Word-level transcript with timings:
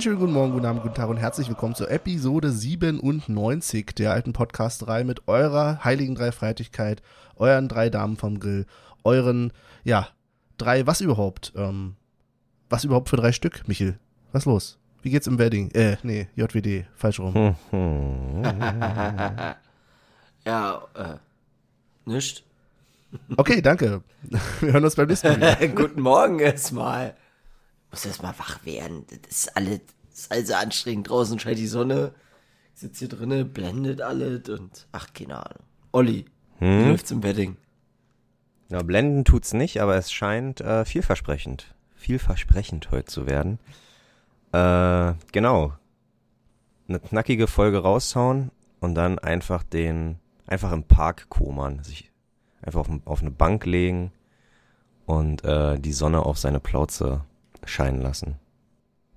Einen 0.00 0.04
schönen 0.04 0.18
guten 0.18 0.32
Morgen, 0.32 0.52
guten 0.52 0.64
Abend, 0.64 0.82
guten 0.82 0.94
Tag 0.94 1.10
und 1.10 1.18
herzlich 1.18 1.46
willkommen 1.50 1.74
zur 1.74 1.90
Episode 1.90 2.50
97 2.50 3.94
der 3.94 4.12
alten 4.12 4.32
Podcast-Reihe 4.32 5.04
mit 5.04 5.28
eurer 5.28 5.84
heiligen 5.84 6.14
Dreifaltigkeit, 6.14 7.02
euren 7.36 7.68
drei 7.68 7.90
Damen 7.90 8.16
vom 8.16 8.40
Grill, 8.40 8.64
euren, 9.04 9.52
ja, 9.84 10.08
drei, 10.56 10.86
was 10.86 11.02
überhaupt? 11.02 11.52
Ähm, 11.54 11.96
was 12.70 12.84
überhaupt 12.84 13.10
für 13.10 13.18
drei 13.18 13.32
Stück, 13.32 13.68
Michel? 13.68 13.98
Was 14.32 14.46
los? 14.46 14.78
Wie 15.02 15.10
geht's 15.10 15.26
im 15.26 15.38
Wedding? 15.38 15.70
Äh, 15.72 15.98
nee, 16.02 16.28
JWD, 16.34 16.86
falsch 16.94 17.20
rum. 17.20 17.56
Ja, 20.46 20.80
äh, 20.94 21.16
nicht. 22.10 22.42
Okay, 23.36 23.60
danke. 23.60 24.00
Wir 24.60 24.72
hören 24.72 24.84
uns 24.84 24.96
beim 24.96 25.08
nächsten 25.08 25.38
Mal. 25.38 25.68
Guten 25.74 26.00
Morgen 26.00 26.38
erstmal. 26.38 27.16
Muss 27.90 28.04
erstmal 28.04 28.38
wach 28.38 28.64
werden. 28.64 29.04
Das 29.08 29.30
ist 29.30 29.56
alles, 29.56 29.80
das 30.10 30.18
ist 30.20 30.32
alles 30.32 30.50
anstrengend. 30.52 31.08
Draußen 31.08 31.38
scheint 31.38 31.58
die 31.58 31.66
Sonne. 31.66 32.14
Ich 32.74 32.80
sitze 32.80 33.00
hier 33.00 33.08
drinnen, 33.08 33.52
blendet 33.52 34.00
alles 34.00 34.48
und 34.48 34.86
ach, 34.92 35.08
keine 35.12 35.36
Ahnung. 35.36 35.64
Olli, 35.92 36.24
wie 36.60 36.84
läuft's 36.84 37.10
im 37.10 37.22
Wedding? 37.22 37.56
Ja, 38.68 38.82
blenden 38.82 39.24
tut's 39.24 39.52
nicht, 39.52 39.80
aber 39.80 39.96
es 39.96 40.12
scheint 40.12 40.60
äh, 40.60 40.84
vielversprechend, 40.84 41.74
vielversprechend 41.96 42.90
heute 42.92 43.06
zu 43.06 43.26
werden. 43.26 43.58
Äh, 44.52 45.14
genau. 45.32 45.72
Eine 46.88 47.00
knackige 47.00 47.46
Folge 47.46 47.78
raushauen 47.78 48.50
und 48.78 48.94
dann 48.94 49.18
einfach 49.18 49.62
den, 49.62 50.18
einfach 50.46 50.72
im 50.72 50.84
Park 50.84 51.28
komern, 51.28 51.82
sich 51.82 52.10
einfach 52.62 52.80
auf, 52.80 52.88
auf 53.04 53.20
eine 53.20 53.30
Bank 53.30 53.66
legen 53.66 54.12
und 55.06 55.44
äh, 55.44 55.78
die 55.78 55.92
Sonne 55.92 56.24
auf 56.24 56.38
seine 56.38 56.60
Plauze 56.60 57.24
scheinen 57.64 58.00
lassen. 58.00 58.36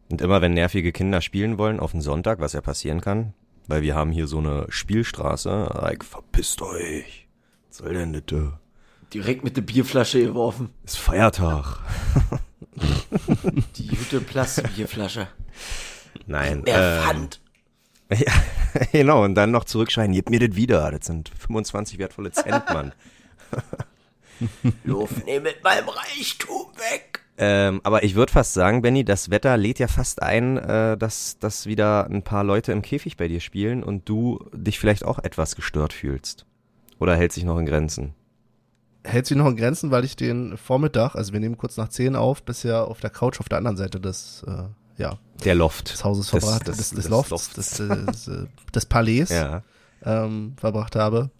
Und 0.09 0.21
immer 0.21 0.41
wenn 0.41 0.53
nervige 0.53 0.91
Kinder 0.91 1.21
spielen 1.21 1.57
wollen 1.57 1.79
auf 1.79 1.91
den 1.91 2.01
Sonntag, 2.01 2.39
was 2.39 2.53
ja 2.53 2.61
passieren 2.61 3.01
kann, 3.01 3.33
weil 3.67 3.81
wir 3.81 3.95
haben 3.95 4.11
hier 4.11 4.27
so 4.27 4.39
eine 4.39 4.65
Spielstraße, 4.69 5.71
like, 5.81 6.03
verpisst 6.03 6.61
euch. 6.61 7.27
Was 7.69 7.77
soll 7.77 7.93
denn 7.93 8.13
das? 8.13 8.23
da? 8.27 8.59
Direkt 9.13 9.43
mit 9.43 9.55
der 9.57 9.61
Bierflasche 9.61 10.21
geworfen. 10.23 10.69
Ist 10.83 10.97
Feiertag. 10.97 11.79
Die 13.75 13.87
gute 13.87 14.21
Plastikbierflasche. 14.21 15.27
Nein. 16.25 16.61
Mehr 16.61 16.97
ähm, 16.97 17.03
Pfand. 17.03 17.39
Ja, 18.09 18.33
genau, 18.91 19.23
und 19.23 19.33
dann 19.33 19.49
noch 19.49 19.63
zurückschreien, 19.63 20.11
gebt 20.11 20.29
mir 20.29 20.39
das 20.39 20.55
wieder. 20.55 20.91
Das 20.91 21.07
sind 21.07 21.29
25 21.29 21.97
wertvolle 21.97 22.31
Cent, 22.31 22.63
Mann. 22.69 22.93
Lauf 24.83 25.09
nee, 25.25 25.39
mit 25.39 25.63
meinem 25.63 25.89
Reichtum 25.89 26.67
weg. 26.75 27.22
Ähm, 27.37 27.81
aber 27.83 28.03
ich 28.03 28.15
würde 28.15 28.31
fast 28.31 28.53
sagen, 28.53 28.81
Benny, 28.81 29.03
das 29.03 29.29
Wetter 29.31 29.57
lädt 29.57 29.79
ja 29.79 29.87
fast 29.87 30.21
ein, 30.21 30.57
äh, 30.57 30.97
dass, 30.97 31.39
dass 31.39 31.65
wieder 31.65 32.05
ein 32.09 32.21
paar 32.23 32.43
Leute 32.43 32.71
im 32.71 32.81
Käfig 32.81 33.17
bei 33.17 33.27
dir 33.27 33.39
spielen 33.39 33.83
und 33.83 34.07
du 34.07 34.39
dich 34.53 34.79
vielleicht 34.79 35.03
auch 35.05 35.19
etwas 35.19 35.55
gestört 35.55 35.93
fühlst. 35.93 36.45
Oder 36.99 37.15
hält 37.15 37.31
sich 37.33 37.43
noch 37.43 37.57
in 37.57 37.65
Grenzen? 37.65 38.13
Hält 39.03 39.25
sich 39.25 39.35
noch 39.35 39.47
in 39.47 39.57
Grenzen, 39.57 39.91
weil 39.91 40.05
ich 40.05 40.15
den 40.15 40.55
Vormittag, 40.57 41.15
also 41.15 41.33
wir 41.33 41.39
nehmen 41.39 41.57
kurz 41.57 41.75
nach 41.75 41.89
10 41.89 42.15
auf, 42.15 42.43
bisher 42.43 42.87
auf 42.87 43.01
der 43.01 43.09
Couch 43.09 43.39
auf 43.39 43.49
der 43.49 43.57
anderen 43.57 43.75
Seite 43.77 43.99
des, 43.99 44.45
äh, 44.47 44.63
ja, 45.01 45.17
Der 45.43 45.55
Loft. 45.55 45.91
des 45.91 46.03
Hauses 46.05 46.29
verbracht, 46.29 46.67
des, 46.67 46.91
des, 46.91 47.09
Lofts, 47.09 47.49
Des, 47.53 47.69
des, 47.71 48.27
äh, 48.27 48.45
des 48.73 48.85
Palais 48.85 49.25
Ja. 49.29 49.63
ähm, 50.05 50.53
verbracht 50.57 50.95
habe. 50.95 51.31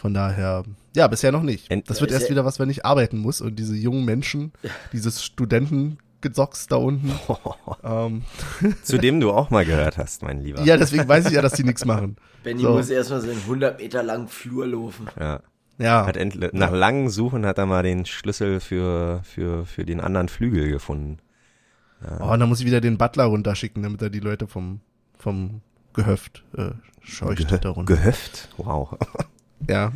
Von 0.00 0.14
daher, 0.14 0.64
ja, 0.94 1.08
bisher 1.08 1.32
noch 1.32 1.42
nicht. 1.42 1.70
Ent- 1.70 1.90
das 1.90 2.00
wird 2.00 2.12
erst 2.12 2.26
ja- 2.26 2.30
wieder 2.30 2.44
was, 2.44 2.58
wenn 2.60 2.70
ich 2.70 2.84
arbeiten 2.86 3.18
muss 3.18 3.40
und 3.40 3.56
diese 3.56 3.74
jungen 3.74 4.04
Menschen, 4.04 4.52
dieses 4.92 5.24
Studentengezocks 5.24 6.66
da 6.68 6.76
unten. 6.76 7.12
ähm, 7.84 8.22
Zu 8.82 8.98
dem 8.98 9.20
du 9.20 9.30
auch 9.32 9.50
mal 9.50 9.64
gehört 9.64 9.98
hast, 9.98 10.22
mein 10.22 10.40
Lieber. 10.42 10.62
ja, 10.62 10.76
deswegen 10.76 11.08
weiß 11.08 11.26
ich 11.26 11.32
ja, 11.32 11.42
dass 11.42 11.52
die 11.54 11.64
nichts 11.64 11.84
machen. 11.84 12.16
Benny 12.44 12.62
So. 12.62 12.70
muss 12.70 12.90
erstmal 12.90 13.20
seinen 13.20 13.40
100 13.40 13.78
Meter 13.80 14.02
langen 14.02 14.28
Flur 14.28 14.66
laufen. 14.66 15.08
ja. 15.18 15.40
Ja, 15.80 16.06
Hat 16.06 16.18
nach 16.54 16.72
langem 16.72 17.08
Suchen 17.08 17.46
hat 17.46 17.56
er 17.56 17.66
mal 17.66 17.84
den 17.84 18.04
Schlüssel 18.04 18.58
für, 18.58 19.20
für, 19.22 19.64
für 19.64 19.84
den 19.84 20.00
anderen 20.00 20.28
Flügel 20.28 20.70
gefunden. 20.72 21.18
oh, 22.18 22.24
und 22.32 22.40
dann 22.40 22.48
muss 22.48 22.58
ich 22.58 22.66
wieder 22.66 22.80
den 22.80 22.98
Butler 22.98 23.26
runterschicken, 23.26 23.84
damit 23.84 24.02
er 24.02 24.10
die 24.10 24.18
Leute 24.18 24.48
vom, 24.48 24.80
vom 25.16 25.60
Gehöft 25.92 26.42
äh, 26.56 26.70
scheucht 27.00 27.64
da 27.64 27.68
runter. 27.70 27.94
Gehöft? 27.94 28.48
Wow. 28.56 28.96
Ja. 29.66 29.92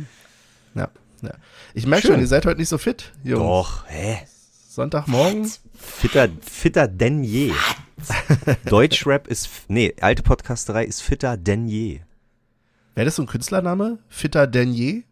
Ja. 0.75 0.89
ja. 1.21 1.31
Ich 1.73 1.85
merke 1.85 2.07
schon, 2.07 2.19
ihr 2.19 2.27
seid 2.27 2.45
heute 2.45 2.59
nicht 2.59 2.69
so 2.69 2.77
fit, 2.77 3.11
Jungs. 3.23 3.39
Doch, 3.41 3.85
hä? 3.87 4.19
Sonntagmorgen. 4.67 5.49
Fitter, 5.75 6.29
fitter 6.41 6.87
denn 6.87 7.23
je. 7.23 7.51
Deutschrap 8.65 9.27
ist, 9.27 9.49
nee, 9.67 9.93
alte 10.01 10.23
Podcasterei 10.23 10.85
ist 10.85 11.01
fitter 11.01 11.37
denn 11.37 11.67
je. 11.67 12.01
Wäre 12.95 13.05
das 13.05 13.15
so 13.15 13.23
ein 13.23 13.27
Künstlername? 13.27 13.99
Fitter 14.07 14.47
Denier? 14.47 15.03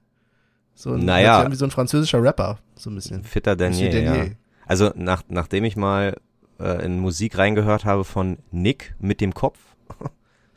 So 0.76 0.94
ein, 0.94 1.06
Naja. 1.06 1.50
Wie 1.52 1.56
so 1.56 1.66
ein 1.66 1.72
französischer 1.72 2.22
Rapper, 2.22 2.60
so 2.76 2.90
ein 2.90 2.96
bisschen. 2.96 3.24
Fitter 3.24 3.56
denn 3.56 3.74
je, 3.74 3.86
Monsieur 3.86 4.04
ja. 4.04 4.14
Denier. 4.14 4.36
Also, 4.66 4.92
nach, 4.96 5.24
nachdem 5.28 5.64
ich 5.64 5.76
mal 5.76 6.16
äh, 6.60 6.86
in 6.86 7.00
Musik 7.00 7.38
reingehört 7.38 7.86
habe 7.86 8.04
von 8.04 8.38
Nick 8.52 8.96
mit 9.00 9.22
dem 9.22 9.34
Kopf, 9.34 9.60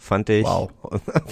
fand 0.04 0.28
ich, 0.30 0.44
Wow. 0.44 0.70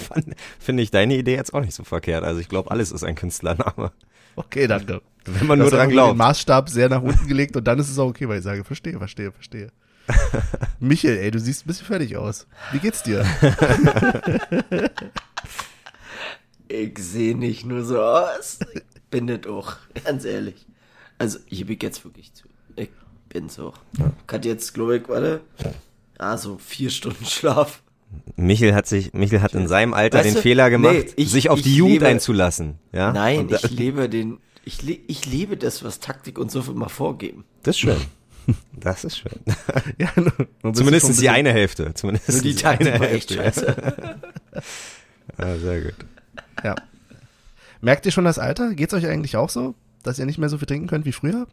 finde 0.58 0.82
ich 0.82 0.90
deine 0.90 1.14
Idee 1.16 1.36
jetzt 1.36 1.54
auch 1.54 1.60
nicht 1.60 1.74
so 1.74 1.84
verkehrt. 1.84 2.24
Also, 2.24 2.40
ich 2.40 2.48
glaube, 2.48 2.70
alles 2.70 2.90
ist 2.92 3.04
ein 3.04 3.14
Künstlername. 3.14 3.92
Okay, 4.36 4.66
danke. 4.66 5.02
Wenn 5.24 5.46
man 5.46 5.58
Du 5.58 5.64
nur 5.64 5.70
dran 5.70 5.80
einfach 5.80 5.90
Den 5.90 5.94
glaubt. 5.94 6.18
Maßstab 6.18 6.68
sehr 6.68 6.88
nach 6.88 7.02
unten 7.02 7.28
gelegt 7.28 7.54
und 7.56 7.64
dann 7.64 7.78
ist 7.78 7.90
es 7.90 7.98
auch 7.98 8.08
okay, 8.08 8.28
weil 8.28 8.38
ich 8.38 8.44
sage, 8.44 8.64
verstehe, 8.64 8.98
verstehe, 8.98 9.30
verstehe. 9.30 9.68
Michael, 10.80 11.18
ey, 11.18 11.30
du 11.30 11.38
siehst 11.38 11.64
ein 11.64 11.68
bisschen 11.68 11.86
fertig 11.86 12.16
aus. 12.16 12.46
Wie 12.72 12.78
geht's 12.78 13.02
dir? 13.02 13.24
Ich 16.68 16.98
sehe 16.98 17.36
nicht 17.36 17.66
nur 17.66 17.84
so 17.84 18.00
aus. 18.02 18.58
Ich 18.74 19.02
bin 19.10 19.26
das 19.26 19.46
auch, 19.46 19.76
ganz 20.04 20.24
ehrlich. 20.24 20.66
Also, 21.18 21.38
ich 21.48 21.66
bin 21.66 21.78
jetzt 21.82 22.02
wirklich 22.04 22.32
zu. 22.32 22.48
Ich 22.76 22.88
bin's 23.28 23.58
auch. 23.58 23.76
Ich 23.98 24.32
hatte 24.32 24.48
jetzt, 24.48 24.72
glaube 24.72 24.96
ich, 24.96 25.08
warte. 25.08 25.42
Ah, 26.18 26.38
so 26.38 26.56
vier 26.56 26.88
Stunden 26.90 27.26
Schlaf. 27.26 27.82
Michel 28.36 28.74
hat 28.74 28.86
sich, 28.86 29.12
Michel 29.12 29.42
hat 29.42 29.54
in 29.54 29.68
seinem 29.68 29.94
Alter 29.94 30.18
Weißt 30.18 30.28
den 30.28 30.34
du, 30.34 30.40
Fehler 30.42 30.70
gemacht, 30.70 30.94
nee, 30.94 31.12
ich- 31.16 31.30
sich 31.30 31.48
auf 31.50 31.60
die 31.60 31.74
Jugend 31.76 31.94
lebe- 31.94 32.06
einzulassen. 32.08 32.78
Ja? 32.92 33.12
Nein, 33.12 33.40
Und 33.40 33.52
da- 33.52 33.56
ich 33.62 33.70
lebe 33.70 34.08
den. 34.08 34.38
Ich, 34.64 34.82
le 34.82 34.98
ich 35.08 35.26
lebe 35.26 35.56
das, 35.56 35.82
was 35.84 35.98
Taktik 36.00 36.38
und 36.38 36.50
so 36.50 36.60
immer 36.70 36.88
vorgeben. 36.88 37.44
das 37.62 37.76
ist 37.76 37.80
schön. 37.80 37.96
Das 38.72 39.04
ist 39.04 39.18
schön. 39.18 39.32
ja, 39.98 40.08
nur, 40.16 40.32
nur 40.62 40.74
Zumindest 40.74 41.06
die 41.06 41.12
bisschen- 41.12 41.28
eine 41.34 41.52
Hälfte. 41.52 41.94
Zumindest 41.94 42.28
Nur 42.28 42.40
die 42.42 42.54
Taktik 42.54 42.98
war 43.00 43.08
echt 43.10 43.32
scheiße. 43.32 43.76
Ja, 45.38 45.56
sehr 45.58 45.80
gut. 45.80 45.94
Ja. 46.64 46.74
Merkt 47.80 48.04
ihr 48.06 48.12
schon 48.12 48.24
das 48.24 48.38
Alter? 48.38 48.74
Geht's 48.74 48.92
euch 48.94 49.06
eigentlich 49.06 49.36
auch 49.36 49.48
so, 49.48 49.74
dass 50.02 50.18
ihr 50.18 50.26
nicht 50.26 50.38
mehr 50.38 50.48
so 50.48 50.58
viel 50.58 50.66
trinken 50.66 50.88
könnt 50.88 51.04
wie 51.06 51.12
früher? 51.12 51.46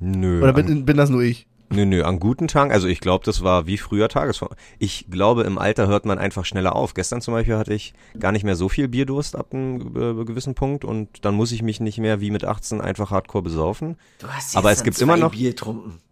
Nö. 0.00 0.40
Oder 0.42 0.52
bin, 0.52 0.84
bin 0.84 0.96
das 0.96 1.10
nur 1.10 1.22
ich? 1.22 1.46
Nö, 1.70 1.84
nö, 1.84 2.02
an 2.04 2.20
guten 2.20 2.48
Tagen, 2.48 2.70
also 2.72 2.86
ich 2.86 3.00
glaube, 3.00 3.24
das 3.24 3.42
war 3.42 3.66
wie 3.66 3.78
früher 3.78 4.08
Tagesform. 4.08 4.50
Ich 4.78 5.06
glaube, 5.10 5.42
im 5.42 5.58
Alter 5.58 5.86
hört 5.86 6.04
man 6.06 6.18
einfach 6.18 6.44
schneller 6.44 6.74
auf. 6.76 6.94
Gestern 6.94 7.20
zum 7.20 7.34
Beispiel 7.34 7.56
hatte 7.56 7.74
ich 7.74 7.94
gar 8.18 8.32
nicht 8.32 8.44
mehr 8.44 8.56
so 8.56 8.68
viel 8.68 8.88
Bierdurst 8.88 9.36
ab 9.36 9.48
einem 9.52 9.80
äh, 10.20 10.24
gewissen 10.24 10.54
Punkt 10.54 10.84
und 10.84 11.24
dann 11.24 11.34
muss 11.34 11.52
ich 11.52 11.62
mich 11.62 11.80
nicht 11.80 11.98
mehr 11.98 12.20
wie 12.20 12.30
mit 12.30 12.44
18 12.44 12.80
einfach 12.80 13.10
hardcore 13.10 13.42
besaufen. 13.42 13.96
Du 14.18 14.28
hast 14.28 14.52
jetzt 14.52 14.56
Aber 14.56 14.70
es 14.70 14.82
gibt 14.82 15.00
immer 15.00 15.16
noch- 15.16 15.32
Bier. 15.32 15.54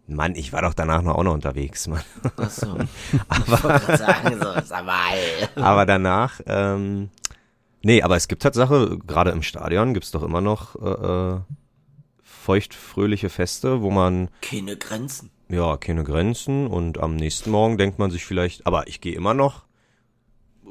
Mann, 0.05 0.35
ich 0.35 0.51
war 0.51 0.61
doch 0.63 0.73
danach 0.73 1.01
noch 1.01 1.15
auch 1.15 1.23
noch 1.23 1.33
unterwegs, 1.33 1.87
Mann. 1.87 2.01
Achso. 2.35 2.75
ich 3.11 3.63
wollte 3.63 3.85
gerade 3.85 3.97
sagen, 3.97 4.37
so, 4.41 4.61
sag 4.65 4.85
mal. 4.85 5.15
Aber 5.55 5.85
danach, 5.85 6.41
ähm, 6.45 7.09
nee, 7.83 8.01
aber 8.03 8.17
es 8.17 8.27
gibt 8.27 8.43
Tatsache, 8.43 8.97
gerade 9.07 9.31
im 9.31 9.41
Stadion 9.41 9.93
gibt's 9.93 10.11
doch 10.11 10.23
immer 10.23 10.41
noch 10.41 10.75
äh, 10.75 11.35
äh, 11.35 11.39
feuchtfröhliche 12.21 13.29
Feste, 13.29 13.81
wo 13.81 13.89
man 13.91 14.29
Keine 14.41 14.75
Grenzen. 14.75 15.29
Ja 15.53 15.77
keine 15.77 16.03
Grenzen 16.03 16.67
und 16.67 16.99
am 16.99 17.15
nächsten 17.15 17.51
Morgen 17.51 17.77
denkt 17.77 17.99
man 17.99 18.11
sich 18.11 18.25
vielleicht, 18.25 18.67
aber 18.67 18.87
ich 18.87 19.01
gehe 19.01 19.15
immer 19.15 19.33
noch 19.33 19.65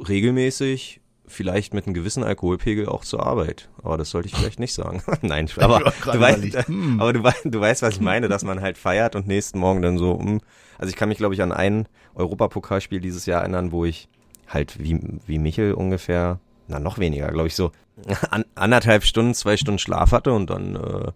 regelmäßig, 0.08 1.00
vielleicht 1.26 1.74
mit 1.74 1.86
einem 1.86 1.94
gewissen 1.94 2.24
Alkoholpegel 2.24 2.88
auch 2.88 3.04
zur 3.04 3.24
Arbeit. 3.24 3.70
Aber 3.82 3.96
das 3.96 4.10
sollte 4.10 4.28
ich 4.28 4.34
vielleicht 4.34 4.60
nicht 4.60 4.74
sagen. 4.74 5.02
Nein, 5.22 5.48
aber 5.58 5.80
wollte 5.80 6.00
gerade 6.00 6.18
du 6.18 6.24
weißt. 6.24 6.68
Hm. 6.68 7.00
aber 7.00 7.12
du, 7.12 7.22
weißt, 7.22 7.44
du 7.44 7.60
weißt, 7.60 7.82
was 7.82 7.94
ich 7.94 8.00
meine, 8.00 8.28
dass 8.28 8.44
man 8.44 8.60
halt 8.60 8.78
feiert 8.78 9.16
und 9.16 9.26
nächsten 9.26 9.58
Morgen 9.58 9.82
dann 9.82 9.98
so, 9.98 10.18
hm, 10.18 10.40
also 10.78 10.90
ich 10.90 10.96
kann 10.96 11.08
mich 11.08 11.18
glaube 11.18 11.34
ich 11.34 11.42
an 11.42 11.52
ein 11.52 11.88
Europapokalspiel 12.14 13.00
dieses 13.00 13.26
Jahr 13.26 13.40
erinnern, 13.40 13.72
wo 13.72 13.84
ich 13.84 14.08
halt 14.46 14.78
wie, 14.82 14.98
wie 15.26 15.38
Michel 15.38 15.74
ungefähr, 15.74 16.40
na 16.68 16.78
noch 16.78 16.98
weniger, 16.98 17.30
glaube 17.30 17.48
ich 17.48 17.54
so, 17.54 17.72
an, 18.30 18.44
anderthalb 18.54 19.04
Stunden, 19.04 19.34
zwei 19.34 19.56
Stunden 19.56 19.78
Schlaf 19.78 20.12
hatte 20.12 20.32
und 20.32 20.50
dann, 20.50 20.76
äh, 20.76 21.12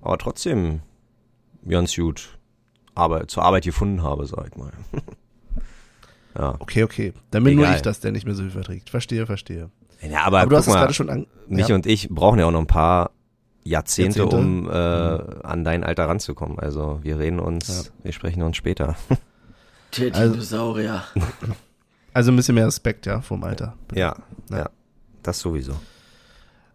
aber 0.00 0.18
trotzdem 0.18 0.80
ganz 1.66 1.94
gut 1.94 2.38
Arbeit, 2.94 3.30
zur 3.30 3.42
Arbeit 3.44 3.64
gefunden 3.64 4.02
habe, 4.02 4.26
sag 4.26 4.48
ich 4.48 4.56
mal. 4.56 4.70
ja. 6.38 6.54
Okay, 6.58 6.82
okay. 6.84 7.12
Dann 7.30 7.44
bin 7.44 7.56
nur 7.56 7.64
Egal. 7.64 7.76
ich 7.76 7.82
das, 7.82 8.00
der 8.00 8.12
nicht 8.12 8.24
mehr 8.26 8.34
so 8.34 8.42
viel 8.42 8.50
verträgt. 8.50 8.90
Verstehe, 8.90 9.26
verstehe. 9.26 9.70
ja, 10.02 10.22
aber, 10.24 10.40
Aber 10.40 10.50
du 10.50 10.56
hast 10.56 10.66
mal, 10.68 10.74
gerade 10.74 10.94
schon 10.94 11.10
an. 11.10 11.26
mich 11.48 11.68
ja. 11.68 11.74
und 11.74 11.86
ich 11.86 12.08
brauchen 12.08 12.38
ja 12.38 12.46
auch 12.46 12.50
noch 12.50 12.60
ein 12.60 12.66
paar 12.66 13.10
Jahrzehnte, 13.64 14.20
Jahrzehnte? 14.20 14.36
um 14.44 14.68
äh, 14.68 14.72
an 15.46 15.64
dein 15.64 15.84
Alter 15.84 16.08
ranzukommen. 16.08 16.58
Also 16.58 16.98
wir 17.02 17.18
reden 17.18 17.38
uns, 17.40 17.92
wir 18.02 18.12
sprechen 18.12 18.42
uns 18.42 18.56
später. 18.56 18.96
Der 19.98 20.14
Also- 20.14 20.32
Dinosaurier. 20.32 21.02
Also 22.14 22.30
ein 22.30 22.36
bisschen 22.36 22.56
mehr 22.56 22.66
Respekt, 22.66 23.06
ja, 23.06 23.22
vom 23.22 23.42
Alter. 23.42 23.74
Ja, 23.94 24.14
Ja. 24.50 24.56
ja, 24.58 24.70
das 25.22 25.38
sowieso. 25.38 25.72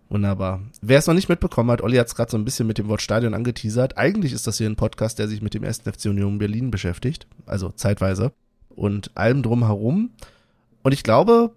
Wunderbar. 0.10 0.62
Wer 0.82 1.00
es 1.00 1.08
noch 1.08 1.14
nicht 1.14 1.28
mitbekommen 1.28 1.70
hat, 1.72 1.82
Olli 1.82 1.98
hat 1.98 2.08
es 2.08 2.16
gerade 2.16 2.32
so 2.32 2.38
ein 2.38 2.46
bisschen 2.46 2.66
mit 2.66 2.78
dem 2.78 2.88
Wort 2.88 3.02
Stadion 3.02 3.34
angeteasert. 3.34 3.98
Eigentlich 3.98 4.32
ist 4.32 4.48
das 4.48 4.58
hier 4.58 4.70
ein 4.70 4.78
Podcast, 4.78 5.20
der 5.20 5.28
sich 5.28 5.42
mit 5.42 5.54
dem 5.54 5.64
1. 5.64 5.82
FC 5.82 6.06
Union 6.06 6.38
Berlin 6.38 6.72
beschäftigt. 6.72 7.28
Also 7.46 7.70
zeitweise. 7.70 8.32
Und 8.70 9.12
allem 9.16 9.44
drumherum. 9.44 10.12
Und 10.84 10.94
ich 10.94 11.04
glaube, 11.04 11.52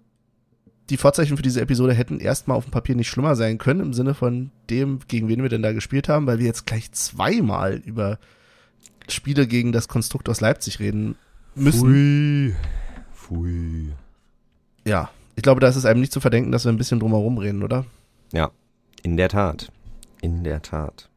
die 0.89 0.97
Vorzeichen 0.97 1.37
für 1.37 1.43
diese 1.43 1.61
Episode 1.61 1.93
hätten 1.93 2.19
erstmal 2.19 2.57
auf 2.57 2.65
dem 2.65 2.71
Papier 2.71 2.95
nicht 2.95 3.07
schlimmer 3.07 3.37
sein 3.37 3.57
können, 3.57 3.79
im 3.79 3.93
Sinne 3.93 4.13
von 4.13 4.51
dem, 4.69 4.99
gegen 5.07 5.29
wen 5.29 5.41
wir 5.41 5.49
denn 5.49 5.63
da 5.63 5.71
gespielt 5.71 6.09
haben, 6.09 6.27
weil 6.27 6.39
wir 6.39 6.45
jetzt 6.45 6.65
gleich 6.65 6.91
zweimal 6.91 7.75
über 7.85 8.19
Spiele 9.07 9.47
gegen 9.47 9.71
das 9.71 9.87
Konstrukt 9.87 10.27
aus 10.27 10.41
Leipzig 10.41 10.79
reden 10.79 11.15
müssen. 11.55 11.79
Pfui. 11.79 12.55
Pfui. 13.13 13.93
Ja, 14.85 15.09
ich 15.37 15.43
glaube, 15.43 15.61
da 15.61 15.69
ist 15.69 15.77
es 15.77 15.85
einem 15.85 16.01
nicht 16.01 16.11
zu 16.11 16.19
verdenken, 16.19 16.51
dass 16.51 16.65
wir 16.65 16.71
ein 16.71 16.77
bisschen 16.77 16.99
drumherum 16.99 17.37
reden, 17.37 17.63
oder? 17.63 17.85
Ja, 18.31 18.51
in 19.03 19.17
der 19.17 19.29
Tat. 19.29 19.71
In 20.21 20.43
der 20.43 20.61
Tat. 20.61 21.09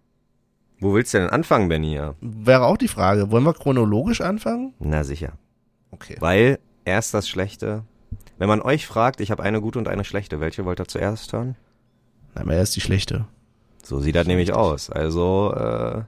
Wo 0.81 0.94
willst 0.94 1.14
du 1.14 1.19
denn 1.19 1.31
anfangen, 1.31 1.69
Benny? 1.69 2.00
Wäre 2.20 2.66
auch 2.66 2.76
die 2.76 2.88
Frage, 2.88 3.31
wollen 3.31 3.44
wir 3.44 3.55
chronologisch 3.55 4.20
anfangen? 4.20 4.75
Na 4.81 5.05
sicher. 5.05 5.32
Okay. 5.90 6.16
Weil 6.20 6.58
erst 6.84 7.14
das 7.14 7.28
Schlechte. 7.28 7.84
Wenn 8.38 8.49
man 8.49 8.61
euch 8.61 8.87
fragt, 8.87 9.20
ich 9.20 9.31
habe 9.31 9.43
eine 9.43 9.61
gute 9.61 9.78
und 9.78 9.88
eine 9.88 10.05
schlechte, 10.05 10.40
welche 10.40 10.64
wollt 10.64 10.81
ihr 10.81 10.88
zuerst 10.88 11.32
hören? 11.32 11.56
Na, 12.34 12.43
aber 12.43 12.55
er 12.55 12.62
ist 12.62 12.75
die 12.75 12.81
schlechte. 12.81 13.26
So 13.82 14.00
sieht 14.00 14.16
das 14.16 14.26
nämlich 14.26 14.52
aus. 14.52 14.90
Also 14.90 15.55
äh, 15.55 16.02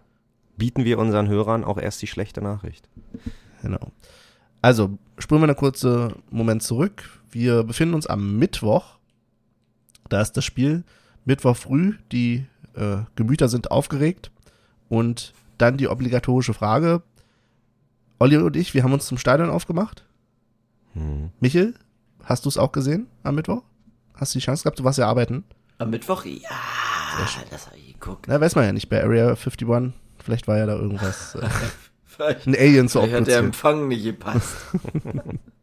bieten 0.56 0.84
wir 0.84 0.98
unseren 0.98 1.28
Hörern 1.28 1.64
auch 1.64 1.78
erst 1.78 2.02
die 2.02 2.06
schlechte 2.06 2.40
Nachricht. 2.42 2.88
Genau. 3.62 3.92
Also, 4.62 4.98
spulen 5.18 5.42
wir 5.42 5.48
einen 5.48 5.56
kurzen 5.56 6.14
Moment 6.30 6.62
zurück. 6.62 7.20
Wir 7.30 7.62
befinden 7.62 7.94
uns 7.94 8.06
am 8.06 8.38
Mittwoch. 8.38 8.95
Da 10.08 10.20
ist 10.20 10.32
das 10.32 10.44
Spiel. 10.44 10.84
Mittwoch 11.24 11.56
früh. 11.56 11.94
Die 12.12 12.46
äh, 12.74 12.98
Gemüter 13.14 13.48
sind 13.48 13.70
aufgeregt. 13.70 14.30
Und 14.88 15.32
dann 15.58 15.76
die 15.76 15.88
obligatorische 15.88 16.54
Frage. 16.54 17.02
Olli 18.18 18.36
und 18.36 18.56
ich, 18.56 18.74
wir 18.74 18.82
haben 18.82 18.92
uns 18.92 19.06
zum 19.06 19.18
Stadion 19.18 19.50
aufgemacht. 19.50 20.04
Hm. 20.94 21.30
Michel, 21.40 21.74
hast 22.24 22.44
du 22.44 22.48
es 22.48 22.56
auch 22.56 22.72
gesehen 22.72 23.08
am 23.22 23.34
Mittwoch? 23.34 23.62
Hast 24.14 24.34
du 24.34 24.38
die 24.38 24.44
Chance 24.44 24.62
gehabt? 24.62 24.78
Du 24.78 24.84
warst 24.84 24.98
ja 24.98 25.06
arbeiten. 25.06 25.44
Am 25.78 25.90
Mittwoch? 25.90 26.24
Ja, 26.24 26.50
das 27.50 27.66
habe 27.66 27.76
ich 27.76 27.92
geguckt. 27.94 28.26
Na, 28.28 28.40
weiß 28.40 28.54
man 28.54 28.64
ja 28.64 28.72
nicht. 28.72 28.88
Bei 28.88 29.02
Area 29.02 29.28
51, 29.28 29.92
vielleicht 30.18 30.48
war 30.48 30.56
ja 30.56 30.66
da 30.66 30.76
irgendwas. 30.76 31.34
Äh, 31.34 32.24
ein 32.46 32.54
Alien 32.56 32.88
zu 32.88 33.00
Vielleicht 33.00 33.14
hat 33.14 33.26
der. 33.26 33.38
Empfang 33.38 33.88
nicht 33.88 34.04
gepasst. 34.04 34.56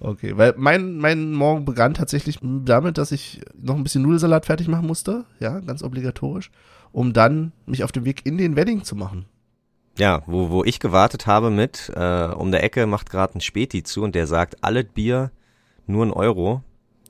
Okay, 0.00 0.36
weil 0.36 0.54
mein, 0.56 0.96
mein 0.98 1.32
Morgen 1.32 1.64
begann 1.64 1.94
tatsächlich 1.94 2.38
damit, 2.42 2.98
dass 2.98 3.12
ich 3.12 3.40
noch 3.54 3.76
ein 3.76 3.82
bisschen 3.82 4.02
Nudelsalat 4.02 4.46
fertig 4.46 4.68
machen 4.68 4.86
musste, 4.86 5.24
ja, 5.40 5.60
ganz 5.60 5.82
obligatorisch, 5.82 6.50
um 6.92 7.12
dann 7.12 7.52
mich 7.66 7.84
auf 7.84 7.92
den 7.92 8.04
Weg 8.04 8.24
in 8.24 8.38
den 8.38 8.56
Wedding 8.56 8.84
zu 8.84 8.96
machen. 8.96 9.26
Ja, 9.98 10.22
wo, 10.26 10.50
wo 10.50 10.64
ich 10.64 10.78
gewartet 10.78 11.26
habe 11.26 11.50
mit, 11.50 11.90
äh, 11.94 12.26
um 12.26 12.50
der 12.52 12.62
Ecke 12.62 12.86
macht 12.86 13.10
gerade 13.10 13.38
ein 13.38 13.40
Späti 13.40 13.82
zu 13.82 14.02
und 14.02 14.14
der 14.14 14.26
sagt, 14.26 14.62
alles 14.62 14.86
Bier 14.92 15.30
nur 15.86 16.04
ein 16.04 16.12
Euro. 16.12 16.62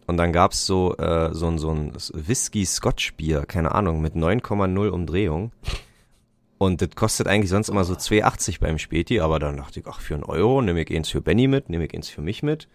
Und 0.06 0.18
dann 0.18 0.32
gab's 0.32 0.66
so, 0.66 0.96
äh, 0.98 1.34
so, 1.34 1.56
so 1.58 1.70
ein 1.70 1.92
Whisky-Scotch-Bier, 2.12 3.44
keine 3.46 3.74
Ahnung, 3.74 4.00
mit 4.00 4.14
9,0 4.14 4.88
Umdrehung. 4.88 5.50
Und 6.58 6.80
das 6.80 6.90
kostet 6.94 7.26
eigentlich 7.26 7.50
sonst 7.50 7.68
immer 7.68 7.84
so 7.84 7.94
2,80 7.94 8.60
beim 8.60 8.78
Späti, 8.78 9.20
aber 9.20 9.38
dann 9.38 9.58
dachte 9.58 9.80
ich, 9.80 9.86
ach, 9.86 10.00
für 10.00 10.14
einen 10.14 10.24
Euro 10.24 10.62
nehme 10.62 10.82
ich 10.82 10.94
eins 10.94 11.10
für 11.10 11.20
Benny 11.20 11.48
mit, 11.48 11.68
nehme 11.68 11.84
ich 11.84 11.94
eins 11.94 12.08
für 12.08 12.22
mich 12.22 12.42
mit. 12.42 12.68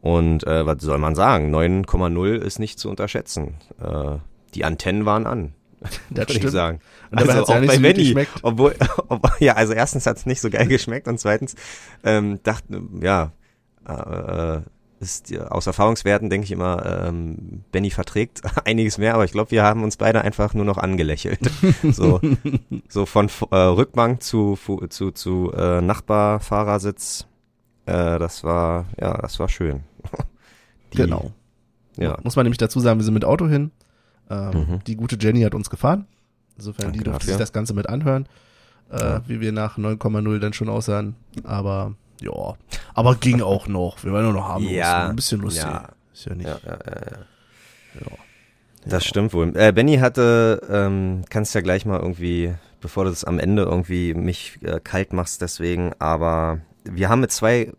Und 0.00 0.46
äh, 0.46 0.64
was 0.64 0.80
soll 0.80 0.98
man 0.98 1.14
sagen? 1.14 1.54
9,0 1.54 2.36
ist 2.36 2.58
nicht 2.58 2.78
zu 2.78 2.88
unterschätzen. 2.88 3.56
Äh, 3.82 4.18
die 4.54 4.64
Antennen 4.64 5.04
waren 5.04 5.26
an. 5.26 5.54
Das 6.10 6.28
würde 6.28 6.46
ich 6.46 6.50
sagen. 6.50 6.80
Und 7.10 7.20
dabei 7.20 7.34
hat's 7.34 7.48
ja 7.48 7.60
nicht 7.60 7.74
so 7.74 7.80
geschmeckt. 7.80 8.32
Obwohl, 8.42 8.74
ob, 9.08 9.28
ja, 9.40 9.54
also 9.54 9.74
erstens 9.74 10.06
hat's 10.06 10.26
nicht 10.26 10.40
so 10.40 10.50
geil 10.50 10.66
geschmeckt 10.66 11.08
und 11.08 11.20
zweitens 11.20 11.54
ähm, 12.04 12.40
dachte, 12.42 12.82
ja, 13.00 13.32
äh, 13.86 14.60
ist 15.00 15.36
aus 15.38 15.66
Erfahrungswerten 15.66 16.28
denke 16.30 16.44
ich 16.44 16.50
immer, 16.52 17.04
ähm, 17.06 17.62
Benny 17.72 17.90
verträgt 17.90 18.42
einiges 18.66 18.98
mehr, 18.98 19.14
aber 19.14 19.24
ich 19.24 19.32
glaube, 19.32 19.50
wir 19.52 19.62
haben 19.62 19.82
uns 19.84 19.96
beide 19.96 20.22
einfach 20.22 20.54
nur 20.54 20.64
noch 20.64 20.78
angelächelt. 20.78 21.38
so, 21.92 22.20
so 22.88 23.06
von 23.06 23.28
äh, 23.50 23.56
Rückbank 23.56 24.22
zu 24.22 24.58
zu 24.88 25.10
zu 25.12 25.52
äh, 25.52 25.80
Nachbarfahrersitz. 25.80 27.26
Äh, 27.86 28.18
das 28.18 28.44
war 28.44 28.86
ja, 29.00 29.16
das 29.18 29.38
war 29.38 29.48
schön. 29.48 29.84
Die- 30.92 30.98
genau. 30.98 31.32
Ja. 31.96 32.16
Muss 32.22 32.36
man 32.36 32.44
nämlich 32.44 32.58
dazu 32.58 32.80
sagen, 32.80 32.98
wir 33.00 33.04
sind 33.04 33.14
mit 33.14 33.24
Auto 33.24 33.46
hin. 33.48 33.70
Ähm, 34.30 34.50
Mhm. 34.52 34.84
Die 34.86 34.96
gute 34.96 35.16
Jenny 35.20 35.40
hat 35.42 35.54
uns 35.54 35.70
gefahren. 35.70 36.06
Insofern, 36.56 36.86
Danke 36.86 36.98
die 36.98 37.04
durfte 37.04 37.20
dafür. 37.20 37.32
sich 37.34 37.40
das 37.40 37.52
Ganze 37.52 37.72
mit 37.74 37.88
anhören, 37.88 38.26
äh, 38.90 38.98
Ja. 39.00 39.22
wie 39.26 39.40
wir 39.40 39.52
nach 39.52 39.78
9,0 39.78 40.38
dann 40.38 40.52
schon 40.52 40.68
aussahen. 40.68 41.14
Aber, 41.44 41.94
ja. 42.20 42.54
Aber 42.94 43.14
ging 43.16 43.40
auch 43.42 43.66
noch. 43.68 44.02
Wir 44.04 44.12
waren 44.12 44.24
nur 44.24 44.32
noch 44.32 44.48
harmlos. 44.48 44.70
Ja, 44.72 45.08
Ein 45.08 45.16
bisschen 45.16 45.40
lustig. 45.40 45.64
ja. 45.64 45.88
Ist 46.12 46.24
ja 46.26 46.34
nicht. 46.34 46.48
Ja, 46.48 46.58
ja, 46.66 46.72
ja, 46.86 47.00
ja. 47.12 47.18
Ja. 48.00 48.16
Das 48.86 49.04
stimmt 49.04 49.32
wohl. 49.34 49.56
Äh, 49.56 49.72
Benny 49.72 49.96
hatte, 49.98 50.62
ähm, 50.70 51.24
kannst 51.30 51.54
ja 51.54 51.60
gleich 51.60 51.84
mal 51.84 51.98
irgendwie, 52.00 52.54
bevor 52.80 53.04
du 53.04 53.10
das 53.10 53.24
am 53.24 53.38
Ende 53.38 53.62
irgendwie 53.62 54.14
mich 54.14 54.58
äh, 54.62 54.80
kalt 54.80 55.12
machst, 55.12 55.42
deswegen, 55.42 55.92
aber 55.98 56.60
wir 56.84 57.08
haben 57.08 57.20
mit 57.20 57.32
zwei 57.32 57.72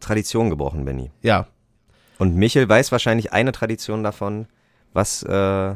Traditionen 0.00 0.50
gebrochen, 0.50 0.84
Benny. 0.84 1.10
ja. 1.22 1.46
Und 2.18 2.34
Michel 2.34 2.66
weiß 2.66 2.92
wahrscheinlich 2.92 3.34
eine 3.34 3.52
Tradition 3.52 4.02
davon. 4.02 4.46
Was, 4.94 5.22
äh, 5.22 5.74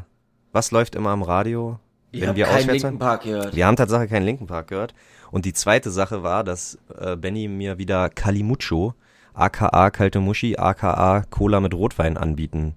was 0.53 0.71
läuft 0.71 0.95
immer 0.95 1.11
am 1.11 1.23
Radio? 1.23 1.79
Ich 2.13 2.23
wenn 2.23 2.35
wir 2.35 2.47
keinen 2.47 2.57
auswärts 2.61 2.83
linken? 2.83 2.99
Park 2.99 3.23
gehört. 3.25 3.55
Wir 3.55 3.67
haben 3.67 3.77
tatsächlich 3.77 4.09
keinen 4.11 4.25
Linken 4.25 4.47
Park 4.47 4.69
gehört. 4.69 4.95
Und 5.31 5.45
die 5.45 5.53
zweite 5.53 5.91
Sache 5.91 6.23
war, 6.23 6.45
dass 6.45 6.79
äh, 6.99 7.17
Benny 7.17 7.49
mir 7.49 7.79
wieder 7.79 8.09
Kalimucho, 8.09 8.95
aka 9.33 9.91
Kalte 9.91 10.21
Muschi, 10.21 10.57
aka 10.57 11.25
Cola 11.31 11.61
mit 11.61 11.75
Rotwein 11.75 12.17
anbieten 12.17 12.75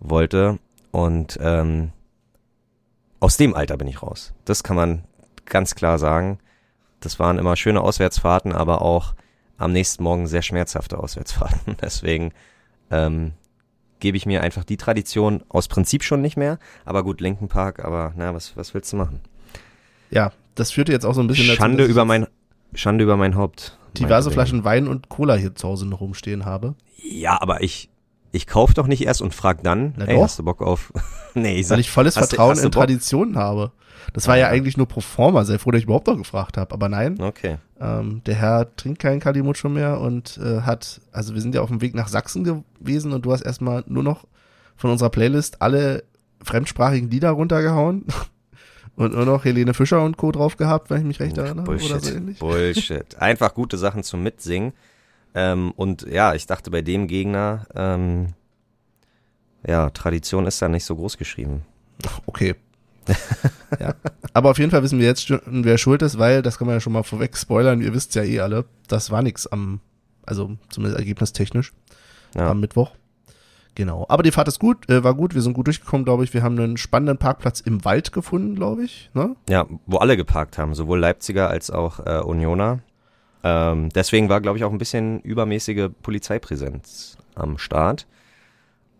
wollte. 0.00 0.58
Und 0.90 1.38
ähm, 1.40 1.92
aus 3.20 3.36
dem 3.36 3.54
Alter 3.54 3.76
bin 3.76 3.88
ich 3.88 4.02
raus. 4.02 4.32
Das 4.44 4.62
kann 4.62 4.76
man 4.76 5.04
ganz 5.44 5.74
klar 5.74 5.98
sagen. 5.98 6.38
Das 7.00 7.18
waren 7.18 7.38
immer 7.38 7.56
schöne 7.56 7.82
Auswärtsfahrten, 7.82 8.52
aber 8.52 8.82
auch 8.82 9.14
am 9.58 9.72
nächsten 9.72 10.02
Morgen 10.02 10.26
sehr 10.26 10.42
schmerzhafte 10.42 10.98
Auswärtsfahrten. 10.98 11.76
Deswegen 11.82 12.32
ähm, 12.90 13.32
gebe 14.00 14.16
ich 14.16 14.26
mir 14.26 14.42
einfach 14.42 14.64
die 14.64 14.76
Tradition 14.76 15.44
aus 15.48 15.68
Prinzip 15.68 16.02
schon 16.02 16.22
nicht 16.22 16.36
mehr. 16.36 16.58
Aber 16.84 17.04
gut, 17.04 17.20
Linken 17.20 17.48
Park, 17.48 17.84
aber 17.84 18.12
na, 18.16 18.34
was, 18.34 18.56
was 18.56 18.74
willst 18.74 18.92
du 18.92 18.96
machen? 18.96 19.20
Ja, 20.10 20.32
das 20.56 20.72
führte 20.72 20.90
jetzt 20.92 21.06
auch 21.06 21.14
so 21.14 21.20
ein 21.20 21.28
bisschen 21.28 21.46
dazu, 21.46 21.56
Schande 21.58 21.84
ich 21.84 21.90
über 21.90 22.04
mein 22.04 22.26
Schande 22.74 23.04
über 23.04 23.16
mein 23.16 23.36
Haupt. 23.36 23.78
diverse 23.96 24.30
Flaschen 24.32 24.64
Wein 24.64 24.88
und 24.88 25.08
Cola 25.08 25.34
hier 25.36 25.54
zu 25.54 25.68
Hause 25.68 25.86
noch 25.86 26.00
rumstehen 26.00 26.44
habe. 26.44 26.74
Ja, 27.02 27.40
aber 27.40 27.62
ich 27.62 27.88
ich 28.32 28.46
kauf 28.46 28.74
doch 28.74 28.86
nicht 28.86 29.02
erst 29.06 29.22
und 29.22 29.32
frag 29.34 29.62
dann, 29.62 29.94
Na 29.96 30.04
ey, 30.06 30.16
doch. 30.16 30.24
hast 30.24 30.38
du 30.38 30.42
Bock 30.42 30.60
auf 30.60 30.92
Nee, 31.34 31.52
ich 31.52 31.56
Weil 31.56 31.64
sag, 31.64 31.78
ich 31.78 31.90
volles 31.90 32.16
hast 32.16 32.28
Vertrauen 32.30 32.56
du 32.56 32.64
in? 32.64 32.70
Traditionen 32.72 33.36
habe. 33.36 33.72
Das 34.12 34.28
war 34.28 34.36
ja, 34.36 34.46
Ja. 34.46 34.52
eigentlich 34.52 34.76
nur 34.76 34.86
pro 34.86 35.00
forma. 35.00 35.44
Sei 35.44 35.58
froh, 35.58 35.70
dass 35.70 35.78
ich 35.80 35.84
überhaupt 35.84 36.06
noch 36.06 36.16
gefragt 36.18 36.56
habe. 36.56 36.72
Aber 36.74 36.88
nein, 36.88 37.20
Okay. 37.20 37.56
ähm, 37.80 38.22
der 38.26 38.34
Herr 38.34 38.74
trinkt 38.76 39.00
keinen 39.00 39.20
Kalimucho 39.20 39.68
mehr 39.68 40.00
und 40.00 40.38
äh, 40.38 40.60
hat, 40.62 41.00
also 41.12 41.34
wir 41.34 41.40
sind 41.40 41.54
ja 41.54 41.60
auf 41.62 41.68
dem 41.70 41.80
Weg 41.80 41.94
nach 41.94 42.08
Sachsen 42.08 42.44
gewesen 42.44 43.12
und 43.12 43.24
du 43.24 43.32
hast 43.32 43.40
erstmal 43.42 43.84
nur 43.86 44.02
noch 44.02 44.24
von 44.76 44.90
unserer 44.90 45.10
Playlist 45.10 45.62
alle 45.62 46.04
fremdsprachigen 46.42 47.10
Lieder 47.10 47.30
runtergehauen 47.30 48.04
und 48.96 49.14
nur 49.14 49.24
noch 49.24 49.44
Helene 49.44 49.74
Fischer 49.74 50.02
und 50.02 50.16
Co. 50.16 50.32
drauf 50.32 50.56
gehabt, 50.56 50.90
wenn 50.90 50.98
ich 51.00 51.06
mich 51.06 51.20
recht 51.20 51.38
erinnere. 51.38 51.64
Bullshit. 51.64 51.90
Oder 51.90 52.00
so 52.00 52.14
ähnlich. 52.14 52.38
Bullshit. 52.38 53.16
Einfach 53.18 53.54
gute 53.54 53.78
Sachen 53.78 54.02
zum 54.02 54.22
Mitsingen. 54.22 54.72
Ähm, 55.34 55.72
und 55.76 56.02
ja, 56.02 56.34
ich 56.34 56.46
dachte 56.46 56.70
bei 56.70 56.80
dem 56.82 57.06
Gegner, 57.06 57.66
ähm, 57.74 58.28
ja, 59.66 59.90
Tradition 59.90 60.46
ist 60.46 60.60
da 60.62 60.68
nicht 60.68 60.84
so 60.84 60.96
groß 60.96 61.18
geschrieben. 61.18 61.62
Okay. 62.26 62.54
ja. 63.80 63.94
Aber 64.32 64.50
auf 64.50 64.58
jeden 64.58 64.70
Fall 64.70 64.82
wissen 64.82 64.98
wir 64.98 65.06
jetzt, 65.06 65.30
wer 65.46 65.78
schuld 65.78 66.02
ist, 66.02 66.18
weil, 66.18 66.42
das 66.42 66.58
kann 66.58 66.66
man 66.66 66.76
ja 66.76 66.80
schon 66.80 66.92
mal 66.92 67.02
vorweg 67.02 67.36
spoilern, 67.36 67.80
ihr 67.80 67.94
wisst 67.94 68.14
ja 68.14 68.22
eh 68.22 68.40
alle, 68.40 68.64
das 68.88 69.10
war 69.10 69.22
nix 69.22 69.46
am, 69.46 69.80
also 70.24 70.56
zumindest 70.70 70.98
ergebnistechnisch, 70.98 71.72
Ja. 72.34 72.50
am 72.50 72.60
Mittwoch. 72.60 72.92
Genau. 73.76 74.06
Aber 74.08 74.22
die 74.22 74.32
Fahrt 74.32 74.48
ist 74.48 74.58
gut, 74.58 74.88
äh, 74.88 75.04
war 75.04 75.14
gut, 75.14 75.34
wir 75.34 75.42
sind 75.42 75.52
gut 75.52 75.66
durchgekommen, 75.66 76.06
glaube 76.06 76.24
ich. 76.24 76.32
Wir 76.32 76.42
haben 76.42 76.58
einen 76.58 76.78
spannenden 76.78 77.18
Parkplatz 77.18 77.60
im 77.60 77.84
Wald 77.84 78.10
gefunden, 78.10 78.56
glaube 78.56 78.84
ich. 78.84 79.10
Ne? 79.12 79.36
Ja, 79.50 79.66
wo 79.84 79.98
alle 79.98 80.16
geparkt 80.16 80.56
haben, 80.56 80.74
sowohl 80.74 80.98
Leipziger 80.98 81.50
als 81.50 81.70
auch 81.70 82.00
äh, 82.04 82.20
Unioner. 82.20 82.80
Ähm, 83.44 83.90
deswegen 83.90 84.30
war, 84.30 84.40
glaube 84.40 84.56
ich, 84.56 84.64
auch 84.64 84.72
ein 84.72 84.78
bisschen 84.78 85.20
übermäßige 85.20 85.90
Polizeipräsenz 86.02 87.18
am 87.34 87.58
Start. 87.58 88.06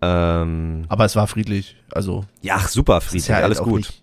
Ähm, 0.02 0.84
Aber 0.90 1.06
es 1.06 1.16
war 1.16 1.26
friedlich. 1.26 1.76
Also 1.90 2.26
ja, 2.42 2.58
super, 2.60 3.00
friedlich, 3.00 3.28
ja 3.28 3.36
halt 3.36 3.44
alles 3.44 3.62
gut. 3.62 3.78
Nicht, 3.78 4.02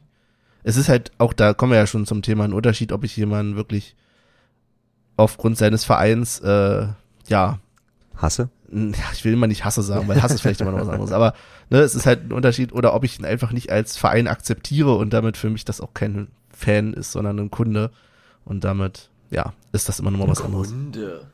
es 0.64 0.76
ist 0.76 0.90
halt 0.90 1.12
auch, 1.20 1.34
da 1.34 1.54
kommen 1.54 1.72
wir 1.74 1.78
ja 1.78 1.86
schon 1.86 2.08
zum 2.08 2.24
Thema, 2.24 2.46
ein 2.46 2.54
Unterschied, 2.54 2.92
ob 2.94 3.04
ich 3.04 3.16
jemanden 3.16 3.56
wirklich 3.56 3.96
aufgrund 5.18 5.60
seines 5.60 5.86
Vereins, 5.86 6.40
äh, 6.40 6.88
ja, 7.28 7.60
Hasse? 8.16 8.50
ich 9.14 9.26
will 9.26 9.34
immer 9.34 9.48
nicht 9.48 9.66
Hasse 9.66 9.82
sagen, 9.82 10.08
weil 10.08 10.22
Hass 10.22 10.34
ist 10.34 10.42
vielleicht 10.42 10.62
immer 10.62 10.72
noch 10.72 10.82
was 10.82 10.90
anderes, 10.90 11.12
aber 11.12 11.34
ne, 11.70 11.80
es 11.80 11.96
ist 11.96 12.06
halt 12.06 12.26
ein 12.26 12.32
Unterschied, 12.32 12.74
oder 12.74 12.94
ob 12.94 13.04
ich 13.04 13.20
ihn 13.20 13.26
einfach 13.26 13.52
nicht 13.52 13.72
als 13.72 13.98
Verein 13.98 14.28
akzeptiere 14.28 14.96
und 14.96 15.12
damit 15.12 15.38
für 15.38 15.50
mich 15.50 15.66
das 15.66 15.82
auch 15.82 15.94
kein 15.94 16.30
Fan 16.50 16.94
ist, 16.94 17.12
sondern 17.12 17.40
ein 17.40 17.52
Kunde. 17.52 17.92
Und 18.46 18.64
damit, 18.64 19.10
ja, 19.30 19.54
ist 19.72 19.90
das 19.90 20.00
immer 20.00 20.12
noch 20.12 20.20
mal 20.20 20.28
was 20.28 20.42
anderes. 20.42 20.70
Kunde. 20.70 21.28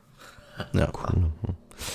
Ja, 0.73 0.91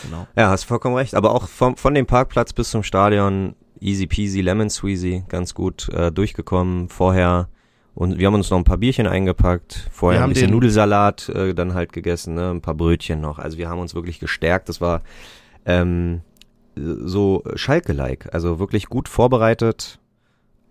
genau. 0.03 0.27
Ja, 0.37 0.49
hast 0.49 0.65
vollkommen 0.65 0.97
recht. 0.97 1.15
Aber 1.15 1.33
auch 1.33 1.49
vom, 1.49 1.77
von 1.77 1.95
dem 1.95 2.07
Parkplatz 2.07 2.53
bis 2.53 2.71
zum 2.71 2.83
Stadion 2.83 3.55
easy 3.81 4.07
peasy, 4.07 4.41
lemon 4.41 4.71
squeezy, 4.71 5.25
ganz 5.29 5.55
gut 5.55 5.89
äh, 5.91 6.11
durchgekommen. 6.11 6.89
Vorher 6.89 7.49
und 7.95 8.19
wir 8.19 8.27
haben 8.27 8.35
uns 8.35 8.51
noch 8.51 8.59
ein 8.59 8.65
paar 8.65 8.79
Bierchen 8.79 9.07
eingepackt, 9.07 9.89
vorher 9.93 10.21
haben 10.21 10.31
ein 10.31 10.35
bisschen 10.35 10.51
Nudelsalat 10.51 11.29
äh, 11.29 11.55
dann 11.55 11.75
halt 11.75 11.93
gegessen, 11.93 12.35
ne? 12.35 12.51
ein 12.51 12.61
paar 12.61 12.75
Brötchen 12.75 13.21
noch. 13.21 13.39
Also 13.39 13.57
wir 13.57 13.69
haben 13.69 13.79
uns 13.79 13.95
wirklich 13.95 14.19
gestärkt. 14.19 14.69
Das 14.69 14.81
war 14.81 15.03
ähm, 15.65 16.23
so 16.75 17.45
Schalke-like, 17.55 18.35
also 18.35 18.59
wirklich 18.59 18.87
gut 18.87 19.09
vorbereitet. 19.09 20.01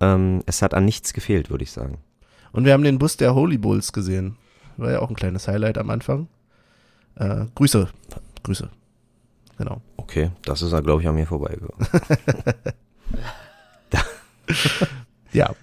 Ähm, 0.02 0.44
es 0.46 0.62
hat 0.62 0.74
an 0.74 0.84
nichts 0.86 1.14
gefehlt, 1.14 1.50
würde 1.50 1.64
ich 1.64 1.72
sagen. 1.72 2.00
Und 2.52 2.66
wir 2.66 2.74
haben 2.74 2.84
den 2.84 3.00
Bus 3.00 3.16
der 3.16 3.34
Holy 3.36 3.58
Bulls 3.58 3.94
gesehen. 3.94 4.36
War 4.76 4.92
ja 4.92 5.00
auch 5.00 5.10
ein 5.10 5.16
kleines 5.16 5.48
Highlight 5.48 5.78
am 5.78 5.90
Anfang. 5.90 6.28
Äh, 7.16 7.46
Grüße. 7.56 7.88
Grüße. 8.44 8.70
Genau. 9.58 9.82
Okay, 9.98 10.32
das 10.44 10.62
ist, 10.62 10.72
glaube 10.84 11.02
ich, 11.02 11.08
an 11.08 11.16
mir 11.16 11.26
vorbeigegangen. 11.26 11.74
Ja. 15.34 15.56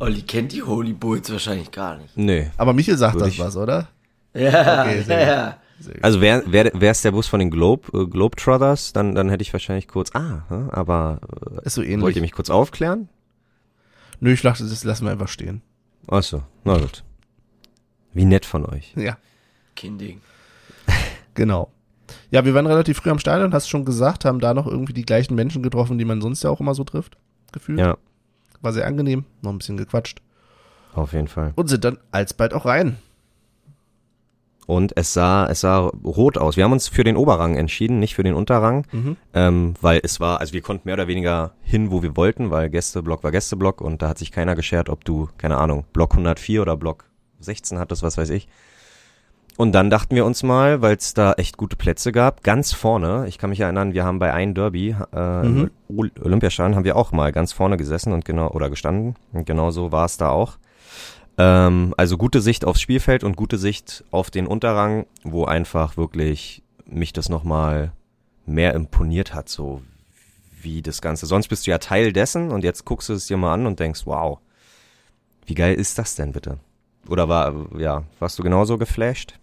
Olli 0.00 0.22
kennt 0.22 0.52
die 0.52 0.62
Holy 0.62 0.92
Bulls 0.92 1.30
wahrscheinlich 1.30 1.70
gar 1.70 1.96
nicht. 1.98 2.16
nee. 2.16 2.50
Aber 2.56 2.72
Michel 2.72 2.96
sagt 2.96 3.14
Würde 3.14 3.26
das 3.26 3.34
ich- 3.34 3.40
was, 3.40 3.56
oder? 3.56 3.88
Ja, 4.34 4.82
Okay, 4.84 5.02
sehr 5.02 5.20
ja, 5.20 5.26
ja. 5.28 5.56
Also 6.02 6.20
wäre 6.20 6.42
wär, 6.52 6.70
wär's 6.74 7.00
der 7.02 7.10
Bus 7.12 7.26
von 7.26 7.40
den 7.40 7.50
Globe, 7.50 7.88
äh, 7.98 8.06
Globetrotters, 8.06 8.92
dann, 8.92 9.14
dann 9.14 9.30
hätte 9.30 9.42
ich 9.42 9.52
wahrscheinlich 9.52 9.88
kurz, 9.88 10.10
ah, 10.14 10.42
aber 10.70 11.20
Ist 11.64 11.74
so 11.74 11.82
äh, 11.82 11.86
wollt 11.86 11.92
ähnlich. 12.00 12.16
ihr 12.16 12.22
mich 12.22 12.32
kurz 12.32 12.50
aufklären? 12.50 13.08
Nö, 14.20 14.32
ich 14.32 14.42
dachte, 14.42 14.62
das 14.64 14.84
lassen 14.84 15.06
wir 15.06 15.12
einfach 15.12 15.28
stehen. 15.28 15.62
Ach 16.06 16.22
so, 16.22 16.42
na 16.64 16.76
gut. 16.78 17.02
Wie 18.12 18.24
nett 18.26 18.44
von 18.44 18.66
euch. 18.66 18.92
Ja, 18.96 19.16
Kein 19.74 19.96
Ding. 19.98 20.20
genau. 21.34 21.70
Ja, 22.30 22.44
wir 22.44 22.52
waren 22.54 22.66
relativ 22.66 22.98
früh 22.98 23.10
am 23.10 23.18
Stadion, 23.18 23.54
hast 23.54 23.66
du 23.66 23.70
schon 23.70 23.84
gesagt, 23.84 24.24
haben 24.24 24.40
da 24.40 24.52
noch 24.52 24.66
irgendwie 24.66 24.92
die 24.92 25.04
gleichen 25.06 25.34
Menschen 25.34 25.62
getroffen, 25.62 25.96
die 25.98 26.04
man 26.04 26.20
sonst 26.20 26.42
ja 26.42 26.50
auch 26.50 26.60
immer 26.60 26.74
so 26.74 26.84
trifft. 26.84 27.16
Gefühlt. 27.52 27.78
Ja, 27.78 27.96
War 28.62 28.72
sehr 28.72 28.86
angenehm, 28.86 29.24
noch 29.42 29.50
ein 29.52 29.58
bisschen 29.58 29.76
gequatscht. 29.76 30.20
auf 30.94 31.12
jeden 31.12 31.28
Fall. 31.28 31.52
Und 31.56 31.68
sind 31.68 31.84
dann 31.84 31.98
alsbald 32.10 32.52
auch 32.54 32.66
rein. 32.66 32.96
Und 34.66 34.96
es 34.96 35.12
sah, 35.14 35.48
es 35.48 35.62
sah 35.62 35.78
rot 36.04 36.38
aus. 36.38 36.56
Wir 36.56 36.62
haben 36.62 36.70
uns 36.72 36.86
für 36.86 37.02
den 37.02 37.16
Oberrang 37.16 37.56
entschieden, 37.56 37.98
nicht 37.98 38.14
für 38.14 38.22
den 38.22 38.34
Unterrang, 38.34 38.86
Mhm. 38.92 39.16
ähm, 39.34 39.74
weil 39.80 40.00
es 40.04 40.20
war, 40.20 40.38
also 40.38 40.52
wir 40.52 40.60
konnten 40.60 40.86
mehr 40.86 40.94
oder 40.94 41.08
weniger 41.08 41.52
hin, 41.62 41.90
wo 41.90 42.02
wir 42.04 42.16
wollten, 42.16 42.50
weil 42.50 42.70
Gästeblock 42.70 43.24
war 43.24 43.32
Gästeblock 43.32 43.80
und 43.80 44.00
da 44.00 44.08
hat 44.08 44.18
sich 44.18 44.30
keiner 44.30 44.54
geschert, 44.54 44.88
ob 44.88 45.04
du, 45.04 45.28
keine 45.38 45.56
Ahnung, 45.58 45.86
Block 45.92 46.12
104 46.12 46.62
oder 46.62 46.76
Block 46.76 47.04
16 47.40 47.78
hattest, 47.80 48.02
was 48.04 48.16
weiß 48.16 48.30
ich. 48.30 48.46
Und 49.60 49.72
dann 49.72 49.90
dachten 49.90 50.14
wir 50.16 50.24
uns 50.24 50.42
mal, 50.42 50.80
weil 50.80 50.96
es 50.96 51.12
da 51.12 51.34
echt 51.34 51.58
gute 51.58 51.76
Plätze 51.76 52.12
gab, 52.12 52.42
ganz 52.42 52.72
vorne, 52.72 53.26
ich 53.28 53.36
kann 53.36 53.50
mich 53.50 53.60
erinnern, 53.60 53.92
wir 53.92 54.04
haben 54.04 54.18
bei 54.18 54.32
einem 54.32 54.54
Derby, 54.54 54.96
äh, 55.12 55.42
Mhm. 55.42 55.70
im 55.90 56.10
Olympiastadion 56.22 56.74
haben 56.76 56.84
wir 56.84 56.96
auch 56.96 57.12
mal 57.12 57.30
ganz 57.30 57.52
vorne 57.52 57.76
gesessen 57.76 58.14
und 58.14 58.24
genau, 58.24 58.48
oder 58.52 58.70
gestanden. 58.70 59.16
Und 59.34 59.44
genau 59.44 59.70
so 59.70 59.92
war 59.92 60.06
es 60.06 60.16
da 60.16 60.30
auch. 60.30 60.56
Ähm, 61.36 61.92
also 61.98 62.16
gute 62.16 62.40
Sicht 62.40 62.64
aufs 62.64 62.80
Spielfeld 62.80 63.22
und 63.22 63.36
gute 63.36 63.58
Sicht 63.58 64.02
auf 64.10 64.30
den 64.30 64.46
Unterrang, 64.46 65.04
wo 65.24 65.44
einfach 65.44 65.98
wirklich 65.98 66.62
mich 66.86 67.12
das 67.12 67.28
nochmal 67.28 67.92
mehr 68.46 68.72
imponiert 68.72 69.34
hat, 69.34 69.50
so 69.50 69.82
wie 70.62 70.80
das 70.80 71.02
Ganze. 71.02 71.26
Sonst 71.26 71.48
bist 71.48 71.66
du 71.66 71.70
ja 71.70 71.76
Teil 71.76 72.14
dessen 72.14 72.50
und 72.50 72.64
jetzt 72.64 72.86
guckst 72.86 73.10
du 73.10 73.12
es 73.12 73.26
dir 73.26 73.36
mal 73.36 73.52
an 73.52 73.66
und 73.66 73.78
denkst, 73.78 74.06
wow, 74.06 74.38
wie 75.44 75.54
geil 75.54 75.74
ist 75.74 75.98
das 75.98 76.14
denn 76.14 76.32
bitte? 76.32 76.60
Oder 77.10 77.28
war, 77.28 77.52
ja, 77.78 78.04
warst 78.20 78.38
du 78.38 78.42
genauso 78.42 78.78
geflasht? 78.78 79.34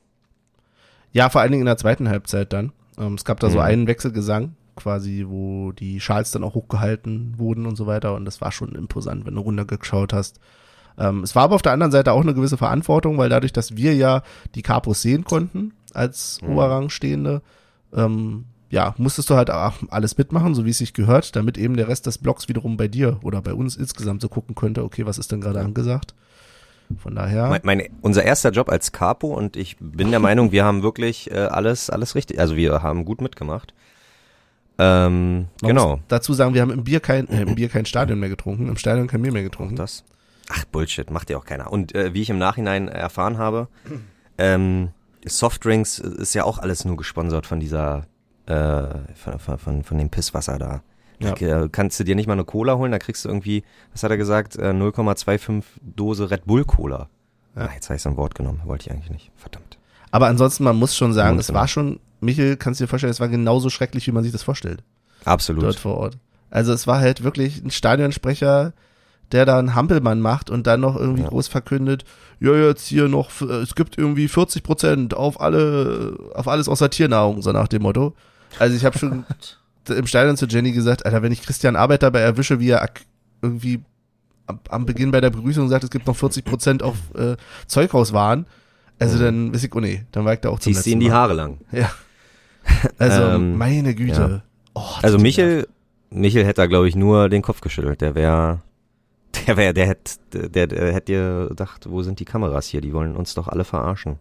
Ja, 1.14 1.30
vor 1.30 1.42
allen 1.42 1.52
Dingen 1.52 1.62
in 1.62 1.68
der 1.68 1.78
zweiten 1.78 2.10
Halbzeit 2.10 2.54
dann. 2.54 2.72
Ähm, 2.98 3.14
es 3.16 3.26
gab 3.26 3.40
da 3.40 3.50
so 3.50 3.58
Mhm. 3.58 3.64
einen 3.64 3.88
Wechselgesang, 3.88 4.56
quasi, 4.76 5.26
wo 5.28 5.72
die 5.72 6.00
Schals 6.00 6.32
dann 6.32 6.44
auch 6.44 6.54
hochgehalten 6.54 7.34
wurden 7.38 7.66
und 7.66 7.76
so 7.76 7.88
weiter. 7.88 8.14
Und 8.16 8.26
das 8.26 8.42
war 8.42 8.52
schon 8.52 8.76
imposant, 8.76 9.26
wenn 9.26 9.36
du 9.36 9.42
runtergeschaut 9.42 10.14
hast. 10.14 10.40
Ähm, 11.00 11.24
es 11.24 11.36
war 11.36 11.44
aber 11.44 11.56
auf 11.56 11.62
der 11.62 11.72
anderen 11.74 11.92
Seite 11.92 12.12
auch 12.12 12.22
eine 12.22 12.34
gewisse 12.34 12.58
Verantwortung, 12.58 13.18
weil 13.18 13.30
dadurch, 13.30 13.54
dass 13.54 13.76
wir 13.78 13.96
ja 13.96 14.24
die 14.56 14.62
Capos 14.64 15.02
sehen 15.02 15.24
konnten 15.24 15.74
als 15.94 16.40
Mhm. 16.42 16.50
Oberrangstehende, 16.50 17.42
ähm, 17.94 18.46
ja, 18.70 18.94
musstest 18.98 19.30
du 19.30 19.36
halt 19.36 19.50
auch 19.50 19.74
alles 19.90 20.18
mitmachen, 20.18 20.54
so 20.54 20.66
wie 20.66 20.72
es 20.72 20.78
sich 20.80 20.94
gehört, 20.94 21.36
damit 21.36 21.58
eben 21.58 21.78
der 21.78 21.88
Rest 21.88 22.06
des 22.06 22.18
Blocks 22.18 22.50
wiederum 22.50 22.76
bei 22.78 22.88
dir 22.90 23.20
oder 23.24 23.42
bei 23.42 23.54
uns 23.54 23.78
insgesamt 23.78 24.22
so 24.22 24.28
gucken 24.28 24.56
könnte, 24.56 24.84
okay, 24.84 25.06
was 25.06 25.18
ist 25.18 25.32
denn 25.32 25.40
gerade 25.40 25.62
angesagt? 25.62 26.14
Von 27.02 27.16
daher. 27.16 27.48
Mein, 27.50 27.62
mein, 27.64 27.90
unser 28.02 28.24
erster 28.24 28.52
Job 28.52 28.70
als 28.70 28.92
Capo 28.92 29.34
und 29.34 29.58
ich 29.58 29.78
bin 29.80 30.10
der 30.12 30.20
Meinung, 30.20 30.52
wir 30.52 30.64
haben 30.64 30.84
wirklich 30.84 31.30
äh, 31.32 31.36
alles, 31.36 31.90
alles 31.90 32.16
richtig, 32.16 32.40
also 32.40 32.56
wir 32.56 32.82
haben 32.82 33.04
gut 33.04 33.22
mitgemacht. 33.22 33.74
Ähm, 34.80 35.48
Man 35.62 35.70
genau. 35.70 36.00
dazu 36.08 36.34
sagen, 36.34 36.54
wir 36.54 36.62
haben 36.62 36.72
im 36.72 36.84
Bier 36.84 37.00
kein, 37.00 37.28
äh, 37.30 37.42
im 37.42 37.56
Bier 37.56 37.68
kein 37.68 37.86
Stadion 37.86 38.20
mehr 38.20 38.30
getrunken, 38.30 38.68
im 38.68 38.78
Stadion 38.78 39.08
kein 39.08 39.22
Bier 39.22 39.32
mehr 39.32 39.44
getrunken. 39.44 39.76
Das? 39.76 40.04
Ach, 40.50 40.64
Bullshit, 40.66 41.10
macht 41.10 41.30
ja 41.30 41.38
auch 41.38 41.46
keiner. 41.46 41.72
Und 41.72 41.94
äh, 41.96 42.14
wie 42.14 42.22
ich 42.22 42.30
im 42.30 42.38
Nachhinein 42.38 42.88
erfahren 42.88 43.38
habe, 43.38 43.68
ähm, 44.38 44.90
Softdrinks 45.26 46.00
ist 46.00 46.36
ja 46.36 46.44
auch 46.44 46.60
alles 46.60 46.86
nur 46.86 46.96
gesponsert 46.96 47.46
von 47.46 47.60
dieser, 47.60 48.06
äh, 48.46 48.88
von, 49.16 49.40
von, 49.40 49.58
von, 49.58 49.84
von 49.84 49.98
dem 49.98 50.10
Pisswasser 50.10 50.58
da. 50.58 50.82
Ja. 51.20 51.34
Da 51.34 51.64
äh, 51.64 51.70
kannst 51.72 52.00
du 52.00 52.04
dir 52.04 52.16
nicht 52.16 52.28
mal 52.28 52.34
eine 52.34 52.46
Cola 52.46 52.76
holen, 52.78 52.92
da 52.92 53.00
kriegst 53.00 53.26
du 53.26 53.30
irgendwie, 53.30 53.64
was 53.92 54.04
hat 54.04 54.12
er 54.12 54.18
gesagt, 54.18 54.56
äh, 54.56 54.70
0,25 54.72 55.64
Dose 55.82 56.30
Red 56.30 56.46
Bull 56.46 56.64
Cola. 56.64 57.10
Ja. 57.56 57.64
Ah, 57.66 57.70
jetzt 57.74 57.90
habe 57.90 57.98
ich 57.98 58.06
ein 58.06 58.18
Wort 58.18 58.36
genommen, 58.36 58.62
wollte 58.66 58.88
ich 58.88 58.92
eigentlich 58.92 59.10
nicht. 59.10 59.32
Verdammt. 59.36 59.78
Aber 60.12 60.28
ansonsten, 60.28 60.64
man 60.64 60.76
muss 60.76 60.96
schon 60.96 61.14
sagen, 61.14 61.40
es 61.40 61.54
war 61.54 61.68
schon, 61.68 62.00
Michel, 62.22 62.56
kannst 62.56 62.80
du 62.80 62.84
dir 62.86 62.88
vorstellen, 62.88 63.12
es 63.12 63.20
war 63.20 63.28
genauso 63.30 63.70
schrecklich, 63.70 64.06
wie 64.08 64.12
man 64.12 64.24
sich 64.24 64.32
das 64.32 64.44
vorstellt, 64.44 64.84
Absolut. 65.26 65.64
dort 65.64 65.76
vor 65.76 65.98
Ort. 65.98 66.18
Also 66.50 66.72
es 66.72 66.88
war 66.88 67.00
halt 67.00 67.24
wirklich 67.24 67.64
ein 67.64 67.72
Stadionsprecher, 67.72 68.74
der 69.34 69.46
da 69.46 69.60
einen 69.60 69.76
Hampelmann 69.76 70.22
macht 70.22 70.50
und 70.50 70.68
dann 70.68 70.80
noch 70.80 70.96
irgendwie 70.96 71.24
Ja. 71.24 71.30
groß 71.30 71.48
verkündet, 71.50 72.06
ja, 72.40 72.54
jetzt 72.56 72.86
hier 72.88 73.08
noch, 73.10 73.42
es 73.42 73.76
gibt 73.76 73.98
irgendwie 73.98 74.28
40 74.28 74.64
Prozent 74.64 75.14
auf 75.16 75.42
alle, 75.42 76.16
auf 76.36 76.48
alles 76.48 76.70
außer 76.70 76.90
Tiernahrung, 76.90 77.42
so 77.42 77.52
nach 77.52 77.68
dem 77.68 77.82
Motto. 77.82 78.14
Also 78.60 78.76
ich 78.78 78.86
habe 78.86 78.98
schon 78.98 79.26
im 79.90 80.08
Stadion 80.08 80.38
zu 80.38 80.46
Jenny 80.46 80.72
gesagt, 80.72 81.06
Alter, 81.06 81.22
wenn 81.22 81.32
ich 81.32 81.42
Christian 81.42 81.76
Arbeit 81.76 82.04
dabei 82.04 82.22
erwische, 82.22 82.60
wie 82.60 82.70
er 82.70 82.88
irgendwie 83.42 83.82
am, 84.70 84.86
Beginn 84.86 85.12
bei 85.12 85.20
der 85.22 85.30
Begrüßung 85.30 85.68
sagt, 85.70 85.84
es 85.84 85.90
gibt 85.90 86.08
noch 86.08 86.16
40 86.16 86.46
Prozent 86.46 86.84
auf 86.84 86.96
äh, 87.16 87.36
Zeughauswaren, 87.68 88.46
also 89.00 89.18
Mhm. 89.18 89.22
dann 89.22 89.54
weiß 89.54 89.64
ich, 89.64 89.76
oh 89.76 89.80
nee, 89.80 90.04
dann 90.12 90.26
war 90.26 90.34
ich 90.34 90.40
da 90.40 90.50
auch 90.50 90.60
zum 90.60 90.74
Ziehst 90.74 90.86
letzten 90.86 90.92
in 90.94 91.00
die. 91.02 91.12
Haare 91.12 91.34
lang. 91.34 91.60
Ja. 91.72 91.92
Also, 92.98 93.22
Ähm, 93.24 93.58
meine 93.58 93.94
Güte. 93.96 94.12
ja. 94.14 94.42
Oh, 94.74 94.84
Also 95.02 95.18
Michel, 95.18 95.68
Michel 96.10 96.44
hätte 96.46 96.62
da 96.62 96.66
glaube 96.68 96.88
ich 96.88 96.96
nur 96.96 97.30
den 97.30 97.42
Kopf 97.42 97.62
geschüttelt. 97.62 98.02
Der 98.02 98.16
wäre, 98.16 98.62
der 99.48 99.58
wäre, 99.58 99.74
der 99.74 99.88
hätte, 99.88 100.50
der, 100.50 100.68
der 100.68 100.94
hätte 100.94 101.06
dir 101.06 101.46
gedacht, 101.50 101.86
wo 101.90 102.02
sind 102.04 102.20
die 102.20 102.26
Kameras 102.26 102.68
hier? 102.68 102.82
Die 102.82 102.94
wollen 102.94 103.16
uns 103.16 103.34
doch 103.34 103.48
alle 103.48 103.64
verarschen. 103.64 104.18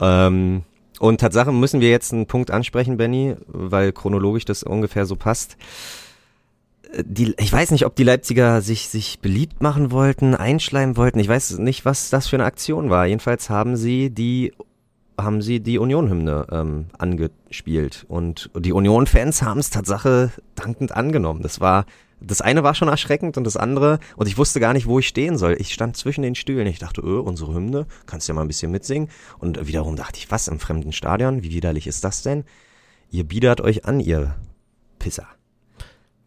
Ähm, 0.00 0.62
und 1.00 1.18
Tatsache 1.18 1.50
müssen 1.50 1.80
wir 1.80 1.88
jetzt 1.88 2.12
einen 2.12 2.26
Punkt 2.26 2.50
ansprechen, 2.50 2.98
Benny, 2.98 3.34
weil 3.46 3.90
chronologisch 3.90 4.44
das 4.44 4.62
ungefähr 4.62 5.06
so 5.06 5.16
passt. 5.16 5.56
Äh, 6.92 7.02
Die, 7.06 7.34
ich 7.38 7.52
weiß 7.52 7.70
nicht, 7.70 7.86
ob 7.86 7.96
die 7.96 8.04
Leipziger 8.04 8.60
sich, 8.60 8.88
sich 8.88 9.18
beliebt 9.20 9.62
machen 9.62 9.90
wollten, 9.90 10.34
einschleimen 10.34 10.98
wollten. 10.98 11.18
Ich 11.18 11.28
weiß 11.28 11.58
nicht, 11.58 11.86
was 11.86 12.10
das 12.10 12.28
für 12.28 12.36
eine 12.36 12.44
Aktion 12.44 12.90
war. 12.90 13.06
Jedenfalls 13.06 13.48
haben 13.48 13.76
sie 13.76 14.10
die 14.10 14.52
haben 15.18 15.42
sie 15.42 15.60
die 15.60 15.78
Union-Hymne 15.78 16.46
ähm, 16.50 16.86
angespielt 16.96 18.06
und 18.08 18.50
die 18.56 18.72
Union-Fans 18.72 19.42
haben 19.42 19.60
es 19.60 19.68
Tatsache 19.68 20.32
dankend 20.54 20.92
angenommen. 20.92 21.42
Das 21.42 21.60
war 21.60 21.84
das 22.20 22.40
eine 22.40 22.62
war 22.62 22.74
schon 22.74 22.88
erschreckend 22.88 23.36
und 23.36 23.44
das 23.44 23.56
andere 23.56 23.98
und 24.16 24.26
ich 24.26 24.36
wusste 24.38 24.60
gar 24.60 24.72
nicht, 24.72 24.86
wo 24.86 24.98
ich 24.98 25.08
stehen 25.08 25.38
soll. 25.38 25.56
Ich 25.58 25.72
stand 25.72 25.96
zwischen 25.96 26.22
den 26.22 26.34
Stühlen. 26.34 26.66
Ich 26.66 26.78
dachte, 26.78 27.00
öh, 27.00 27.20
unsere 27.20 27.54
Hymne, 27.54 27.86
kannst 28.06 28.28
ja 28.28 28.34
mal 28.34 28.42
ein 28.42 28.48
bisschen 28.48 28.70
mitsingen. 28.70 29.08
Und 29.38 29.66
wiederum 29.66 29.96
dachte 29.96 30.18
ich, 30.18 30.30
was 30.30 30.48
im 30.48 30.60
fremden 30.60 30.92
Stadion? 30.92 31.42
Wie 31.42 31.50
widerlich 31.50 31.86
ist 31.86 32.04
das 32.04 32.22
denn? 32.22 32.44
Ihr 33.10 33.24
biedert 33.24 33.60
euch 33.60 33.86
an, 33.86 34.00
ihr 34.00 34.34
Pisser. 34.98 35.26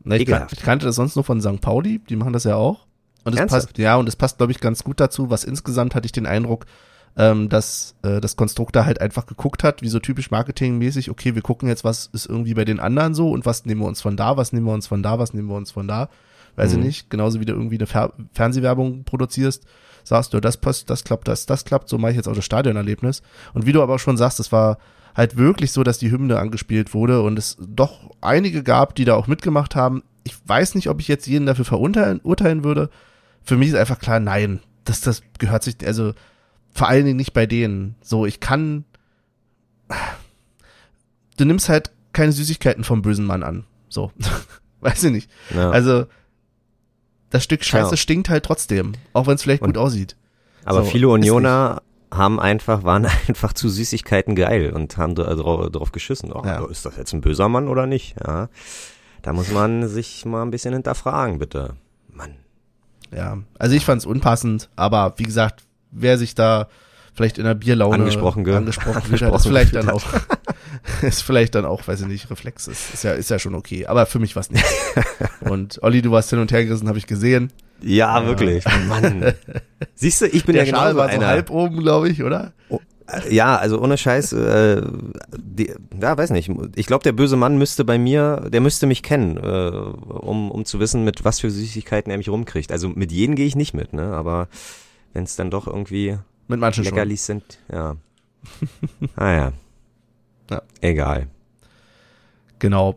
Na, 0.04 0.16
ich, 0.16 0.26
kan 0.26 0.48
ich 0.52 0.62
kannte 0.62 0.86
das 0.86 0.96
sonst 0.96 1.16
nur 1.16 1.24
von 1.24 1.42
St. 1.42 1.62
Pauli, 1.62 2.00
die 2.10 2.16
machen 2.16 2.34
das 2.34 2.44
ja 2.44 2.56
auch. 2.56 2.86
Und 3.24 3.40
es 3.40 3.46
passt, 3.46 3.78
ja, 3.78 3.96
und 3.96 4.10
es 4.10 4.18
passt, 4.18 4.38
glaube 4.38 4.52
ich, 4.52 4.60
ganz 4.60 4.84
gut 4.84 5.00
dazu, 5.00 5.30
was 5.30 5.46
insgesamt 5.46 5.96
hatte 5.96 6.06
ich 6.06 6.12
den 6.12 6.26
Eindruck, 6.26 6.66
ähm, 7.18 7.50
dass 7.50 7.96
äh, 8.04 8.20
das 8.22 8.36
Konstrukt 8.36 8.76
da 8.76 8.86
halt 8.86 9.00
einfach 9.02 9.26
geguckt 9.26 9.64
hat, 9.64 9.82
wie 9.82 9.90
so 9.90 10.00
typisch 10.00 10.32
marketingmäßig, 10.32 11.12
okay, 11.12 11.36
wir 11.36 11.42
gucken 11.42 11.70
jetzt, 11.70 11.84
was 11.84 12.08
ist 12.12 12.26
irgendwie 12.26 12.54
bei 12.54 12.66
den 12.66 12.80
anderen 12.80 13.14
so 13.14 13.30
und 13.32 13.46
was 13.46 13.66
nehmen 13.66 13.82
wir 13.82 13.88
uns 13.88 14.02
von 14.02 14.18
da, 14.18 14.36
was 14.38 14.52
nehmen 14.54 14.66
wir 14.66 14.74
uns 14.74 14.88
von 14.88 15.04
da, 15.04 15.20
was 15.20 15.34
nehmen 15.34 15.48
wir 15.50 15.56
uns 15.56 15.72
von 15.72 15.88
da. 15.88 16.10
Weiß 16.56 16.74
Mhm. 16.74 16.80
ich 16.80 16.86
nicht, 16.86 17.10
genauso 17.10 17.40
wie 17.40 17.46
du 17.46 17.54
irgendwie 17.54 17.78
eine 17.78 17.88
Fer 17.88 18.14
Fernsehwerbung 18.34 19.04
produzierst, 19.04 19.66
sagst 20.04 20.34
du, 20.34 20.40
das 20.40 20.58
passt, 20.58 20.90
das 20.90 21.04
klappt, 21.04 21.28
das, 21.28 21.46
das 21.46 21.66
klappt, 21.66 21.90
so 21.90 21.98
mache 21.98 22.12
ich 22.12 22.18
jetzt 22.18 22.28
auch 22.28 22.36
das 22.36 22.46
Stadionerlebnis. 22.46 23.22
Und 23.54 23.66
wie 23.66 23.72
du 23.72 23.82
aber 23.82 24.00
schon 24.00 24.18
sagst, 24.18 24.40
es 24.40 24.52
war 24.52 24.78
halt 25.16 25.38
wirklich 25.38 25.72
so, 25.72 25.84
dass 25.84 26.00
die 26.00 26.12
Hymne 26.12 26.40
angespielt 26.40 26.94
wurde 26.94 27.22
und 27.22 27.38
es 27.38 27.58
doch 27.60 28.12
einige 28.22 28.64
gab, 28.64 28.96
die 28.96 29.06
da 29.06 29.16
auch 29.16 29.28
mitgemacht 29.28 29.76
haben. 29.76 30.04
Ich 30.24 30.36
weiß 30.48 30.76
nicht, 30.76 30.90
ob 30.90 31.00
ich 31.00 31.08
jetzt 31.08 31.28
jeden 31.28 31.46
dafür 31.46 31.66
verurteilen 31.66 32.64
würde. 32.64 32.90
Für 33.44 33.58
mich 33.58 33.70
ist 33.70 33.76
einfach 33.76 34.00
klar, 34.00 34.20
nein, 34.20 34.60
das, 34.86 35.02
das 35.02 35.22
gehört 35.38 35.64
sich, 35.64 35.76
also 35.86 36.14
vor 36.74 36.88
allen 36.88 37.06
Dingen 37.06 37.18
nicht 37.18 37.34
bei 37.34 37.46
denen. 37.46 37.96
So, 38.02 38.26
ich 38.26 38.40
kann, 38.40 38.86
du 41.38 41.46
nimmst 41.46 41.70
halt 41.70 41.92
keine 42.14 42.32
Süßigkeiten 42.32 42.84
vom 42.84 43.02
bösen 43.02 43.26
Mann 43.26 43.44
an. 43.44 43.66
So, 43.90 44.12
weiß 44.82 45.04
ich 45.06 45.12
nicht. 45.12 45.32
Ja. 45.56 45.70
Also, 45.72 46.06
das 47.30 47.44
Stück 47.44 47.64
Scheiße 47.64 47.92
Ja. 47.92 47.98
stinkt 47.98 48.30
halt 48.30 48.46
trotzdem, 48.46 48.94
auch 49.14 49.28
wenn 49.28 49.36
es 49.36 49.44
vielleicht 49.44 49.62
Und- 49.64 49.70
gut 49.74 49.78
aussieht. 49.78 50.16
Aber 50.66 50.84
So, 50.86 50.92
viele 50.92 51.10
Unioner 51.10 51.82
haben 52.12 52.40
einfach, 52.40 52.84
waren 52.84 53.06
einfach 53.28 53.54
zu 53.54 53.68
Süßigkeiten 53.70 54.36
geil 54.36 54.72
und 54.72 54.98
haben 54.98 55.14
dra- 55.14 55.34
dra- 55.34 55.70
drauf 55.70 55.92
geschissen. 55.92 56.32
Oh, 56.32 56.44
Ja. 56.46 56.64
Ist 56.66 56.86
das 56.86 56.96
jetzt 56.96 57.14
ein 57.14 57.22
böser 57.22 57.50
Mann 57.50 57.68
oder 57.68 57.86
nicht? 57.86 58.16
Ja. 58.26 58.50
Da 59.24 59.34
muss 59.34 59.52
man 59.52 59.88
sich 59.88 60.26
mal 60.26 60.42
ein 60.44 60.52
bisschen 60.52 60.74
hinterfragen, 60.74 61.40
bitte. 61.40 61.76
Mann. 62.10 62.36
Ja, 63.12 63.38
also 63.60 63.76
ich 63.76 63.86
fand's 63.86 64.06
unpassend, 64.06 64.70
aber 64.76 65.14
wie 65.18 65.24
gesagt, 65.24 65.64
wer 65.94 66.18
sich 66.18 66.36
da 66.36 66.68
vielleicht 67.16 67.38
in 67.38 67.44
der 67.46 67.54
Bierlaune 67.54 67.96
Angesprochen 67.96 68.44
ge- 68.44 68.56
angesprochen 68.56 68.96
gefühlt 69.04 69.22
hat, 69.22 69.30
ist 69.36 69.46
angesprochen 69.46 69.50
vielleicht 69.50 69.76
dann 69.76 69.90
auch, 69.90 70.04
ist 71.04 71.22
vielleicht 71.22 71.56
dann 71.56 71.66
auch, 71.66 71.88
weiß 71.88 72.02
ich 72.02 72.08
nicht, 72.08 72.30
Reflex 72.32 72.68
ist, 72.68 72.94
ist 72.94 73.04
ja, 73.04 73.12
ist 73.14 73.30
ja 73.30 73.38
schon 73.40 73.54
okay, 73.56 73.86
aber 73.86 74.06
für 74.06 74.20
mich 74.20 74.36
war's 74.36 74.50
nicht. 74.52 74.66
Und 75.42 75.80
Olli, 75.84 76.02
du 76.02 76.12
warst 76.12 76.30
hin 76.32 76.40
und 76.40 76.52
her 76.52 76.66
gerissen, 76.66 76.88
habe 76.88 76.98
ich 76.98 77.06
gesehen. 77.08 77.52
Ja, 77.82 78.26
wirklich. 78.26 78.64
Mann. 78.88 79.34
Siehst 79.94 80.22
du, 80.22 80.26
ich 80.26 80.46
bin 80.46 80.56
Der 80.56 80.64
ja 80.64 80.72
genauso 80.72 80.96
war 80.98 81.10
so 81.10 81.16
einer. 81.16 81.28
halb 81.28 81.50
oben, 81.50 81.80
glaube 81.80 82.08
ich, 82.10 82.24
oder? 82.24 82.54
Äh, 82.70 83.36
Ja, 83.36 83.58
also 83.58 83.82
ohne 83.82 83.98
Scheiß, 83.98 84.32
äh, 84.34 84.82
die, 85.38 85.74
ja, 86.02 86.18
weiß 86.18 86.30
nicht. 86.30 86.50
Ich 86.76 86.86
glaube, 86.88 87.04
der 87.04 87.12
böse 87.12 87.36
Mann 87.36 87.58
müsste 87.58 87.84
bei 87.84 87.98
mir, 88.00 88.48
der 88.52 88.62
müsste 88.62 88.88
mich 88.88 89.04
kennen, 89.04 89.36
äh, 89.38 89.42
um, 89.70 90.50
um 90.50 90.64
zu 90.64 90.80
wissen, 90.80 91.04
mit 91.04 91.26
was 91.26 91.42
für 91.42 91.52
Süßigkeiten 91.52 92.10
er 92.10 92.18
mich 92.18 92.30
rumkriegt. 92.30 92.72
Also 92.72 92.88
mit 92.90 93.12
jenen 93.12 93.36
gehe 93.36 93.46
ich 93.48 93.58
nicht 93.58 93.74
mit, 93.74 93.92
ne? 93.92 94.14
Aber 94.14 94.48
wenn 95.14 95.24
es 95.24 95.36
dann 95.36 95.50
doch 95.52 95.68
irgendwie 95.68 96.18
Mit 96.48 96.60
manchen 96.60 96.84
schon. 96.84 96.94
Leckerlis 96.94 97.26
sind, 97.26 97.60
ja. 97.72 97.96
ah 99.16 99.32
ja. 99.32 99.52
Ja. 100.52 100.62
Egal. 100.82 101.28
Genau. 102.60 102.96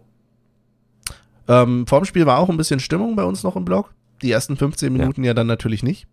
Ähm, 1.49 1.87
vorm 1.87 2.05
Spiel 2.05 2.27
war 2.27 2.39
auch 2.39 2.49
ein 2.49 2.57
bisschen 2.57 2.81
Stimmung 2.81 3.17
bei 3.17 3.25
uns 3.25 3.43
noch 3.43 3.57
im 3.57 3.65
Blog. 3.65 3.93
Die 4.23 4.31
ersten 4.31 4.57
15 4.57 4.93
Minuten 4.93 5.23
ja, 5.25 5.35
dann 5.35 5.47
natürlich 5.47 5.83
nicht. 5.83 6.07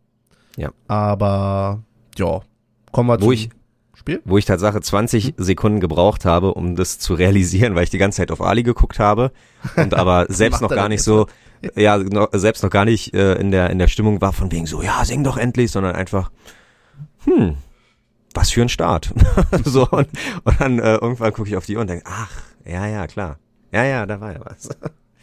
Ja. 0.57 0.71
Aber 0.87 1.81
ja, 2.17 2.41
kommen 2.91 3.09
wir 3.09 3.21
Wo 3.21 3.31
ich- 3.31 3.49
Spiel. 3.95 4.21
Wo 4.25 4.37
ich 4.37 4.45
Tatsache 4.45 4.81
20 4.81 5.35
Sekunden 5.37 5.79
gebraucht 5.79 6.25
habe, 6.25 6.53
um 6.55 6.75
das 6.75 6.99
zu 6.99 7.13
realisieren, 7.13 7.73
weil 7.75 7.83
ich 7.85 7.89
die 7.89 7.99
ganze 7.99 8.17
Zeit 8.17 8.31
auf 8.31 8.41
Ali 8.41 8.63
geguckt 8.63 8.99
habe 8.99 9.31
und 9.77 9.93
aber 9.93 10.25
selbst 10.29 10.61
noch 10.61 10.69
gar 10.69 10.89
nicht 10.89 11.03
so, 11.03 11.27
ja, 11.75 11.97
noch, 11.97 12.29
selbst 12.33 12.63
noch 12.63 12.69
gar 12.69 12.85
nicht 12.85 13.13
äh, 13.13 13.35
in 13.35 13.51
der 13.51 13.69
in 13.69 13.79
der 13.79 13.87
Stimmung 13.87 14.21
war 14.21 14.33
von 14.33 14.51
wegen 14.51 14.65
so, 14.65 14.81
ja, 14.81 15.03
sing 15.05 15.23
doch 15.23 15.37
endlich, 15.37 15.71
sondern 15.71 15.95
einfach, 15.95 16.31
hm, 17.25 17.55
was 18.33 18.51
für 18.51 18.61
ein 18.61 18.69
Start. 18.69 19.13
so 19.63 19.87
und, 19.89 20.09
und 20.43 20.61
dann 20.61 20.79
äh, 20.79 20.95
irgendwann 20.95 21.33
gucke 21.33 21.49
ich 21.49 21.55
auf 21.55 21.65
die 21.65 21.75
Uhr 21.75 21.81
und 21.81 21.89
denke, 21.89 22.05
ach, 22.07 22.31
ja, 22.65 22.85
ja, 22.87 23.07
klar. 23.07 23.37
Ja, 23.71 23.83
ja, 23.83 24.05
da 24.05 24.19
war 24.21 24.33
ja 24.33 24.39
was. 24.43 24.69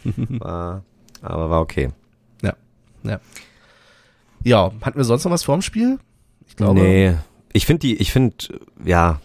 war, 0.29 0.85
aber 1.23 1.51
war 1.51 1.61
okay. 1.61 1.91
Ja, 4.45 4.73
hatten 4.83 4.99
wir 4.99 5.05
sonst 5.05 5.25
noch 5.25 5.33
was 5.33 5.43
vorm 5.43 5.63
Spiel? 5.63 5.99
Ich 6.47 6.57
glaube. 6.57 6.81
Nee, 6.81 7.17
ich 7.53 7.67
finde 7.67 7.81
die, 7.81 7.97
ich 7.97 8.13
finde, 8.13 8.37
ja, 8.85 9.21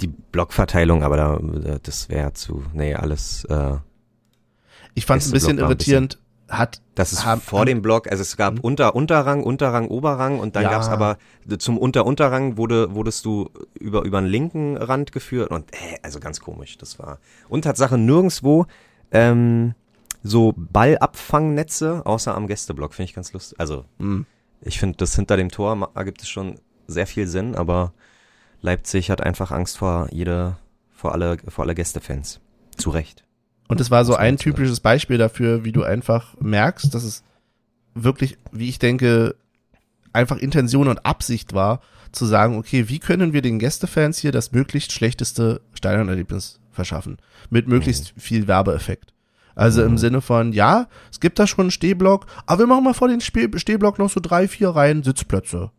die 0.00 0.06
Blockverteilung, 0.06 1.02
aber 1.02 1.16
da, 1.16 1.78
das 1.82 2.08
wäre 2.08 2.32
zu, 2.32 2.64
nee, 2.72 2.94
alles, 2.94 3.44
äh, 3.46 3.76
Ich 4.94 5.06
fand 5.06 5.22
es 5.22 5.28
ein 5.28 5.32
bisschen 5.32 5.56
Block 5.56 5.70
Hat 6.50 6.82
Das 6.96 7.12
ist 7.12 7.24
Haben- 7.24 7.40
vor 7.40 7.64
dem 7.64 7.80
Block, 7.80 8.10
also 8.10 8.20
es 8.22 8.36
gab 8.36 8.54
Mhm. 8.54 8.60
Unter, 8.60 8.94
Unterrang, 8.96 9.42
Unterrang, 9.44 9.88
Oberrang 9.88 10.38
und 10.40 10.56
dann 10.56 10.64
Ja. 10.64 10.70
gab's 10.70 10.88
aber 10.88 11.16
zum 11.58 11.78
Unter, 11.78 12.04
Unterrang 12.04 12.56
wurde, 12.58 12.94
wurdest 12.94 13.24
du 13.24 13.48
über, 13.78 14.02
über 14.02 14.20
den 14.20 14.26
linken 14.28 14.76
Rand 14.76 15.12
geführt 15.12 15.50
und 15.50 15.72
äh, 15.72 15.98
also 16.02 16.18
ganz 16.20 16.40
komisch, 16.40 16.76
das 16.76 16.98
war. 16.98 17.18
Und 17.48 17.62
Tatsache 17.62 17.96
nirgendwo 17.96 18.66
ähm, 19.12 19.74
so 20.22 20.52
Ballabfangnetze, 20.56 22.02
außer 22.04 22.34
am 22.34 22.46
Gästeblock, 22.46 22.94
finde 22.94 23.08
ich 23.10 23.14
ganz 23.14 23.32
lustig. 23.32 23.58
Also 23.58 23.84
mh, 23.98 24.24
ich 24.62 24.78
finde, 24.78 24.96
das 24.98 25.14
hinter 25.16 25.36
dem 25.36 25.50
Tor 25.50 25.90
ergibt 25.94 26.20
es 26.22 26.28
schon 26.28 26.56
sehr 26.86 27.06
viel 27.06 27.26
Sinn, 27.26 27.54
aber 27.54 27.92
Leipzig 28.60 29.10
hat 29.10 29.22
einfach 29.22 29.52
Angst 29.52 29.78
vor 29.78 30.08
jede, 30.10 30.56
vor 30.90 31.12
alle, 31.12 31.38
vor 31.48 31.64
alle 31.64 31.74
Gästefans. 31.74 32.40
Zu 32.76 32.90
Recht. 32.90 33.24
Und 33.70 33.80
es 33.80 33.90
war 33.90 34.04
so 34.04 34.16
ein 34.16 34.36
typisches 34.36 34.80
Beispiel 34.80 35.16
dafür, 35.18 35.64
wie 35.64 35.72
du 35.72 35.82
einfach 35.82 36.34
merkst, 36.40 36.92
dass 36.94 37.04
es 37.04 37.22
wirklich, 37.94 38.36
wie 38.52 38.68
ich 38.68 38.78
denke, 38.78 39.34
einfach 40.12 40.36
Intention 40.36 40.88
und 40.88 41.06
Absicht 41.06 41.54
war, 41.54 41.80
zu 42.12 42.26
sagen, 42.26 42.58
okay, 42.58 42.88
wie 42.88 42.98
können 42.98 43.32
wir 43.32 43.42
den 43.42 43.58
Gästefans 43.60 44.18
hier 44.18 44.32
das 44.32 44.50
möglichst 44.52 44.90
schlechteste 44.92 45.60
Stadionerlebnis 45.74 46.58
verschaffen? 46.72 47.18
Mit 47.48 47.68
möglichst 47.68 48.12
viel 48.18 48.48
Werbeeffekt. 48.48 49.12
Also 49.54 49.82
im 49.82 49.92
Mhm. 49.92 49.98
Sinne 49.98 50.20
von, 50.20 50.52
ja, 50.52 50.88
es 51.10 51.20
gibt 51.20 51.38
da 51.38 51.46
schon 51.46 51.64
einen 51.64 51.70
Stehblock, 51.70 52.26
aber 52.46 52.60
wir 52.60 52.66
machen 52.66 52.84
mal 52.84 52.94
vor 52.94 53.08
den 53.08 53.20
Spie- 53.20 53.50
Stehblock 53.58 53.98
noch 53.98 54.10
so 54.10 54.20
drei, 54.20 54.48
vier 54.48 54.70
Reihen 54.70 55.02
Sitzplätze. 55.02 55.70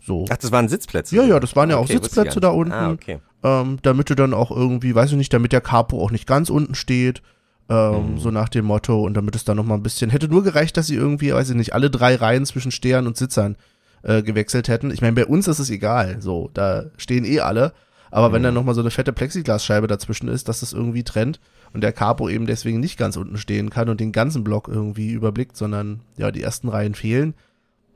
So. 0.00 0.24
Ach, 0.30 0.36
das 0.36 0.50
waren 0.50 0.68
Sitzplätze? 0.68 1.14
Ja, 1.14 1.24
ja, 1.24 1.38
das 1.38 1.54
waren 1.54 1.70
ja 1.70 1.76
auch 1.76 1.82
Okay, 1.84 1.94
ich 1.96 2.02
Sitzplätze 2.02 2.40
da 2.40 2.48
unten. 2.48 2.72
Ah, 2.72 2.90
okay. 2.90 3.20
Ähm, 3.42 3.78
damit 3.82 4.10
du 4.10 4.14
dann 4.14 4.34
auch 4.34 4.50
irgendwie, 4.50 4.94
weiß 4.94 5.10
ich 5.12 5.16
nicht, 5.16 5.32
damit 5.32 5.52
der 5.52 5.60
Capo 5.60 6.02
auch 6.02 6.10
nicht 6.10 6.26
ganz 6.26 6.50
unten 6.50 6.74
steht, 6.74 7.22
ähm, 7.70 8.12
Mhm. 8.12 8.18
so 8.18 8.30
nach 8.30 8.48
dem 8.48 8.64
Motto 8.64 9.02
und 9.04 9.14
damit 9.14 9.36
es 9.36 9.44
dann 9.44 9.56
noch 9.58 9.64
mal 9.64 9.74
ein 9.74 9.82
bisschen, 9.82 10.10
hätte 10.10 10.28
nur 10.28 10.42
gereicht, 10.42 10.76
dass 10.76 10.86
sie 10.86 10.94
irgendwie, 10.96 11.32
weiß 11.32 11.50
ich 11.50 11.56
nicht, 11.56 11.74
alle 11.74 11.90
drei 11.90 12.14
Reihen 12.16 12.46
zwischen 12.46 12.70
Stehern 12.72 13.06
und 13.06 13.16
Sitzern 13.16 13.56
äh, 14.02 14.22
gewechselt 14.22 14.68
hätten. 14.68 14.90
Ich 14.90 15.02
meine, 15.02 15.14
bei 15.14 15.26
uns 15.26 15.48
ist 15.48 15.58
es 15.58 15.70
egal, 15.70 16.22
so, 16.22 16.50
da 16.54 16.84
stehen 16.96 17.24
eh 17.24 17.40
alle, 17.40 17.72
aber 18.10 18.32
wenn 18.32 18.40
Mhm. 18.40 18.44
dann 18.44 18.54
noch 18.54 18.64
mal 18.64 18.74
so 18.74 18.80
eine 18.80 18.90
fette 18.90 19.12
Plexiglasscheibe 19.12 19.86
dazwischen 19.86 20.28
ist, 20.28 20.48
dass 20.48 20.60
das 20.60 20.72
irgendwie 20.72 21.02
trennt 21.02 21.40
und 21.74 21.82
der 21.82 21.92
Capo 21.92 22.28
eben 22.28 22.46
deswegen 22.46 22.80
nicht 22.80 22.96
ganz 22.96 23.16
unten 23.16 23.36
stehen 23.36 23.68
kann 23.70 23.88
und 23.90 24.00
den 24.00 24.12
ganzen 24.12 24.44
Block 24.44 24.68
irgendwie 24.68 25.10
überblickt, 25.12 25.56
sondern 25.56 26.00
ja, 26.16 26.30
die 26.30 26.42
ersten 26.42 26.68
Reihen 26.68 26.94
fehlen, 26.94 27.34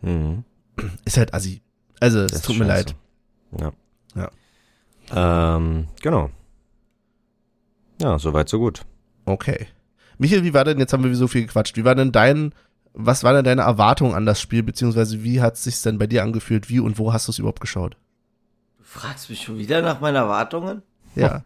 Mhm. 0.03 0.45
ist 1.05 1.17
halt 1.17 1.33
assi. 1.35 1.63
Also, 2.01 2.19
es 2.21 2.43
tut 2.43 2.59
mir 2.59 2.67
scheiße. 2.67 2.89
leid. 2.89 2.95
Ja. 3.61 3.73
Ja. 4.23 4.31
Ähm, 5.15 5.89
genau. 6.01 6.31
Ja, 8.01 8.19
soweit, 8.19 8.49
so 8.49 8.59
gut. 8.59 8.83
Okay. 9.25 9.67
Michael, 10.19 10.45
wie 10.45 10.55
war 10.55 10.65
denn, 10.65 10.79
jetzt 10.79 10.93
haben 10.93 11.05
wir 11.05 11.15
so 11.15 11.29
viel 11.29 11.43
gequatscht, 11.43 11.77
wie 11.77 11.85
war 11.85 11.95
denn 11.95 12.13
dein, 12.13 12.55
was 12.95 13.25
war 13.25 13.33
denn 13.33 13.45
deine 13.45 13.63
Erwartung 13.63 14.15
an 14.15 14.27
das 14.27 14.41
Spiel, 14.41 14.63
beziehungsweise 14.63 15.23
wie 15.23 15.41
hat 15.41 15.55
es 15.55 15.65
sich 15.65 15.81
denn 15.83 15.99
bei 15.99 16.07
dir 16.07 16.23
angefühlt, 16.23 16.69
wie 16.69 16.81
und 16.81 16.99
wo 16.99 17.13
hast 17.13 17.29
du 17.29 17.33
es 17.33 17.39
überhaupt 17.39 17.61
geschaut? 17.61 17.97
Du 18.79 18.85
fragst 18.85 19.31
mich 19.31 19.43
schon 19.43 19.59
wieder 19.59 19.83
nach 19.83 20.01
meinen 20.01 20.17
Erwartungen? 20.17 20.83
Ja. 21.15 21.45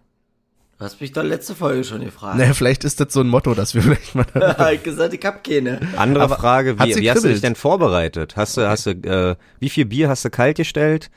Du 0.79 0.85
hast 0.85 1.01
mich 1.01 1.13
doch 1.13 1.23
letzte 1.23 1.55
Folge 1.55 1.85
schon 1.85 2.05
gefragt. 2.05 2.37
Naja, 2.39 2.53
vielleicht 2.53 2.85
ist 2.85 3.01
das 3.01 3.13
so 3.13 3.21
ein 3.21 3.29
Motto, 3.29 3.55
dass 3.55 3.75
wir 3.75 3.83
vielleicht 3.83 4.15
mal. 4.15 4.27
ich 4.75 4.83
gesagt, 4.83 5.15
ich 5.15 5.25
hab 5.25 5.43
keine. 5.43 5.81
Andere 5.97 6.25
Aber 6.25 6.37
Frage, 6.37 6.79
wie, 6.79 6.97
wie 6.97 7.11
hast 7.11 7.25
du 7.25 7.29
dich 7.29 7.41
denn 7.41 7.55
vorbereitet? 7.55 8.37
Hast 8.37 8.57
du, 8.57 8.69
hast 8.69 8.87
du, 8.87 8.91
äh, 8.91 9.37
wie 9.59 9.71
viel 9.71 9.87
Bier 9.87 10.09
hast 10.09 10.25
du 10.25 10.31
kalt 10.31 10.57
gestellt? 10.57 11.11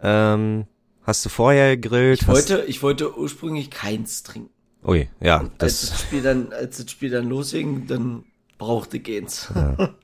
Ähm, 0.00 0.66
hast 1.02 1.24
du 1.24 1.28
vorher 1.28 1.76
gegrillt? 1.76 2.22
Ich 2.22 2.28
hast, 2.28 2.50
wollte, 2.50 2.64
ich 2.66 2.82
wollte 2.82 3.16
ursprünglich 3.16 3.70
keins 3.70 4.22
trinken. 4.22 4.50
Ui, 4.84 5.08
ja, 5.20 5.40
Und 5.40 5.62
als 5.62 5.80
das 5.80 5.90
das, 5.90 6.00
Spiel 6.00 6.22
dann, 6.22 6.52
als 6.52 6.78
das 6.78 6.90
Spiel 6.90 7.10
dann 7.10 7.28
losging, 7.28 7.86
dann 7.86 8.24
brauchte 8.58 8.96
ich 8.96 9.08
eins. 9.08 9.52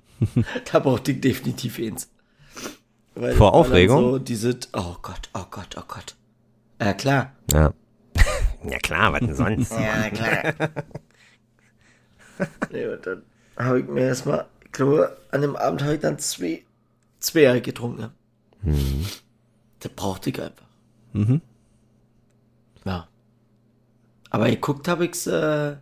da 0.72 0.78
brauchte 0.78 1.12
ich 1.12 1.20
definitiv 1.20 1.78
eins. 1.78 2.10
Weil 3.14 3.34
Vor 3.34 3.54
Aufregung? 3.54 4.02
So 4.02 4.18
diese, 4.18 4.58
oh 4.74 4.96
Gott, 5.00 5.30
oh 5.32 5.46
Gott, 5.50 5.76
oh 5.78 5.84
Gott. 5.88 6.16
Ja, 6.80 6.92
klar. 6.92 7.32
ja. 7.52 7.72
ja 8.68 8.78
klar, 8.78 9.12
was 9.12 9.20
denn 9.20 9.34
sonst? 9.34 9.72
Ja, 9.72 10.10
klar. 10.10 10.54
nee, 12.70 12.86
und 12.86 13.06
dann 13.06 13.22
habe 13.56 13.80
ich 13.80 13.86
mir 13.86 14.02
erstmal, 14.02 14.46
ich 14.62 14.72
glaube, 14.72 15.16
an 15.30 15.40
dem 15.40 15.56
Abend 15.56 15.82
habe 15.82 15.94
ich 15.94 16.00
dann 16.00 16.18
zwei, 16.18 16.62
zwei 17.18 17.60
getrunken. 17.60 18.02
Ja. 18.02 18.12
Mhm. 18.62 19.06
Das 19.80 19.92
brauchte 19.92 20.30
ich 20.30 20.40
einfach. 20.40 20.65
Mhm. 21.16 21.40
Ja. 22.84 23.08
Aber 24.30 24.50
geguckt 24.50 24.86
habe 24.86 25.06
ich's, 25.06 25.26
äh, 25.26 25.76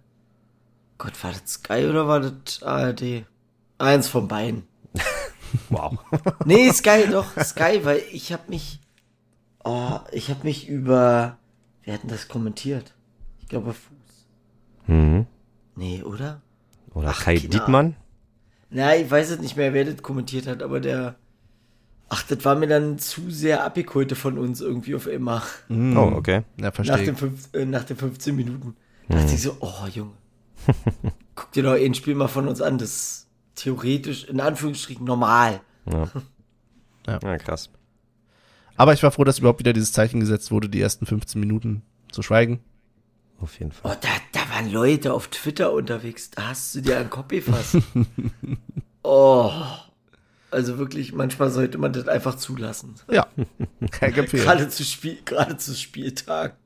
Gott, 0.97 1.23
war 1.25 1.33
das 1.33 1.55
Sky 1.55 1.87
oder 1.87 2.07
war 2.07 2.21
das 2.21 2.63
ARD? 2.63 3.27
Eins 3.79 4.09
von 4.09 4.29
beiden. 4.29 4.65
Wow. 5.69 5.99
Nee, 6.45 6.73
Sky, 6.73 7.07
doch, 7.09 7.27
Sky, 7.41 7.85
weil 7.85 8.03
ich 8.11 8.33
habe 8.33 8.43
mich, 8.49 8.81
oh, 9.63 10.01
ich 10.11 10.29
habe 10.29 10.43
mich 10.43 10.69
über, 10.69 11.39
wer 11.85 11.95
hat 11.95 12.03
denn 12.03 12.11
das 12.11 12.27
kommentiert? 12.27 12.93
Ich 13.41 13.49
glaube 13.49 13.73
Fuß. 13.73 14.27
Mhm. 14.89 15.27
Nee, 15.77 16.03
oder? 16.03 16.43
Oder 16.93 17.11
Ach, 17.11 17.23
Kai 17.23 17.37
keine 17.37 17.49
Dietmann? 17.51 17.97
Na, 18.71 18.97
ich 18.97 19.09
weiß 19.09 19.31
es 19.31 19.39
nicht 19.39 19.57
mehr, 19.57 19.73
wer 19.73 19.85
das 19.85 20.03
kommentiert 20.03 20.49
hat, 20.49 20.61
aber 20.61 20.81
der 20.81 21.15
Ach, 22.09 22.23
das 22.25 22.45
war 22.45 22.55
mir 22.55 22.67
dann 22.69 22.99
zu 22.99 23.31
sehr 23.31 23.65
abgeholte 23.65 24.15
von 24.15 24.39
uns 24.39 24.61
irgendwie 24.61 24.95
auf 24.95 25.07
immer. 25.07 25.43
Mhm. 25.69 25.97
Oh, 25.97 26.13
okay. 26.17 26.43
Ja, 26.59 26.67
Nach, 26.67 26.75
verstehe. 26.75 27.05
den 27.05 27.17
fünf, 27.17 27.49
äh, 27.55 27.65
nach 27.65 27.85
den 27.85 27.97
15 27.97 28.37
Minuten. 28.37 28.77
Dachte 29.09 29.35
ich 29.35 29.43
so, 29.43 29.57
oh 29.61 29.87
Junge. 29.93 30.13
Guck 31.35 31.53
dir 31.53 31.63
doch 31.65 31.73
ein 31.75 31.95
Spiel 31.95 32.15
mal 32.15 32.29
von 32.29 32.47
uns 32.49 32.61
an. 32.61 32.79
Das 32.79 32.91
ist 32.91 33.27
theoretisch, 33.55 34.25
in 34.25 34.41
Anführungsstrichen, 34.41 35.05
normal. 35.05 35.61
Ja. 35.91 36.09
Ja. 37.07 37.19
ja, 37.23 37.39
krass. 37.39 37.71
Aber 38.77 38.93
ich 38.93 39.03
war 39.03 39.11
froh, 39.11 39.25
dass 39.25 39.39
überhaupt 39.39 39.59
wieder 39.61 39.73
dieses 39.73 39.93
Zeichen 39.93 40.21
gesetzt 40.21 40.51
wurde, 40.51 40.69
die 40.69 40.81
ersten 40.81 41.07
15 41.07 41.39
Minuten 41.41 41.83
zu 42.11 42.23
schweigen. 42.23 42.61
Auf 43.41 43.59
jeden 43.59 43.73
Oh, 43.83 43.89
Fall. 43.89 43.99
da, 44.01 44.09
da 44.33 44.41
waren 44.55 44.71
Leute 44.71 45.13
auf 45.13 45.29
Twitter 45.29 45.73
unterwegs. 45.73 46.31
Da 46.31 46.49
hast 46.49 46.75
du 46.75 46.81
dir 46.81 46.99
einen 46.99 47.11
Kopf 47.11 47.29
gefasst. 47.29 47.77
oh. 49.03 49.51
Also 50.55 50.79
wirklich, 50.79 51.13
manchmal 51.13 51.51
sollte 51.51 51.79
man 51.79 51.93
das 51.93 52.09
einfach 52.09 52.37
zulassen. 52.37 52.95
Ja, 53.11 53.27
kein. 53.91 54.13
Gerade 54.13 54.69
zu 54.69 54.85
Spiel, 54.85 55.19
gerade 55.25 55.57
zu 55.57 55.75
Spieltag. 55.75 56.57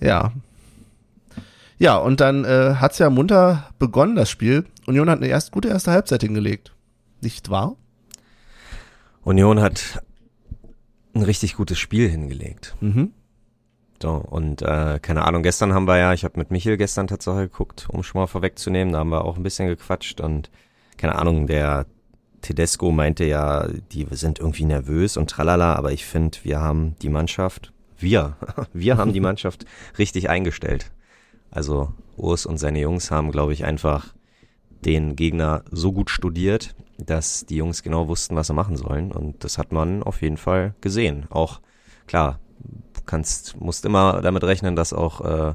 Ja. 0.00 0.32
Ja, 1.78 1.96
und 1.96 2.20
dann 2.20 2.44
äh, 2.44 2.74
hat's 2.76 2.98
ja 2.98 3.08
munter 3.08 3.70
begonnen, 3.78 4.14
das 4.14 4.30
Spiel. 4.30 4.66
Union 4.86 5.08
hat 5.08 5.18
eine 5.18 5.28
erst, 5.28 5.52
gute 5.52 5.68
erste 5.68 5.92
Halbzeit 5.92 6.22
hingelegt. 6.22 6.74
Nicht 7.20 7.50
wahr? 7.50 7.76
Union 9.22 9.60
hat 9.60 10.02
ein 11.14 11.22
richtig 11.22 11.54
gutes 11.54 11.78
Spiel 11.78 12.08
hingelegt. 12.08 12.76
Mhm. 12.80 13.12
So, 14.02 14.10
und 14.12 14.62
äh, 14.62 14.98
keine 15.00 15.24
Ahnung, 15.24 15.42
gestern 15.42 15.74
haben 15.74 15.88
wir 15.88 15.98
ja, 15.98 16.12
ich 16.12 16.24
habe 16.24 16.38
mit 16.38 16.50
Michel 16.50 16.76
gestern 16.76 17.08
tatsächlich 17.08 17.50
geguckt, 17.50 17.88
um 17.90 18.02
schon 18.02 18.20
mal 18.20 18.26
vorwegzunehmen, 18.26 18.92
da 18.92 19.00
haben 19.00 19.10
wir 19.10 19.24
auch 19.24 19.36
ein 19.36 19.42
bisschen 19.42 19.68
gequatscht 19.68 20.20
und 20.20 20.50
keine 20.98 21.14
Ahnung, 21.16 21.46
der 21.46 21.86
Tedesco 22.42 22.92
meinte 22.92 23.24
ja, 23.24 23.66
die 23.92 24.06
sind 24.10 24.38
irgendwie 24.38 24.64
nervös 24.64 25.16
und 25.16 25.30
tralala, 25.30 25.74
aber 25.74 25.92
ich 25.92 26.04
finde, 26.04 26.38
wir 26.42 26.60
haben 26.60 26.94
die 27.02 27.08
Mannschaft, 27.08 27.72
wir, 27.98 28.36
wir 28.72 28.96
haben 28.96 29.12
die 29.12 29.20
Mannschaft 29.20 29.64
richtig 29.98 30.28
eingestellt. 30.28 30.92
Also 31.50 31.92
Urs 32.16 32.46
und 32.46 32.58
seine 32.58 32.80
Jungs 32.80 33.10
haben, 33.10 33.32
glaube 33.32 33.52
ich, 33.52 33.64
einfach 33.64 34.14
den 34.84 35.16
Gegner 35.16 35.64
so 35.70 35.92
gut 35.92 36.10
studiert, 36.10 36.74
dass 36.98 37.46
die 37.46 37.56
Jungs 37.56 37.82
genau 37.82 38.08
wussten, 38.08 38.36
was 38.36 38.48
sie 38.48 38.54
machen 38.54 38.76
sollen. 38.76 39.12
Und 39.12 39.44
das 39.44 39.58
hat 39.58 39.72
man 39.72 40.02
auf 40.02 40.20
jeden 40.22 40.36
Fall 40.36 40.74
gesehen. 40.80 41.26
Auch 41.30 41.60
klar, 42.06 42.38
du 42.58 43.00
kannst, 43.06 43.60
musst 43.60 43.84
immer 43.84 44.20
damit 44.20 44.44
rechnen, 44.44 44.76
dass 44.76 44.92
auch 44.92 45.20
äh, 45.20 45.54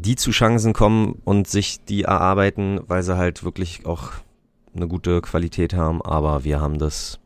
die 0.00 0.16
zu 0.16 0.30
Chancen 0.30 0.72
kommen 0.72 1.20
und 1.24 1.48
sich 1.48 1.84
die 1.84 2.02
erarbeiten, 2.02 2.80
weil 2.86 3.02
sie 3.02 3.16
halt 3.16 3.44
wirklich 3.44 3.84
auch 3.86 4.12
eine 4.74 4.88
gute 4.88 5.20
Qualität 5.20 5.74
haben. 5.74 6.00
Aber 6.02 6.44
wir 6.44 6.60
haben 6.60 6.78
das, 6.78 7.18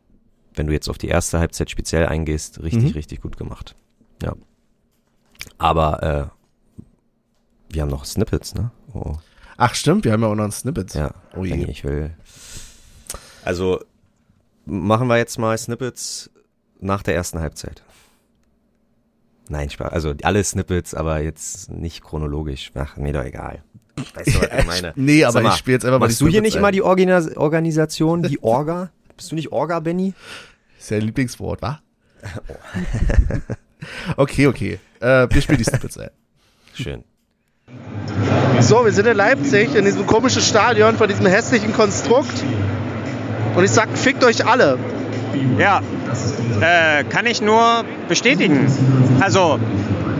wenn 0.53 0.67
du 0.67 0.73
jetzt 0.73 0.89
auf 0.89 0.97
die 0.97 1.07
erste 1.07 1.39
Halbzeit 1.39 1.69
speziell 1.69 2.05
eingehst, 2.07 2.61
richtig, 2.61 2.83
Mhm. 2.85 2.91
richtig 2.91 3.21
gut 3.21 3.37
gemacht. 3.37 3.75
Ja. 4.21 4.33
Aber 5.57 6.03
äh, 6.03 6.83
wir 7.73 7.81
haben 7.81 7.89
noch 7.89 8.05
Snippets, 8.05 8.55
ne? 8.55 8.71
Oh. 8.93 9.15
Ach 9.57 9.73
stimmt, 9.73 10.03
wir 10.03 10.11
haben 10.11 10.21
ja 10.21 10.27
auch 10.27 10.35
noch 10.35 10.43
ein 10.43 10.51
Snippet. 10.51 10.93
Ja, 10.95 11.11
Oh 11.35 11.45
je. 11.45 11.65
Ich 11.65 11.83
will. 11.83 12.13
Also 13.43 13.79
machen 14.65 15.07
wir 15.07 15.17
jetzt 15.17 15.37
mal 15.39 15.57
Snippets 15.57 16.29
nach 16.79 17.03
der 17.03 17.15
ersten 17.15 17.39
Halbzeit. 17.39 17.83
Nein, 19.49 19.69
Spaß. 19.69 19.91
Also 19.91 20.13
alle 20.23 20.43
Snippets, 20.43 20.93
aber 20.93 21.19
jetzt 21.21 21.71
nicht 21.71 22.03
chronologisch. 22.03 22.71
Ach, 22.75 22.97
mir 22.97 23.13
doch 23.13 23.23
egal. 23.23 23.63
Weißt 24.15 24.35
du, 24.35 24.41
was 24.41 24.59
ich 24.59 24.65
meine? 24.67 24.93
Nee, 24.95 25.23
aber 25.23 25.41
mal, 25.41 25.49
ich 25.51 25.55
spiele 25.57 25.75
jetzt 25.75 25.85
einfach 25.85 25.99
mal 25.99 26.07
Machst 26.07 26.19
die 26.19 26.25
du 26.25 26.31
hier 26.31 26.41
nicht 26.41 26.55
immer 26.55 26.67
ein. 26.67 26.73
die 26.73 26.81
Organis 26.81 27.35
Organisation, 27.37 28.23
die 28.23 28.41
Orga? 28.43 28.89
Bist 29.15 29.31
du 29.31 29.35
nicht 29.35 29.51
Orga, 29.51 29.79
Benny? 29.79 30.13
Ist 30.79 30.89
ja 30.91 30.97
ein 30.97 31.03
Lieblingswort, 31.03 31.61
wa? 31.61 31.79
okay, 34.17 34.47
okay. 34.47 34.79
Äh, 34.99 35.27
wir 35.29 35.41
spielen 35.41 35.59
die 35.59 35.63
Snippets 35.63 35.97
ein. 35.97 36.09
Schön. 36.73 37.03
So, 38.61 38.83
wir 38.85 38.91
sind 38.91 39.07
in 39.07 39.15
Leipzig, 39.17 39.75
in 39.75 39.85
diesem 39.85 40.05
komischen 40.05 40.41
Stadion 40.41 40.95
von 40.95 41.07
diesem 41.07 41.25
hässlichen 41.25 41.73
Konstrukt. 41.73 42.43
Und 43.55 43.63
ich 43.63 43.71
sag, 43.71 43.89
fickt 43.97 44.23
euch 44.23 44.45
alle. 44.45 44.77
Ja, 45.57 45.81
äh, 46.61 47.03
kann 47.05 47.25
ich 47.25 47.41
nur 47.41 47.83
bestätigen. 48.07 48.67
Also, 49.19 49.59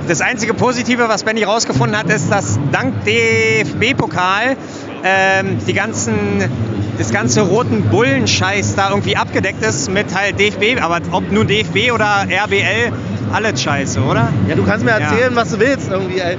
das 0.07 0.21
einzige 0.21 0.53
Positive, 0.53 1.07
was 1.09 1.23
Benny 1.23 1.43
rausgefunden 1.43 1.97
hat, 1.97 2.09
ist, 2.09 2.31
dass 2.31 2.59
dank 2.71 2.93
DFB-Pokal 3.05 4.55
ähm, 5.03 5.57
die 5.67 5.73
ganzen, 5.73 6.43
das 6.97 7.11
ganze 7.11 7.41
roten 7.41 7.83
Bullenscheiß 7.89 8.75
da 8.75 8.89
irgendwie 8.89 9.17
abgedeckt 9.17 9.63
ist 9.63 9.89
mit 9.89 10.13
halt 10.13 10.39
DFB, 10.39 10.81
aber 10.81 10.99
ob 11.11 11.31
nun 11.31 11.47
DFB 11.47 11.91
oder 11.91 12.27
RBL, 12.29 12.91
alles 13.31 13.61
scheiße, 13.61 13.99
oder? 14.01 14.29
Ja, 14.47 14.55
du 14.55 14.63
kannst 14.63 14.85
mir 14.85 14.91
Ja. 14.91 14.97
erzählen, 14.99 15.35
was 15.35 15.51
du 15.51 15.59
willst 15.59 15.89
irgendwie, 15.91 16.19
ey. 16.19 16.37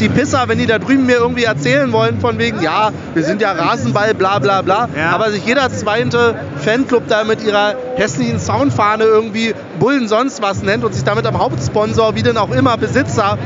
Die 0.00 0.08
Pisser, 0.08 0.44
wenn 0.48 0.58
die 0.58 0.66
da 0.66 0.78
drüben 0.78 1.06
mir 1.06 1.16
irgendwie 1.16 1.44
erzählen 1.44 1.92
wollen 1.92 2.20
von 2.20 2.38
wegen, 2.38 2.60
ja, 2.62 2.90
wir 3.14 3.22
sind 3.22 3.40
ja 3.40 3.52
Rasenball, 3.52 4.14
bla 4.14 4.38
bla 4.38 4.62
bla, 4.62 4.88
Ja. 4.96 5.10
aber 5.10 5.30
sich 5.30 5.44
jeder 5.44 5.70
zweite 5.70 6.34
Fanclub 6.56 7.04
da 7.08 7.24
mit 7.24 7.42
ihrer 7.44 7.74
hässlichen 7.96 8.38
Soundfahne 8.40 9.04
irgendwie 9.04 9.54
Bullen 9.78 10.08
sonst 10.08 10.42
was 10.42 10.62
nennt 10.62 10.84
und 10.84 10.94
sich 10.94 11.04
damit 11.04 11.26
am 11.26 11.38
Hauptsponsor, 11.38 12.14
wie 12.14 12.22
denn 12.22 12.36
auch 12.36 12.50
immer, 12.50 12.76
Besitzer 12.76 13.38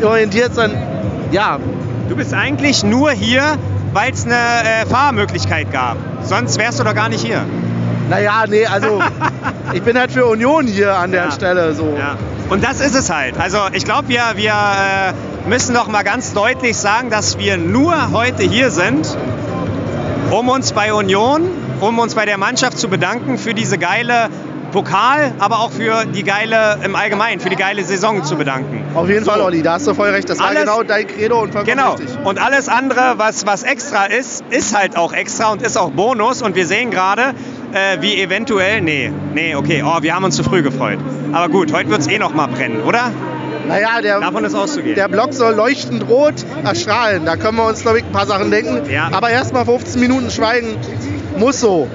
Ja. 0.00 0.06
orientiert, 0.06 0.52
dann, 0.56 0.72
ja, 1.32 1.58
Du 2.08 2.16
bist 2.16 2.34
eigentlich 2.34 2.82
nur 2.82 3.12
hier, 3.12 3.42
weil 3.92 4.12
es 4.12 4.24
eine 4.26 4.34
äh, 4.34 4.84
Fahrmöglichkeit 4.86 5.70
gab. 5.70 5.96
Sonst 6.22 6.58
wärst 6.58 6.80
du 6.80 6.84
doch 6.84 6.94
gar 6.94 7.08
nicht 7.08 7.24
hier. 7.24 7.42
Naja, 8.10 8.44
nee, 8.48 8.66
also 8.66 9.00
ich 9.72 9.82
bin 9.82 9.98
halt 9.98 10.12
für 10.12 10.26
Union 10.26 10.66
hier 10.66 10.94
an 10.96 11.12
der 11.12 11.24
Ja. 11.26 11.30
Stelle 11.30 11.72
so. 11.74 11.96
Ja. 11.98 12.16
Und 12.50 12.64
das 12.64 12.80
ist 12.80 12.94
es 12.96 13.08
halt. 13.08 13.38
Also 13.38 13.58
ich 13.72 13.84
glaube, 13.84 14.08
wir, 14.08 14.22
wir 14.34 14.52
äh, 14.52 15.48
müssen 15.48 15.74
doch 15.74 15.86
mal 15.86 16.02
ganz 16.02 16.32
deutlich 16.34 16.76
sagen, 16.76 17.08
dass 17.08 17.38
wir 17.38 17.56
nur 17.56 18.12
heute 18.12 18.42
hier 18.42 18.70
sind, 18.70 19.16
um 20.30 20.48
uns 20.48 20.72
bei 20.72 20.92
Union, 20.92 21.42
um 21.80 21.98
uns 22.00 22.14
bei 22.16 22.26
der 22.26 22.36
Mannschaft 22.36 22.78
zu 22.78 22.88
bedanken 22.88 23.38
für 23.38 23.54
diese 23.54 23.78
geile 23.78 24.28
Pokal, 24.72 25.32
aber 25.38 25.60
auch 25.60 25.70
für 25.72 26.04
die 26.06 26.22
geile, 26.22 26.78
im 26.84 26.94
Allgemeinen, 26.94 27.40
für 27.40 27.48
die 27.48 27.56
geile 27.56 27.82
Saison 27.84 28.22
zu 28.24 28.36
bedanken. 28.36 28.82
Auf 28.94 29.08
jeden 29.08 29.24
So. 29.24 29.30
Fall, 29.30 29.40
Olli, 29.40 29.62
da 29.62 29.74
hast 29.74 29.86
du 29.86 29.94
voll 29.94 30.10
recht. 30.10 30.28
Das 30.28 30.38
war 30.38 30.46
Alles- 30.48 30.60
genau 30.62 30.82
dein 30.82 31.06
Credo 31.06 31.40
und 31.42 31.52
vollkommen 31.52 31.76
Genau. 31.76 31.94
richtig. 31.94 32.16
Und 32.24 32.38
alles 32.40 32.68
andere, 32.68 33.14
was, 33.16 33.46
was 33.46 33.62
extra 33.62 34.04
ist, 34.06 34.44
ist 34.50 34.76
halt 34.76 34.96
auch 34.96 35.12
extra 35.12 35.50
und 35.52 35.62
ist 35.62 35.76
auch 35.76 35.90
Bonus. 35.90 36.42
Und 36.42 36.54
wir 36.54 36.66
sehen 36.66 36.90
gerade, 36.90 37.34
äh, 37.72 38.00
wie 38.00 38.20
eventuell, 38.20 38.80
nee, 38.80 39.12
nee, 39.34 39.54
okay, 39.54 39.82
oh, 39.84 40.02
wir 40.02 40.14
haben 40.14 40.24
uns 40.24 40.36
zu 40.36 40.44
früh 40.44 40.62
gefreut. 40.62 40.98
Aber 41.32 41.48
gut, 41.48 41.72
heute 41.72 41.90
wird 41.90 42.00
es 42.00 42.06
eh 42.08 42.18
noch 42.18 42.32
mal 42.34 42.46
brennen, 42.46 42.82
oder? 42.82 43.10
Naja, 43.68 44.00
der, 44.02 44.18
Davon 44.20 44.44
ist 44.44 44.54
auszugehen. 44.54 44.96
der 44.96 45.06
Block 45.08 45.32
soll 45.32 45.54
leuchtend 45.54 46.08
rot 46.08 46.34
erstrahlen. 46.64 47.24
Da 47.24 47.36
können 47.36 47.56
wir 47.56 47.66
uns, 47.68 47.82
glaube 47.82 47.98
ich, 47.98 48.04
ein 48.04 48.10
paar 48.12 48.26
Sachen 48.26 48.50
denken. 48.50 48.90
Ja. 48.90 49.10
Aber 49.12 49.30
erstmal 49.30 49.64
15 49.64 50.00
Minuten 50.00 50.30
Schweigen 50.30 50.76
muss 51.38 51.60
so. 51.60 51.88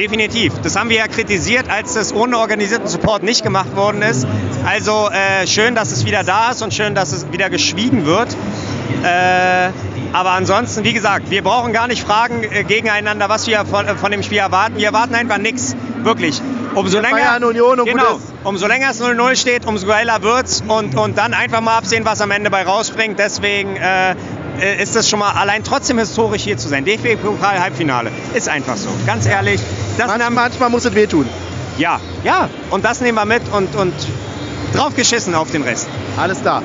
Definitiv. 0.00 0.54
Das 0.62 0.76
haben 0.76 0.88
wir 0.88 0.96
ja 0.96 1.08
kritisiert, 1.08 1.68
als 1.68 1.92
das 1.92 2.14
ohne 2.14 2.38
organisierten 2.38 2.88
Support 2.88 3.22
nicht 3.22 3.42
gemacht 3.42 3.76
worden 3.76 4.00
ist. 4.00 4.26
Also 4.64 5.10
äh, 5.10 5.46
schön, 5.46 5.74
dass 5.74 5.92
es 5.92 6.06
wieder 6.06 6.24
da 6.24 6.52
ist 6.52 6.62
und 6.62 6.72
schön, 6.72 6.94
dass 6.94 7.12
es 7.12 7.30
wieder 7.32 7.50
geschwiegen 7.50 8.06
wird. 8.06 8.34
Äh, 9.02 9.68
aber 10.14 10.30
ansonsten, 10.30 10.84
wie 10.84 10.94
gesagt, 10.94 11.30
wir 11.30 11.42
brauchen 11.42 11.74
gar 11.74 11.86
nicht 11.86 12.02
fragen 12.02 12.44
äh, 12.44 12.64
gegeneinander, 12.64 13.28
was 13.28 13.46
wir 13.46 13.66
von, 13.66 13.86
äh, 13.86 13.94
von 13.94 14.10
dem 14.10 14.22
Spiel 14.22 14.38
erwarten. 14.38 14.78
Wir 14.78 14.86
erwarten 14.86 15.14
einfach 15.14 15.36
nichts. 15.36 15.76
Wirklich. 16.02 16.40
Umso 16.74 16.94
Wir 16.94 17.02
länger, 17.02 17.46
Union 17.46 17.80
und 17.80 17.86
genau, 17.86 18.18
umso 18.44 18.68
länger 18.68 18.90
es 18.90 19.02
0-0 19.02 19.36
steht, 19.36 19.66
umso 19.66 19.86
geiler 19.86 20.22
wird's 20.22 20.62
und, 20.66 20.96
und 20.96 21.18
dann 21.18 21.34
einfach 21.34 21.60
mal 21.60 21.76
absehen, 21.76 22.06
was 22.06 22.22
am 22.22 22.30
Ende 22.30 22.48
bei 22.48 22.62
rausspringt. 22.62 23.18
Deswegen 23.18 23.76
äh, 23.76 24.14
äh, 24.60 24.82
ist 24.82 24.96
es 24.96 25.08
schon 25.08 25.18
mal 25.18 25.32
allein 25.32 25.64
trotzdem 25.64 25.98
historisch 25.98 26.42
hier 26.42 26.56
zu 26.56 26.68
sein. 26.68 26.84
DFB-Pokal-Halbfinale. 26.84 28.10
Ist 28.34 28.48
einfach 28.48 28.76
so. 28.76 28.88
Ganz 29.06 29.26
ehrlich. 29.26 29.60
Manchmal, 30.08 30.30
manchmal 30.30 30.70
muss 30.70 30.84
es 30.84 30.94
wehtun. 30.94 31.26
ja, 31.78 32.00
ja. 32.24 32.48
Und 32.70 32.84
das 32.84 33.00
nehmen 33.00 33.16
wir 33.16 33.24
mit 33.24 33.42
und, 33.52 33.74
und 33.76 33.94
drauf 34.74 34.94
geschissen 34.94 35.34
auf 35.34 35.50
den 35.50 35.62
Rest. 35.62 35.88
Alles 36.16 36.42
da. 36.42 36.62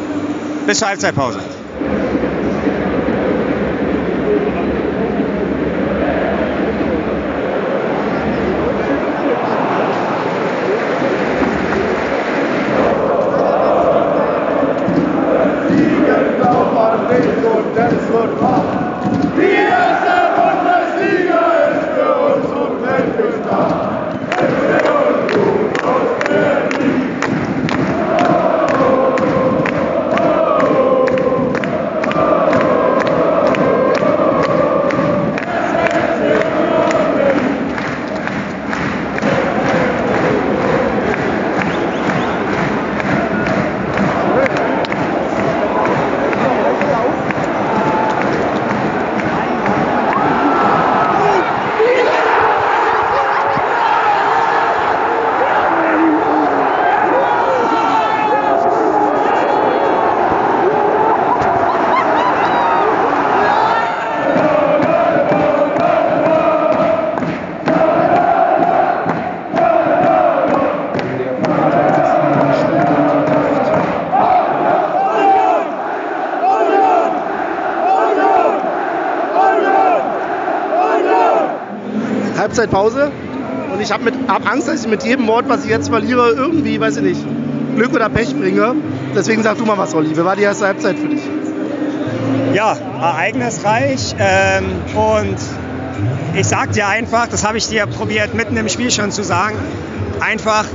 Bis 0.65 0.79
zur 0.79 0.87
Halbzeitpause. 0.89 1.39
Halbzeitpause. 82.75 83.11
Und 83.73 83.81
ich 83.81 83.91
habe 83.91 84.11
hab 84.27 84.49
Angst, 84.49 84.67
dass 84.67 84.81
ich 84.81 84.89
mit 84.89 85.03
jedem 85.03 85.27
Wort, 85.27 85.45
was 85.47 85.63
ich 85.63 85.69
jetzt 85.69 85.89
verliere, 85.89 86.31
irgendwie, 86.31 86.79
weiß 86.79 86.97
ich 86.97 87.03
nicht, 87.03 87.25
Glück 87.75 87.93
oder 87.93 88.09
Pech 88.09 88.35
bringe. 88.35 88.75
Deswegen 89.15 89.43
sag 89.43 89.57
du 89.57 89.65
mal 89.65 89.77
was, 89.77 89.93
Olli. 89.93 90.15
Wie 90.15 90.23
war 90.23 90.35
die 90.35 90.43
erste 90.43 90.67
Halbzeit 90.67 90.97
für 90.97 91.07
dich? 91.07 91.21
Ja, 92.53 92.77
ereignisreich. 93.01 94.15
Ähm, 94.19 94.65
und 94.95 95.37
ich 96.35 96.47
sag 96.47 96.71
dir 96.73 96.87
einfach, 96.87 97.27
das 97.27 97.45
habe 97.45 97.57
ich 97.57 97.67
dir 97.67 97.85
probiert 97.85 98.33
mitten 98.33 98.55
im 98.55 98.69
Spiel 98.69 98.91
schon 98.91 99.11
zu 99.11 99.23
sagen, 99.23 99.57
einfach 100.21 100.65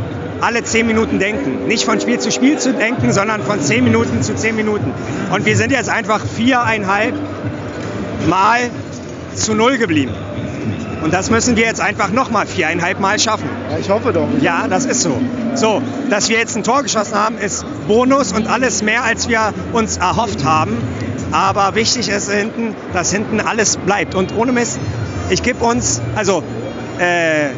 alle 0.41 0.63
zehn 0.63 0.87
Minuten 0.87 1.19
denken. 1.19 1.67
Nicht 1.69 1.85
von 1.85 2.01
Spiel 2.01 2.19
zu 2.19 2.31
Spiel 2.31 2.59
zu 2.59 2.73
denken, 2.73 3.13
sondern 3.13 3.43
von 3.43 3.61
zehn 3.61 3.85
Minuten 3.85 4.23
zu 4.23 4.35
zehn 4.35 4.57
Minuten. 4.57 4.93
Und 5.33 5.47
wir 5.47 5.57
sind 5.57 5.71
jetzt 5.71 5.89
einfach 5.89 6.25
viereinhalb 6.25 7.15
Mal 8.29 8.71
zu 9.35 9.55
null 9.55 9.79
geblieben. 9.79 10.13
Und 11.03 11.15
das 11.15 11.31
müssen 11.31 11.57
wir 11.57 11.65
jetzt 11.65 11.81
einfach 11.81 12.11
nochmal 12.11 12.47
viereinhalb 12.47 13.01
Mal 13.01 13.19
schaffen. 13.19 13.49
Ja, 13.71 13.79
ich 13.79 13.89
hoffe 13.89 14.13
doch. 14.13 14.29
Ja, 14.41 14.69
das 14.69 14.85
ist 14.85 15.03
so. 15.03 15.19
So, 15.55 15.83
dass 16.11 16.29
wir 16.29 16.39
jetzt 16.39 16.57
ein 16.57 16.63
Tor 16.63 16.83
geschossen 16.83 17.15
haben, 17.15 17.39
ist 17.39 17.65
Bonus 17.89 18.33
und 18.33 18.47
alles 18.47 18.83
mehr, 18.83 19.05
als 19.05 19.29
wir 19.29 19.55
uns 19.73 19.97
erhofft 19.97 20.45
haben. 20.45 20.77
Aber 21.33 21.75
wichtig 21.75 22.09
ist 22.09 22.31
hinten, 22.31 22.75
dass 22.93 23.13
hinten 23.13 23.41
alles 23.41 23.77
bleibt. 23.79 24.15
Und 24.15 24.35
ohne 24.37 24.53
Mist, 24.53 24.79
ich 25.31 25.43
gebe 25.43 25.65
uns, 25.65 26.03
also 26.17 26.43
äh, 26.99 27.51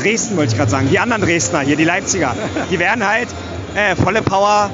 Dresden 0.00 0.36
wollte 0.36 0.52
ich 0.52 0.58
gerade 0.58 0.70
sagen, 0.70 0.88
die 0.90 0.98
anderen 0.98 1.22
Dresdner 1.22 1.60
hier, 1.60 1.76
die 1.76 1.84
Leipziger, 1.84 2.34
die 2.70 2.78
werden 2.78 3.06
halt 3.06 3.28
äh, 3.74 3.96
volle 3.96 4.22
Power 4.22 4.70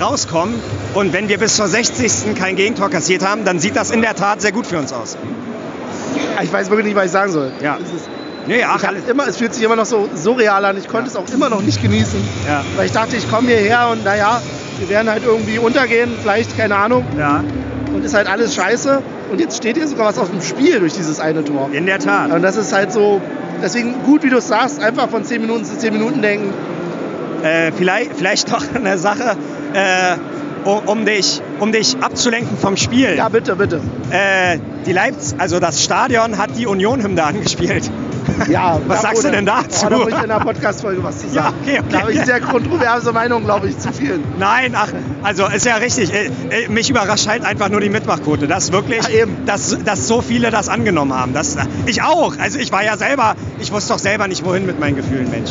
rauskommen. 0.00 0.54
Und 0.94 1.12
wenn 1.12 1.28
wir 1.28 1.38
bis 1.38 1.56
zur 1.56 1.68
60. 1.68 2.34
kein 2.36 2.56
Gegentor 2.56 2.90
kassiert 2.90 3.24
haben, 3.24 3.44
dann 3.44 3.58
sieht 3.58 3.76
das 3.76 3.90
in 3.90 4.02
der 4.02 4.14
Tat 4.14 4.40
sehr 4.40 4.52
gut 4.52 4.66
für 4.66 4.78
uns 4.78 4.92
aus. 4.92 5.16
Ich 6.42 6.52
weiß 6.52 6.70
wirklich 6.70 6.86
nicht, 6.86 6.96
was 6.96 7.06
ich 7.06 7.10
sagen 7.12 7.32
soll. 7.32 7.52
Ja. 7.62 7.78
Es, 7.82 7.92
ist, 7.92 8.08
Nee, 8.46 8.64
ach, 8.64 8.80
ich 8.80 8.88
hab 8.88 9.08
immer, 9.10 9.28
es 9.28 9.36
fühlt 9.36 9.52
sich 9.52 9.62
immer 9.62 9.76
noch 9.76 9.84
so 9.84 10.08
surreal 10.14 10.64
an. 10.64 10.78
Ich 10.78 10.88
konnte 10.88 11.10
es 11.10 11.16
auch 11.16 11.28
immer 11.34 11.50
noch 11.50 11.60
nicht 11.60 11.82
genießen. 11.82 12.18
Ja. 12.46 12.64
Weil 12.76 12.86
ich 12.86 12.92
dachte, 12.92 13.14
ich 13.16 13.30
komme 13.30 13.48
hierher 13.48 13.88
und 13.92 14.04
naja, 14.04 14.40
wir 14.78 14.88
werden 14.88 15.10
halt 15.10 15.22
irgendwie 15.24 15.58
untergehen, 15.58 16.10
vielleicht, 16.22 16.56
keine 16.56 16.76
Ahnung. 16.76 17.04
ja, 17.18 17.44
Und 17.94 18.02
ist 18.04 18.14
halt 18.14 18.26
alles 18.26 18.54
scheiße. 18.54 19.02
Und 19.30 19.38
jetzt 19.38 19.58
steht 19.58 19.76
hier 19.76 19.86
sogar 19.86 20.06
was 20.06 20.18
auf 20.18 20.30
dem 20.30 20.40
Spiel 20.40 20.80
durch 20.80 20.94
dieses 20.94 21.20
eine 21.20 21.44
Tor. 21.44 21.68
in 21.72 21.84
der 21.84 21.98
Tat. 21.98 22.30
Und 22.32 22.40
das 22.40 22.56
ist 22.56 22.72
halt 22.72 22.90
so, 22.90 23.20
deswegen 23.62 24.02
gut, 24.04 24.22
wie 24.22 24.30
du 24.30 24.38
es 24.38 24.48
sagst, 24.48 24.82
einfach 24.82 25.10
von 25.10 25.24
10 25.24 25.42
Minuten 25.42 25.66
zu 25.66 25.76
10 25.76 25.92
Minuten 25.92 26.22
denken. 26.22 26.54
Äh, 27.42 27.70
vielleicht, 27.72 28.16
vielleicht 28.16 28.50
noch 28.50 28.64
eine 28.74 28.96
Sache, 28.96 29.36
äh, 29.74 30.16
um, 30.64 30.78
um, 30.86 31.04
dich, 31.04 31.42
um 31.60 31.70
dich 31.70 31.98
abzulenken 32.00 32.56
vom 32.56 32.78
Spiel. 32.78 33.14
Ja, 33.16 33.28
bitte, 33.28 33.56
bitte. 33.56 33.80
Äh, 34.10 34.58
die 34.86 34.92
Leipz 34.92 35.34
also 35.38 35.60
das 35.60 35.82
Stadion 35.82 36.38
hat 36.38 36.50
die 36.56 36.66
Union-Hymne 36.66 37.22
angespielt. 37.22 37.90
Ja, 38.48 38.78
Was 38.86 39.02
sagst 39.02 39.24
du 39.24 39.30
denn 39.30 39.46
dazu? 39.46 39.86
Oh, 39.86 39.90
da 39.90 39.98
muss 39.98 40.08
ich 40.08 40.22
in 40.22 40.28
der 40.28 40.40
Podcast-Folge 40.40 41.02
was 41.02 41.18
zu 41.18 41.26
Ja, 41.32 41.44
sagen. 41.44 41.56
okay, 41.62 41.78
okay. 41.80 41.88
Da 41.90 42.00
habe 42.00 42.12
ich 42.12 42.24
sehr 42.24 42.40
kontroverse 42.40 43.12
Meinungen, 43.12 43.44
glaube 43.44 43.68
ich, 43.68 43.78
zu 43.78 43.92
vielen. 43.92 44.22
Nein, 44.38 44.74
ach, 44.76 44.88
also 45.22 45.46
ist 45.46 45.66
ja 45.66 45.76
richtig. 45.76 46.12
Äh, 46.12 46.26
äh, 46.50 46.68
Mich 46.68 46.90
überrascht 46.90 47.26
halt 47.26 47.44
einfach 47.44 47.68
nur 47.68 47.80
die 47.80 47.90
Mitmachquote. 47.90 48.46
Das 48.46 48.70
wirklich, 48.72 49.02
Ja, 49.08 49.22
eben. 49.22 49.44
Dass, 49.46 49.76
dass 49.84 50.06
so 50.06 50.20
viele 50.20 50.50
das 50.50 50.68
angenommen 50.68 51.14
haben. 51.14 51.32
Das, 51.34 51.56
ich 51.86 52.02
auch. 52.02 52.34
Also 52.38 52.58
ich 52.58 52.70
war 52.70 52.84
ja 52.84 52.96
selber, 52.96 53.34
ich 53.58 53.72
wusste 53.72 53.94
doch 53.94 53.98
selber 53.98 54.28
nicht, 54.28 54.44
wohin 54.44 54.66
mit 54.66 54.78
meinen 54.78 54.96
Gefühlen, 54.96 55.30
Mensch. 55.30 55.50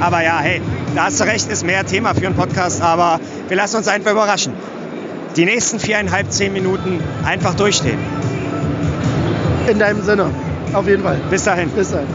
Aber 0.00 0.22
ja, 0.22 0.38
hey, 0.40 0.60
da 0.94 1.04
hast 1.04 1.20
du 1.20 1.24
recht, 1.24 1.50
ist 1.50 1.64
mehr 1.64 1.86
Thema 1.86 2.14
für 2.14 2.26
einen 2.26 2.36
Podcast, 2.36 2.82
aber 2.82 3.20
wir 3.48 3.56
lassen 3.56 3.76
uns 3.76 3.88
einfach 3.88 4.10
überraschen. 4.12 4.52
Die 5.36 5.44
nächsten 5.44 5.78
viereinhalb, 5.78 6.30
zehn 6.32 6.52
Minuten 6.52 7.00
einfach 7.24 7.54
durchstehen. 7.54 7.98
In 9.68 9.78
deinem 9.78 10.02
Sinne. 10.02 10.30
Auf 10.72 10.86
jeden 10.86 11.02
Fall. 11.02 11.18
Bis 11.30 11.44
dahin. 11.44 11.68
Bis 11.70 11.90
dann. 11.90 12.06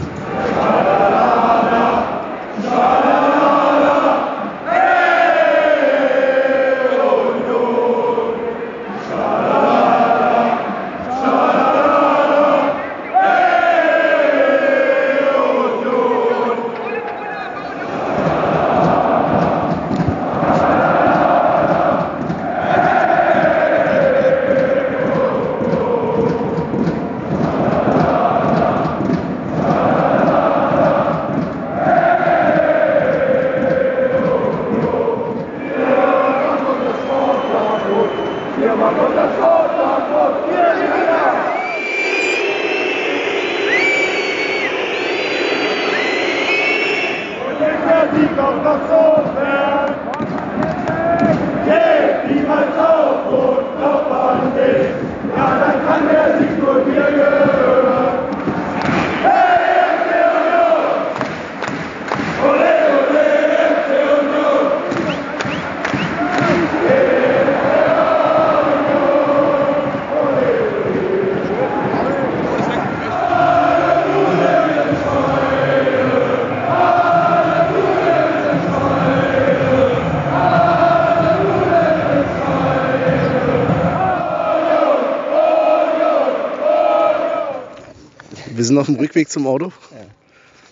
Sind 88.72 88.78
auf 88.80 88.86
dem 88.86 88.96
Rückweg 88.96 89.28
zum 89.28 89.46
Auto 89.46 89.70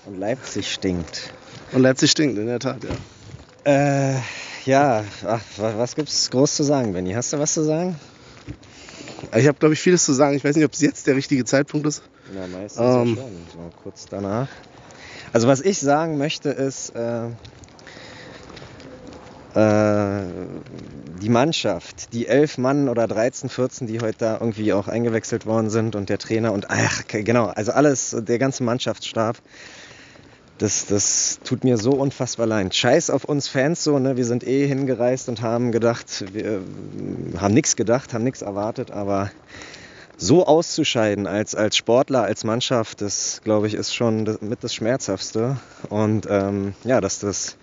Und 0.07 0.19
Leipzig 0.19 0.73
stinkt. 0.73 1.33
und 1.73 1.83
Leipzig 1.83 2.11
stinkt, 2.11 2.39
in 2.39 2.47
der 2.47 2.59
Tat, 2.59 2.79
ja. 2.85 2.91
Äh, 3.71 4.17
ja, 4.65 5.05
ach, 5.27 5.41
wa- 5.59 5.75
was 5.77 5.95
gibt's 5.95 6.31
groß 6.31 6.57
zu 6.57 6.63
sagen, 6.63 6.93
Benny? 6.95 7.13
Hast 7.13 7.33
du 7.33 7.39
was 7.39 7.53
zu 7.53 7.63
sagen? 7.63 7.97
Ich 9.37 9.47
habe, 9.47 9.59
glaube 9.59 9.75
ich, 9.75 9.81
vieles 9.81 10.05
zu 10.05 10.13
sagen. 10.15 10.35
Ich 10.37 10.43
weiß 10.45 10.57
nicht, 10.57 10.65
ob 10.65 10.73
es 10.73 10.81
jetzt 10.81 11.07
der 11.07 11.15
richtige 11.15 11.45
Zeitpunkt 11.45 11.87
ist. 11.87 12.03
Ja, 12.35 12.47
meistens 12.47 12.81
Ähm. 12.81 13.17
ja 13.17 13.23
schon. 13.23 13.47
So 13.53 13.71
kurz 13.83 14.07
danach. 14.09 14.49
Also 15.33 15.47
was 15.47 15.61
ich 15.61 15.79
sagen 15.79 16.17
möchte 16.19 16.49
ist, 16.51 16.91
äh, 16.97 17.27
äh, 19.55 20.23
die 21.21 21.29
Mannschaft, 21.29 22.13
die 22.13 22.27
elf 22.27 22.59
Mann 22.59 22.89
oder 22.89 23.07
13, 23.07 23.49
14, 23.49 23.87
die 23.87 24.01
heute 24.01 24.19
da 24.19 24.39
irgendwie 24.41 24.73
auch 24.73 24.89
eingewechselt 24.89 25.47
worden 25.47 25.71
sind 25.71 25.95
und 25.95 26.09
der 26.09 26.19
Trainer 26.19 26.53
und 26.53 26.71
ach, 26.71 27.03
genau, 27.09 27.47
also 27.47 27.73
alles, 27.73 28.17
der 28.19 28.39
ganze 28.39 28.63
Mannschaftsstab, 28.63 29.37
das, 30.59 30.87
das 30.87 31.41
tut 31.43 31.65
mir 31.65 31.79
so 31.79 31.93
unfassbar 31.93 32.47
leid. 32.47 32.75
Scheiß 32.75 33.09
auf 33.09 33.25
uns 33.25 33.49
Fans 33.49 33.83
so, 33.83 33.99
ne? 33.99 34.19
Wir 34.19 34.27
sind 34.27 34.47
eh 34.47 34.67
hingereist 34.67 35.31
und 35.31 35.41
haben 35.41 35.73
gedacht, 35.73 36.25
wir 36.35 36.45
äh, 36.45 37.39
haben 37.39 37.55
nichts 37.55 37.77
gedacht, 37.77 38.13
haben 38.13 38.25
nichts 38.25 38.43
erwartet, 38.43 38.91
aber 38.91 39.31
so 40.19 40.47
auszuscheiden 40.47 41.27
als, 41.27 41.55
als 41.55 41.79
Sportler, 41.79 42.25
als 42.25 42.45
Mannschaft, 42.45 43.01
das 43.01 43.41
glaube 43.43 43.69
ich 43.69 43.75
ist 43.75 43.95
schon 43.95 44.27
das, 44.27 44.43
mit 44.43 44.63
das 44.63 44.75
Schmerzhaftste. 44.75 45.57
Und 45.89 46.27
ähm, 46.29 46.75
ja, 46.85 47.01
dass 47.01 47.21
das, 47.21 47.57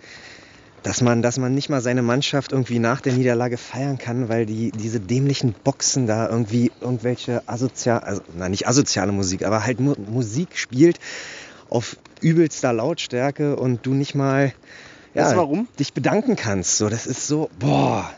dass 0.88 1.02
man, 1.02 1.20
dass 1.20 1.36
man 1.36 1.54
nicht 1.54 1.68
mal 1.68 1.82
seine 1.82 2.00
Mannschaft 2.00 2.52
irgendwie 2.52 2.78
nach 2.78 3.02
der 3.02 3.12
Niederlage 3.12 3.58
feiern 3.58 3.98
kann, 3.98 4.30
weil 4.30 4.46
die 4.46 4.70
diese 4.70 5.00
dämlichen 5.00 5.52
Boxen 5.52 6.06
da 6.06 6.26
irgendwie 6.26 6.72
irgendwelche 6.80 7.42
asozial, 7.46 8.00
also 8.00 8.22
na 8.34 8.48
nicht 8.48 8.66
asoziale 8.66 9.12
Musik, 9.12 9.44
aber 9.44 9.66
halt 9.66 9.80
Mu 9.80 9.94
Musik 10.10 10.56
spielt 10.56 10.98
auf 11.68 11.98
übelster 12.22 12.72
Lautstärke 12.72 13.56
und 13.56 13.84
du 13.84 13.92
nicht 13.92 14.14
mal 14.14 14.54
ja, 15.12 15.36
warum? 15.36 15.68
dich 15.78 15.92
bedanken 15.92 16.36
kannst. 16.36 16.78
So, 16.78 16.88
das 16.88 17.06
ist 17.06 17.26
so, 17.26 17.50
boah. 17.58 18.10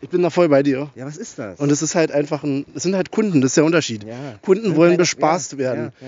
Ich 0.00 0.08
bin 0.08 0.22
da 0.22 0.30
voll 0.30 0.48
bei 0.48 0.62
dir. 0.62 0.90
Ja, 0.94 1.06
was 1.06 1.16
ist 1.16 1.40
das? 1.40 1.58
Und 1.58 1.72
es 1.72 1.82
ist 1.82 1.96
halt 1.96 2.12
einfach 2.12 2.44
ein, 2.44 2.66
es 2.76 2.84
sind 2.84 2.94
halt 2.94 3.10
Kunden, 3.10 3.40
das 3.40 3.50
ist 3.50 3.56
der 3.56 3.64
Unterschied. 3.64 4.04
ja. 4.04 4.14
Kunden 4.42 4.76
wollen 4.76 4.96
bespaßt 4.96 5.54
ja, 5.54 5.58
werden. 5.58 5.92
Ja. 6.00 6.06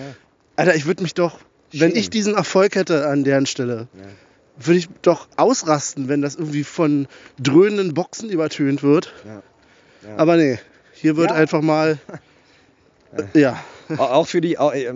Alter, 0.54 0.76
ich 0.76 0.86
würde 0.86 1.02
mich 1.02 1.14
doch, 1.14 1.40
wenn 1.72 1.90
Schön. 1.90 1.98
ich 1.98 2.08
diesen 2.08 2.36
Erfolg 2.36 2.76
hätte 2.76 3.08
an 3.08 3.24
deren 3.24 3.46
Stelle. 3.46 3.88
Würde 4.60 4.78
ich 4.78 4.88
doch 5.02 5.28
ausrasten, 5.36 6.08
wenn 6.08 6.20
das 6.22 6.34
irgendwie 6.36 6.64
von 6.64 7.06
dröhnenden 7.38 7.94
Boxen 7.94 8.28
übertönt 8.30 8.82
wird. 8.82 9.12
Ja. 9.24 9.42
Ja. 10.08 10.16
Aber 10.16 10.36
nee, 10.36 10.58
hier 10.92 11.16
wird 11.16 11.30
Ja. 11.30 11.36
einfach 11.36 11.60
mal, 11.62 11.98
äh, 13.16 13.22
ja, 13.40 13.58
auch 13.96 14.26
für 14.26 14.40
die, 14.40 14.58
auch, 14.58 14.72
äh, 14.74 14.92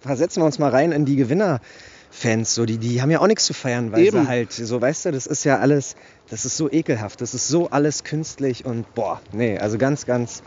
versetzen 0.00 0.40
wir 0.42 0.46
uns 0.46 0.58
mal 0.58 0.70
rein 0.70 0.92
in 0.92 1.04
die 1.04 1.16
Gewinnerfans, 1.16 2.54
so 2.54 2.64
die, 2.64 2.78
die 2.78 3.00
haben 3.02 3.10
ja 3.10 3.20
auch 3.20 3.26
nichts 3.26 3.44
zu 3.46 3.54
feiern, 3.54 3.92
weil 3.92 4.02
Eben. 4.02 4.22
sie 4.22 4.28
halt, 4.28 4.52
so 4.52 4.80
weißt 4.80 5.06
du, 5.06 5.12
das 5.12 5.26
ist 5.26 5.44
ja 5.44 5.58
alles, 5.58 5.94
das 6.30 6.44
ist 6.44 6.56
so 6.56 6.70
ekelhaft, 6.70 7.20
das 7.20 7.34
ist 7.34 7.48
so 7.48 7.70
alles 7.70 8.02
künstlich 8.04 8.64
und 8.64 8.92
boah, 8.94 9.20
nee, 9.32 9.58
also 9.58 9.78
ganz, 9.78 10.06
ganz, 10.06 10.42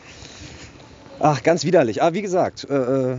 ach, 1.19 1.43
ganz 1.43 1.63
widerlich. 1.63 2.01
Aber 2.01 2.13
wie 2.15 2.21
gesagt, 2.21 2.65
äh, 2.69 2.73
äh, 2.75 3.17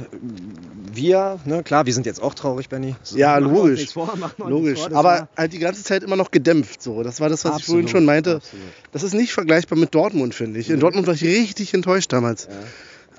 wir, 0.93 1.39
ne, 1.45 1.63
klar, 1.63 1.87
wir 1.87 1.93
sind 1.95 2.07
jetzt 2.07 2.23
auch 2.23 2.35
traurig, 2.35 2.69
Benny. 2.69 2.95
So, 3.03 3.17
Ja, 3.19 3.39
logisch. 3.39 3.93
vor, 3.93 4.13
Logisch. 4.39 4.81
vor, 4.81 4.93
Aber 4.93 5.09
war- 5.09 5.29
halt 5.37 5.53
die 5.53 5.59
ganze 5.59 5.83
Zeit 5.85 6.03
immer 6.03 6.17
noch 6.17 6.31
gedämpft. 6.31 6.83
So. 6.83 7.03
Das 7.03 7.21
war 7.21 7.29
das, 7.29 7.45
was 7.45 7.59
ich 7.59 7.65
vorhin 7.67 7.85
Absolut, 7.85 7.91
schon 7.91 8.05
meinte. 8.05 8.37
absolut. 8.37 8.65
Das 8.93 9.03
ist 9.03 9.15
nicht 9.15 9.33
vergleichbar 9.33 9.79
mit 9.79 9.95
Dortmund, 9.95 10.35
finde 10.35 10.61
ich. 10.61 10.71
In 10.71 10.81
Dortmund 10.81 11.07
war 11.07 11.15
ich 11.15 11.23
richtig 11.25 11.75
enttäuscht 11.75 12.13
damals. 12.13 12.49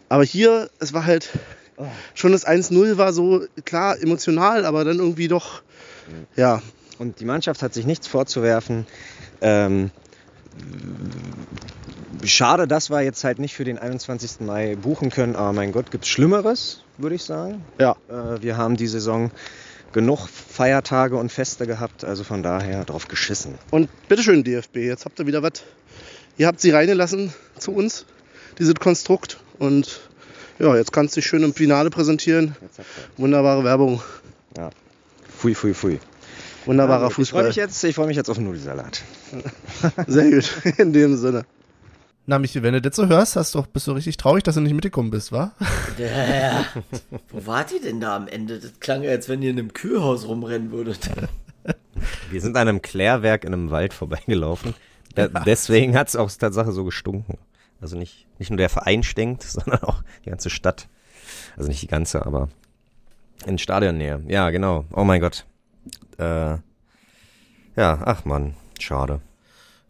Aber 0.10 0.24
hier, 0.24 0.70
es 0.80 0.94
war 0.94 1.06
halt 1.06 1.30
Oh. 1.78 1.86
schon 2.13 2.34
das 2.34 2.46
1-0 2.46 2.98
war 2.98 3.13
so 3.13 3.46
klar 3.63 3.98
emotional, 4.02 4.65
aber 4.65 4.84
dann 4.84 5.00
irgendwie 5.00 5.30
doch, 5.30 5.62
ja, 6.36 6.62
Und 6.98 7.22
die 7.22 7.26
Mannschaft 7.26 7.62
hat 7.62 7.74
sich 7.74 7.86
nichts 7.86 8.08
vorzuwerfen. 8.08 8.86
Ähm, 9.39 9.89
schade, 12.24 12.67
dass 12.67 12.89
wir 12.89 13.02
jetzt 13.02 13.24
halt 13.24 13.39
nicht 13.39 13.56
für 13.56 13.63
den 13.63 13.78
21. 13.78 14.41
Mai 14.41 14.76
buchen 14.76 15.10
können, 15.10 15.36
aber 15.36 15.54
mein 15.54 15.72
Gott, 15.72 15.91
gibt 15.91 16.04
es 16.06 16.10
Schlimmeres, 16.10 16.82
würde 16.98 17.15
ich 17.15 17.24
sagen. 17.24 17.63
ja. 17.80 17.95
Äh, 18.10 18.41
wir 18.41 18.58
haben 18.58 18.76
die 18.78 18.88
Saison 18.88 19.32
genug 19.91 20.28
Feiertage 20.28 21.15
und 21.15 21.32
Feste 21.32 21.65
gehabt, 21.65 22.04
also 22.04 22.24
von 22.24 22.43
daher 22.43 22.86
drauf 22.86 23.08
geschissen. 23.08 23.56
Und 23.72 23.89
bitteschön, 24.08 24.43
DFB, 24.43 24.78
jetzt 24.78 25.06
habt 25.06 25.19
ihr 25.19 25.26
wieder 25.28 25.41
was. 25.41 25.63
Ihr 26.38 26.48
habt 26.48 26.62
sie 26.62 26.69
reingelassen 26.72 27.34
zu 27.58 27.72
uns, 27.74 28.06
dieses 28.60 28.76
Konstrukt. 28.76 29.39
Und 29.58 30.00
ja, 30.60 30.76
jetzt 30.76 30.93
kannst 30.93 31.15
du 31.15 31.22
dich 31.22 31.28
schön 31.28 31.43
im 31.43 31.54
Finale 31.54 31.89
präsentieren. 31.89 32.56
Wunderbare 33.17 33.63
Werbung, 33.63 34.02
Pfui, 35.38 35.56
pfui, 35.56 35.74
pfui. 35.74 36.00
wunderbarer 36.65 37.04
Ja, 37.04 37.08
gut, 37.08 37.19
Ich 37.19 37.30
freue 37.30 37.43
Fußball. 37.43 37.48
mich 37.48 37.56
jetzt, 37.56 37.84
ich 37.84 37.95
freue 37.95 38.08
mich 38.08 38.17
jetzt 38.17 38.30
auf 38.30 38.38
den 38.38 38.45
Nudelsalat. 38.45 39.02
Sehr 40.08 40.30
gut, 40.32 40.52
in 40.78 40.93
dem 40.93 41.17
Sinne. 41.17 41.45
Na, 42.30 42.38
Michi, 42.38 42.62
wenn 42.62 42.74
du 42.74 42.80
das 42.80 42.96
so 42.96 43.08
hörst, 43.08 43.36
hast 43.38 43.56
du, 43.56 43.63
bist 43.63 43.88
du 43.88 43.92
richtig 43.92 44.15
traurig, 44.18 44.44
dass 44.44 44.54
du 44.54 44.62
nicht 44.62 44.76
mitgekommen 44.76 45.10
bist, 45.10 45.32
wa? 45.32 45.52
Ja. 45.98 46.63
Wo 47.30 47.48
wart 47.48 47.72
ihr 47.72 47.82
denn 47.82 48.00
da 48.00 48.15
am 48.15 48.28
Ende? 48.28 48.60
Das 48.60 48.80
klang 48.80 49.02
ja, 49.02 49.10
als 49.10 49.30
wenn 49.30 49.42
ihr 49.42 49.50
in 49.50 49.58
einem 49.58 49.74
Kühlhaus 49.74 50.28
rumrennen 50.28 50.70
würdet. 50.70 51.10
Wir 52.30 52.39
sind 52.39 52.56
an 52.56 52.68
einem 52.68 52.84
Klärwerk 52.84 53.46
in 53.46 53.54
einem 53.54 53.72
Wald 53.72 53.96
vorbeigelaufen. 53.96 54.76
Da, 55.15 55.28
Deswegen 55.28 55.98
hat 55.98 56.10
es 56.10 56.15
auch 56.15 56.30
Tatsache 56.32 56.72
so 56.72 56.86
gestunken. 56.86 57.39
Also 57.82 57.98
nicht, 57.98 58.28
nicht 58.38 58.52
nur 58.52 58.58
der 58.58 58.70
Verein 58.70 59.02
stinkt, 59.02 59.42
sondern 59.50 59.82
auch 59.82 60.04
die 60.24 60.30
ganze 60.30 60.52
Stadt. 60.52 60.88
Also 61.58 61.68
nicht 61.68 61.82
die 61.82 61.88
ganze, 61.88 62.28
aber 62.28 62.50
in 63.48 63.58
Stadionnähe. 63.58 64.22
Ja, 64.28 64.52
genau. 64.52 64.86
Oh 64.92 65.04
mein 65.04 65.20
Gott. 65.20 65.46
Äh, 66.20 66.58
ja, 66.62 66.62
ach 67.76 68.24
man, 68.26 68.54
schade. 68.78 69.20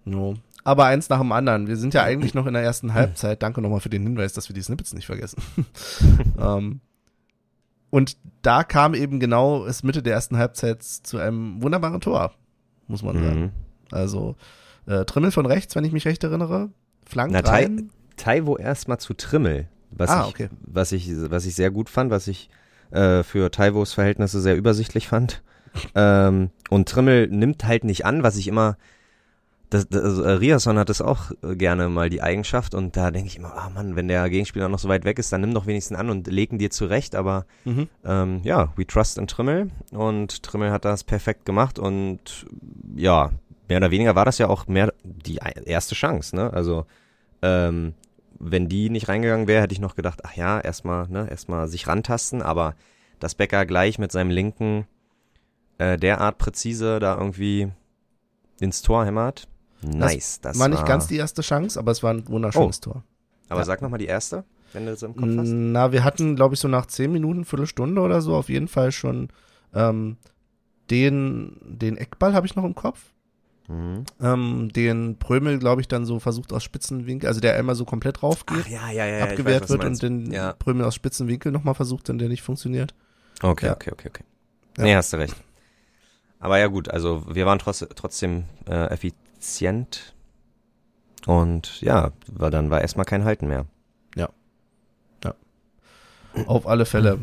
No. 0.06 0.38
Aber 0.64 0.86
eins 0.86 1.10
nach 1.10 1.20
dem 1.20 1.32
anderen. 1.32 1.68
Wir 1.68 1.78
sind 1.78 1.94
ja 1.94 2.04
eigentlich 2.04 2.34
noch 2.36 2.46
in 2.46 2.54
der 2.54 2.64
ersten 2.64 2.94
Halbzeit. 2.94 3.42
Danke 3.42 3.62
nochmal 3.62 3.80
für 3.80 3.90
den 3.90 4.04
Hinweis, 4.04 4.34
dass 4.34 4.50
wir 4.50 4.54
die 4.54 4.62
Snippets 4.62 4.94
nicht 4.94 5.06
vergessen. 5.06 5.42
ähm, 6.40 6.82
und 7.90 8.18
da 8.42 8.64
kam 8.64 8.94
eben 8.94 9.20
genau 9.20 9.66
es 9.66 9.84
Mitte 9.84 10.04
der 10.04 10.14
ersten 10.14 10.38
Halbzeit 10.38 10.84
zu 10.84 11.18
einem 11.18 11.62
wunderbaren 11.62 12.02
Tor, 12.02 12.34
muss 12.88 13.02
man 13.02 13.18
sagen. 13.18 13.42
Mhm. 13.42 13.52
Also 13.92 14.36
äh, 14.86 15.06
Trimmel 15.06 15.32
von 15.32 15.46
rechts, 15.46 15.76
wenn 15.76 15.86
ich 15.86 15.92
mich 15.92 16.06
recht 16.06 16.24
erinnere. 16.24 16.70
Flank 17.06 17.32
Na, 17.32 17.40
rein. 17.40 17.90
Taiwo 18.18 18.58
erstmal 18.58 19.00
zu 19.00 19.14
Trimmel, 19.14 19.68
was, 19.90 20.10
Ah, 20.10 20.24
ich, 20.24 20.30
okay. 20.30 20.50
was, 20.62 20.92
ich, 20.92 21.10
was 21.30 21.46
ich 21.46 21.56
sehr 21.56 21.72
gut 21.72 21.90
fand, 21.90 22.12
was 22.12 22.28
ich 22.28 22.50
äh, 22.92 23.24
für 23.24 23.50
Taivos 23.52 23.94
Verhältnisse 23.94 24.42
sehr 24.42 24.58
übersichtlich 24.58 25.08
fand. 25.08 25.42
ähm, 25.96 26.50
und 26.70 26.90
Trimmel 26.90 27.28
nimmt 27.28 27.66
halt 27.66 27.84
nicht 27.84 28.06
an, 28.06 28.24
was 28.24 28.38
ich 28.38 28.48
immer, 28.48 28.78
das, 29.70 29.88
das, 29.88 30.04
also, 30.04 30.24
äh, 30.24 30.32
Riasson 30.32 30.78
hat 30.80 30.90
das 30.90 31.02
auch 31.02 31.32
äh, 31.44 31.56
gerne 31.56 31.90
mal 31.90 32.10
die 32.10 32.22
Eigenschaft 32.22 32.74
und 32.74 32.98
da 32.98 33.12
denke 33.12 33.28
ich 33.28 33.38
immer, 33.38 33.54
ah 33.56 33.70
Mann, 33.70 33.96
wenn 33.96 34.08
der 34.08 34.28
Gegenspieler 34.30 34.68
noch 34.70 34.80
so 34.80 34.90
weit 34.90 35.06
weg 35.06 35.20
ist, 35.20 35.32
dann 35.32 35.42
nimm 35.42 35.54
doch 35.54 35.68
wenigstens 35.68 35.98
an 35.98 36.10
und 36.10 36.28
leg 36.28 36.52
ihn 36.52 36.58
dir 36.58 36.72
zurecht, 36.72 37.16
aber 37.16 37.46
Mhm. 37.66 37.88
ähm, 38.04 38.42
ja, 38.44 38.74
we 38.76 38.88
trust 38.88 39.18
in 39.18 39.28
Trimmel 39.28 39.70
und 39.92 40.42
Trimmel 40.44 40.72
hat 40.72 40.86
das 40.86 41.04
perfekt 41.04 41.46
gemacht 41.46 41.78
und 41.78 42.48
ja, 42.96 43.32
mehr 43.68 43.78
oder 43.78 43.92
weniger 43.92 44.16
war 44.16 44.26
das 44.26 44.40
ja 44.40 44.48
auch 44.48 44.68
mehr 44.68 44.94
die 45.04 45.40
erste 45.66 45.94
Chance, 45.94 46.36
ne? 46.36 46.52
Also 46.52 46.86
ähm, 47.44 47.94
wenn 48.40 48.70
die 48.70 48.90
nicht 48.90 49.08
reingegangen 49.10 49.48
wäre, 49.48 49.62
hätte 49.62 49.74
ich 49.74 49.82
noch 49.82 49.96
gedacht, 49.96 50.22
ach 50.24 50.36
ja, 50.36 50.60
erstmal, 50.60 51.08
ne, 51.10 51.30
erstmal 51.30 51.68
sich 51.68 51.88
rantasten, 51.88 52.42
aber 52.42 52.74
dass 53.20 53.36
Becker 53.36 53.66
gleich 53.66 54.00
mit 54.00 54.12
seinem 54.12 54.32
linken 54.32 54.88
äh, 55.78 55.98
derart 55.98 56.38
präzise 56.38 57.00
da 57.00 57.18
irgendwie 57.18 57.68
ins 58.62 58.82
Tor 58.82 59.06
hämmert. 59.06 59.48
Nice, 59.82 60.42
das, 60.42 60.60
war 60.60 60.68
nicht 60.68 60.86
ganz 60.86 61.08
die 61.08 61.18
erste 61.18 61.42
Chance, 61.42 61.80
aber 61.80 61.92
es 61.92 62.04
war 62.04 62.14
ein 62.14 62.28
wunderschönes 62.28 62.82
Tor. 62.82 63.04
Aber 63.48 63.62
ja. 63.62 63.66
sag 63.66 63.82
nochmal 63.82 64.00
die 64.00 64.06
erste, 64.06 64.44
wenn 64.74 64.86
du 64.86 64.92
das 64.92 65.04
im 65.04 65.16
Kopf 65.16 65.30
hast. 65.38 65.50
Na, 65.50 65.92
wir 65.92 66.04
hatten, 66.04 66.36
glaube 66.36 66.56
ich, 66.56 66.60
so 66.60 66.68
nach 66.68 66.86
zehn 66.86 67.12
Minuten, 67.12 67.46
Viertelstunde 67.46 68.02
oder 68.02 68.22
so 68.22 68.36
auf 68.36 68.50
jeden 68.50 68.68
Fall 68.68 68.92
schon 68.92 69.30
ähm, 69.74 70.18
den, 70.90 71.58
den 71.62 71.98
Eckball 71.98 72.34
habe 72.34 72.46
ich 72.46 72.56
noch 72.56 72.64
im 72.64 72.76
Kopf. 72.76 73.00
Mhm. 73.68 74.04
Ähm, 74.20 74.70
den 74.74 75.18
Prömel, 75.20 75.60
glaube 75.60 75.82
ich, 75.82 75.88
dann 75.88 76.04
so 76.06 76.20
versucht 76.20 76.52
aus 76.54 76.64
Spitzenwinkel, 76.64 77.28
also 77.28 77.40
der 77.40 77.56
einmal 77.56 77.76
so 77.76 77.86
komplett 77.86 78.24
rauf 78.24 78.48
geht, 78.48 78.68
ja, 78.68 78.90
ja, 78.90 79.06
ja, 79.06 79.24
abgewehrt 79.24 79.64
weiß, 79.64 79.70
wird 79.70 79.86
und 79.86 80.02
den 80.02 80.32
Ja. 80.32 80.54
Prömel 80.54 80.86
aus 80.86 80.96
Spitzenwinkel 80.96 81.52
nochmal 81.52 81.76
versucht, 81.76 82.10
dann 82.10 82.18
der 82.18 82.30
nicht 82.30 82.42
funktioniert. 82.42 82.96
Okay, 83.44 83.70
okay, 83.70 83.92
okay, 83.94 84.10
okay. 84.10 84.24
Ja. 84.78 84.84
Nee, 84.84 84.96
hast 84.96 85.14
du 85.14 85.18
recht. 85.18 85.36
Aber 86.40 86.58
ja 86.58 86.68
gut, 86.68 86.90
also 86.90 87.24
wir 87.30 87.46
waren 87.46 87.60
trotz, 87.60 87.86
trotzdem 87.96 88.46
äh, 88.66 88.72
effizient 89.40 90.14
und 91.26 91.82
ja, 91.82 92.12
war, 92.28 92.52
dann 92.52 92.70
war 92.70 92.82
erstmal 92.82 93.06
kein 93.06 93.24
Halten 93.24 93.48
mehr. 93.48 93.66
Auf 96.46 96.68
alle 96.68 96.86
Fälle. 96.86 97.18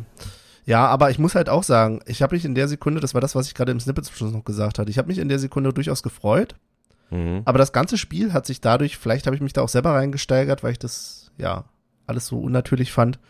Ja, 0.64 0.84
aber 0.88 1.10
ich 1.10 1.20
muss 1.20 1.36
halt 1.36 1.48
auch 1.48 1.62
sagen, 1.62 2.00
ich 2.06 2.22
habe 2.22 2.34
mich 2.34 2.44
in 2.44 2.56
der 2.56 2.66
Sekunde, 2.66 3.00
das 3.00 3.14
war 3.14 3.20
das, 3.20 3.36
was 3.36 3.46
ich 3.46 3.54
gerade 3.54 3.70
im 3.70 3.78
Snippet 3.78 4.04
zum 4.04 4.16
Schluss 4.16 4.32
noch 4.32 4.44
gesagt 4.44 4.80
hatte, 4.80 4.90
ich 4.90 4.98
habe 4.98 5.06
mich 5.06 5.18
in 5.18 5.28
der 5.28 5.38
Sekunde 5.38 5.72
durchaus 5.72 6.02
gefreut, 6.02 6.56
Mhm. 7.08 7.42
aber 7.44 7.58
das 7.58 7.72
ganze 7.72 7.96
Spiel 7.98 8.32
hat 8.32 8.46
sich 8.46 8.60
dadurch, 8.60 8.96
vielleicht 8.98 9.26
habe 9.26 9.36
ich 9.36 9.40
mich 9.40 9.52
da 9.52 9.62
auch 9.62 9.68
selber 9.68 9.94
reingesteigert, 9.94 10.64
weil 10.64 10.72
ich 10.72 10.80
das, 10.80 11.30
ja, 11.38 11.66
alles 12.08 12.26
so 12.26 12.40
unnatürlich 12.40 12.90
fand. 12.90 13.20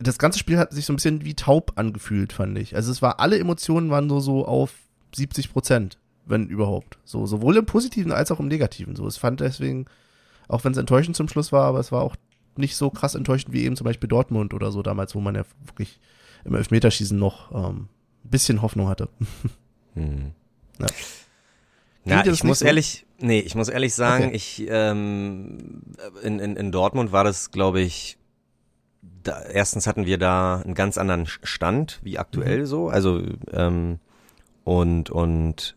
Das 0.00 0.18
ganze 0.18 0.40
Spiel 0.40 0.58
hat 0.58 0.72
sich 0.72 0.84
so 0.84 0.92
ein 0.92 0.96
bisschen 0.96 1.24
wie 1.24 1.34
taub 1.34 1.74
angefühlt, 1.76 2.32
fand 2.32 2.58
ich. 2.58 2.74
Also 2.74 2.90
es 2.90 3.00
war, 3.02 3.20
alle 3.20 3.38
Emotionen 3.38 3.88
waren 3.88 4.08
nur 4.08 4.20
so 4.20 4.44
auf 4.46 4.72
70 5.14 5.52
Prozent, 5.52 5.96
wenn 6.26 6.48
überhaupt. 6.48 6.98
So, 7.04 7.26
sowohl 7.26 7.56
im 7.56 7.66
Positiven 7.66 8.12
als 8.12 8.30
auch 8.30 8.40
im 8.40 8.48
Negativen. 8.48 8.96
So, 8.96 9.06
es 9.06 9.16
fand 9.16 9.40
deswegen, 9.40 9.86
auch 10.48 10.64
wenn 10.64 10.72
es 10.72 10.78
enttäuschend 10.78 11.16
zum 11.16 11.28
Schluss 11.28 11.52
war, 11.52 11.64
aber 11.64 11.80
es 11.80 11.92
war 11.92 12.02
auch 12.02 12.16
nicht 12.56 12.76
so 12.76 12.90
krass 12.90 13.14
enttäuschend 13.14 13.52
wie 13.52 13.64
eben 13.64 13.76
zum 13.76 13.84
Beispiel 13.84 14.08
Dortmund 14.08 14.54
oder 14.54 14.70
so 14.72 14.82
damals, 14.82 15.14
wo 15.14 15.20
man 15.20 15.34
ja 15.34 15.44
wirklich 15.66 16.00
im 16.44 16.54
Elfmeterschießen 16.54 17.18
noch 17.18 17.52
ähm, 17.52 17.88
ein 18.24 18.30
bisschen 18.30 18.62
Hoffnung 18.62 18.88
hatte. 18.88 19.08
Mhm. 19.94 20.32
Ja. 22.06 22.22
Na, 22.22 22.26
ich 22.26 22.44
muss 22.44 22.58
so? 22.58 22.66
ehrlich, 22.66 23.06
nee, 23.18 23.38
ich 23.40 23.54
muss 23.54 23.68
ehrlich 23.70 23.94
sagen, 23.94 24.24
Okay. 24.26 24.36
ich 24.36 24.66
ähm, 24.68 25.82
in, 26.22 26.38
in, 26.38 26.56
in 26.56 26.70
Dortmund 26.70 27.12
war 27.12 27.24
das, 27.24 27.50
glaube 27.50 27.80
ich, 27.80 28.18
da, 29.22 29.40
erstens 29.42 29.86
hatten 29.86 30.04
wir 30.04 30.18
da 30.18 30.60
einen 30.60 30.74
ganz 30.74 30.98
anderen 30.98 31.26
Stand 31.26 32.00
wie 32.02 32.18
aktuell 32.18 32.60
Mhm. 32.60 32.66
so, 32.66 32.88
also 32.90 33.22
ähm, 33.52 34.00
und 34.64 35.08
und 35.08 35.76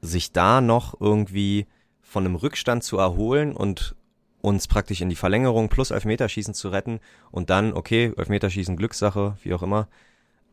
sich 0.00 0.32
da 0.32 0.60
noch 0.60 1.00
irgendwie 1.00 1.66
von 2.02 2.24
einem 2.24 2.36
Rückstand 2.36 2.84
zu 2.84 2.98
erholen 2.98 3.54
und 3.54 3.94
uns 4.40 4.68
praktisch 4.68 5.00
in 5.00 5.08
die 5.08 5.16
Verlängerung 5.16 5.68
plus 5.68 5.90
Elfmeterschießen 5.90 6.54
zu 6.54 6.68
retten 6.68 7.00
und 7.30 7.50
dann, 7.50 7.72
okay, 7.72 8.12
Elfmeterschießen, 8.16 8.76
Glückssache, 8.76 9.36
wie 9.42 9.52
auch 9.52 9.62
immer. 9.62 9.88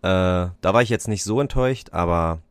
Äh, 0.01 0.49
da 0.59 0.73
war 0.73 0.81
ich 0.81 0.89
jetzt 0.89 1.07
nicht 1.07 1.23
so 1.23 1.39
enttäuscht, 1.39 1.89
aber 1.91 2.41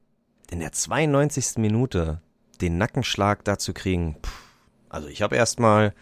in 0.50 0.60
der 0.60 0.72
92. 0.72 1.58
Minute 1.58 2.20
den 2.60 2.78
Nackenschlag 2.78 3.44
da 3.44 3.58
zu 3.58 3.74
kriegen, 3.74 4.16
pff, 4.22 4.44
also 4.88 5.08
ich 5.08 5.22
habe 5.22 5.36
erstmal, 5.36 5.92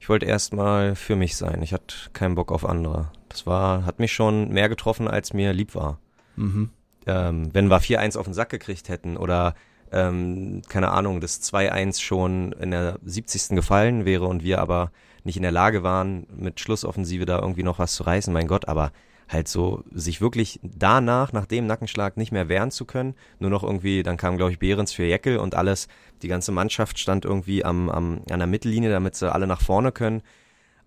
ich 0.00 0.08
wollte 0.08 0.26
erstmal 0.26 0.94
für 0.94 1.16
mich 1.16 1.36
sein. 1.36 1.62
Ich 1.62 1.72
hatte 1.72 1.94
keinen 2.12 2.34
Bock 2.34 2.52
auf 2.52 2.66
andere. 2.66 3.10
Das 3.30 3.46
war, 3.46 3.86
hat 3.86 3.98
mich 3.98 4.12
schon 4.12 4.50
mehr 4.50 4.68
getroffen, 4.68 5.08
als 5.08 5.32
mir 5.32 5.52
lieb 5.52 5.74
war. 5.74 5.98
Mhm. 6.36 6.70
Ähm, 7.06 7.48
wenn 7.54 7.68
wir 7.68 7.80
4-1 7.80 8.18
auf 8.18 8.26
den 8.26 8.34
Sack 8.34 8.50
gekriegt 8.50 8.90
hätten 8.90 9.16
oder 9.16 9.54
ähm, 9.92 10.62
keine 10.68 10.90
Ahnung, 10.90 11.20
das 11.20 11.42
2-1 11.42 12.00
schon 12.00 12.52
in 12.52 12.70
der 12.70 12.98
70. 13.04 13.56
gefallen 13.56 14.04
wäre 14.04 14.26
und 14.26 14.42
wir 14.42 14.60
aber 14.60 14.90
nicht 15.24 15.36
in 15.36 15.42
der 15.42 15.52
Lage 15.52 15.82
waren, 15.82 16.26
mit 16.34 16.60
Schlussoffensive 16.60 17.26
da 17.26 17.38
irgendwie 17.38 17.62
noch 17.62 17.78
was 17.78 17.94
zu 17.94 18.02
reißen, 18.02 18.32
mein 18.32 18.48
Gott, 18.48 18.68
aber 18.68 18.92
halt 19.28 19.46
so 19.46 19.84
sich 19.92 20.20
wirklich 20.20 20.58
danach, 20.62 21.32
nach 21.32 21.46
dem 21.46 21.66
Nackenschlag 21.66 22.16
nicht 22.16 22.32
mehr 22.32 22.48
wehren 22.48 22.70
zu 22.70 22.84
können, 22.84 23.14
nur 23.38 23.50
noch 23.50 23.62
irgendwie, 23.62 24.02
dann 24.02 24.16
kam 24.16 24.36
glaube 24.36 24.52
ich 24.52 24.58
Behrens 24.58 24.92
für 24.92 25.04
Jeckel 25.04 25.38
und 25.38 25.54
alles, 25.54 25.88
die 26.22 26.28
ganze 26.28 26.50
Mannschaft 26.50 26.98
stand 26.98 27.24
irgendwie 27.24 27.64
am, 27.64 27.90
am, 27.90 28.22
an 28.30 28.38
der 28.38 28.46
Mittellinie, 28.46 28.90
damit 28.90 29.16
sie 29.16 29.30
alle 29.30 29.46
nach 29.46 29.60
vorne 29.60 29.92
können, 29.92 30.22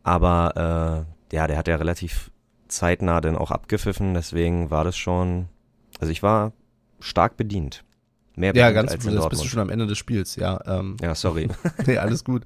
aber 0.03 1.05
äh, 1.31 1.35
ja, 1.35 1.47
der 1.47 1.57
hat 1.57 1.67
ja 1.67 1.75
relativ 1.75 2.31
zeitnah 2.67 3.21
dann 3.21 3.37
auch 3.37 3.51
abgepfiffen, 3.51 4.13
deswegen 4.13 4.71
war 4.71 4.83
das 4.83 4.97
schon, 4.97 5.47
also 5.99 6.11
ich 6.11 6.23
war 6.23 6.51
stark 6.99 7.37
bedient. 7.37 7.83
Mehr 8.35 8.55
Ja, 8.55 8.71
ganz, 8.71 8.91
als 8.91 9.05
in 9.05 9.15
das 9.15 9.29
bist 9.29 9.43
du 9.43 9.47
schon 9.47 9.59
am 9.59 9.69
Ende 9.69 9.87
des 9.87 9.97
Spiels, 9.97 10.35
ja. 10.35 10.59
Ähm, 10.65 10.97
Ja, 11.01 11.15
sorry. 11.15 11.49
nee, 11.85 11.97
alles 11.97 12.23
gut. 12.23 12.43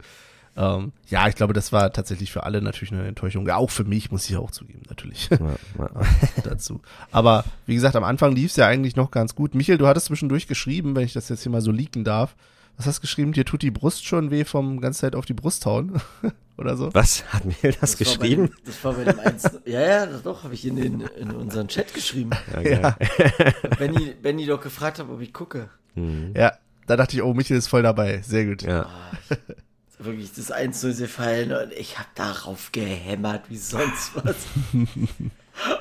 Ähm, 0.58 0.94
ja, 1.10 1.28
ich 1.28 1.36
glaube, 1.36 1.54
das 1.54 1.74
war 1.74 1.92
tatsächlich 1.92 2.32
für 2.32 2.44
alle 2.44 2.62
natürlich 2.62 2.94
eine 2.94 3.06
Enttäuschung. 3.06 3.46
Ja, 3.46 3.58
auch 3.58 3.70
für 3.70 3.84
mich, 3.84 4.12
muss 4.12 4.30
ich 4.30 4.38
auch 4.38 4.52
zugeben, 4.52 4.84
natürlich 4.90 5.30
Ja, 5.30 5.38
ja. 5.78 5.90
dazu. 6.44 6.82
Aber 7.12 7.44
wie 7.66 7.76
gesagt, 7.76 7.96
am 7.96 8.06
Anfang 8.06 8.34
lief 8.34 8.52
es 8.52 8.56
ja 8.56 8.68
eigentlich 8.68 8.96
noch 8.96 9.12
ganz 9.12 9.36
gut. 9.36 9.54
Michael, 9.54 9.78
du 9.78 9.88
hattest 9.88 10.08
zwischendurch 10.08 10.48
geschrieben, 10.48 10.96
wenn 10.96 11.04
ich 11.04 11.14
das 11.14 11.28
jetzt 11.30 11.44
hier 11.44 11.52
mal 11.52 11.62
so 11.62 11.72
leaken 11.72 12.04
darf. 12.06 12.36
Was 12.78 12.88
hast 12.88 12.97
du 12.97 13.01
geschrieben? 13.01 13.32
Dir 13.32 13.45
tut 13.45 13.61
die 13.61 13.71
Brust 13.71 14.05
schon 14.05 14.32
weh 14.32 14.43
vom 14.43 14.82
ganze 14.82 15.01
Zeit 15.01 15.15
auf 15.15 15.26
die 15.26 15.34
Brust 15.34 15.65
hauen? 15.65 16.01
Oder 16.57 16.78
so? 16.78 16.93
Was? 16.93 17.26
Hat 17.34 17.45
mir 17.45 17.53
das, 17.61 17.82
war 17.82 17.89
bei 17.89 17.95
geschrieben? 18.03 18.47
Dem, 18.47 18.55
das 18.65 18.84
war 18.84 18.93
bei 18.93 19.03
dem 19.03 19.19
1. 19.19 19.59
Ja, 19.65 19.82
ja, 19.82 20.05
das 20.05 20.23
doch, 20.23 20.43
habe 20.43 20.53
ich 20.53 20.65
in, 20.65 20.76
den, 20.76 21.01
in 21.01 21.32
unseren 21.32 21.67
Chat 21.67 21.93
geschrieben. 21.93 22.32
Ja, 22.53 22.61
geil. 22.61 22.95
Benny, 23.78 24.13
Benny 24.21 24.45
doch 24.45 24.61
gefragt 24.61 24.99
hat, 24.99 25.09
ob 25.09 25.21
ich 25.21 25.34
gucke. 25.34 25.69
Hm. 25.95 26.34
Ja, 26.36 26.53
da 26.88 26.95
dachte 26.95 27.15
ich, 27.15 27.23
oh, 27.23 27.34
Michael 27.34 27.57
ist 27.57 27.67
voll 27.67 27.84
dabei. 27.84 28.21
Sehr 28.21 28.45
gut. 28.45 28.61
ja. 28.61 28.89
Wirklich 29.97 30.34
das 30.34 30.51
1 30.51 30.84
0 30.84 30.93
gefallen 30.93 31.51
und 31.53 31.71
ich 31.71 31.97
habe 31.97 32.09
darauf 32.15 32.71
gehämmert 32.71 33.49
wie 33.49 33.57
sonst 33.57 34.11
was. 34.15 34.36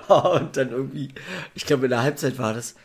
Oh, 0.09 0.37
und 0.39 0.57
dann 0.57 0.71
irgendwie, 0.71 1.09
ich 1.55 1.67
glaube 1.67 1.87
in 1.87 1.91
der 1.91 2.03
Halbzeit 2.03 2.39
war 2.39 2.55
das, 2.55 2.77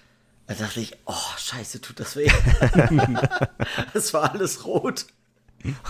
da 0.50 0.56
dachte 0.56 0.80
ich, 0.80 0.98
oh 1.06 1.14
scheiße, 1.38 1.80
tut 1.80 2.00
das 2.00 2.16
weh. 2.16 2.28
Es 3.94 4.16
war 4.16 4.34
alles 4.34 4.66
rot. 4.66 5.06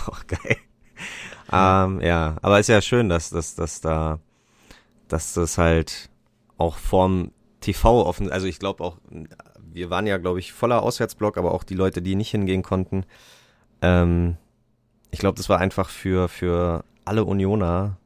Auch 0.06 0.26
geil. 0.26 0.58
Ähm, 1.50 2.02
ja, 2.02 2.36
aber 2.42 2.60
ist 2.60 2.68
ja 2.68 2.82
schön, 2.82 3.08
dass, 3.08 3.30
dass, 3.30 3.54
dass 3.54 3.80
da, 3.80 4.20
dass 5.08 5.32
das 5.32 5.56
halt 5.56 6.10
auch 6.58 6.76
vorm 6.76 7.32
TV 7.60 8.04
offen, 8.04 8.30
also 8.30 8.46
ich 8.46 8.58
glaube 8.58 8.84
auch, 8.84 8.98
wir 9.56 9.88
waren 9.88 10.06
ja, 10.06 10.18
glaube 10.18 10.40
ich, 10.40 10.52
voller 10.52 10.82
Auswärtsblock, 10.82 11.38
aber 11.38 11.54
auch 11.54 11.64
die 11.64 11.74
Leute, 11.74 12.02
die 12.02 12.14
nicht 12.14 12.30
hingehen 12.30 12.62
konnten. 12.62 13.06
Ähm, 13.80 14.36
ich 15.10 15.20
glaube, 15.20 15.38
das 15.38 15.48
war 15.48 15.58
einfach 15.58 15.88
für, 15.88 16.28
für 16.28 16.84
alle 17.06 17.24
Unioner, 17.24 17.96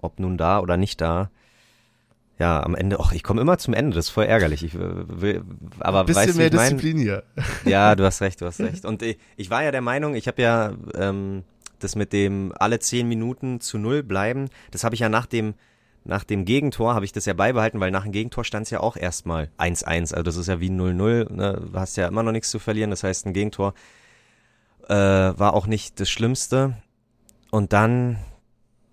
ob 0.00 0.20
nun 0.20 0.38
da 0.38 0.60
oder 0.60 0.76
nicht 0.76 1.00
da. 1.00 1.30
Ja, 2.38 2.62
am 2.62 2.74
Ende, 2.74 2.98
och, 2.98 3.12
ich 3.12 3.22
komme 3.22 3.40
immer 3.40 3.56
zum 3.56 3.72
Ende, 3.72 3.94
das 3.94 4.06
ist 4.06 4.10
voll 4.10 4.26
ärgerlich. 4.26 4.62
Ich 4.62 4.74
äh, 4.74 4.78
will, 4.78 5.42
aber 5.80 6.04
Bisschen 6.04 6.28
weißt 6.28 6.36
mehr? 6.36 6.50
Disziplin 6.50 6.98
hier. 6.98 7.22
Ja, 7.64 7.94
du 7.94 8.04
hast 8.04 8.20
recht, 8.20 8.40
du 8.40 8.46
hast 8.46 8.60
recht. 8.60 8.84
Und 8.84 9.02
ich, 9.02 9.18
ich 9.36 9.48
war 9.48 9.62
ja 9.62 9.70
der 9.70 9.80
Meinung, 9.80 10.14
ich 10.14 10.28
habe 10.28 10.42
ja 10.42 10.72
ähm, 10.94 11.44
das 11.78 11.96
mit 11.96 12.12
dem 12.12 12.52
alle 12.58 12.78
zehn 12.78 13.08
Minuten 13.08 13.60
zu 13.60 13.78
null 13.78 14.02
bleiben, 14.02 14.50
das 14.70 14.84
habe 14.84 14.94
ich 14.94 15.00
ja 15.00 15.08
nach 15.08 15.26
dem 15.26 15.54
nach 16.04 16.22
dem 16.22 16.44
Gegentor 16.44 16.94
habe 16.94 17.04
ich 17.04 17.12
das 17.12 17.26
ja 17.26 17.34
beibehalten, 17.34 17.80
weil 17.80 17.90
nach 17.90 18.04
dem 18.04 18.12
Gegentor 18.12 18.44
stand 18.44 18.66
es 18.66 18.70
ja 18.70 18.78
auch 18.78 18.96
erstmal 18.96 19.50
1-1. 19.58 20.12
Also 20.14 20.22
das 20.22 20.36
ist 20.36 20.46
ja 20.46 20.60
wie 20.60 20.70
0-0, 20.70 21.32
ne? 21.32 21.68
du 21.72 21.78
hast 21.78 21.96
ja 21.96 22.06
immer 22.06 22.22
noch 22.22 22.30
nichts 22.30 22.50
zu 22.50 22.60
verlieren. 22.60 22.90
Das 22.90 23.02
heißt, 23.02 23.26
ein 23.26 23.32
Gegentor 23.32 23.74
äh, 24.88 24.94
war 24.94 25.54
auch 25.54 25.66
nicht 25.66 25.98
das 25.98 26.08
Schlimmste. 26.08 26.76
Und 27.50 27.72
dann 27.72 28.18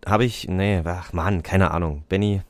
habe 0.06 0.26
ich, 0.26 0.48
nee, 0.48 0.82
ach 0.84 1.14
Mann, 1.14 1.44
keine 1.44 1.72
Ahnung. 1.72 2.04
Benny, 2.10 2.42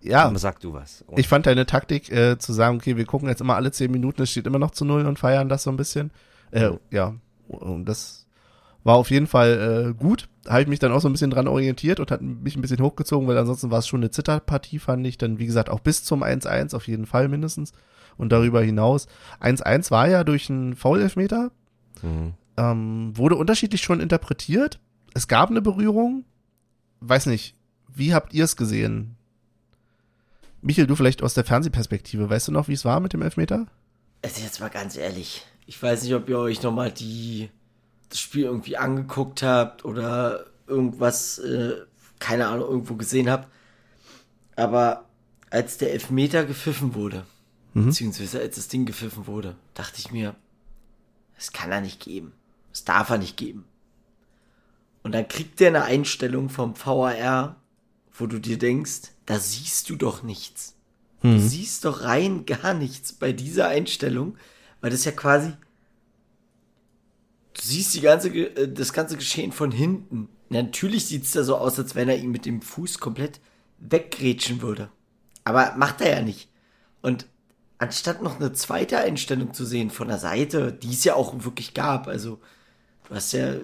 Ja, 0.00 0.32
sag 0.36 0.60
du 0.60 0.72
was. 0.72 1.04
ich 1.16 1.28
fand 1.28 1.46
deine 1.46 1.66
Taktik, 1.66 2.10
äh, 2.12 2.38
zu 2.38 2.52
sagen, 2.52 2.76
okay, 2.76 2.96
wir 2.96 3.04
gucken 3.04 3.28
jetzt 3.28 3.40
immer 3.40 3.56
alle 3.56 3.72
zehn 3.72 3.90
Minuten, 3.90 4.22
es 4.22 4.30
steht 4.30 4.46
immer 4.46 4.58
noch 4.58 4.70
zu 4.70 4.84
null 4.84 5.06
und 5.06 5.18
feiern 5.18 5.48
das 5.48 5.64
so 5.64 5.70
ein 5.70 5.76
bisschen. 5.76 6.10
Äh, 6.50 6.70
ja, 6.90 7.14
und 7.48 7.84
das 7.86 8.26
war 8.84 8.96
auf 8.96 9.10
jeden 9.10 9.26
Fall 9.26 9.90
äh, 9.90 9.94
gut. 9.94 10.28
Habe 10.48 10.62
ich 10.62 10.68
mich 10.68 10.78
dann 10.78 10.92
auch 10.92 11.00
so 11.00 11.08
ein 11.08 11.12
bisschen 11.12 11.30
dran 11.30 11.46
orientiert 11.46 12.00
und 12.00 12.10
hat 12.10 12.22
mich 12.22 12.56
ein 12.56 12.62
bisschen 12.62 12.80
hochgezogen, 12.80 13.28
weil 13.28 13.36
ansonsten 13.36 13.70
war 13.70 13.80
es 13.80 13.86
schon 13.86 14.00
eine 14.00 14.10
Zitterpartie, 14.10 14.78
fand 14.78 15.06
ich. 15.06 15.18
Dann, 15.18 15.38
wie 15.38 15.44
gesagt, 15.46 15.68
auch 15.68 15.80
bis 15.80 16.04
zum 16.04 16.22
1-1 16.22 16.74
auf 16.74 16.88
jeden 16.88 17.04
Fall 17.04 17.28
mindestens. 17.28 17.72
Und 18.16 18.32
darüber 18.32 18.62
hinaus. 18.62 19.06
1-1 19.40 19.90
war 19.90 20.08
ja 20.08 20.24
durch 20.24 20.48
einen 20.48 20.74
Foul-Elfmeter. 20.74 21.50
Mhm. 22.00 22.32
Ähm, 22.56 23.12
wurde 23.14 23.36
unterschiedlich 23.36 23.82
schon 23.82 24.00
interpretiert. 24.00 24.80
Es 25.12 25.28
gab 25.28 25.50
eine 25.50 25.60
Berührung. 25.60 26.24
Weiß 27.00 27.26
nicht, 27.26 27.56
wie 27.94 28.14
habt 28.14 28.32
ihr 28.32 28.44
es 28.44 28.56
gesehen? 28.56 29.17
Michael, 30.60 30.86
du 30.86 30.96
vielleicht 30.96 31.22
aus 31.22 31.34
der 31.34 31.44
Fernsehperspektive. 31.44 32.28
Weißt 32.28 32.48
du 32.48 32.52
noch, 32.52 32.68
wie 32.68 32.72
es 32.72 32.84
war 32.84 33.00
mit 33.00 33.12
dem 33.12 33.22
Elfmeter? 33.22 33.66
Also 34.22 34.42
jetzt 34.42 34.60
mal 34.60 34.70
ganz 34.70 34.96
ehrlich, 34.96 35.46
ich 35.66 35.80
weiß 35.80 36.02
nicht, 36.02 36.14
ob 36.14 36.28
ihr 36.28 36.38
euch 36.38 36.62
nochmal 36.62 36.90
die 36.90 37.50
das 38.08 38.20
Spiel 38.20 38.44
irgendwie 38.44 38.76
angeguckt 38.76 39.42
habt 39.42 39.84
oder 39.84 40.46
irgendwas, 40.66 41.38
äh, 41.38 41.74
keine 42.18 42.48
Ahnung, 42.48 42.68
irgendwo 42.68 42.94
gesehen 42.94 43.30
habt. 43.30 43.48
Aber 44.56 45.04
als 45.50 45.78
der 45.78 45.92
Elfmeter 45.92 46.44
gepfiffen 46.44 46.94
wurde, 46.94 47.24
beziehungsweise 47.74 48.40
als 48.40 48.56
das 48.56 48.68
Ding 48.68 48.86
gepfiffen 48.86 49.26
wurde, 49.26 49.56
dachte 49.74 49.98
ich 49.98 50.10
mir, 50.10 50.34
das 51.36 51.52
kann 51.52 51.70
er 51.70 51.80
nicht 51.80 52.00
geben. 52.00 52.32
Das 52.70 52.84
darf 52.84 53.10
er 53.10 53.18
nicht 53.18 53.36
geben. 53.36 53.64
Und 55.02 55.12
dann 55.12 55.28
kriegt 55.28 55.60
er 55.60 55.68
eine 55.68 55.84
Einstellung 55.84 56.48
vom 56.48 56.74
VAR, 56.76 57.56
wo 58.12 58.26
du 58.26 58.38
dir 58.40 58.58
denkst, 58.58 59.12
da 59.28 59.38
siehst 59.38 59.90
du 59.90 59.96
doch 59.96 60.22
nichts. 60.22 60.74
Du 61.20 61.38
siehst 61.38 61.84
doch 61.84 62.02
rein 62.02 62.46
gar 62.46 62.72
nichts 62.72 63.12
bei 63.12 63.32
dieser 63.32 63.68
Einstellung, 63.68 64.38
weil 64.80 64.90
das 64.90 65.04
ja 65.04 65.12
quasi, 65.12 65.50
du 67.52 67.60
siehst 67.60 67.92
die 67.92 68.00
ganze, 68.00 68.30
äh, 68.30 68.72
das 68.72 68.94
ganze 68.94 69.16
Geschehen 69.16 69.52
von 69.52 69.70
hinten. 69.70 70.30
Natürlich 70.48 71.04
sieht's 71.04 71.32
da 71.32 71.44
so 71.44 71.58
aus, 71.58 71.78
als 71.78 71.94
wenn 71.94 72.08
er 72.08 72.16
ihn 72.16 72.30
mit 72.30 72.46
dem 72.46 72.62
Fuß 72.62 73.00
komplett 73.00 73.40
weggrätschen 73.78 74.62
würde. 74.62 74.90
Aber 75.44 75.74
macht 75.76 76.00
er 76.00 76.10
ja 76.10 76.22
nicht. 76.22 76.48
Und 77.02 77.26
anstatt 77.76 78.22
noch 78.22 78.40
eine 78.40 78.54
zweite 78.54 78.96
Einstellung 78.96 79.52
zu 79.52 79.66
sehen 79.66 79.90
von 79.90 80.08
der 80.08 80.18
Seite, 80.18 80.72
die 80.72 80.92
es 80.92 81.04
ja 81.04 81.14
auch 81.16 81.34
wirklich 81.44 81.74
gab, 81.74 82.08
also 82.08 82.40
du 83.08 83.14
hast 83.14 83.32
ja, 83.32 83.56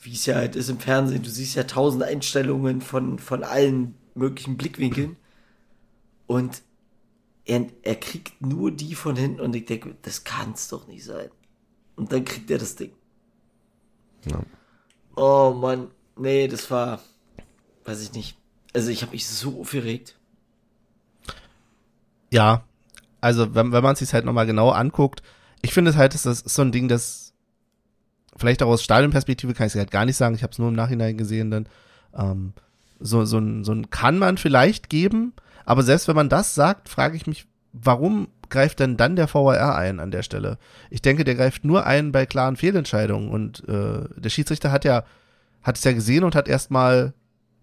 wie 0.00 0.14
es 0.14 0.26
ja 0.26 0.34
halt 0.34 0.56
ist 0.56 0.68
im 0.68 0.80
Fernsehen, 0.80 1.22
du 1.22 1.30
siehst 1.30 1.54
ja 1.54 1.62
tausend 1.62 2.02
Einstellungen 2.02 2.80
von, 2.80 3.20
von 3.20 3.44
allen 3.44 3.94
möglichen 4.14 4.56
Blickwinkeln. 4.56 5.16
Und 6.26 6.62
er, 7.44 7.66
er 7.82 7.96
kriegt 7.96 8.40
nur 8.40 8.70
die 8.70 8.94
von 8.94 9.16
hinten 9.16 9.40
und 9.40 9.54
ich 9.54 9.66
denke, 9.66 9.96
das 10.02 10.24
kann's 10.24 10.68
doch 10.68 10.86
nicht 10.86 11.04
sein. 11.04 11.30
Und 11.96 12.12
dann 12.12 12.24
kriegt 12.24 12.50
er 12.50 12.58
das 12.58 12.76
Ding. 12.76 12.92
Ja. 14.24 14.42
Oh 15.16 15.54
Mann, 15.54 15.90
nee, 16.16 16.48
das 16.48 16.70
war, 16.70 17.00
weiß 17.84 18.02
ich 18.02 18.12
nicht. 18.12 18.36
Also 18.72 18.90
ich 18.90 19.02
habe 19.02 19.12
mich 19.12 19.26
so 19.26 19.60
aufgeregt. 19.60 20.18
Ja, 22.30 22.64
also 23.20 23.54
wenn, 23.54 23.72
wenn 23.72 23.82
man 23.82 23.92
es 23.92 23.98
sich 23.98 24.14
halt 24.14 24.24
nochmal 24.24 24.46
genau 24.46 24.70
anguckt, 24.70 25.22
ich 25.60 25.74
finde 25.74 25.90
es 25.90 25.96
halt, 25.96 26.14
das 26.14 26.24
ist 26.24 26.48
so 26.48 26.62
ein 26.62 26.72
Ding, 26.72 26.88
das 26.88 27.34
vielleicht 28.36 28.62
auch 28.62 28.68
aus 28.68 28.82
Stadionperspektive 28.82 29.52
kann 29.54 29.66
ich 29.66 29.74
es 29.74 29.78
halt 29.78 29.90
gar 29.90 30.06
nicht 30.06 30.16
sagen, 30.16 30.34
ich 30.34 30.42
habe 30.42 30.52
es 30.52 30.58
nur 30.58 30.68
im 30.68 30.74
Nachhinein 30.74 31.18
gesehen, 31.18 31.50
dann 31.50 31.68
ähm, 32.14 32.54
so, 33.02 33.24
so, 33.24 33.38
ein, 33.38 33.64
so 33.64 33.72
ein 33.72 33.90
kann 33.90 34.18
man 34.18 34.38
vielleicht 34.38 34.88
geben, 34.88 35.32
aber 35.64 35.82
selbst 35.82 36.08
wenn 36.08 36.16
man 36.16 36.28
das 36.28 36.54
sagt, 36.54 36.88
frage 36.88 37.16
ich 37.16 37.26
mich, 37.26 37.46
warum 37.72 38.28
greift 38.48 38.80
denn 38.80 38.96
dann 38.96 39.16
der 39.16 39.32
VAR 39.32 39.76
ein 39.76 40.00
an 40.00 40.10
der 40.10 40.22
Stelle? 40.22 40.58
Ich 40.90 41.02
denke, 41.02 41.24
der 41.24 41.34
greift 41.34 41.64
nur 41.64 41.86
ein 41.86 42.12
bei 42.12 42.26
klaren 42.26 42.56
Fehlentscheidungen 42.56 43.28
und 43.28 43.66
äh, 43.68 44.04
der 44.16 44.30
Schiedsrichter 44.30 44.72
hat 44.72 44.84
ja 44.84 45.04
hat 45.62 45.78
es 45.78 45.84
ja 45.84 45.92
gesehen 45.92 46.24
und 46.24 46.34
hat 46.34 46.48
erstmal 46.48 47.14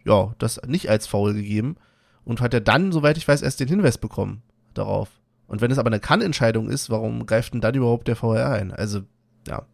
ja 0.06 0.34
das 0.40 0.62
nicht 0.66 0.90
als 0.90 1.08
Foul 1.08 1.34
gegeben 1.34 1.76
und 2.24 2.42
hat 2.42 2.54
ja 2.54 2.60
dann, 2.60 2.92
soweit 2.92 3.18
ich 3.18 3.28
weiß, 3.28 3.42
erst 3.42 3.60
den 3.60 3.68
Hinweis 3.68 3.98
bekommen 3.98 4.42
darauf. 4.74 5.10
Und 5.48 5.62
wenn 5.62 5.72
es 5.72 5.80
aber 5.80 5.88
eine 5.88 6.00
Kann-Entscheidung 6.00 6.70
ist, 6.70 6.90
warum 6.90 7.26
greift 7.26 7.54
denn 7.54 7.62
dann 7.62 7.76
überhaupt 7.76 8.08
der 8.08 8.22
VAR 8.22 8.52
ein? 8.52 8.72
Also, 8.72 9.02
ja. 9.48 9.66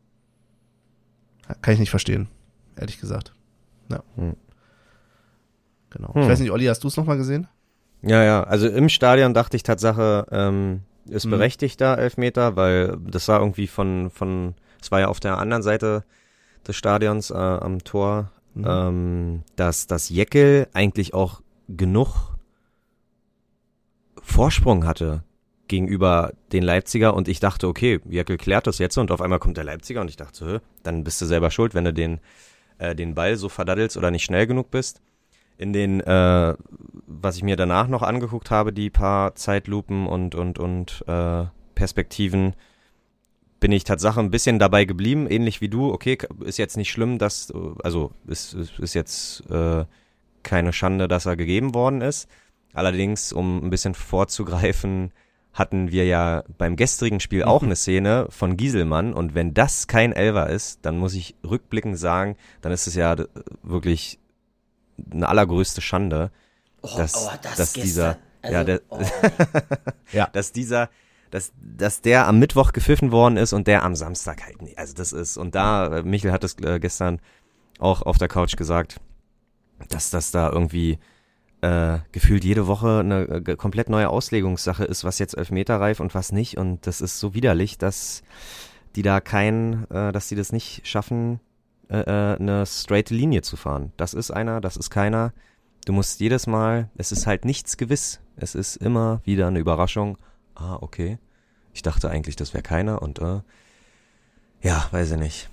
Kann 1.61 1.74
ich 1.74 1.80
nicht 1.80 1.89
verstehen, 1.89 2.28
ehrlich 2.76 2.99
gesagt. 2.99 3.34
Ja. 3.89 4.01
Hm. 4.16 4.36
Genau. 5.95 6.13
Hm. 6.13 6.23
Ich 6.23 6.27
weiß 6.29 6.39
nicht, 6.41 6.51
Olli, 6.51 6.65
hast 6.65 6.83
du 6.83 6.87
es 6.87 6.97
nochmal 6.97 7.17
gesehen? 7.17 7.47
Ja, 8.01 8.23
ja, 8.23 8.43
also 8.43 8.67
im 8.67 8.89
Stadion 8.89 9.33
dachte 9.33 9.55
ich 9.57 9.63
Tatsache, 9.63 10.27
ähm, 10.31 10.81
ist 11.07 11.25
Mhm. 11.25 11.31
berechtigt 11.31 11.79
da 11.81 11.95
Elfmeter, 11.95 12.55
weil 12.55 12.97
das 13.01 13.27
war 13.27 13.39
irgendwie 13.39 13.67
von, 13.67 14.09
von, 14.09 14.55
es 14.81 14.91
war 14.91 14.99
ja 14.99 15.07
auf 15.07 15.19
der 15.19 15.37
anderen 15.37 15.63
Seite 15.63 16.03
des 16.67 16.75
Stadions 16.75 17.31
äh, 17.31 17.35
am 17.35 17.83
Tor, 17.83 18.31
Mhm. 18.53 18.65
ähm, 18.67 19.43
dass 19.55 19.87
das 19.87 20.09
Jeckel 20.09 20.67
eigentlich 20.73 21.13
auch 21.13 21.41
genug 21.67 22.35
Vorsprung 24.21 24.85
hatte 24.85 25.23
gegenüber 25.67 26.31
den 26.51 26.63
Leipziger 26.63 27.13
und 27.15 27.27
ich 27.27 27.39
dachte, 27.39 27.67
okay, 27.67 27.99
Jeckel 28.07 28.37
klärt 28.37 28.67
das 28.67 28.77
jetzt 28.77 28.97
und 28.97 29.11
auf 29.11 29.21
einmal 29.21 29.39
kommt 29.39 29.57
der 29.57 29.63
Leipziger 29.63 30.01
und 30.01 30.09
ich 30.09 30.15
dachte, 30.15 30.61
dann 30.83 31.03
bist 31.03 31.21
du 31.21 31.25
selber 31.25 31.49
schuld, 31.51 31.73
wenn 31.73 31.85
du 31.85 31.93
den, 31.93 32.19
äh, 32.77 32.95
den 32.95 33.15
Ball 33.15 33.35
so 33.35 33.49
verdaddelst 33.49 33.97
oder 33.97 34.11
nicht 34.11 34.23
schnell 34.23 34.45
genug 34.47 34.69
bist. 34.71 35.01
In 35.57 35.73
den, 35.73 36.01
äh, 36.01 36.53
was 37.07 37.37
ich 37.37 37.43
mir 37.43 37.55
danach 37.55 37.87
noch 37.87 38.01
angeguckt 38.01 38.51
habe, 38.51 38.73
die 38.73 38.89
paar 38.89 39.35
Zeitlupen 39.35 40.07
und, 40.07 40.35
und, 40.35 40.59
und 40.59 41.03
äh, 41.07 41.45
Perspektiven, 41.75 42.55
bin 43.59 43.71
ich 43.71 43.83
Tatsache 43.83 44.19
ein 44.19 44.31
bisschen 44.31 44.59
dabei 44.59 44.85
geblieben, 44.85 45.27
ähnlich 45.27 45.61
wie 45.61 45.69
du. 45.69 45.91
Okay, 45.91 46.17
ist 46.41 46.57
jetzt 46.57 46.77
nicht 46.77 46.91
schlimm, 46.91 47.17
dass, 47.17 47.51
also 47.83 48.11
ist, 48.27 48.53
ist, 48.53 48.93
jetzt 48.93 49.49
äh, 49.49 49.85
keine 50.43 50.73
Schande, 50.73 51.07
dass 51.07 51.25
er 51.25 51.35
gegeben 51.35 51.73
worden 51.73 52.01
ist. 52.01 52.29
Allerdings, 52.73 53.33
um 53.33 53.65
ein 53.65 53.69
bisschen 53.69 53.95
vorzugreifen, 53.95 55.11
hatten 55.53 55.89
wir 55.89 56.05
ja 56.05 56.43
beim 56.57 56.75
gestrigen 56.75 57.21
Spiel 57.21 57.43
auch 57.43 57.63
eine 57.63 57.77
Szene 57.77 58.27
von 58.29 58.57
Gieselmann 58.57 59.13
und 59.13 59.35
wenn 59.35 59.53
das 59.53 59.87
kein 59.87 60.11
Elver 60.11 60.49
ist, 60.49 60.85
dann 60.85 60.97
muss 60.97 61.13
ich 61.13 61.35
rückblickend 61.49 61.97
sagen, 61.97 62.35
dann 62.61 62.73
ist 62.73 62.87
es 62.87 62.95
ja 62.95 63.15
wirklich 63.63 64.19
eine 65.11 65.27
allergrößte 65.29 65.81
Schande, 65.81 66.31
Oh, 66.81 66.97
dass, 66.97 67.15
oh, 67.15 67.31
das 67.41 67.57
dass 67.57 67.73
dieser, 67.73 68.17
Also, 68.41 68.55
ja, 68.55 68.63
der, 68.63 68.81
oh. 68.89 68.99
Ja. 70.11 70.27
dass 70.31 70.51
dieser, 70.51 70.89
dass, 71.31 71.51
dass 71.59 72.01
der 72.01 72.27
am 72.27 72.37
Mittwoch 72.37 72.73
gepfiffen 72.73 73.11
worden 73.11 73.37
ist 73.37 73.53
und 73.53 73.67
der 73.67 73.83
am 73.83 73.95
Samstag 73.95 74.43
halt 74.45 74.61
nicht. 74.61 74.77
Also 74.77 74.93
das 74.93 75.11
ist, 75.11 75.37
und 75.37 75.55
da, 75.55 75.97
äh, 75.97 76.03
Michael 76.03 76.31
hat 76.31 76.43
es 76.43 76.57
äh, 76.59 76.79
gestern 76.79 77.19
auch 77.79 78.03
auf 78.03 78.17
der 78.17 78.27
Couch 78.27 78.55
gesagt, 78.55 78.99
dass 79.89 80.11
das 80.11 80.31
da 80.31 80.49
irgendwie 80.51 80.99
äh, 81.61 81.99
gefühlt 82.11 82.43
jede 82.43 82.67
Woche 82.67 82.99
eine 82.99 83.23
äh, 83.23 83.55
komplett 83.55 83.89
neue 83.89 84.09
Auslegungssache 84.09 84.85
ist, 84.85 85.03
was 85.03 85.17
jetzt 85.19 85.35
Elfmeterreif 85.35 85.99
und 85.99 86.13
was 86.13 86.31
nicht. 86.31 86.57
Und 86.57 86.85
das 86.85 87.01
ist 87.01 87.19
so 87.19 87.33
widerlich, 87.33 87.77
dass 87.79 88.21
die 88.95 89.01
da 89.01 89.19
kein, 89.19 89.89
äh, 89.89 90.11
dass 90.11 90.27
die 90.29 90.35
das 90.35 90.51
nicht 90.51 90.87
schaffen, 90.87 91.39
äh, 91.89 91.99
äh, 91.99 92.38
eine 92.38 92.65
straight 92.65 93.09
Linie 93.09 93.41
zu 93.41 93.57
fahren. 93.57 93.91
Das 93.97 94.13
ist 94.13 94.31
einer, 94.31 94.61
das 94.61 94.77
ist 94.77 94.89
keiner. 94.89 95.33
Du 95.86 95.93
musst 95.93 96.19
jedes 96.19 96.47
Mal, 96.47 96.89
es 96.97 97.11
ist 97.11 97.27
halt 97.27 97.45
nichts 97.45 97.77
gewiss. 97.77 98.19
Es 98.36 98.55
ist 98.55 98.75
immer 98.77 99.21
wieder 99.23 99.47
eine 99.47 99.59
Überraschung. 99.59 100.17
Ah, 100.55 100.77
okay. 100.81 101.19
Ich 101.73 101.81
dachte 101.81 102.09
eigentlich, 102.09 102.36
das 102.36 102.53
wäre 102.53 102.63
keiner 102.63 103.01
und 103.01 103.19
äh, 103.19 103.41
ja, 104.61 104.88
weiß 104.91 105.11
ich 105.11 105.19
nicht. 105.19 105.49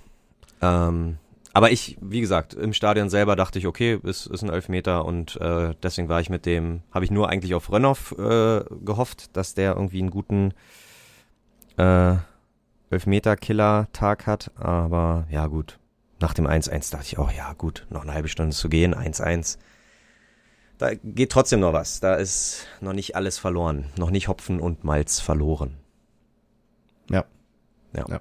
Ähm, 0.63 1.19
aber 1.53 1.71
ich, 1.71 1.99
wie 2.01 2.21
gesagt, 2.21 2.55
im 2.55 2.73
Stadion 2.73 3.11
selber 3.11 3.37
dachte 3.37 3.59
ich, 3.59 3.67
okay, 3.67 4.01
es 4.05 4.27
ist 4.27 4.43
ein 4.43 4.49
Elfmeter 4.49 5.05
und 5.05 5.39
äh, 5.41 5.75
deswegen 5.83 6.09
war 6.09 6.21
ich 6.21 6.31
mit 6.31 6.47
dem, 6.47 6.83
habe 6.93 7.05
ich 7.05 7.11
nur 7.11 7.29
eigentlich 7.29 7.55
auf 7.55 7.71
Rönnoff 7.71 8.13
äh, 8.13 8.65
gehofft, 8.83 9.37
dass 9.37 9.55
der 9.55 9.75
irgendwie 9.75 9.99
einen 9.99 10.11
guten 10.11 10.55
äh, 11.77 12.17
Elfmeter-Killer-Tag 12.91 14.27
hat. 14.27 14.51
Aber 14.57 15.27
ja, 15.31 15.47
gut. 15.47 15.79
Nach 16.23 16.35
dem 16.35 16.47
1-1 16.47 16.93
dachte 16.93 17.07
ich 17.07 17.19
auch, 17.19 17.33
ja, 17.33 17.53
gut, 17.53 17.85
noch 17.91 18.03
eine 18.03 18.15
halbe 18.15 18.29
Stunde 18.29 18.55
zu 18.55 18.69
gehen, 18.69 18.95
1-1. 18.95 19.59
Da 20.79 20.95
geht 20.95 21.33
trotzdem 21.33 21.59
noch 21.59 21.73
was. 21.73 21.99
Da 21.99 22.15
ist 22.15 22.69
noch 22.81 22.93
nicht 22.93 23.17
alles 23.17 23.39
verloren. 23.39 23.87
Noch 23.99 24.11
nicht 24.11 24.29
Hopfen 24.29 24.61
und 24.61 24.85
Malz 24.85 25.19
verloren. 25.19 25.79
Ja. 27.11 27.25
Ja. 27.93 28.05
Ja. 28.09 28.21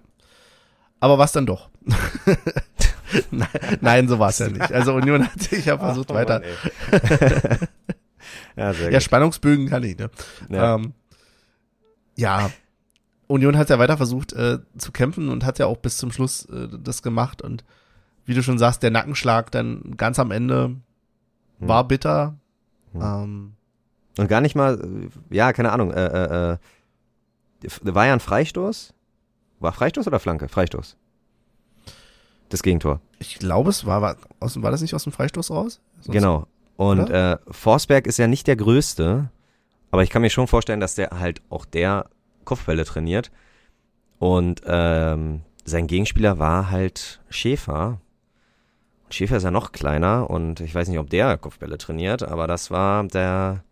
Aber 0.99 1.19
was 1.19 1.31
dann 1.31 1.45
doch? 1.45 1.69
nein, 3.29 3.47
nein, 3.81 4.07
so 4.07 4.17
war 4.17 4.29
es 4.29 4.39
ja 4.39 4.49
nicht. 4.49 4.71
Also 4.71 4.95
Union 4.95 5.27
hat 5.27 5.39
sich 5.39 5.65
ja 5.65 5.77
versucht 5.77 6.09
Ach, 6.09 6.15
weiter. 6.15 6.39
Mann, 6.39 6.49
ja, 8.55 8.73
sehr 8.73 8.91
Ja, 8.91 8.97
gut. 8.97 9.03
Spannungsbögen 9.03 9.69
kann 9.69 9.83
ich, 9.83 9.95
ne? 9.95 10.09
Ja. 10.49 10.75
Ähm, 10.75 10.93
ja, 12.15 12.49
Union 13.27 13.59
hat 13.59 13.69
ja 13.69 13.77
weiter 13.77 13.97
versucht 13.97 14.33
äh, 14.33 14.57
zu 14.75 14.91
kämpfen 14.91 15.29
und 15.29 15.45
hat 15.45 15.59
ja 15.59 15.67
auch 15.67 15.77
bis 15.77 15.97
zum 15.97 16.11
Schluss 16.11 16.45
äh, 16.45 16.67
das 16.79 17.03
gemacht. 17.03 17.43
Und 17.43 17.63
wie 18.25 18.33
du 18.33 18.43
schon 18.43 18.57
sagst, 18.57 18.83
der 18.83 18.91
Nackenschlag 18.91 19.51
dann 19.51 19.95
ganz 19.97 20.19
am 20.19 20.31
Ende 20.31 20.75
Hm. 21.59 21.67
war 21.67 21.87
bitter. 21.87 22.35
Hm. 22.93 23.01
Ähm, 23.01 23.53
Und 24.17 24.27
gar 24.27 24.41
nicht 24.41 24.55
mal, 24.55 24.79
äh, 25.29 25.35
ja, 25.35 25.53
keine 25.53 25.71
Ahnung, 25.71 25.91
äh, 25.91 26.05
äh, 26.05 26.51
äh, 26.53 27.67
war 27.83 28.07
ja 28.07 28.13
ein 28.13 28.19
Freistoß? 28.19 28.93
War 29.59 29.71
Freistoß 29.73 30.07
oder 30.07 30.19
Flanke? 30.19 30.47
Freistoß. 30.47 30.97
Das 32.49 32.63
Gegentor. 32.63 32.99
ich 33.19 33.39
glaube, 33.39 33.69
es 33.69 33.85
war, 33.85 34.01
war, 34.01 34.17
aus, 34.41 34.61
war 34.61 34.71
das 34.71 34.81
nicht 34.81 34.93
aus 34.93 35.03
dem 35.03 35.13
Freistoß 35.13 35.51
raus? 35.51 35.79
Sonst- 36.01 36.11
Genau. 36.13 36.47
Und 36.75 37.09
äh, 37.11 37.37
Forsberg 37.49 38.07
ist 38.07 38.17
ja 38.17 38.27
nicht 38.27 38.47
der 38.47 38.55
Größte, 38.55 39.29
aber 39.91 40.03
ich 40.03 40.09
kann 40.09 40.21
mir 40.23 40.29
schon 40.31 40.47
vorstellen, 40.47 40.79
dass 40.79 40.95
der 40.95 41.11
halt 41.19 41.41
auch 41.49 41.63
der 41.65 42.09
Kopfbälle 42.43 42.83
trainiert. 42.85 43.31
Und 44.19 44.61
ähm, 44.65 45.41
sein 45.63 45.85
Gegenspieler 45.87 46.39
war 46.39 46.71
halt 46.71 47.21
Schäfer. 47.29 48.01
Schäfer 49.13 49.37
ist 49.37 49.43
ja 49.43 49.51
noch 49.51 49.71
kleiner 49.71 50.29
und 50.29 50.59
ich 50.59 50.73
weiß 50.73 50.87
nicht, 50.87 50.99
ob 50.99 51.09
der 51.09 51.37
Kopfbälle 51.37 51.77
trainiert, 51.77 52.23
aber 52.23 52.47
das 52.47 52.71
war 52.71 53.03
der, 53.05 53.63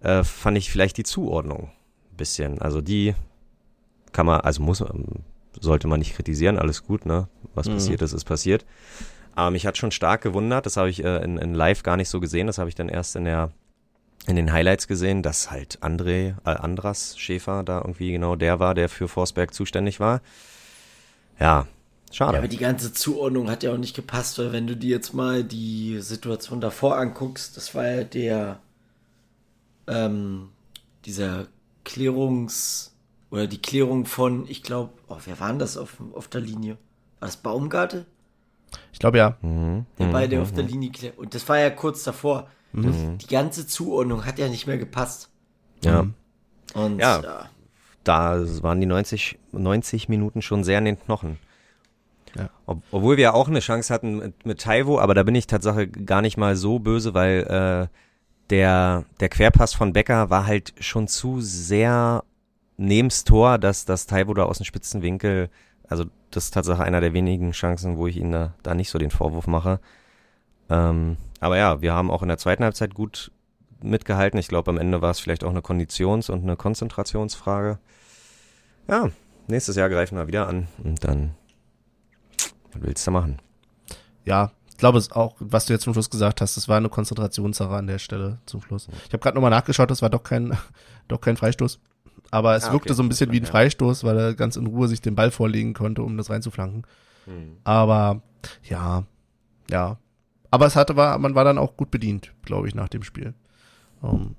äh, 0.00 0.24
fand 0.24 0.58
ich 0.58 0.70
vielleicht 0.70 0.96
die 0.96 1.04
Zuordnung 1.04 1.70
ein 2.12 2.16
bisschen. 2.16 2.60
Also 2.60 2.80
die 2.80 3.14
kann 4.12 4.26
man, 4.26 4.40
also 4.40 4.62
muss, 4.62 4.80
ähm, 4.80 5.04
sollte 5.60 5.86
man 5.88 5.98
nicht 5.98 6.14
kritisieren, 6.14 6.58
alles 6.58 6.84
gut, 6.84 7.06
ne? 7.06 7.28
Was 7.54 7.68
Mhm. 7.68 7.74
passiert 7.74 8.02
ist, 8.02 8.12
ist 8.12 8.24
passiert. 8.24 8.64
Aber 9.34 9.50
mich 9.50 9.66
hat 9.66 9.78
schon 9.78 9.90
stark 9.90 10.20
gewundert, 10.22 10.66
das 10.66 10.76
habe 10.76 10.90
ich 10.90 11.02
äh, 11.04 11.22
in, 11.24 11.38
in 11.38 11.54
Live 11.54 11.82
gar 11.82 11.96
nicht 11.96 12.08
so 12.08 12.20
gesehen, 12.20 12.46
das 12.46 12.58
habe 12.58 12.68
ich 12.68 12.74
dann 12.74 12.88
erst 12.88 13.16
in 13.16 13.24
der 13.24 13.50
in 14.28 14.36
den 14.36 14.52
Highlights 14.52 14.86
gesehen, 14.86 15.22
dass 15.22 15.50
halt 15.50 15.80
André, 15.82 16.34
äh, 16.44 16.50
Andras 16.50 17.18
Schäfer 17.18 17.64
da 17.64 17.78
irgendwie 17.78 18.12
genau 18.12 18.36
der 18.36 18.60
war, 18.60 18.72
der 18.74 18.88
für 18.88 19.08
Forsberg 19.08 19.52
zuständig 19.52 19.98
war. 19.98 20.20
Ja, 21.40 21.66
schade. 22.12 22.34
Ja, 22.34 22.38
aber 22.38 22.48
die 22.48 22.56
ganze 22.58 22.92
Zuordnung 22.92 23.50
hat 23.50 23.62
ja 23.62 23.72
auch 23.72 23.78
nicht 23.78 23.96
gepasst, 23.96 24.38
weil 24.38 24.52
wenn 24.52 24.66
du 24.66 24.76
dir 24.76 24.90
jetzt 24.90 25.14
mal 25.14 25.44
die 25.44 25.98
Situation 26.00 26.60
davor 26.60 26.96
anguckst, 26.96 27.56
das 27.56 27.74
war 27.74 27.86
ja 27.86 28.04
der, 28.04 28.60
ähm, 29.86 30.50
dieser 31.04 31.46
Klärungs- 31.84 32.92
oder 33.30 33.46
die 33.46 33.60
Klärung 33.60 34.06
von, 34.06 34.46
ich 34.48 34.62
glaube, 34.62 34.92
oh, 35.08 35.16
wer 35.24 35.40
war 35.40 35.48
denn 35.48 35.58
das 35.58 35.76
auf, 35.76 35.96
auf 36.14 36.28
der 36.28 36.40
Linie? 36.42 36.76
War 37.18 37.28
das 37.28 37.36
Baumgarte? 37.36 38.06
Ich 38.92 38.98
glaube 38.98 39.18
ja. 39.18 39.36
mhm. 39.42 39.86
Der 39.98 40.06
mhm, 40.06 40.12
beide 40.12 40.36
mhm. 40.36 40.42
auf 40.42 40.52
der 40.52 40.64
Linie 40.64 40.90
klärt. 40.90 41.18
Und 41.18 41.34
das 41.34 41.48
war 41.48 41.58
ja 41.58 41.70
kurz 41.70 42.04
davor. 42.04 42.48
Mhm. 42.72 43.18
Die 43.18 43.26
ganze 43.26 43.66
Zuordnung 43.66 44.24
hat 44.24 44.38
ja 44.38 44.48
nicht 44.48 44.66
mehr 44.66 44.78
gepasst. 44.78 45.28
Ja, 45.84 46.04
Mhm. 46.04 46.14
Und 46.74 46.98
Ja. 47.00 47.20
ja, 47.20 47.50
da 48.04 48.62
waren 48.62 48.80
die 48.80 48.86
90, 48.86 49.38
90 49.52 50.08
Minuten 50.08 50.42
schon 50.42 50.64
sehr 50.64 50.78
in 50.78 50.86
den 50.86 50.98
Knochen. 50.98 51.38
Ob, 52.66 52.82
obwohl 52.90 53.16
wir 53.16 53.34
auch 53.34 53.48
eine 53.48 53.60
Chance 53.60 53.92
hatten 53.92 54.18
mit, 54.18 54.46
mit 54.46 54.60
Taiwo, 54.60 54.98
aber 54.98 55.14
da 55.14 55.22
bin 55.22 55.34
ich 55.34 55.46
Tatsache 55.46 55.88
gar 55.88 56.22
nicht 56.22 56.36
mal 56.36 56.56
so 56.56 56.78
böse, 56.78 57.14
weil 57.14 57.42
äh, 57.42 57.96
der, 58.50 59.04
der 59.20 59.28
Querpass 59.28 59.74
von 59.74 59.92
Becker 59.92 60.30
war 60.30 60.46
halt 60.46 60.74
schon 60.80 61.08
zu 61.08 61.40
sehr 61.40 62.24
neben's 62.76 63.24
Tor, 63.24 63.58
dass 63.58 63.84
das 63.84 64.06
Taiwo 64.06 64.34
da 64.34 64.44
aus 64.44 64.58
dem 64.58 64.64
spitzen 64.64 65.02
Winkel, 65.02 65.50
also 65.88 66.04
das 66.30 66.44
ist 66.44 66.54
Tatsache 66.54 66.82
einer 66.82 67.00
der 67.00 67.12
wenigen 67.12 67.52
Chancen, 67.52 67.96
wo 67.96 68.06
ich 68.06 68.16
ihm 68.16 68.32
da, 68.32 68.54
da 68.62 68.74
nicht 68.74 68.90
so 68.90 68.98
den 68.98 69.10
Vorwurf 69.10 69.46
mache. 69.46 69.80
Ähm, 70.70 71.16
aber 71.40 71.58
ja, 71.58 71.82
wir 71.82 71.92
haben 71.92 72.10
auch 72.10 72.22
in 72.22 72.28
der 72.28 72.38
zweiten 72.38 72.64
Halbzeit 72.64 72.94
gut 72.94 73.30
mitgehalten. 73.82 74.38
Ich 74.38 74.48
glaube, 74.48 74.70
am 74.70 74.78
Ende 74.78 75.02
war 75.02 75.10
es 75.10 75.20
vielleicht 75.20 75.44
auch 75.44 75.50
eine 75.50 75.60
Konditions- 75.60 76.30
und 76.30 76.42
eine 76.42 76.56
Konzentrationsfrage. 76.56 77.78
Ja, 78.88 79.10
nächstes 79.48 79.76
Jahr 79.76 79.88
greifen 79.88 80.16
wir 80.16 80.26
wieder 80.26 80.46
an 80.48 80.68
und 80.82 81.04
dann, 81.04 81.34
was 82.72 82.82
willst 82.82 83.06
du 83.06 83.10
machen? 83.10 83.38
Ja, 84.24 84.52
ich 84.68 84.76
glaube 84.76 84.98
es 84.98 85.12
auch, 85.12 85.36
was 85.38 85.66
du 85.66 85.72
jetzt 85.72 85.82
zum 85.82 85.92
Schluss 85.92 86.10
gesagt 86.10 86.40
hast, 86.40 86.56
das 86.56 86.68
war 86.68 86.76
eine 86.76 86.88
Konzentrationssache 86.88 87.74
an 87.74 87.86
der 87.86 87.98
Stelle 87.98 88.38
zum 88.46 88.60
Schluss. 88.62 88.88
Ich 89.06 89.12
habe 89.12 89.18
gerade 89.18 89.36
nochmal 89.36 89.50
nachgeschaut, 89.50 89.90
das 89.90 90.02
war 90.02 90.10
doch 90.10 90.22
kein, 90.22 90.56
doch 91.08 91.20
kein 91.20 91.36
Freistoß. 91.36 91.78
Aber 92.30 92.56
es 92.56 92.64
Ah, 92.64 92.72
wirkte 92.72 92.90
okay. 92.90 92.96
so 92.96 93.02
ein 93.02 93.08
bisschen 93.08 93.30
wie 93.32 93.40
ein. 93.40 93.46
Freistoß, 93.46 94.04
weil 94.04 94.18
er 94.18 94.34
ganz 94.34 94.56
in 94.56 94.66
Ruhe 94.66 94.88
sich 94.88 95.00
den 95.02 95.14
Ball 95.14 95.30
vorlegen 95.30 95.74
konnte, 95.74 96.02
um 96.02 96.16
das 96.16 96.30
reinzuflanken. 96.30 96.86
Aber 97.64 98.22
ja, 98.64 99.04
ja. 99.70 99.98
Aber 100.50 100.66
es 100.66 100.74
hatte 100.76 100.96
war, 100.96 101.18
man 101.18 101.34
war 101.34 101.44
dann 101.44 101.58
auch 101.58 101.76
gut 101.76 101.90
bedient, 101.90 102.32
glaube 102.42 102.68
ich, 102.68 102.74
nach 102.74 102.88
dem 102.88 103.02
Spiel. 103.02 103.34
Um, 104.00 104.34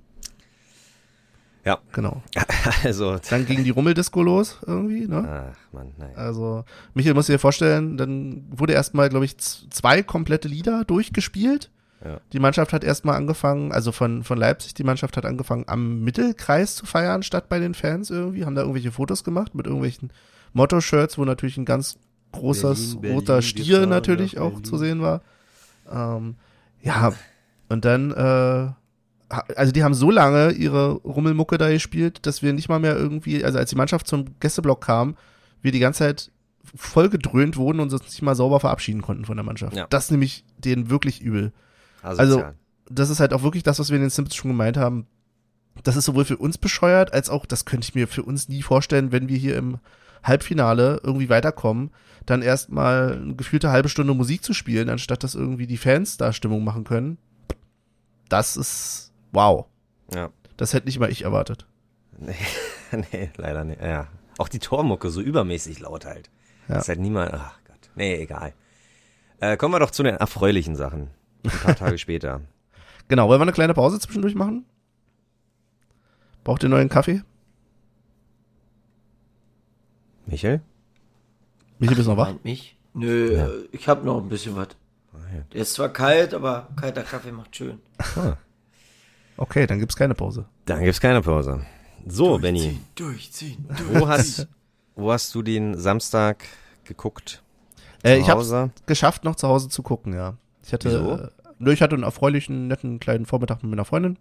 Ja. 1.66 1.80
Genau. 1.91 2.22
Also, 2.84 3.18
Dann 3.30 3.45
ging 3.45 3.64
die 3.66 3.72
Rummeldisco 3.72 4.24
los 4.24 4.57
irgendwie, 4.66 5.05
ne? 5.05 5.51
ach 5.51 5.74
man, 5.74 5.91
nein. 5.97 6.16
Also, 6.16 6.64
Michael 6.93 7.14
muss 7.14 7.26
dir 7.28 7.38
vorstellen, 7.38 7.97
dann 7.97 8.45
wurde 8.49 8.72
erstmal, 8.72 9.09
glaube 9.09 9.26
ich, 9.26 9.38
zwei 9.38 10.01
komplette 10.01 10.47
Lieder 10.47 10.86
durchgespielt. 10.86 11.70
Ja. 12.03 12.20
Die 12.32 12.39
Mannschaft 12.39 12.72
hat 12.72 12.84
erstmal 12.84 13.16
angefangen, 13.16 13.72
also 13.74 13.91
von, 13.91 14.24
von 14.24 14.38
Leipzig, 14.38 14.74
die 14.74 14.84
Mannschaft 14.84 15.18
hat 15.18 15.26
angefangen, 15.26 15.66
am 15.68 16.01
Mittelkreis 16.03 16.76
zu 16.76 16.86
feiern, 16.86 17.22
statt 17.24 17.49
bei 17.49 17.59
den 17.59 17.74
Fans 17.74 18.09
irgendwie, 18.09 18.45
haben 18.45 18.55
da 18.55 18.61
irgendwelche 18.61 18.91
Fotos 18.91 19.24
gemacht 19.24 19.55
mit 19.55 19.66
irgendwelchen 19.68 20.11
Motto-Shirts, 20.53 21.18
wo 21.18 21.26
natürlich 21.26 21.57
ein 21.57 21.66
ganz 21.66 21.97
großes 22.32 22.95
Berlin, 22.95 23.01
Berlin, 23.01 23.18
roter 23.18 23.36
wir 23.36 23.41
Stier 23.41 23.86
natürlich 23.86 24.38
auch 24.39 24.49
Berlin. 24.51 24.64
zu 24.66 24.78
sehen 24.78 25.01
war. 25.01 25.22
Ähm, 25.91 26.36
ja, 26.82 27.14
und 27.70 27.86
dann, 27.86 28.11
äh, 28.11 28.72
also 29.55 29.71
die 29.71 29.84
haben 29.84 29.93
so 29.93 30.11
lange 30.11 30.51
ihre 30.51 30.91
Rummelmucke 30.93 31.57
da 31.57 31.69
gespielt, 31.69 32.25
dass 32.25 32.41
wir 32.41 32.53
nicht 32.53 32.69
mal 32.69 32.79
mehr 32.79 32.95
irgendwie, 32.95 33.43
also 33.43 33.57
als 33.57 33.69
die 33.69 33.75
Mannschaft 33.75 34.07
zum 34.07 34.25
Gästeblock 34.39 34.81
kam, 34.81 35.15
wir 35.61 35.71
die 35.71 35.79
ganze 35.79 35.99
Zeit 35.99 36.31
voll 36.75 37.09
gedröhnt 37.09 37.57
wurden 37.57 37.79
und 37.79 37.91
uns 37.93 38.01
nicht 38.03 38.21
mal 38.21 38.36
sauber 38.36 38.59
verabschieden 38.59 39.01
konnten 39.01 39.25
von 39.25 39.38
der 39.38 39.45
Mannschaft. 39.45 39.75
Ja. 39.75 39.88
Das 39.89 40.11
nämlich 40.11 40.45
denen 40.57 40.89
wirklich 40.89 41.21
übel. 41.21 41.51
Asozial. 42.01 42.43
also- 42.45 42.57
Das 42.89 43.09
ist 43.09 43.19
halt 43.21 43.34
auch 43.34 43.43
wirklich 43.43 43.63
das, 43.63 43.79
was 43.79 43.89
wir 43.89 43.95
in 43.95 44.01
den 44.01 44.09
Simpsons 44.09 44.36
schon 44.36 44.51
gemeint 44.51 44.75
haben. 44.77 45.07
Das 45.84 45.95
ist 45.95 46.05
sowohl 46.05 46.25
für 46.25 46.38
uns 46.38 46.57
bescheuert, 46.57 47.13
als 47.13 47.29
auch, 47.29 47.45
das 47.45 47.65
könnte 47.65 47.86
ich 47.88 47.95
mir 47.95 48.07
für 48.07 48.23
uns 48.23 48.49
nie 48.49 48.61
vorstellen, 48.61 49.11
wenn 49.11 49.29
wir 49.29 49.38
hier 49.38 49.55
im 49.57 49.77
Halbfinale 50.23 50.99
irgendwie 51.03 51.29
weiterkommen, 51.29 51.91
dann 52.25 52.41
erstmal 52.41 53.13
eine 53.21 53.36
gefühlte 53.36 53.71
halbe 53.71 53.89
Stunde 53.89 54.13
Musik 54.13 54.43
zu 54.43 54.53
spielen, 54.53 54.89
anstatt 54.89 55.23
dass 55.23 55.34
irgendwie 55.36 55.65
die 55.67 55.77
Fans 55.77 56.17
da 56.17 56.31
Stimmung 56.34 56.63
machen 56.63 56.84
können. 56.84 57.17
Das 58.29 58.57
ist 58.57 59.11
wow. 59.34 59.65
Ja. 60.13 60.29
Das 60.57 60.73
hätte 60.73 60.86
nicht 60.86 60.99
mal 60.99 61.11
ich 61.11 61.23
erwartet. 61.23 61.65
Nee, 62.17 62.36
nee, 63.11 63.29
leider 63.36 63.63
nicht. 63.65 63.81
Ja. 63.81 64.07
Auch 64.38 64.47
die 64.47 64.59
Tormucke 64.59 65.09
so 65.09 65.19
übermäßig 65.21 65.79
laut 65.79 66.05
halt. 66.05 66.29
Ja. 66.67 66.75
Das 66.75 66.84
ist 66.84 66.89
halt 66.89 66.99
niemand. 66.99 67.34
Ach 67.34 67.59
Gott. 67.67 67.89
Nee, 67.95 68.15
egal. 68.21 68.53
Äh, 69.39 69.57
kommen 69.57 69.73
wir 69.73 69.79
doch 69.79 69.91
zu 69.91 70.03
den 70.03 70.15
erfreulichen 70.15 70.75
Sachen. 70.75 71.09
Ein 71.43 71.49
paar 71.51 71.75
Tage 71.75 71.97
später. 71.97 72.41
Genau, 73.09 73.27
wollen 73.27 73.39
wir 73.39 73.43
eine 73.43 73.51
kleine 73.51 73.73
Pause 73.73 73.99
zwischendurch 73.99 74.36
machen? 74.36 74.65
Braucht 76.45 76.63
ihr 76.63 76.69
neuen 76.69 76.88
Kaffee? 76.89 77.21
Michel? 80.25 80.61
Michi, 81.79 81.95
bist 81.95 82.07
du 82.07 82.11
noch 82.11 82.17
wach? 82.17 82.34
Mich? 82.43 82.77
Nö, 82.93 83.34
Ja. 83.36 83.47
äh, 83.47 83.67
ich 83.71 83.88
hab 83.88 84.03
noch 84.03 84.21
ein 84.21 84.29
bisschen 84.29 84.55
was. 84.55 84.69
Ah. 85.13 85.17
Der 85.51 85.61
ist 85.61 85.73
zwar 85.73 85.89
kalt, 85.89 86.34
aber 86.34 86.69
kalter 86.75 87.03
Kaffee 87.03 87.31
macht 87.31 87.55
schön. 87.55 87.79
Ah, 88.15 88.38
Okay, 89.43 89.67
dann 89.67 89.79
gibt's 89.79 89.95
keine 89.95 90.15
Pause. 90.15 90.45
dann 90.65 90.83
gibt's 90.83 91.01
keine 91.01 91.21
Pause. 91.21 91.65
So, 92.07 92.37
Benny, 92.37 92.79
Durchziehen, 92.95 93.65
wo 93.91 94.07
hast, 94.07 94.47
wo 94.95 95.11
hast 95.11 95.33
du 95.35 95.41
den 95.41 95.77
Samstag 95.77 96.45
geguckt? 96.85 97.41
Äh, 98.03 98.17
ich 98.19 98.29
hab's 98.29 98.39
Hause? 98.41 98.71
geschafft, 98.85 99.23
noch 99.23 99.35
zu 99.35 99.47
Hause 99.47 99.69
zu 99.69 99.83
gucken, 99.83 100.13
ja. 100.13 100.35
Ich 100.65 100.73
hatte, 100.73 100.89
Wieso? 100.89 101.11
äh, 101.23 101.29
nö, 101.59 101.71
ich 101.73 101.81
hatte 101.81 101.95
einen 101.95 102.03
erfreulichen, 102.03 102.67
netten 102.67 102.99
kleinen 102.99 103.25
Vormittag 103.25 103.63
mit 103.63 103.69
meiner 103.69 103.85
Freundin. 103.85 104.17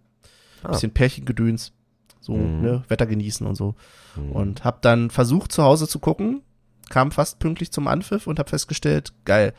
Ah. 0.63 0.69
Bisschen 0.71 0.91
Pärchengedöns. 0.91 1.71
So, 2.21 2.33
Mhm. 2.35 2.61
ne, 2.61 2.83
Wetter 2.87 3.05
genießen 3.05 3.45
und 3.45 3.55
so. 3.55 3.75
Hm. 4.15 4.31
Und 4.31 4.63
hab 4.63 4.81
dann 4.81 5.09
versucht, 5.09 5.51
zu 5.51 5.63
Hause 5.63 5.87
zu 5.87 5.99
gucken. 5.99 6.41
Kam 6.89 7.11
fast 7.11 7.39
pünktlich 7.39 7.71
zum 7.71 7.87
Anpfiff 7.87 8.27
und 8.27 8.39
hab 8.39 8.49
festgestellt, 8.49 9.13
geil. 9.25 9.53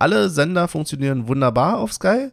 Alle 0.00 0.28
Sender 0.30 0.66
funktionieren 0.68 1.28
wunderbar 1.28 1.78
auf 1.78 1.92
Sky. 1.92 2.30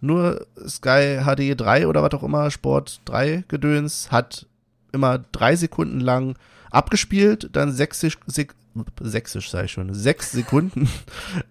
Nur 0.00 0.46
Sky 0.66 1.18
HD 1.24 1.58
3 1.60 1.86
oder 1.88 2.02
was 2.02 2.12
auch 2.12 2.22
immer, 2.22 2.50
Sport 2.50 3.00
3 3.06 3.44
Gedöns, 3.48 4.10
hat 4.10 4.46
immer 4.92 5.18
drei 5.18 5.56
Sekunden 5.56 6.00
lang 6.00 6.36
abgespielt, 6.70 7.50
dann 7.52 7.72
sächsisch, 7.72 8.18
sek, 8.26 8.54
sächsisch 9.00 9.50
sei 9.50 9.64
ich 9.64 9.72
schon, 9.72 9.92
sechs 9.94 10.30
Sekunden 10.32 10.88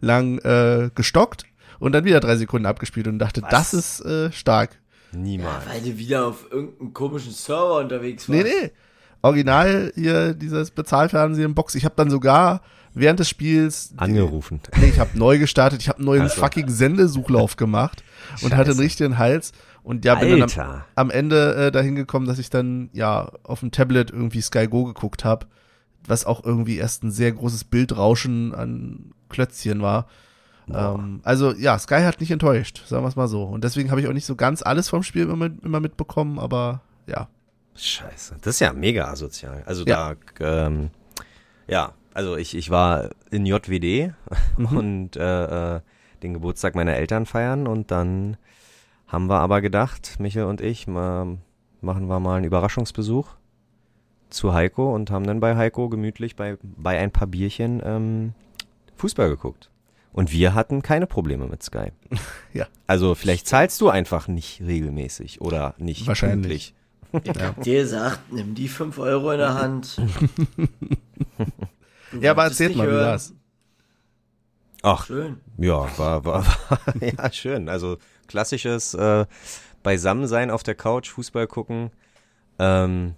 lang 0.01 0.39
äh, 0.39 0.89
gestockt 0.95 1.43
und 1.79 1.91
dann 1.91 2.05
wieder 2.05 2.19
drei 2.19 2.35
Sekunden 2.37 2.65
abgespielt 2.65 3.07
und 3.07 3.19
dachte, 3.19 3.41
Was? 3.43 3.49
das 3.51 3.73
ist 3.73 4.05
äh, 4.05 4.31
stark. 4.31 4.79
Niemals. 5.11 5.65
Weil 5.67 5.81
du 5.81 5.97
wieder 5.97 6.25
auf 6.25 6.51
irgendeinem 6.51 6.93
komischen 6.93 7.31
Server 7.31 7.79
unterwegs 7.79 8.27
Nee, 8.27 8.43
warst. 8.43 8.55
nee. 8.61 8.71
Original 9.21 9.91
hier 9.95 10.33
dieses 10.33 10.71
Bezahlfernsehen 10.71 11.55
Box. 11.55 11.75
Ich 11.75 11.85
habe 11.85 11.95
dann 11.97 12.09
sogar 12.09 12.61
während 12.99 13.19
des 13.19 13.29
Spiels 13.29 13.93
Angerufen. 13.97 14.59
Nee, 14.79 14.87
ich 14.87 14.99
habe 14.99 15.17
neu 15.17 15.37
gestartet. 15.39 15.81
Ich 15.81 15.89
habe 15.89 15.99
einen 15.99 16.05
neuen 16.05 16.23
Ach 16.23 16.29
so. 16.29 16.41
fucking 16.41 16.69
Sendesuchlauf 16.69 17.55
gemacht 17.55 18.03
und 18.41 18.51
hatte 18.53 18.71
einen 18.71 18.71
Scheiße. 18.71 18.81
richtigen 18.81 19.17
Hals 19.17 19.51
und 19.83 20.03
ja 20.05 20.15
bin 20.15 20.29
dann 20.29 20.37
am, 20.41 20.49
Alter. 20.49 20.85
am 20.95 21.09
Ende 21.09 21.55
äh, 21.67 21.71
dahin 21.71 21.95
gekommen, 21.95 22.27
dass 22.27 22.39
ich 22.39 22.49
dann 22.49 22.89
ja 22.93 23.31
auf 23.43 23.61
dem 23.61 23.71
Tablet 23.71 24.11
irgendwie 24.11 24.41
Sky 24.41 24.67
Go 24.67 24.83
geguckt 24.85 25.23
habe, 25.23 25.45
was 26.05 26.25
auch 26.25 26.43
irgendwie 26.43 26.77
erst 26.77 27.03
ein 27.03 27.11
sehr 27.11 27.31
großes 27.31 27.63
Bildrauschen 27.65 28.53
an 28.53 29.11
Klötzchen 29.29 29.81
war. 29.81 30.07
Ähm, 30.69 31.21
also 31.23 31.53
ja, 31.53 31.79
Sky 31.79 32.01
hat 32.01 32.19
nicht 32.19 32.31
enttäuscht, 32.31 32.83
sagen 32.87 33.03
wir 33.03 33.07
es 33.07 33.15
mal 33.15 33.29
so. 33.29 33.43
Und 33.43 33.63
deswegen 33.63 33.89
habe 33.89 34.01
ich 34.01 34.07
auch 34.07 34.13
nicht 34.13 34.25
so 34.25 34.35
ganz 34.35 34.61
alles 34.61 34.89
vom 34.89 35.01
Spiel 35.03 35.29
immer, 35.29 35.49
immer 35.63 35.79
mitbekommen, 35.79 36.39
aber 36.39 36.81
ja. 37.05 37.29
Scheiße. 37.75 38.35
Das 38.41 38.55
ist 38.55 38.59
ja 38.59 38.73
mega 38.73 39.05
asozial. 39.07 39.63
Also 39.65 39.85
Ja. 39.85 40.15
da, 40.39 40.65
ähm, 40.67 40.89
ja, 41.67 41.93
also 42.17 42.35
ich, 42.35 42.55
ich 42.55 42.69
war 42.71 43.11
in 43.31 43.45
JWD 43.45 44.13
Mhm. 44.57 44.65
und 44.77 45.15
äh, 45.17 45.75
äh, 45.75 45.81
den 46.23 46.33
Geburtstag 46.33 46.73
meiner 46.73 46.95
Eltern 46.95 47.25
feiern 47.27 47.67
und 47.67 47.91
dann 47.91 48.37
haben 49.07 49.27
wir 49.29 49.39
aber 49.39 49.61
gedacht, 49.61 50.15
Michael 50.19 50.47
und 50.47 50.59
ich, 50.59 50.87
mal, 50.87 51.37
machen 51.79 52.07
wir 52.07 52.19
mal 52.19 52.37
einen 52.37 52.45
Überraschungsbesuch 52.45 53.27
zu 54.29 54.53
Heiko 54.53 54.93
und 54.93 55.11
haben 55.11 55.25
dann 55.27 55.39
bei 55.39 55.55
Heiko 55.55 55.89
gemütlich 55.89 56.35
bei, 56.35 56.57
bei 56.63 56.97
ein 56.97 57.11
paar 57.11 57.27
Bierchen 57.27 57.81
ähm, 57.85 58.33
Fußball 58.95 59.29
geguckt. 59.29 59.69
Und 60.11 60.31
wir 60.31 60.55
hatten 60.55 60.81
keine 60.81 61.05
Probleme 61.05 61.45
mit 61.45 61.61
Sky. 61.63 61.91
Ja. 62.53 62.65
Also 62.87 63.13
vielleicht 63.13 63.47
zahlst 63.47 63.79
du 63.81 63.89
einfach 63.89 64.27
nicht 64.27 64.61
regelmäßig 64.61 65.39
oder 65.41 65.75
nicht 65.77 66.07
Wahrscheinlich. 66.07 66.73
pünktlich. 67.11 67.33
Ich 67.37 67.43
hab 67.43 67.61
dir 67.61 67.81
gesagt, 67.83 68.19
nimm 68.33 68.55
die 68.55 68.67
5 68.67 68.97
Euro 68.97 69.31
in 69.31 69.37
der 69.37 69.53
Hand. 69.53 70.01
Du 72.19 72.25
Ja, 72.25 72.31
aber 72.31 72.45
erzählt 72.45 72.75
mal, 72.75 72.87
wie 72.87 72.91
hören. 72.91 73.05
war's? 73.11 73.33
Ach, 74.83 75.05
Schön. 75.05 75.37
Ja, 75.57 75.87
war, 75.97 76.23
war, 76.25 76.45
war 76.45 76.79
ja 77.01 77.31
schön. 77.31 77.67
Also 77.69 77.97
klassisches 78.27 78.93
äh, 78.93 79.25
Beisammensein 79.83 80.51
auf 80.51 80.63
der 80.63 80.75
Couch, 80.75 81.09
Fußball 81.09 81.47
gucken, 81.47 81.91
ähm, 82.59 83.15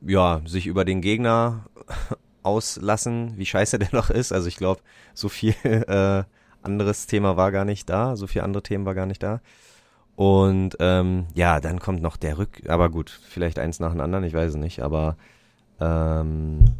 ja, 0.00 0.40
sich 0.46 0.66
über 0.66 0.84
den 0.84 1.00
Gegner 1.00 1.66
auslassen, 2.42 3.36
wie 3.36 3.46
scheiße 3.46 3.78
der 3.78 3.88
noch 3.92 4.10
ist. 4.10 4.32
Also 4.32 4.48
ich 4.48 4.56
glaube, 4.56 4.80
so 5.14 5.28
viel 5.28 5.54
äh, 5.64 6.24
anderes 6.62 7.06
Thema 7.06 7.36
war 7.36 7.52
gar 7.52 7.64
nicht 7.64 7.88
da, 7.88 8.16
so 8.16 8.26
viel 8.26 8.42
andere 8.42 8.62
Themen 8.62 8.84
war 8.84 8.94
gar 8.94 9.06
nicht 9.06 9.22
da. 9.22 9.40
Und 10.16 10.76
ähm, 10.80 11.26
ja, 11.34 11.60
dann 11.60 11.78
kommt 11.78 12.02
noch 12.02 12.16
der 12.16 12.38
Rück, 12.38 12.68
aber 12.68 12.88
gut, 12.88 13.10
vielleicht 13.28 13.58
eins 13.58 13.80
nach 13.80 13.92
dem 13.92 14.00
anderen, 14.00 14.24
ich 14.24 14.32
weiß 14.34 14.50
es 14.50 14.56
nicht, 14.56 14.80
aber 14.80 15.16
ähm, 15.80 16.74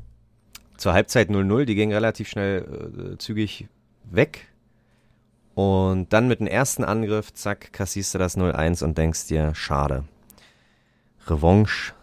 zur 0.77 0.93
Halbzeit 0.93 1.31
0-0, 1.31 1.65
die 1.65 1.75
ging 1.75 1.93
relativ 1.93 2.29
schnell 2.29 3.15
äh, 3.15 3.19
zügig 3.19 3.69
weg. 4.05 4.49
Und 5.55 6.13
dann 6.13 6.29
mit 6.29 6.41
dem 6.41 6.47
ersten 6.47 6.85
Angriff, 6.85 7.33
zack, 7.33 7.73
kassierst 7.73 8.15
du 8.15 8.19
das 8.19 8.37
0-1 8.37 8.85
und 8.85 8.99
denkst 8.99 9.27
dir, 9.29 9.55
schade. 9.55 10.05
Revanche 11.27 11.95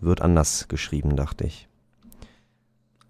wird 0.00 0.22
anders 0.22 0.66
geschrieben, 0.68 1.14
dachte 1.16 1.44
ich. 1.44 1.68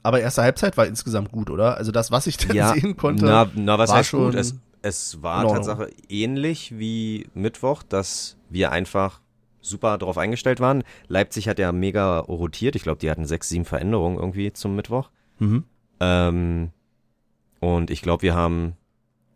Aber 0.02 0.20
erste 0.20 0.42
Halbzeit 0.42 0.76
war 0.76 0.86
insgesamt 0.86 1.30
gut, 1.30 1.50
oder? 1.50 1.76
Also 1.76 1.92
das, 1.92 2.10
was 2.10 2.26
ich 2.26 2.36
denn 2.36 2.66
sehen 2.74 2.96
konnte. 2.96 3.24
Na, 3.24 3.48
na 3.54 3.78
was 3.78 3.90
war 3.90 3.98
heißt 3.98 4.10
gut? 4.10 4.32
schon 4.32 4.36
Es, 4.36 4.56
es 4.82 5.22
war. 5.22 5.46
Tatsache 5.46 5.90
ähnlich 6.08 6.76
wie 6.76 7.28
Mittwoch, 7.34 7.82
dass 7.84 8.36
wir 8.50 8.72
einfach 8.72 9.20
super 9.62 9.96
drauf 9.96 10.18
eingestellt 10.18 10.60
waren. 10.60 10.82
Leipzig 11.08 11.48
hat 11.48 11.58
ja 11.58 11.72
mega 11.72 12.18
rotiert. 12.18 12.76
Ich 12.76 12.82
glaube, 12.82 12.98
die 12.98 13.10
hatten 13.10 13.24
sechs, 13.24 13.48
sieben 13.48 13.64
Veränderungen 13.64 14.18
irgendwie 14.18 14.52
zum 14.52 14.76
Mittwoch. 14.76 15.10
Mhm. 15.38 15.64
Ähm, 16.00 16.70
und 17.60 17.90
ich 17.90 18.02
glaube, 18.02 18.22
wir 18.22 18.34
haben 18.34 18.74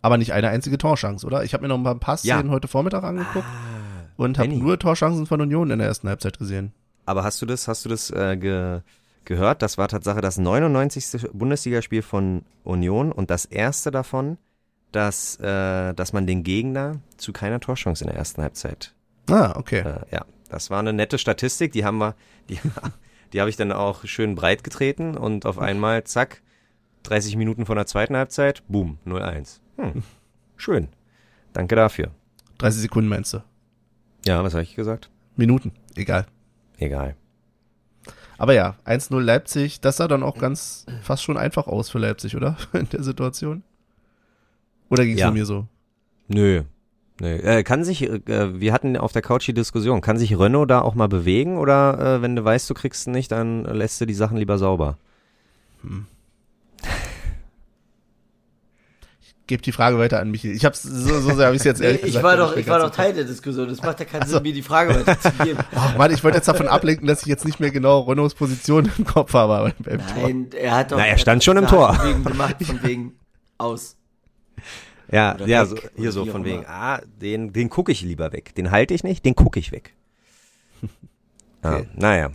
Aber 0.02 0.18
nicht 0.18 0.32
eine 0.32 0.48
einzige 0.48 0.78
Torchance, 0.78 1.26
oder? 1.26 1.44
Ich 1.44 1.54
habe 1.54 1.62
mir 1.62 1.68
noch 1.68 1.78
ein 1.78 2.00
paar 2.00 2.18
Ja. 2.22 2.36
Szenen 2.36 2.50
heute 2.50 2.68
Vormittag 2.68 3.04
angeguckt 3.04 3.46
Ah, 3.46 4.10
und 4.16 4.38
habe 4.38 4.48
nur 4.48 4.78
Torchancen 4.78 5.26
von 5.26 5.40
Union 5.40 5.70
in 5.70 5.78
der 5.78 5.88
ersten 5.88 6.08
Halbzeit 6.08 6.38
gesehen. 6.38 6.72
Aber 7.06 7.22
hast 7.22 7.40
du 7.40 7.46
das, 7.46 7.68
hast 7.68 7.84
du 7.84 7.88
das 7.88 8.10
äh, 8.10 8.36
ge, 8.36 8.80
gehört? 9.24 9.62
Das 9.62 9.78
war 9.78 9.86
Tatsache 9.86 10.20
das 10.20 10.38
99. 10.38 11.28
Bundesligaspiel 11.32 12.02
von 12.02 12.42
Union 12.64 13.12
und 13.12 13.30
das 13.30 13.44
erste 13.44 13.92
davon, 13.92 14.38
dass, 14.90 15.36
äh, 15.38 15.94
dass 15.94 16.12
man 16.12 16.26
den 16.26 16.42
Gegner 16.42 17.00
zu 17.16 17.32
keiner 17.32 17.60
Torchance 17.60 18.02
in 18.02 18.08
der 18.10 18.16
ersten 18.18 18.42
Halbzeit. 18.42 18.92
Ah, 19.30 19.54
okay. 19.56 19.80
Äh, 19.80 20.00
ja, 20.12 20.24
das 20.48 20.70
war 20.70 20.78
eine 20.78 20.92
nette 20.92 21.18
Statistik. 21.18 21.72
Die 21.72 21.84
haben 21.84 21.98
wir, 21.98 22.14
die, 22.48 22.58
die 23.32 23.40
habe 23.40 23.50
ich 23.50 23.56
dann 23.56 23.72
auch 23.72 24.04
schön 24.04 24.34
breit 24.34 24.64
getreten 24.64 25.16
und 25.16 25.46
auf 25.46 25.58
einmal, 25.58 26.04
zack, 26.04 26.42
30 27.04 27.36
Minuten 27.36 27.66
von 27.66 27.76
der 27.76 27.86
zweiten 27.86 28.16
Halbzeit, 28.16 28.62
boom, 28.68 28.98
0-1. 29.06 29.60
Hm, 29.76 30.02
schön. 30.56 30.88
Danke 31.52 31.76
dafür. 31.76 32.10
30 32.58 32.82
Sekunden 32.82 33.08
meinst 33.08 33.32
du? 33.34 33.42
Ja, 34.26 34.42
was 34.42 34.54
habe 34.54 34.62
ich 34.62 34.74
gesagt? 34.74 35.10
Minuten, 35.36 35.72
egal. 35.94 36.26
Egal. 36.78 37.14
Aber 38.38 38.52
ja, 38.54 38.76
1-0 38.84 39.18
Leipzig, 39.20 39.80
das 39.80 39.96
sah 39.96 40.08
dann 40.08 40.22
auch 40.22 40.36
ganz 40.38 40.84
fast 41.02 41.22
schon 41.22 41.38
einfach 41.38 41.66
aus 41.68 41.88
für 41.88 41.98
Leipzig, 41.98 42.36
oder? 42.36 42.56
In 42.72 42.88
der 42.90 43.02
Situation. 43.02 43.62
Oder 44.90 45.04
ging 45.04 45.14
es 45.14 45.20
Ja. 45.20 45.26
nur 45.28 45.34
mir 45.34 45.46
so? 45.46 45.66
Nö. 46.28 46.64
Nö. 47.20 47.34
Äh, 47.36 47.62
kann 47.62 47.82
sich, 47.82 48.02
äh, 48.02 48.60
wir 48.60 48.72
hatten 48.72 48.96
auf 48.96 49.12
der 49.12 49.22
Couch 49.22 49.46
die 49.46 49.54
Diskussion, 49.54 50.02
kann 50.02 50.18
sich 50.18 50.38
Renault 50.38 50.70
da 50.70 50.82
auch 50.82 50.94
mal 50.94 51.08
bewegen 51.08 51.56
oder 51.56 52.16
äh, 52.16 52.22
wenn 52.22 52.36
du 52.36 52.44
weißt, 52.44 52.68
du 52.68 52.74
kriegst 52.74 53.06
ihn 53.06 53.12
nicht, 53.12 53.32
dann 53.32 53.64
lässt 53.64 54.00
du 54.00 54.06
die 54.06 54.14
Sachen 54.14 54.36
lieber 54.36 54.58
sauber? 54.58 54.98
Gebt 59.46 59.64
die 59.64 59.72
Frage 59.72 59.96
weiter 59.98 60.18
an 60.18 60.30
Michael. 60.30 60.56
Ich 60.56 60.64
hab's 60.64 60.82
so, 60.82 61.20
so 61.20 61.34
sehr 61.34 61.46
habe 61.46 61.56
ich 61.56 61.62
jetzt 61.62 61.80
ehrlich 61.80 62.00
ich 62.00 62.06
gesagt 62.06 62.24
war 62.24 62.36
nicht 62.36 62.50
doch, 62.50 62.56
ich 62.56 62.66
war 62.66 62.80
doch 62.80 62.90
Teil 62.90 63.14
der 63.14 63.24
Diskussion. 63.24 63.68
Das 63.68 63.80
macht 63.80 64.00
ja 64.00 64.04
keinen 64.04 64.26
Sinn, 64.26 64.42
mir 64.42 64.52
die 64.52 64.60
Frage 64.60 64.94
weiterzugeben. 64.94 65.62
Ach 65.74 65.96
Mann, 65.96 66.10
ich 66.10 66.24
wollte 66.24 66.38
jetzt 66.38 66.48
davon 66.48 66.66
ablenken, 66.66 67.06
dass 67.06 67.22
ich 67.22 67.28
jetzt 67.28 67.44
nicht 67.44 67.60
mehr 67.60 67.70
genau 67.70 68.00
Renaults 68.00 68.34
Position 68.34 68.90
im 68.98 69.04
Kopf 69.04 69.32
habe 69.34 69.72
beim 69.78 69.98
Tor. 69.98 70.22
Nein, 70.22 70.48
er 70.60 70.76
hat 70.76 70.90
doch. 70.90 70.98
Na, 70.98 71.06
er 71.06 71.16
stand 71.16 71.44
schon 71.44 71.56
im 71.56 71.66
Tor. 71.68 71.90
Handbewegung 71.90 72.24
gemacht, 72.24 72.56
von 72.60 72.82
wegen 72.82 73.12
aus. 73.56 73.96
Ja, 75.12 75.34
Oder 75.36 75.46
ja, 75.46 75.64
so, 75.66 75.76
hier 75.96 76.10
so 76.12 76.26
von 76.26 76.44
wegen, 76.44 76.64
ah, 76.66 77.00
den, 77.20 77.52
den 77.52 77.68
gucke 77.70 77.92
ich 77.92 78.02
lieber 78.02 78.32
weg. 78.32 78.54
Den 78.56 78.70
halte 78.70 78.92
ich 78.94 79.04
nicht, 79.04 79.24
den 79.24 79.34
gucke 79.34 79.58
ich 79.60 79.72
weg. 79.72 79.94
Ah, 81.62 81.76
Okay. 81.76 81.88
naja. 81.94 82.30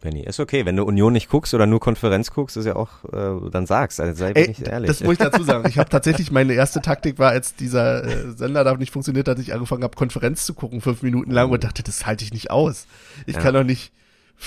Benny. 0.00 0.20
Ist 0.22 0.38
okay. 0.40 0.66
Wenn 0.66 0.76
du 0.76 0.84
Union 0.84 1.12
nicht 1.12 1.30
guckst 1.30 1.54
oder 1.54 1.64
nur 1.66 1.80
Konferenz 1.80 2.30
guckst, 2.30 2.56
ist 2.56 2.66
ja 2.66 2.76
auch, 2.76 3.04
äh, 3.12 3.50
dann 3.50 3.66
sagst. 3.66 4.00
Also 4.00 4.14
sei 4.14 4.32
Ey, 4.32 4.48
nicht 4.48 4.60
ehrlich. 4.62 4.88
das 4.88 5.02
muss 5.02 5.12
ich 5.14 5.18
dazu 5.18 5.42
sagen. 5.44 5.66
Ich 5.68 5.78
habe 5.78 5.88
tatsächlich 5.88 6.30
meine 6.30 6.52
erste 6.52 6.82
Taktik 6.82 7.18
war, 7.18 7.30
als 7.30 7.54
dieser 7.54 8.04
äh, 8.04 8.30
Sender 8.32 8.64
da 8.64 8.74
nicht 8.76 8.92
funktioniert 8.92 9.28
hat, 9.28 9.38
ich 9.38 9.54
angefangen 9.54 9.82
habe, 9.82 9.96
Konferenz 9.96 10.44
zu 10.44 10.52
gucken, 10.54 10.80
fünf 10.82 11.02
Minuten 11.02 11.30
lang 11.30 11.50
und 11.50 11.64
dachte, 11.64 11.82
das 11.82 12.04
halte 12.04 12.24
ich 12.24 12.32
nicht 12.32 12.50
aus. 12.50 12.86
Ich 13.26 13.36
Ja. 13.36 13.40
kann 13.42 13.54
doch 13.54 13.64
nicht 13.64 13.92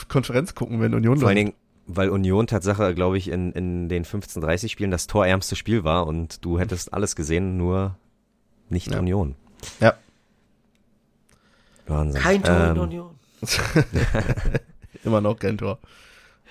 Konferenz 0.10 0.54
gucken, 0.54 0.80
wenn 0.82 0.94
Union 0.94 1.18
Vor 1.18 1.30
allen 1.30 1.38
läuft. 1.48 1.58
Weil 1.88 2.10
Union 2.10 2.48
Tatsache, 2.48 2.94
glaube 2.94 3.18
ich, 3.18 3.30
in, 3.30 3.54
in 3.54 3.88
den 3.90 4.04
15:30 4.04 4.70
Spielen 4.70 4.92
das 4.92 5.08
torärmste 5.08 5.56
Spiel 5.56 5.84
war 5.84 6.06
und 6.06 6.44
du 6.44 6.60
hättest 6.60 6.94
alles 6.94 7.16
gesehen, 7.16 7.58
nur 7.58 7.96
nicht 8.70 8.92
Ja. 8.92 9.00
Union. 9.00 9.36
Ja. 9.80 9.94
Wahnsinn. 11.88 12.22
Kein 12.22 12.44
Tor 12.44 12.56
in 12.56 12.76
Ähm, 12.76 12.80
Union. 12.82 13.10
Immer 15.04 15.22
noch 15.22 15.40
kein 15.40 15.58
Tor. 15.58 15.80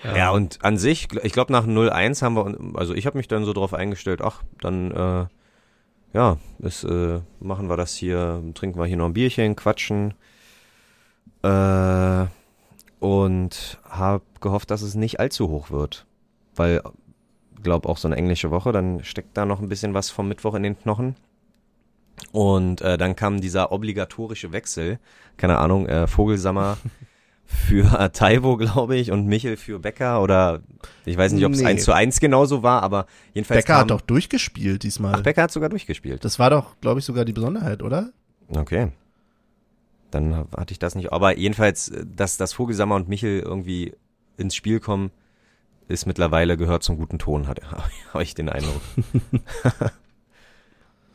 Ja, 0.03 0.29
und 0.31 0.63
an 0.63 0.77
sich, 0.77 1.07
ich 1.23 1.33
glaube 1.33 1.51
nach 1.51 1.65
0-1 1.65 2.21
haben 2.21 2.35
wir, 2.35 2.79
also 2.79 2.93
ich 2.93 3.05
habe 3.05 3.17
mich 3.17 3.27
dann 3.27 3.45
so 3.45 3.53
drauf 3.53 3.73
eingestellt, 3.73 4.21
ach, 4.21 4.43
dann, 4.61 4.91
äh, 4.91 5.25
ja, 6.13 6.37
ist, 6.59 6.83
äh, 6.83 7.19
machen 7.39 7.67
wir 7.69 7.77
das 7.77 7.95
hier, 7.95 8.43
trinken 8.53 8.79
wir 8.79 8.85
hier 8.85 8.97
noch 8.97 9.07
ein 9.07 9.13
Bierchen, 9.13 9.55
quatschen. 9.55 10.13
Äh, 11.43 12.25
und 12.99 13.79
habe 13.87 14.23
gehofft, 14.41 14.71
dass 14.71 14.81
es 14.81 14.95
nicht 14.95 15.19
allzu 15.19 15.49
hoch 15.49 15.71
wird. 15.71 16.05
Weil, 16.55 16.81
glaube 17.61 17.87
auch 17.89 17.97
so 17.97 18.07
eine 18.07 18.15
englische 18.17 18.51
Woche, 18.51 18.71
dann 18.71 19.03
steckt 19.03 19.37
da 19.37 19.45
noch 19.45 19.59
ein 19.59 19.69
bisschen 19.69 19.93
was 19.93 20.09
vom 20.09 20.27
Mittwoch 20.27 20.55
in 20.55 20.63
den 20.63 20.79
Knochen. 20.79 21.15
Und 22.31 22.81
äh, 22.81 22.97
dann 22.97 23.15
kam 23.15 23.41
dieser 23.41 23.71
obligatorische 23.71 24.51
Wechsel, 24.51 24.99
keine 25.37 25.59
Ahnung, 25.59 25.87
äh, 25.87 26.07
Vogelsammer 26.07 26.77
für 27.45 28.11
Taiwo, 28.11 28.57
glaube 28.57 28.95
ich, 28.97 29.11
und 29.11 29.27
Michel 29.27 29.55
für 29.55 29.79
Becker 29.79 30.21
oder 30.21 30.61
ich 31.05 31.15
weiß 31.15 31.31
nicht, 31.33 31.45
ob 31.45 31.53
es 31.53 31.59
Nee. 31.61 31.67
1 31.67 31.83
zu 31.83 31.93
1 31.93 32.19
genauso 32.19 32.63
war, 32.63 32.81
aber 32.81 33.05
jedenfalls 33.33 33.63
Becker 33.65 33.79
hat 33.79 33.91
doch 33.91 34.01
durchgespielt 34.01 34.83
diesmal. 34.83 35.13
Ach, 35.15 35.21
Becker 35.21 35.43
hat 35.43 35.51
sogar 35.51 35.69
durchgespielt. 35.69 36.25
das 36.25 36.39
war 36.39 36.49
doch, 36.49 36.75
glaube 36.81 36.99
ich, 36.99 37.05
sogar 37.05 37.23
die 37.23 37.33
Besonderheit, 37.33 37.83
oder? 37.83 38.09
Okay. 38.49 38.91
Dann 40.11 40.47
hatte 40.55 40.71
ich 40.71 40.79
das 40.79 40.95
nicht. 40.95 41.11
Aber 41.11 41.37
jedenfalls, 41.37 41.89
äh, 41.89 42.05
dass, 42.05 42.37
dass 42.37 42.53
Vogelsammer 42.53 42.95
und 42.95 43.09
Michel 43.09 43.39
irgendwie 43.39 43.93
ins 44.37 44.55
Spiel 44.55 44.79
kommen, 44.79 45.11
ist 45.87 46.05
mittlerweile 46.05 46.57
gehört 46.57 46.83
zum 46.83 46.97
guten 46.97 47.19
Ton, 47.19 47.47
hat 47.47 47.61
habe 48.13 48.23
ich 48.23 48.35
den 48.35 48.49
Eindruck. 48.49 48.81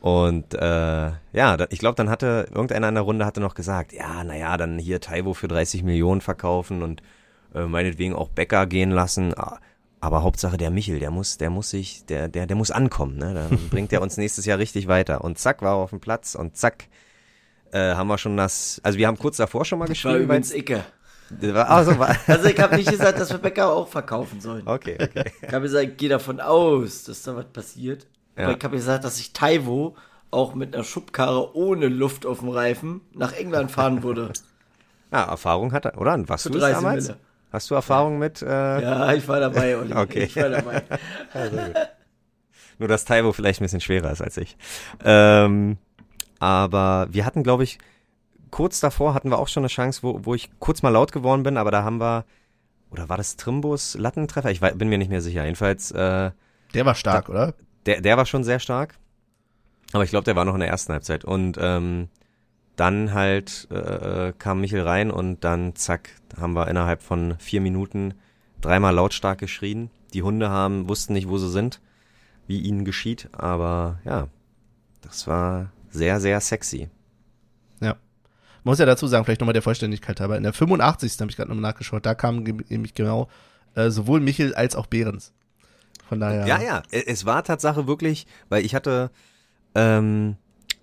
und 0.01 0.53
äh, 0.53 1.11
ja, 1.33 1.57
ich 1.69 1.79
glaube, 1.79 1.95
dann 1.95 2.09
hatte 2.09 2.47
irgendeiner 2.51 2.89
in 2.89 2.95
der 2.95 3.03
Runde 3.03 3.25
hatte 3.25 3.39
noch 3.39 3.55
gesagt, 3.55 3.93
ja, 3.93 4.23
naja, 4.23 4.57
dann 4.57 4.79
hier 4.79 4.99
Taiwo 4.99 5.33
für 5.33 5.47
30 5.47 5.83
Millionen 5.83 6.21
verkaufen 6.21 6.81
und 6.81 7.01
äh, 7.53 7.65
meinetwegen 7.65 8.15
auch 8.15 8.29
Becker 8.29 8.65
gehen 8.65 8.91
lassen. 8.91 9.33
Aber 9.99 10.23
Hauptsache 10.23 10.57
der 10.57 10.71
Michel, 10.71 10.99
der 10.99 11.11
muss, 11.11 11.37
der 11.37 11.49
muss 11.49 11.69
sich, 11.69 12.05
der, 12.05 12.27
der, 12.27 12.45
der 12.45 12.57
muss 12.57 12.71
ankommen, 12.71 13.17
ne? 13.17 13.33
Dann 13.33 13.69
bringt 13.69 13.93
er 13.93 14.01
uns 14.01 14.17
nächstes 14.17 14.45
Jahr 14.45 14.57
richtig 14.57 14.87
weiter. 14.87 15.23
Und 15.23 15.37
zack, 15.37 15.61
war 15.61 15.75
er 15.75 15.83
auf 15.83 15.91
dem 15.91 16.01
Platz 16.01 16.35
und 16.35 16.57
zack, 16.57 16.89
äh, 17.73 17.93
haben 17.95 18.07
wir 18.07 18.17
schon 18.17 18.37
das, 18.37 18.79
also 18.83 18.97
wir 18.97 19.07
haben 19.07 19.17
kurz 19.17 19.37
davor 19.37 19.65
schon 19.65 19.79
mal 19.79 19.87
Das 19.87 20.03
war 20.05 20.15
übrigens 20.15 20.53
Icke. 20.53 20.83
also 21.55 21.91
Also 22.27 22.45
ich 22.49 22.59
habe 22.59 22.75
nicht 22.75 22.89
gesagt, 22.89 23.19
dass 23.19 23.31
wir 23.31 23.39
Bäcker 23.39 23.71
auch 23.71 23.87
verkaufen 23.87 24.39
sollen. 24.41 24.67
okay, 24.67 24.97
okay. 25.01 25.31
Ich 25.41 25.53
habe 25.53 25.61
gesagt, 25.63 25.83
ich 25.85 25.97
gehe 25.97 26.09
davon 26.09 26.39
aus, 26.39 27.03
dass 27.05 27.23
da 27.23 27.35
was 27.35 27.45
passiert. 27.45 28.05
Ja. 28.37 28.45
Aber 28.45 28.57
ich 28.57 28.63
habe 28.63 28.75
gesagt, 28.75 29.03
dass 29.03 29.19
ich 29.19 29.33
Taiwo 29.33 29.95
auch 30.31 30.55
mit 30.55 30.73
einer 30.73 30.83
Schubkarre 30.83 31.55
ohne 31.55 31.87
Luft 31.87 32.25
auf 32.25 32.39
dem 32.39 32.49
Reifen 32.49 33.01
nach 33.13 33.33
England 33.33 33.71
fahren 33.71 34.01
würde. 34.03 34.31
Ja, 35.11 35.23
Erfahrung 35.29 35.71
hat 35.73 35.85
er, 35.85 35.97
oder? 35.99 36.17
Warst 36.27 36.43
Für 36.43 36.49
du 36.51 36.59
30 36.59 36.75
damals? 36.75 37.07
Mille. 37.07 37.19
Hast 37.51 37.69
du 37.69 37.75
Erfahrung 37.75 38.17
mit, 38.17 38.41
äh, 38.41 38.47
Ja, 38.81 39.13
ich 39.13 39.27
war 39.27 39.39
dabei, 39.39 39.77
Olli. 39.77 39.93
Okay. 39.95 40.23
Ich 40.23 40.35
war 40.35 40.49
dabei. 40.49 40.81
nur 42.79 42.87
dass 42.87 43.05
Taiwo 43.05 43.31
vielleicht 43.31 43.61
ein 43.61 43.65
bisschen 43.65 43.81
schwerer 43.81 44.11
ist 44.11 44.21
als 44.21 44.37
ich. 44.37 44.57
Ähm, 45.05 45.77
aber 46.43 47.07
wir 47.11 47.25
hatten, 47.25 47.41
glaube 47.43 47.63
ich, 47.63 47.77
kurz 48.51 48.79
davor 48.81 49.13
hatten 49.13 49.29
wir 49.29 49.39
auch 49.39 49.47
schon 49.47 49.61
eine 49.63 49.69
Chance, 49.69 50.03
wo, 50.03 50.19
wo 50.25 50.35
ich 50.35 50.49
kurz 50.59 50.81
mal 50.83 50.89
laut 50.89 51.11
geworden 51.13 51.43
bin, 51.43 51.57
aber 51.57 51.71
da 51.71 51.83
haben 51.83 51.99
wir, 51.99 52.25
oder 52.91 53.07
war 53.09 53.17
das 53.17 53.37
Trimbus 53.37 53.95
Lattentreffer? 53.95 54.51
Ich 54.51 54.61
wei- 54.61 54.73
bin 54.73 54.89
mir 54.89 54.97
nicht 54.97 55.09
mehr 55.09 55.21
sicher. 55.21 55.43
Jedenfalls, 55.45 55.91
äh, 55.91 56.31
Der 56.73 56.85
war 56.85 56.95
stark, 56.95 57.29
oder? 57.29 57.53
der, 57.85 58.01
der 58.01 58.17
war 58.17 58.25
schon 58.25 58.43
sehr 58.43 58.59
stark. 58.59 58.95
Aber 59.93 60.03
ich 60.03 60.09
glaube, 60.09 60.25
der 60.25 60.35
war 60.35 60.43
noch 60.45 60.53
in 60.53 60.59
der 60.59 60.69
ersten 60.69 60.91
Halbzeit. 60.91 61.23
Und 61.23 61.57
ähm, 61.61 62.09
dann 62.75 63.13
halt 63.13 63.67
äh, 63.71 64.33
kam 64.37 64.59
Michel 64.61 64.81
rein 64.81 65.11
und 65.11 65.43
dann 65.43 65.75
zack, 65.75 66.09
haben 66.39 66.53
wir 66.53 66.67
innerhalb 66.67 67.01
von 67.01 67.35
vier 67.39 67.61
Minuten 67.61 68.15
dreimal 68.61 68.93
lautstark 68.95 69.39
geschrien. 69.39 69.89
Die 70.13 70.23
Hunde 70.23 70.49
haben, 70.49 70.89
wussten 70.89 71.13
nicht, 71.13 71.29
wo 71.29 71.37
sie 71.37 71.49
sind, 71.49 71.79
wie 72.47 72.59
ihnen 72.61 72.85
geschieht. 72.85 73.29
Aber 73.33 73.99
ja, 74.03 74.27
das 75.01 75.27
war 75.27 75.71
sehr, 75.93 76.19
sehr 76.19 76.39
sexy. 76.41 76.89
Ja. 77.79 77.95
Man 78.63 78.71
muss 78.71 78.79
ja 78.79 78.85
dazu 78.85 79.07
sagen, 79.07 79.25
vielleicht 79.25 79.41
nochmal 79.41 79.53
der 79.53 79.61
Vollständigkeit 79.61 80.19
halber, 80.19 80.37
in 80.37 80.43
der 80.43 80.53
85. 80.53 81.19
habe 81.19 81.29
ich 81.29 81.37
gerade 81.37 81.49
nochmal 81.49 81.71
nachgeschaut, 81.71 82.05
da 82.05 82.15
kamen 82.15 82.43
nämlich 82.69 82.93
genau 82.93 83.29
äh, 83.75 83.89
sowohl 83.89 84.19
Michel 84.19 84.55
als 84.55 84.75
auch 84.75 84.87
Behrens. 84.87 85.33
Von 86.07 86.19
daher. 86.19 86.45
Ja, 86.47 86.61
ja, 86.61 86.83
e- 86.91 87.03
es 87.07 87.25
war 87.25 87.43
Tatsache 87.43 87.87
wirklich, 87.87 88.27
weil 88.49 88.65
ich 88.65 88.75
hatte, 88.75 89.11
ähm, 89.75 90.37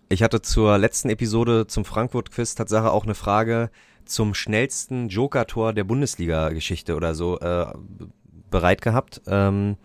ich 0.08 0.22
hatte 0.22 0.42
zur 0.42 0.78
letzten 0.78 1.10
Episode 1.10 1.66
zum 1.66 1.84
Frankfurt-Quiz 1.84 2.54
Tatsache 2.54 2.90
auch 2.90 3.04
eine 3.04 3.14
Frage 3.14 3.70
zum 4.04 4.34
schnellsten 4.34 5.08
Joker-Tor 5.08 5.72
der 5.72 5.84
Bundesliga-Geschichte 5.84 6.96
oder 6.96 7.14
so 7.14 7.38
äh, 7.40 7.66
bereit 8.50 8.82
gehabt. 8.82 9.22
Ähm, 9.26 9.76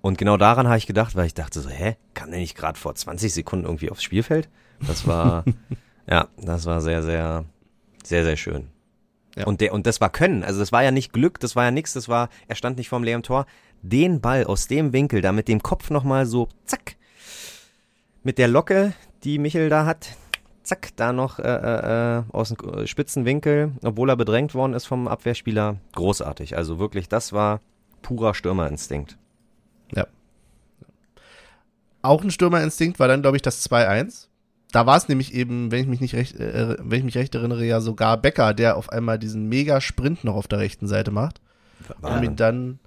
und 0.00 0.18
genau 0.18 0.36
daran 0.36 0.66
habe 0.66 0.78
ich 0.78 0.86
gedacht, 0.86 1.16
weil 1.16 1.26
ich 1.26 1.34
dachte 1.34 1.60
so, 1.60 1.68
hä, 1.68 1.96
kam 2.14 2.30
der 2.30 2.40
nicht 2.40 2.56
gerade 2.56 2.78
vor 2.78 2.94
20 2.94 3.32
Sekunden 3.32 3.66
irgendwie 3.66 3.90
aufs 3.90 4.02
Spielfeld? 4.02 4.48
Das 4.86 5.06
war, 5.06 5.44
ja, 6.08 6.28
das 6.36 6.66
war 6.66 6.80
sehr, 6.80 7.02
sehr, 7.02 7.44
sehr, 8.02 8.24
sehr 8.24 8.36
schön. 8.36 8.68
Ja. 9.36 9.46
Und 9.46 9.60
der, 9.60 9.72
und 9.72 9.86
das 9.86 10.00
war 10.00 10.10
Können. 10.10 10.42
Also 10.42 10.60
das 10.60 10.72
war 10.72 10.82
ja 10.82 10.90
nicht 10.90 11.12
Glück, 11.12 11.38
das 11.40 11.54
war 11.54 11.64
ja 11.64 11.70
nichts, 11.70 11.92
das 11.92 12.08
war, 12.08 12.28
er 12.48 12.56
stand 12.56 12.78
nicht 12.78 12.88
vorm 12.88 13.04
leeren 13.04 13.22
Tor. 13.22 13.46
Den 13.82 14.20
Ball 14.20 14.44
aus 14.44 14.66
dem 14.66 14.92
Winkel, 14.92 15.20
da 15.20 15.30
mit 15.30 15.46
dem 15.46 15.62
Kopf 15.62 15.90
nochmal 15.90 16.26
so, 16.26 16.48
zack, 16.64 16.96
mit 18.24 18.38
der 18.38 18.48
Locke, 18.48 18.92
die 19.22 19.38
Michel 19.38 19.68
da 19.68 19.86
hat, 19.86 20.16
zack, 20.64 20.90
da 20.96 21.12
noch 21.12 21.38
äh, 21.38 21.42
äh, 21.42 22.18
äh, 22.18 22.22
aus 22.32 22.48
dem 22.48 22.86
spitzen 22.86 23.24
Winkel, 23.24 23.72
obwohl 23.84 24.10
er 24.10 24.16
bedrängt 24.16 24.54
worden 24.54 24.74
ist 24.74 24.86
vom 24.86 25.06
Abwehrspieler, 25.06 25.76
großartig. 25.92 26.56
Also 26.56 26.78
wirklich, 26.78 27.08
das 27.08 27.32
war 27.32 27.60
purer 28.02 28.34
Stürmerinstinkt. 28.34 29.16
Ja. 29.94 30.06
Auch 32.02 32.22
ein 32.22 32.30
Stürmerinstinkt 32.30 32.98
war 32.98 33.08
dann, 33.08 33.22
glaube 33.22 33.36
ich, 33.36 33.42
das 33.42 33.68
2-1. 33.68 34.28
Da 34.72 34.86
war 34.86 34.96
es 34.96 35.08
nämlich 35.08 35.32
eben, 35.34 35.70
wenn 35.70 35.80
ich 35.80 35.86
mich 35.86 36.00
nicht 36.00 36.14
recht, 36.14 36.36
äh, 36.36 36.76
wenn 36.78 36.98
ich 36.98 37.04
mich 37.04 37.16
recht 37.16 37.34
erinnere, 37.34 37.64
ja 37.64 37.80
sogar 37.80 38.16
Becker, 38.18 38.52
der 38.52 38.76
auf 38.76 38.90
einmal 38.90 39.18
diesen 39.18 39.48
Mega-Sprint 39.48 40.24
noch 40.24 40.34
auf 40.34 40.48
der 40.48 40.58
rechten 40.58 40.86
Seite 40.86 41.10
macht, 41.10 41.40
um 42.02 42.22
ihn 42.22 42.36
dann 42.36 42.78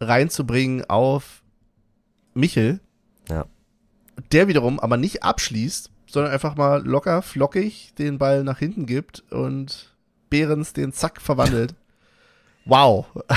reinzubringen 0.00 0.84
auf 0.88 1.42
Michel. 2.34 2.80
Ja. 3.28 3.46
Der 4.30 4.46
wiederum 4.46 4.78
aber 4.78 4.96
nicht 4.96 5.24
abschließt, 5.24 5.90
sondern 6.06 6.32
einfach 6.32 6.56
mal 6.56 6.86
locker, 6.86 7.22
flockig 7.22 7.94
den 7.98 8.18
Ball 8.18 8.44
nach 8.44 8.58
hinten 8.58 8.86
gibt 8.86 9.24
und 9.32 9.92
Behrens 10.30 10.72
den 10.72 10.92
Zack 10.92 11.20
verwandelt. 11.20 11.74
Wow. 12.66 13.06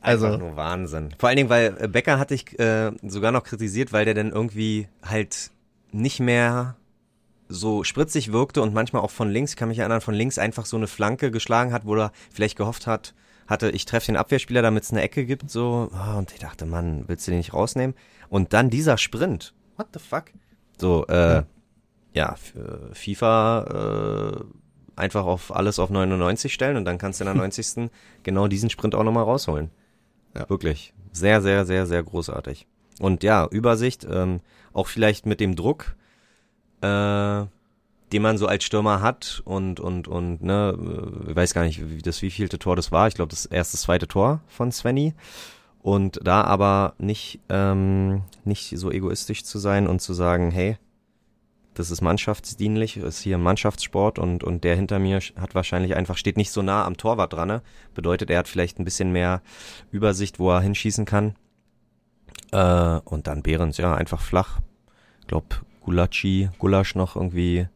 Also 0.00 0.26
also, 0.26 0.36
nur 0.36 0.56
Wahnsinn. 0.56 1.14
Vor 1.18 1.30
allen 1.30 1.36
Dingen, 1.36 1.48
weil 1.48 1.76
äh, 1.80 1.88
Becker 1.88 2.18
hatte 2.18 2.34
ich 2.34 2.58
äh, 2.58 2.92
sogar 3.02 3.32
noch 3.32 3.42
kritisiert, 3.42 3.90
weil 3.90 4.04
der 4.04 4.12
dann 4.12 4.32
irgendwie 4.32 4.86
halt 5.02 5.50
nicht 5.92 6.20
mehr 6.20 6.76
so 7.54 7.84
spritzig 7.84 8.32
wirkte 8.32 8.62
und 8.62 8.74
manchmal 8.74 9.02
auch 9.02 9.10
von 9.10 9.30
links, 9.30 9.52
ich 9.52 9.56
kann 9.56 9.68
mich 9.68 9.78
erinnern, 9.78 10.00
von 10.00 10.14
links 10.14 10.38
einfach 10.38 10.66
so 10.66 10.76
eine 10.76 10.86
Flanke 10.86 11.30
geschlagen 11.30 11.72
hat, 11.72 11.86
wo 11.86 11.94
er 11.94 12.12
vielleicht 12.30 12.56
gehofft 12.56 12.86
hat, 12.86 13.14
hatte, 13.46 13.70
ich 13.70 13.84
treffe 13.84 14.06
den 14.06 14.16
Abwehrspieler, 14.16 14.62
damit 14.62 14.84
es 14.84 14.92
eine 14.92 15.02
Ecke 15.02 15.24
gibt, 15.24 15.50
so, 15.50 15.90
ah, 15.92 16.18
und 16.18 16.32
ich 16.32 16.38
dachte, 16.38 16.66
Mann, 16.66 17.04
willst 17.06 17.26
du 17.26 17.30
den 17.30 17.38
nicht 17.38 17.54
rausnehmen? 17.54 17.94
Und 18.28 18.52
dann 18.52 18.70
dieser 18.70 18.98
Sprint, 18.98 19.54
what 19.76 19.88
the 19.92 20.00
fuck? 20.00 20.24
So, 20.78 21.06
äh, 21.06 21.42
ja, 22.12 22.34
für 22.36 22.90
FIFA 22.92 24.40
äh, 24.40 24.44
einfach 24.96 25.24
auf 25.24 25.54
alles 25.54 25.78
auf 25.78 25.90
99 25.90 26.52
stellen 26.52 26.76
und 26.76 26.84
dann 26.84 26.98
kannst 26.98 27.20
du 27.20 27.24
in 27.24 27.26
der 27.26 27.34
90. 27.42 27.90
genau 28.22 28.48
diesen 28.48 28.70
Sprint 28.70 28.94
auch 28.94 29.04
nochmal 29.04 29.24
rausholen. 29.24 29.70
Ja. 30.34 30.48
Wirklich. 30.48 30.92
Sehr, 31.12 31.42
sehr, 31.42 31.64
sehr, 31.64 31.86
sehr 31.86 32.02
großartig. 32.02 32.66
Und 32.98 33.22
ja, 33.22 33.46
Übersicht, 33.46 34.06
ähm, 34.10 34.40
auch 34.72 34.88
vielleicht 34.88 35.26
mit 35.26 35.40
dem 35.40 35.56
Druck, 35.56 35.96
äh, 36.84 37.46
den 38.12 38.22
man 38.22 38.38
so 38.38 38.46
als 38.46 38.64
Stürmer 38.64 39.00
hat 39.00 39.42
und, 39.44 39.80
und, 39.80 40.06
und, 40.06 40.42
ne, 40.42 40.78
ich 41.28 41.34
weiß 41.34 41.54
gar 41.54 41.64
nicht, 41.64 41.90
wie 41.90 42.02
das 42.02 42.22
wievielte 42.22 42.58
Tor 42.58 42.76
das 42.76 42.92
war. 42.92 43.08
Ich 43.08 43.14
glaube, 43.14 43.30
das 43.30 43.46
erste, 43.46 43.76
zweite 43.76 44.06
Tor 44.06 44.40
von 44.46 44.70
Svenny. 44.70 45.14
Und 45.82 46.20
da 46.22 46.42
aber 46.42 46.94
nicht, 46.98 47.40
ähm, 47.48 48.22
nicht 48.44 48.72
so 48.78 48.90
egoistisch 48.90 49.44
zu 49.44 49.58
sein 49.58 49.86
und 49.86 50.00
zu 50.00 50.14
sagen, 50.14 50.50
hey, 50.50 50.78
das 51.74 51.90
ist 51.90 52.00
mannschaftsdienlich, 52.00 52.96
ist 52.98 53.20
hier 53.20 53.36
Mannschaftssport 53.36 54.18
und, 54.18 54.44
und 54.44 54.62
der 54.64 54.76
hinter 54.76 54.98
mir 54.98 55.18
hat 55.36 55.54
wahrscheinlich 55.54 55.96
einfach, 55.96 56.16
steht 56.16 56.36
nicht 56.36 56.52
so 56.52 56.62
nah 56.62 56.84
am 56.84 56.96
Torwart 56.96 57.32
dran. 57.32 57.48
Ne? 57.48 57.62
Bedeutet, 57.94 58.30
er 58.30 58.38
hat 58.38 58.48
vielleicht 58.48 58.78
ein 58.78 58.84
bisschen 58.84 59.10
mehr 59.12 59.42
Übersicht, 59.90 60.38
wo 60.38 60.50
er 60.50 60.60
hinschießen 60.60 61.04
kann. 61.04 61.34
Äh, 62.52 63.00
und 63.04 63.26
dann 63.26 63.42
Behrens, 63.42 63.76
ja, 63.76 63.94
einfach 63.94 64.20
flach. 64.20 64.60
Glaub, 65.26 65.64
Gulatschi, 65.84 66.48
Gulasch 66.58 66.94
noch 66.94 67.14
irgendwie 67.16 67.68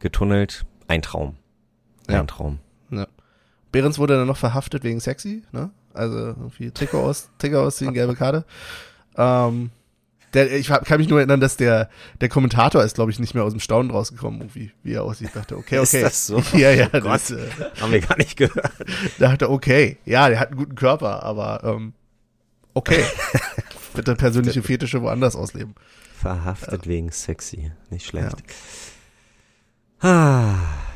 getunnelt. 0.00 0.64
Ein 0.88 1.02
Traum. 1.02 1.36
Ein 2.08 2.14
Ja. 2.14 2.24
Traum. 2.24 2.58
Ja. 2.90 3.06
Behrens 3.72 3.98
wurde 3.98 4.16
dann 4.18 4.26
noch 4.26 4.36
verhaftet 4.36 4.84
wegen 4.84 5.00
sexy, 5.00 5.42
ne? 5.52 5.70
Also 5.94 6.16
irgendwie 6.18 6.70
Trikot 6.70 6.98
aus, 7.00 7.30
Trikot 7.38 7.58
ausziehen, 7.60 7.94
gelbe 7.94 8.14
Karte. 8.14 8.44
Ähm, 9.16 9.70
der, 10.34 10.52
ich 10.52 10.66
kann 10.66 10.98
mich 10.98 11.08
nur 11.08 11.20
erinnern, 11.20 11.38
dass 11.40 11.56
der, 11.56 11.88
der 12.20 12.28
Kommentator 12.28 12.82
ist, 12.82 12.96
glaube 12.96 13.12
ich, 13.12 13.20
nicht 13.20 13.34
mehr 13.34 13.44
aus 13.44 13.52
dem 13.52 13.60
Staunen 13.60 13.92
rausgekommen, 13.92 14.40
irgendwie, 14.40 14.72
wie 14.82 14.94
er 14.94 15.04
aussieht. 15.04 15.30
Dachte, 15.34 15.56
okay, 15.56 15.76
Ist 15.82 15.94
okay. 15.94 16.02
das 16.02 16.26
so? 16.26 16.42
Ja, 16.58 16.72
ja, 16.72 16.88
Oh 16.92 16.98
das, 16.98 17.28
Gott. 17.28 17.38
äh, 17.38 17.80
Haben 17.80 17.92
wir 17.92 18.00
gar 18.00 18.18
nicht 18.18 18.36
gehört. 18.36 18.72
dachte, 19.20 19.48
okay, 19.48 19.98
ja, 20.04 20.28
der 20.28 20.40
hat 20.40 20.48
einen 20.48 20.56
guten 20.58 20.74
Körper, 20.74 21.22
aber 21.22 21.62
ähm, 21.64 21.94
okay. 22.74 23.04
Bitte 23.94 24.16
persönliche 24.16 24.62
Fetische 24.64 25.00
woanders 25.02 25.36
ausleben. 25.36 25.76
Verhaftet 26.24 26.86
wegen 26.86 27.10
sexy. 27.10 27.70
Nicht 27.90 28.06
schlecht. 28.06 28.36
Ah, 30.00 30.54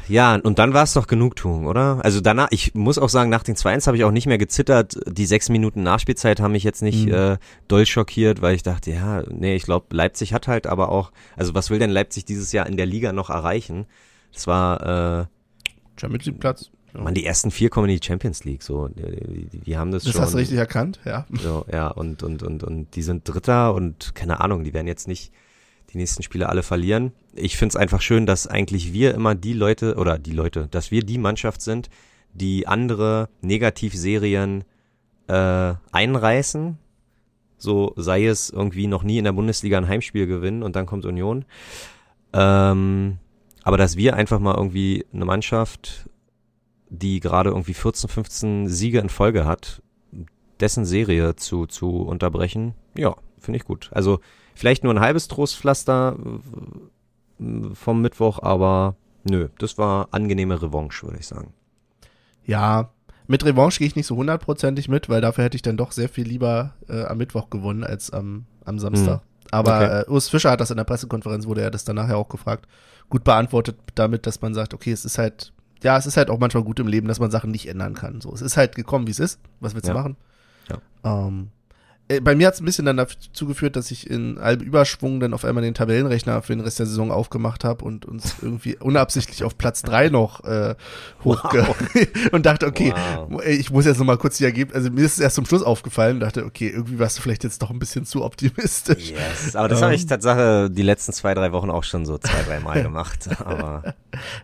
ja, 0.08 0.34
und 0.36 0.58
dann 0.58 0.74
war 0.74 0.84
es 0.84 0.94
doch 0.94 1.06
Genugtuung, 1.06 1.66
oder? 1.66 2.00
Also 2.02 2.20
danach, 2.20 2.48
ich 2.50 2.74
muss 2.74 2.98
auch 2.98 3.08
sagen, 3.08 3.30
nach 3.30 3.42
den 3.42 3.56
2-1 3.56 3.86
habe 3.86 3.96
ich 3.96 4.04
auch 4.04 4.10
nicht 4.10 4.26
mehr 4.26 4.38
gezittert. 4.38 4.98
Die 5.06 5.26
sechs 5.26 5.48
Minuten 5.48 5.82
Nachspielzeit 5.82 6.40
haben 6.40 6.52
mich 6.52 6.64
jetzt 6.64 6.82
nicht 6.82 7.06
Mhm. 7.06 7.14
äh, 7.14 7.36
doll 7.68 7.86
schockiert, 7.86 8.42
weil 8.42 8.54
ich 8.54 8.62
dachte, 8.62 8.90
ja, 8.90 9.22
nee, 9.28 9.54
ich 9.54 9.64
glaube, 9.64 9.94
Leipzig 9.94 10.32
hat 10.32 10.48
halt 10.48 10.66
aber 10.66 10.90
auch, 10.90 11.12
also 11.36 11.54
was 11.54 11.70
will 11.70 11.78
denn 11.78 11.90
Leipzig 11.90 12.24
dieses 12.24 12.52
Jahr 12.52 12.66
in 12.66 12.76
der 12.76 12.86
Liga 12.86 13.12
noch 13.12 13.30
erreichen? 13.30 13.86
Das 14.32 14.46
war, 14.46 15.20
äh, 15.20 15.26
Champions 16.00 16.26
League 16.26 16.40
Platz. 16.40 16.70
Ja. 16.98 17.04
man, 17.04 17.14
die 17.14 17.24
ersten 17.24 17.50
vier 17.50 17.70
kommen 17.70 17.88
in 17.88 17.98
die 17.98 18.06
Champions 18.06 18.44
League, 18.44 18.62
so, 18.62 18.88
die, 18.88 19.48
die, 19.48 19.58
die 19.60 19.78
haben 19.78 19.90
das, 19.90 20.04
Das 20.04 20.12
schon. 20.12 20.22
hast 20.22 20.34
du 20.34 20.38
richtig 20.38 20.58
erkannt, 20.58 21.00
ja. 21.04 21.26
So, 21.32 21.64
ja, 21.72 21.88
und, 21.88 22.22
und, 22.22 22.42
und, 22.42 22.62
und 22.62 22.94
die 22.94 23.02
sind 23.02 23.26
Dritter 23.28 23.74
und 23.74 24.14
keine 24.14 24.40
Ahnung, 24.40 24.64
die 24.64 24.74
werden 24.74 24.86
jetzt 24.86 25.08
nicht 25.08 25.32
die 25.92 25.98
nächsten 25.98 26.22
Spiele 26.22 26.48
alle 26.48 26.62
verlieren. 26.62 27.12
Ich 27.34 27.56
find's 27.56 27.76
einfach 27.76 28.02
schön, 28.02 28.26
dass 28.26 28.46
eigentlich 28.46 28.92
wir 28.92 29.14
immer 29.14 29.34
die 29.34 29.54
Leute, 29.54 29.96
oder 29.96 30.18
die 30.18 30.32
Leute, 30.32 30.68
dass 30.70 30.90
wir 30.90 31.02
die 31.02 31.18
Mannschaft 31.18 31.62
sind, 31.62 31.88
die 32.34 32.66
andere 32.66 33.28
Negativserien 33.40 34.64
äh, 35.28 35.74
einreißen. 35.92 36.78
So 37.56 37.92
sei 37.96 38.26
es 38.26 38.50
irgendwie 38.50 38.86
noch 38.86 39.02
nie 39.02 39.18
in 39.18 39.24
der 39.24 39.32
Bundesliga 39.32 39.78
ein 39.78 39.88
Heimspiel 39.88 40.26
gewinnen 40.26 40.62
und 40.62 40.76
dann 40.76 40.86
kommt 40.86 41.06
Union. 41.06 41.44
Ähm, 42.32 43.18
aber 43.62 43.76
dass 43.76 43.96
wir 43.96 44.14
einfach 44.14 44.38
mal 44.38 44.54
irgendwie 44.54 45.04
eine 45.12 45.24
Mannschaft, 45.24 46.08
die 46.90 47.20
gerade 47.20 47.50
irgendwie 47.50 47.74
14, 47.74 48.08
15 48.08 48.68
Siege 48.68 48.98
in 48.98 49.08
Folge 49.08 49.44
hat, 49.44 49.82
dessen 50.60 50.84
Serie 50.84 51.36
zu, 51.36 51.66
zu 51.66 51.98
unterbrechen, 52.02 52.74
ja, 52.96 53.14
finde 53.38 53.58
ich 53.58 53.64
gut. 53.64 53.90
Also 53.92 54.20
vielleicht 54.54 54.82
nur 54.84 54.92
ein 54.94 55.00
halbes 55.00 55.28
Trostpflaster 55.28 56.16
äh, 57.40 57.74
vom 57.74 58.00
Mittwoch, 58.02 58.42
aber 58.42 58.96
nö, 59.28 59.48
das 59.58 59.78
war 59.78 60.08
angenehme 60.10 60.60
Revanche, 60.60 61.04
würde 61.06 61.18
ich 61.18 61.26
sagen. 61.26 61.52
Ja, 62.44 62.90
mit 63.26 63.44
Revanche 63.44 63.78
gehe 63.78 63.86
ich 63.86 63.96
nicht 63.96 64.06
so 64.06 64.16
hundertprozentig 64.16 64.88
mit, 64.88 65.08
weil 65.08 65.20
dafür 65.20 65.44
hätte 65.44 65.56
ich 65.56 65.62
dann 65.62 65.76
doch 65.76 65.92
sehr 65.92 66.08
viel 66.08 66.26
lieber 66.26 66.74
äh, 66.88 67.04
am 67.04 67.18
Mittwoch 67.18 67.50
gewonnen 67.50 67.84
als 67.84 68.10
am, 68.10 68.46
am 68.64 68.78
Samstag. 68.78 69.20
Aber 69.50 69.76
Okay. 69.76 70.00
äh, 70.00 70.10
Urs 70.10 70.28
Fischer 70.28 70.50
hat 70.50 70.60
das 70.60 70.70
in 70.70 70.76
der 70.78 70.84
Pressekonferenz, 70.84 71.46
wurde 71.46 71.60
er 71.62 71.70
das 71.70 71.84
dann 71.84 71.96
nachher 71.96 72.16
auch 72.16 72.28
gefragt, 72.28 72.66
gut 73.10 73.24
beantwortet 73.24 73.76
damit, 73.94 74.26
dass 74.26 74.40
man 74.40 74.54
sagt, 74.54 74.72
okay, 74.74 74.92
es 74.92 75.04
ist 75.04 75.18
halt, 75.18 75.52
ja, 75.82 75.96
es 75.96 76.06
ist 76.06 76.16
halt 76.16 76.30
auch 76.30 76.38
manchmal 76.38 76.64
gut 76.64 76.80
im 76.80 76.86
Leben, 76.88 77.08
dass 77.08 77.20
man 77.20 77.30
Sachen 77.30 77.50
nicht 77.50 77.68
ändern 77.68 77.94
kann. 77.94 78.20
So, 78.20 78.32
es 78.32 78.42
ist 78.42 78.56
halt 78.56 78.74
gekommen, 78.74 79.06
wie 79.06 79.10
es 79.12 79.18
ist. 79.20 79.40
Was 79.60 79.74
willst 79.74 79.86
du 79.88 79.92
Ja. 79.92 79.98
machen? 79.98 80.16
Ja. 80.68 80.78
Ähm, 81.04 81.48
äh, 81.48 81.57
bei 82.22 82.34
mir 82.34 82.46
hat 82.46 82.54
es 82.54 82.60
ein 82.60 82.64
bisschen 82.64 82.86
dann 82.86 82.96
dazu 82.96 83.46
geführt, 83.46 83.76
dass 83.76 83.90
ich 83.90 84.08
in 84.08 84.38
allem 84.38 84.60
Überschwung 84.60 85.20
dann 85.20 85.34
auf 85.34 85.44
einmal 85.44 85.62
den 85.62 85.74
Tabellenrechner 85.74 86.40
für 86.40 86.54
den 86.54 86.60
Rest 86.60 86.78
der 86.78 86.86
Saison 86.86 87.12
aufgemacht 87.12 87.64
habe 87.64 87.84
und 87.84 88.06
uns 88.06 88.36
irgendwie 88.42 88.76
unabsichtlich 88.76 89.44
auf 89.44 89.58
Platz 89.58 89.82
drei 89.82 90.08
noch 90.08 90.42
äh, 90.44 90.74
hochge 91.22 91.66
und 92.32 92.46
dachte, 92.46 92.66
okay, 92.66 92.94
Wow. 93.28 93.44
ich 93.44 93.70
muss 93.70 93.84
jetzt 93.84 93.98
noch 93.98 94.06
mal 94.06 94.16
kurz 94.16 94.38
die 94.38 94.44
Ergebnisse, 94.44 94.78
also 94.78 94.90
mir 94.90 95.04
ist 95.04 95.12
es 95.14 95.18
erst 95.18 95.36
zum 95.36 95.44
Schluss 95.44 95.62
aufgefallen, 95.62 96.20
dachte, 96.20 96.44
okay, 96.46 96.68
irgendwie 96.68 96.98
warst 96.98 97.18
du 97.18 97.22
vielleicht 97.22 97.44
jetzt 97.44 97.60
doch 97.60 97.70
ein 97.70 97.78
bisschen 97.78 98.06
zu 98.06 98.24
optimistisch. 98.24 99.10
Yes, 99.10 99.54
aber 99.54 99.68
das 99.68 99.82
habe 99.82 99.94
ich 99.94 100.06
Tatsache 100.06 100.70
die 100.70 100.82
letzten 100.82 101.12
zwei, 101.12 101.34
drei 101.34 101.52
Wochen 101.52 101.70
auch 101.70 101.84
schon 101.84 102.06
so 102.06 102.16
zwei, 102.16 102.42
drei 102.46 102.60
Mal 102.60 102.82
gemacht. 102.88 103.28
Aber 103.44 103.94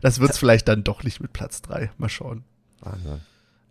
Das 0.03 0.21
wird's 0.21 0.39
vielleicht 0.39 0.69
dann 0.69 0.85
doch 0.85 1.03
nicht 1.03 1.21
mit 1.21 1.33
Platz 1.33 1.63
drei. 1.63 1.91
Mal 1.97 2.09
schauen. 2.09 2.45
Wahnsinn. 2.81 3.21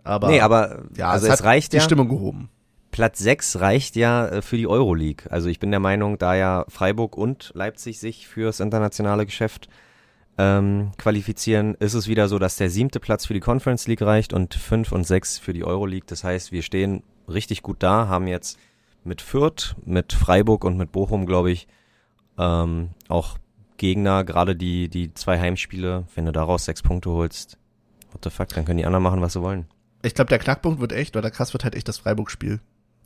Aber, 0.03 0.27
nee, 0.27 0.41
aber 0.41 0.83
ja, 0.97 1.09
also 1.11 1.27
es, 1.27 1.35
es, 1.35 1.43
reicht 1.43 1.73
die 1.73 1.77
ja. 1.77 1.83
Stimmung 1.83 2.09
gehoben. 2.09 2.49
Platz 2.93 3.17
6 3.17 3.59
reicht 3.59 3.95
ja 3.95 4.27
äh, 4.27 4.41
für 4.43 4.55
die 4.55 4.67
Euroleague. 4.67 5.29
Also 5.31 5.49
ich 5.49 5.59
bin 5.59 5.71
der 5.71 5.79
Meinung, 5.79 6.19
da 6.19 6.35
ja 6.35 6.63
Freiburg 6.69 7.17
und 7.17 7.51
Leipzig 7.55 7.99
sich 7.99 8.27
fürs 8.27 8.59
internationale 8.59 9.25
Geschäft 9.25 9.67
ähm, 10.37 10.91
qualifizieren, 10.99 11.73
ist 11.79 11.95
es 11.95 12.07
wieder 12.07 12.27
so, 12.27 12.37
dass 12.37 12.55
der 12.55 12.69
siebte 12.69 12.99
Platz 12.99 13.25
für 13.25 13.33
die 13.33 13.39
Conference 13.39 13.87
League 13.87 14.03
reicht 14.03 14.31
und 14.31 14.53
fünf 14.53 14.91
und 14.91 15.05
sechs 15.05 15.39
für 15.39 15.53
die 15.53 15.63
Euroleague. 15.63 16.05
Das 16.05 16.23
heißt, 16.23 16.51
wir 16.51 16.61
stehen 16.61 17.01
richtig 17.27 17.63
gut 17.63 17.81
da, 17.81 18.07
haben 18.07 18.27
jetzt 18.27 18.59
mit 19.03 19.21
Fürth, 19.21 19.75
mit 19.83 20.13
Freiburg 20.13 20.63
und 20.63 20.77
mit 20.77 20.91
Bochum, 20.91 21.25
glaube 21.25 21.49
ich, 21.49 21.67
ähm, 22.37 22.89
auch 23.07 23.39
Gegner, 23.77 24.23
gerade 24.23 24.55
die, 24.55 24.87
die 24.87 25.15
zwei 25.15 25.39
Heimspiele, 25.39 26.05
wenn 26.13 26.27
du 26.27 26.31
daraus 26.31 26.65
sechs 26.65 26.83
Punkte 26.83 27.09
holst, 27.09 27.57
what 28.11 28.23
the 28.23 28.29
fuck, 28.29 28.49
dann 28.49 28.65
können 28.65 28.77
die 28.77 28.85
anderen 28.85 29.03
machen, 29.03 29.21
was 29.21 29.33
sie 29.33 29.41
wollen. 29.41 29.65
Ich 30.03 30.13
glaube, 30.13 30.29
der 30.29 30.37
Knackpunkt 30.37 30.79
wird 30.79 30.91
echt, 30.91 31.17
oder 31.17 31.31
krass 31.31 31.53
wird 31.53 31.63
halt 31.63 31.73
echt 31.73 31.87
das 31.87 31.97
Freiburg-Spiel. 31.97 32.59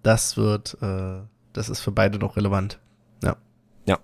Das 0.03 0.37
wird, 0.37 0.77
äh, 0.81 1.19
das 1.53 1.69
ist 1.69 1.79
für 1.81 1.91
beide 1.91 2.17
noch 2.19 2.37
relevant. 2.37 2.79
Ja. 3.23 3.35
Ja. 3.85 3.97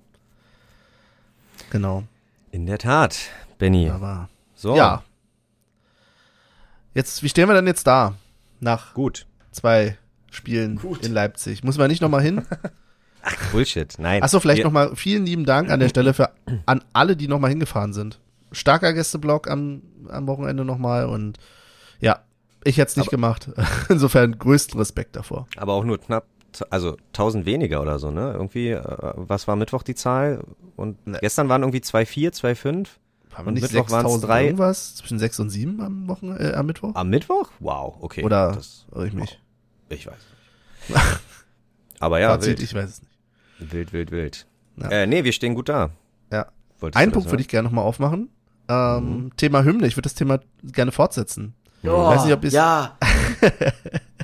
Genau. 1.70 2.04
In 2.52 2.66
der 2.66 2.78
Tat, 2.78 3.18
Benny. 3.58 3.90
Aber 3.90 4.30
So, 4.56 4.76
ja. 4.76 5.04
Jetzt, 6.94 7.24
wie 7.24 7.30
stehen 7.30 7.48
wir 7.48 7.56
denn 7.56 7.68
jetzt 7.68 7.88
da? 7.88 8.16
Nach 8.60 8.94
gut. 8.94 9.26
zwei 9.52 9.98
Spielen 10.30 10.78
Gut. 10.78 11.06
in 11.06 11.14
Leipzig. 11.14 11.64
Muss 11.64 11.78
man 11.78 11.90
nicht 11.90 12.02
nochmal 12.02 12.22
hin? 12.22 12.46
Bullshit, 13.52 13.94
nein. 14.00 14.22
Achso, 14.24 14.40
vielleicht 14.40 14.64
nochmal 14.64 14.96
vielen 14.96 15.26
lieben 15.26 15.46
Dank 15.46 15.70
an 15.70 15.80
der 15.80 15.90
Stelle 15.90 16.14
für 16.14 16.32
an 16.66 16.84
alle, 16.92 17.16
die 17.16 17.28
nochmal 17.28 17.52
hingefahren 17.52 17.94
sind. 17.94 18.20
Starker 18.52 18.94
Gästeblock 18.94 19.50
am, 19.50 19.82
am 20.10 20.28
Wochenende 20.28 20.66
nochmal 20.66 21.06
und 21.06 21.38
ja, 22.00 22.20
ich 22.66 22.78
hätte 22.78 22.90
es 22.92 22.98
nicht 22.98 23.10
gemacht. 23.10 23.50
Insofern 23.90 24.38
größten 24.38 24.78
Respekt 24.80 25.16
davor. 25.16 25.48
Aber 25.58 25.74
auch 25.74 25.84
nur 25.84 26.00
knapp, 26.00 26.26
also 26.70 26.98
1000 27.14 27.46
weniger 27.46 27.82
oder 27.82 28.00
so, 28.00 28.12
ne? 28.12 28.32
Irgendwie, 28.34 28.70
äh, 28.70 28.82
was 29.16 29.48
war 29.48 29.56
Mittwoch 29.56 29.84
die 29.84 29.96
Zahl? 29.96 30.44
Und 30.76 31.06
Ne. 31.08 31.18
gestern 31.22 31.50
waren 31.50 31.62
irgendwie 31.64 31.80
2,4, 31.82 32.32
2,5. 32.34 32.88
Haben 33.34 33.46
wir 33.46 33.48
Und 33.48 33.54
nicht 33.56 33.64
Mittwoch 33.64 33.90
waren's 33.90 34.12
6000 34.12 34.24
drei? 34.30 34.46
irgendwas? 34.46 34.96
Zwischen 34.96 35.18
6 35.20 35.40
und 35.40 35.50
7 35.50 35.82
am 35.82 36.08
Wochen, 36.08 36.36
äh, 36.38 36.54
am 36.54 36.68
Mittwoch? 36.68 36.94
Am 36.96 37.10
Mittwoch? 37.10 37.50
Wow, 37.60 37.98
okay. 38.02 38.24
Oder 38.24 38.52
Das, 38.54 38.86
ich 39.06 39.14
mich? 39.14 39.40
ich 39.90 40.06
weiß. 40.06 40.14
Aber 42.00 42.20
ja, 42.20 42.30
Fazit, 42.30 42.60
wild, 42.60 42.62
ich 42.64 42.74
weiß 42.76 42.90
es 42.90 43.02
nicht. 43.02 43.72
wild, 43.74 43.94
wild, 43.94 44.12
wild. 44.12 44.46
Ja. 44.78 44.90
Äh, 44.90 45.08
nee, 45.08 45.24
wir 45.24 45.32
stehen 45.32 45.56
gut 45.56 45.70
da. 45.70 45.92
Ja. 46.32 46.48
Wolltest 46.80 47.02
Einen 47.02 47.12
Punkt 47.12 47.30
würde 47.32 47.42
ich 47.42 47.48
gerne 47.48 47.68
nochmal 47.68 47.86
aufmachen. 47.86 48.30
Ähm, 48.68 49.32
Thema 49.38 49.64
Hymne, 49.64 49.88
ich 49.88 49.96
würde 49.96 50.04
das 50.04 50.16
Thema 50.16 50.40
gerne 50.64 50.92
fortsetzen. 50.92 51.54
Oh, 51.92 52.08
weiß 52.08 52.26
nicht, 52.26 52.34
ob 52.34 52.44
ich's- 52.44 52.54
ja? 52.54 52.98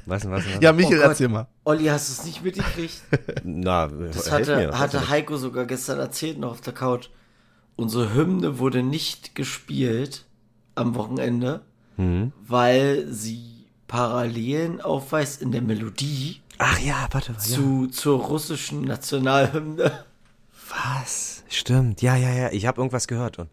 Was 0.05 0.25
was? 0.29 0.45
Was 0.45 0.61
Ja? 0.61 0.71
Michael, 0.73 0.99
Oh 0.99 1.03
erzähl 1.03 1.27
mal. 1.27 1.47
Olli, 1.65 1.85
hast 1.85 2.09
du 2.09 2.13
es 2.21 2.25
nicht 2.25 2.43
mitgekriegt? 2.43 3.01
Na, 3.43 3.87
Das 3.87 4.31
hatte, 4.31 4.55
mir. 4.55 4.79
hatte 4.79 5.09
Heiko 5.09 5.37
sogar 5.37 5.65
gestern 5.65 5.99
erzählt 5.99 6.39
noch 6.39 6.51
auf 6.51 6.61
der 6.61 6.73
Couch. 6.73 7.09
Unsere 7.75 8.13
Hymne 8.13 8.59
wurde 8.59 8.81
nicht 8.83 9.35
gespielt 9.35 10.25
am 10.75 10.95
Wochenende, 10.95 11.61
Hm. 11.97 12.31
weil 12.47 13.07
sie 13.09 13.65
Parallelen 13.87 14.81
aufweist 14.81 15.41
in 15.41 15.51
der 15.51 15.61
Melodie 15.61 16.41
Ach 16.57 16.79
ja, 16.79 17.07
warte, 17.11 17.31
ja. 17.33 17.37
zu, 17.39 17.87
zur 17.87 18.19
russischen 18.19 18.81
Nationalhymne. 18.81 20.03
Was? 20.69 21.43
Stimmt, 21.49 22.01
ja, 22.01 22.15
ja, 22.15 22.29
ja. 22.31 22.49
Ich 22.51 22.65
habe 22.67 22.79
irgendwas 22.81 23.07
gehört 23.07 23.39
und 23.39 23.49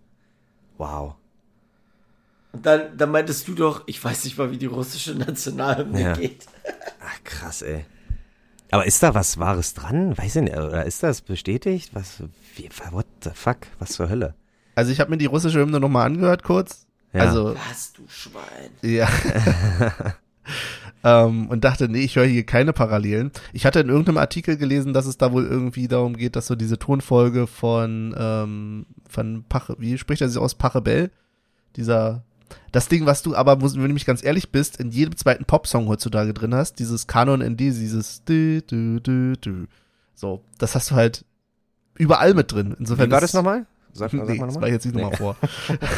wow. 0.76 1.14
Und 2.56 2.64
dann, 2.64 2.96
dann 2.96 3.10
meintest 3.10 3.46
du 3.48 3.54
doch, 3.54 3.82
ich 3.86 4.02
weiß 4.02 4.24
nicht 4.24 4.38
mal, 4.38 4.50
wie 4.50 4.56
die 4.56 4.64
russische 4.66 5.14
Nationalhymne 5.14 6.00
Ja. 6.00 6.12
geht. 6.14 6.46
Ach, 7.04 7.22
krass, 7.24 7.60
ey. 7.60 7.84
Aber 8.70 8.86
ist 8.86 9.02
da 9.02 9.14
was 9.14 9.38
Wahres 9.38 9.74
dran? 9.74 10.16
Weiß 10.16 10.36
ich 10.36 10.42
nicht. 10.42 10.56
Oder 10.56 10.86
ist 10.86 11.02
das 11.02 11.20
bestätigt? 11.20 11.90
Was, 11.92 12.22
wie, 12.56 12.70
what 12.92 13.04
the 13.22 13.30
fuck? 13.34 13.58
Was 13.78 13.90
zur 13.90 14.08
Hölle? 14.08 14.34
Also 14.74 14.90
ich 14.90 15.00
habe 15.00 15.10
mir 15.10 15.18
die 15.18 15.26
russische 15.26 15.60
Hymne 15.60 15.80
nochmal 15.80 16.06
angehört 16.06 16.42
kurz. 16.44 16.86
Ja. 17.12 17.20
Also, 17.22 17.54
Was, 17.68 17.92
du 17.92 18.02
Schwein. 18.08 18.70
ja. 18.82 19.06
ähm, 21.04 21.48
und 21.48 21.62
dachte, 21.64 21.88
nee, 21.90 22.00
ich 22.04 22.16
höre 22.16 22.24
hier 22.26 22.44
keine 22.44 22.72
Parallelen. 22.72 23.32
Ich 23.52 23.66
hatte 23.66 23.80
in 23.80 23.88
irgendeinem 23.90 24.18
Artikel 24.18 24.56
gelesen, 24.56 24.94
dass 24.94 25.04
es 25.04 25.18
da 25.18 25.30
wohl 25.32 25.44
irgendwie 25.46 25.88
darum 25.88 26.16
geht, 26.16 26.36
dass 26.36 26.46
so 26.46 26.54
diese 26.54 26.78
Tonfolge 26.78 27.46
von, 27.46 28.14
ähm, 28.18 28.86
von 29.08 29.44
Pache, 29.48 29.76
wie 29.78 29.98
spricht 29.98 30.22
er 30.22 30.28
sich 30.30 30.38
aus, 30.40 30.54
Pachelbel? 30.54 31.10
Dieser, 31.76 32.22
das 32.72 32.88
Ding, 32.88 33.06
was 33.06 33.22
du 33.22 33.34
aber, 33.34 33.60
wenn 33.60 33.72
du 33.88 33.94
mich 33.94 34.04
ganz 34.06 34.22
ehrlich 34.22 34.50
bist, 34.52 34.78
in 34.78 34.90
jedem 34.90 35.16
zweiten 35.16 35.44
Popsong 35.44 35.88
heutzutage 35.88 36.32
drin 36.34 36.54
hast, 36.54 36.78
dieses 36.78 37.06
Kanon 37.06 37.40
in 37.40 37.56
D, 37.56 37.70
dieses 37.70 38.22
du, 38.24 38.62
du, 38.62 39.00
du, 39.00 39.36
du. 39.40 39.66
So, 40.14 40.42
das 40.58 40.74
hast 40.74 40.90
du 40.90 40.94
halt 40.94 41.24
überall 41.96 42.34
mit 42.34 42.52
drin. 42.52 42.74
Insofern 42.78 43.08
Wie 43.08 43.12
war 43.12 43.20
das 43.20 43.34
nochmal? 43.34 43.66
Sag, 43.92 44.12
nee, 44.12 44.18
sag 44.20 44.28
mal 44.28 44.36
das 44.46 44.46
nochmal. 44.54 44.62
war 44.62 44.68
jetzt 44.68 44.84
nicht 44.84 44.94
Nee. 44.94 45.02
nochmal 45.02 45.16
vor. 45.18 45.36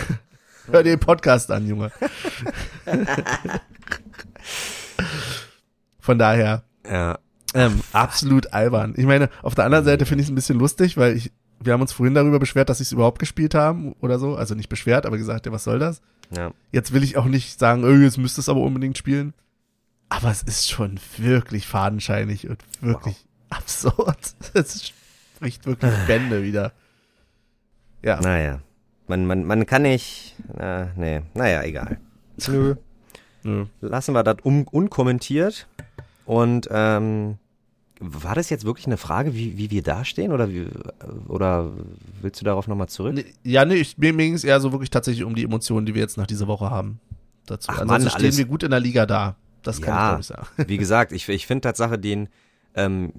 Hör 0.71 0.83
dir 0.83 0.91
den 0.97 1.01
Podcast 1.01 1.51
an, 1.51 1.67
Junge. 1.67 1.91
Von 6.01 6.19
daher, 6.19 6.63
Ja. 6.89 7.19
ähm, 7.55 7.81
absolut 7.93 8.53
albern. 8.53 8.95
Ich 8.97 9.05
meine, 9.07 9.31
auf 9.43 9.55
der 9.55 9.65
anderen 9.65 9.85
Seite 9.85 10.07
finde 10.07 10.23
ich 10.23 10.27
es 10.29 10.33
ein 10.33 10.35
bisschen 10.35 10.59
lustig, 10.59 10.97
weil 10.97 11.17
ich, 11.17 11.33
wir 11.61 11.73
haben 11.73 11.81
uns 11.81 11.93
vorhin 11.93 12.15
darüber 12.15 12.39
beschwert, 12.39 12.69
dass 12.69 12.79
sie 12.79 12.85
es 12.85 12.93
überhaupt 12.93 13.19
gespielt 13.19 13.55
haben 13.55 13.95
oder 14.01 14.19
so. 14.19 14.37
Also 14.37 14.55
nicht 14.55 14.69
beschwert, 14.69 15.07
aber 15.07 15.19
gesagt, 15.19 15.47
ja, 15.47 15.53
was 15.53 15.65
soll 15.65 15.79
das? 15.79 16.01
ja. 16.37 16.53
Jetzt 16.73 16.93
will 16.93 17.03
ich 17.03 17.17
auch 17.17 17.25
nicht 17.25 17.59
sagen, 17.59 17.85
oh, 17.85 17.91
jetzt 17.91 18.19
müsst 18.19 18.39
ihr 18.39 18.41
es 18.41 18.49
aber 18.49 18.61
unbedingt 18.61 18.99
spielen. 18.99 19.35
Aber 20.11 20.31
es 20.31 20.43
ist 20.43 20.71
schon 20.71 20.99
wirklich 21.17 21.67
fadenscheinig 21.67 22.49
und 22.49 22.63
wirklich 22.81 23.27
absurd. 23.51 24.35
Es 24.55 24.93
spricht 25.37 25.67
wirklich 25.67 25.93
Bände 26.07 26.43
wieder. 26.43 26.73
Ja. 28.03 28.21
Naja. 28.21 28.61
Man, 29.07 29.27
man, 29.27 29.45
man 29.45 29.67
kann 29.67 29.83
nicht. 29.83 30.35
Na, 30.57 30.91
nee. 30.97 31.23
Naja, 31.35 31.63
egal. 31.63 31.99
Nö. 32.47 32.77
Nö. 33.43 33.67
Lassen 33.81 34.15
wir 34.15 34.23
das 34.23 34.37
un 34.45 34.67
unkommentiert. 34.67 35.67
Und 36.25 36.69
ähm, 36.71 37.39
war 38.01 38.35
das 38.35 38.51
jetzt 38.51 38.65
wirklich 38.65 38.87
eine 38.87 38.97
Frage, 38.97 39.35
wie, 39.35 39.59
wie 39.59 39.71
wir 39.71 39.83
dastehen? 39.83 40.33
Oder, 40.33 40.51
wie, 40.51 40.67
oder 41.27 41.73
willst 42.23 42.41
du 42.41 42.45
darauf 42.45 42.69
nochmal 42.69 42.89
zurück? 42.89 43.15
Nee, 43.15 43.25
ja, 43.43 43.65
nee, 43.65 43.75
ich, 43.75 43.99
mir, 43.99 44.13
ging 44.13 44.35
es 44.35 44.45
eher 44.45 44.61
so 44.61 44.73
wirklich 44.73 44.91
tatsächlich 44.91 45.25
um 45.25 45.35
die 45.35 45.45
Emotionen, 45.45 45.87
die 45.87 45.95
wir 45.95 46.03
jetzt 46.03 46.17
nach 46.17 46.27
dieser 46.27 46.47
Woche 46.47 46.71
haben. 46.71 47.01
Dazu. 47.47 47.69
Ach 47.71 47.81
Ansonsten 47.81 48.09
Mann, 48.09 48.19
stehen 48.21 48.37
wir 48.37 48.45
gut 48.45 48.63
in 48.63 48.71
der 48.71 48.81
Liga 48.81 49.07
da. 49.07 49.37
Das 49.63 49.81
kann 49.83 49.95
Ja. 49.95 50.15
ich 50.15 50.21
ich 50.21 50.27
sagen. 50.27 50.47
Wie 50.67 50.77
gesagt, 50.79 51.13
ich, 51.13 51.29
ich 51.29 51.47
finde 51.47 51.63
Tatsache 51.63 51.99
den, 51.99 52.29
ähm, 52.75 53.13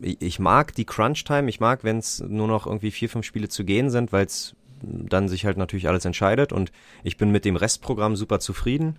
ich, 0.00 0.16
ich 0.20 0.38
mag 0.38 0.74
die 0.74 0.84
Crunch-Time, 0.86 1.48
ich 1.48 1.60
mag, 1.60 1.84
wenn 1.84 1.98
es 1.98 2.20
nur 2.20 2.48
noch 2.48 2.66
irgendwie 2.66 2.90
vier, 2.90 3.08
fünf 3.10 3.26
Spiele 3.26 3.48
zu 3.48 3.64
gehen 3.64 3.90
sind, 3.90 4.12
weil 4.12 4.24
es 4.26 4.54
dann 4.82 5.28
sich 5.28 5.44
halt 5.44 5.58
natürlich 5.58 5.88
alles 5.88 6.06
entscheidet 6.06 6.54
und 6.54 6.72
ich 7.02 7.18
bin 7.18 7.30
mit 7.30 7.44
dem 7.44 7.56
Restprogramm 7.56 8.16
super 8.16 8.40
zufrieden 8.40 8.98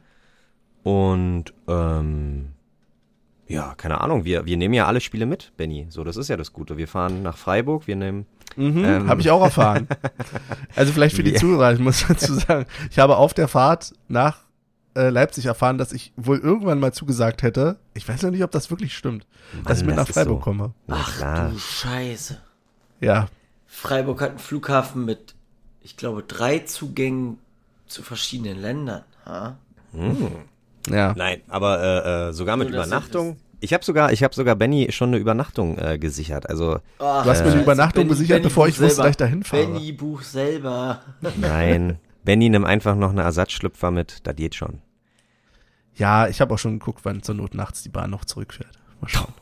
und 0.83 1.45
ähm, 1.67 2.49
ja, 3.47 3.73
keine 3.75 3.99
Ahnung, 4.01 4.23
wir, 4.25 4.45
wir 4.45 4.57
nehmen 4.57 4.73
ja 4.73 4.85
alle 4.87 5.01
Spiele 5.01 5.25
mit, 5.25 5.51
Benny, 5.57 5.87
so, 5.89 6.03
das 6.03 6.15
ist 6.17 6.27
ja 6.29 6.37
das 6.37 6.53
Gute. 6.53 6.77
Wir 6.77 6.87
fahren 6.87 7.21
nach 7.23 7.37
Freiburg, 7.37 7.87
wir 7.87 7.95
nehmen, 7.95 8.25
Mhm, 8.57 8.83
Ähm. 8.83 9.07
habe 9.07 9.21
ich 9.21 9.29
auch 9.31 9.41
erfahren. 9.41 9.87
Also 10.75 10.91
vielleicht 10.91 11.15
für 11.15 11.23
die 11.23 11.33
Zuhörer, 11.33 11.73
ich 11.73 11.79
muss 11.79 12.05
dazu 12.07 12.33
sagen, 12.33 12.65
ich 12.89 12.99
habe 12.99 13.15
auf 13.17 13.33
der 13.33 13.47
Fahrt 13.47 13.93
nach 14.09 14.39
äh, 14.93 15.09
Leipzig 15.09 15.45
erfahren, 15.45 15.77
dass 15.77 15.93
ich 15.93 16.11
wohl 16.17 16.37
irgendwann 16.37 16.79
mal 16.79 16.91
zugesagt 16.93 17.43
hätte, 17.43 17.79
ich 17.93 18.07
weiß 18.07 18.23
noch 18.23 18.31
nicht, 18.31 18.43
ob 18.43 18.51
das 18.51 18.69
wirklich 18.69 18.93
stimmt, 18.97 19.25
dass 19.65 19.79
ich 19.79 19.85
mit 19.85 19.95
das 19.97 20.07
nach 20.09 20.13
Freiburg 20.13 20.39
so. 20.39 20.43
komme. 20.43 20.73
Ach 20.89 21.15
klar. 21.17 21.49
du 21.51 21.57
Scheiße. 21.59 22.41
Ja, 22.99 23.27
Freiburg 23.67 24.19
hat 24.21 24.29
einen 24.31 24.39
Flughafen 24.39 25.05
mit, 25.05 25.33
ich 25.81 25.95
glaube, 25.95 26.23
drei 26.23 26.59
Zugängen 26.59 27.37
zu 27.87 28.03
verschiedenen 28.03 28.59
Ländern. 28.59 29.03
Ha? 29.25 29.57
Ja. 30.89 31.13
Nein, 31.15 31.41
aber 31.47 31.81
äh, 31.81 32.29
äh, 32.29 32.33
sogar 32.33 32.57
mit 32.57 32.69
Nur, 32.69 32.79
Übernachtung. 32.79 33.37
Ich 33.59 33.73
habe 33.73 33.85
sogar, 33.85 34.11
ich 34.11 34.23
habe 34.23 34.33
sogar 34.33 34.55
Benny 34.55 34.91
schon 34.91 35.09
eine 35.09 35.17
Übernachtung 35.17 35.77
äh, 35.77 35.99
gesichert. 35.99 36.49
Also 36.49 36.79
Ach, 36.97 37.23
Du 37.23 37.29
hast 37.29 37.45
mir 37.45 37.51
eine. 37.51 37.61
Übernachtung 37.61 38.07
gesichert, 38.07 38.41
bevor 38.41 38.67
ich 38.67 38.79
wusste, 38.79 38.95
selber. 38.95 39.03
dass 39.03 39.11
ich 39.11 39.17
dahin 39.17 39.43
fahre. 39.43 39.67
Benny 39.67 39.91
buch 39.91 40.23
selber. 40.23 41.01
nein, 41.37 41.99
Benny 42.23 42.49
nimm 42.49 42.65
einfach 42.65 42.95
noch 42.95 43.11
eine 43.11 43.21
Ersatzschlüpfer 43.21 43.91
mit. 43.91 44.25
Das 44.25 44.35
geht 44.35 44.55
schon. 44.55 44.79
Ja, 45.95 46.27
ich 46.27 46.41
habe 46.41 46.53
auch 46.53 46.57
schon 46.59 46.79
geguckt, 46.79 47.01
wann 47.03 47.21
zur 47.21 47.35
Not 47.35 47.53
nachts 47.53 47.83
die 47.83 47.89
Bahn 47.89 48.09
noch 48.09 48.25
zurückfährt. 48.25 48.79
Mal 49.01 49.07
schauen. 49.09 49.33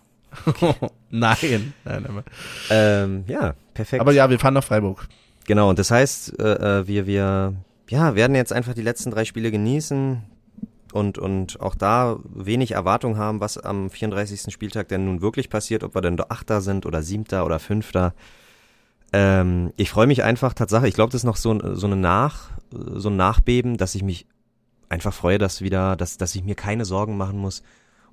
nein, 1.09 1.73
nein, 1.85 2.05
nein. 2.07 2.23
Ähm, 2.69 3.23
ja, 3.27 3.53
perfekt. 3.73 4.01
Aber 4.01 4.11
ja, 4.11 4.29
wir 4.29 4.39
fahren 4.39 4.53
nach 4.55 4.63
Freiburg. 4.63 5.07
Genau, 5.47 5.69
und 5.69 5.79
das 5.79 5.91
heißt, 5.91 6.39
äh, 6.39 6.79
äh, 6.79 6.87
wir, 6.87 7.07
wir, 7.07 7.53
ja, 7.89 8.15
werden 8.15 8.35
jetzt 8.35 8.53
einfach 8.53 8.73
die 8.73 8.81
letzten 8.81 9.11
drei 9.11 9.25
Spiele 9.25 9.51
genießen 9.51 10.21
und, 10.93 11.17
und 11.17 11.59
auch 11.61 11.75
da 11.75 12.17
wenig 12.23 12.71
Erwartung 12.71 13.17
haben, 13.17 13.39
was 13.39 13.57
am 13.57 13.89
34. 13.89 14.51
Spieltag 14.53 14.87
denn 14.87 15.05
nun 15.05 15.21
wirklich 15.21 15.49
passiert, 15.49 15.83
ob 15.83 15.95
wir 15.95 16.01
denn 16.01 16.19
Achter 16.29 16.61
sind 16.61 16.85
oder 16.85 17.01
Siebter 17.03 17.45
oder 17.45 17.59
Fünfter. 17.59 18.13
Ähm, 19.11 19.71
ich 19.77 19.89
freue 19.89 20.07
mich 20.07 20.23
einfach, 20.23 20.53
Tatsache, 20.53 20.87
ich 20.87 20.93
glaube, 20.93 21.11
das 21.11 21.21
ist 21.21 21.25
noch 21.25 21.35
so, 21.37 21.51
ein- 21.53 21.75
so 21.75 21.87
eine 21.87 21.95
Nach, 21.95 22.49
so 22.71 23.09
ein 23.09 23.17
Nachbeben, 23.17 23.77
dass 23.77 23.95
ich 23.95 24.03
mich 24.03 24.27
einfach 24.89 25.13
freue, 25.13 25.37
dass 25.37 25.61
wieder, 25.61 25.95
dass, 25.95 26.17
dass 26.17 26.35
ich 26.35 26.43
mir 26.43 26.55
keine 26.55 26.85
Sorgen 26.85 27.17
machen 27.17 27.37
muss. 27.39 27.63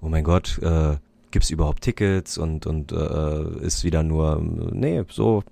Oh 0.01 0.09
mein 0.09 0.24
Gott, 0.24 0.59
äh, 0.62 0.97
gibt's 1.31 1.51
überhaupt 1.51 1.83
Tickets 1.83 2.39
und, 2.39 2.66
und 2.66 2.93
äh, 2.93 3.59
ist 3.61 3.85
wieder 3.85 4.03
nur, 4.03 4.41
nee, 4.41 5.03
so, 5.11 5.43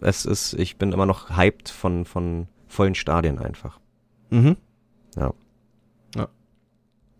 es 0.00 0.24
ist, 0.26 0.52
ich 0.54 0.76
bin 0.76 0.92
immer 0.92 1.06
noch 1.06 1.36
hyped 1.36 1.68
von, 1.70 2.04
von 2.04 2.46
vollen 2.66 2.94
Stadien 2.94 3.38
einfach. 3.38 3.78
Mhm. 4.30 4.56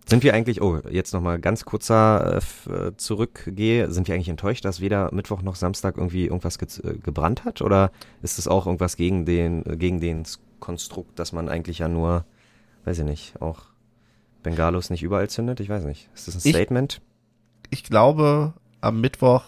Sind 0.08 0.22
wir 0.24 0.32
eigentlich, 0.32 0.62
oh, 0.62 0.80
jetzt 0.90 1.12
nochmal 1.12 1.38
ganz 1.38 1.66
kurzer 1.66 2.40
äh, 2.66 2.70
äh, 2.72 2.96
zurückgehe, 2.96 3.90
sind 3.90 4.08
wir 4.08 4.14
eigentlich 4.14 4.30
enttäuscht, 4.30 4.64
dass 4.64 4.80
weder 4.80 5.12
Mittwoch 5.12 5.42
noch 5.42 5.54
Samstag 5.54 5.98
irgendwie 5.98 6.24
irgendwas 6.26 6.58
ge 6.58 6.66
äh, 6.82 6.96
gebrannt 6.98 7.44
hat? 7.44 7.60
Oder 7.60 7.90
ist 8.22 8.38
es 8.38 8.48
auch 8.48 8.66
irgendwas 8.66 8.96
gegen 8.96 9.26
den, 9.26 9.66
äh, 9.66 9.76
gegen 9.76 10.00
den 10.00 10.22
Konstrukt, 10.60 11.18
dass 11.18 11.32
man 11.32 11.50
eigentlich 11.50 11.80
ja 11.80 11.88
nur, 11.88 12.24
weiß 12.86 13.00
ich 13.00 13.04
nicht, 13.04 13.42
auch 13.42 13.60
Bengalos 14.42 14.88
nicht 14.88 15.02
überall 15.02 15.28
zündet? 15.28 15.60
Ich 15.60 15.68
weiß 15.68 15.84
nicht. 15.84 16.08
Ist 16.14 16.26
das 16.26 16.36
ein 16.36 16.40
Ich- 16.48 16.54
Statement? 16.54 17.02
Ich 17.68 17.84
glaube, 17.84 18.54
am 18.80 19.02
Mittwoch 19.02 19.44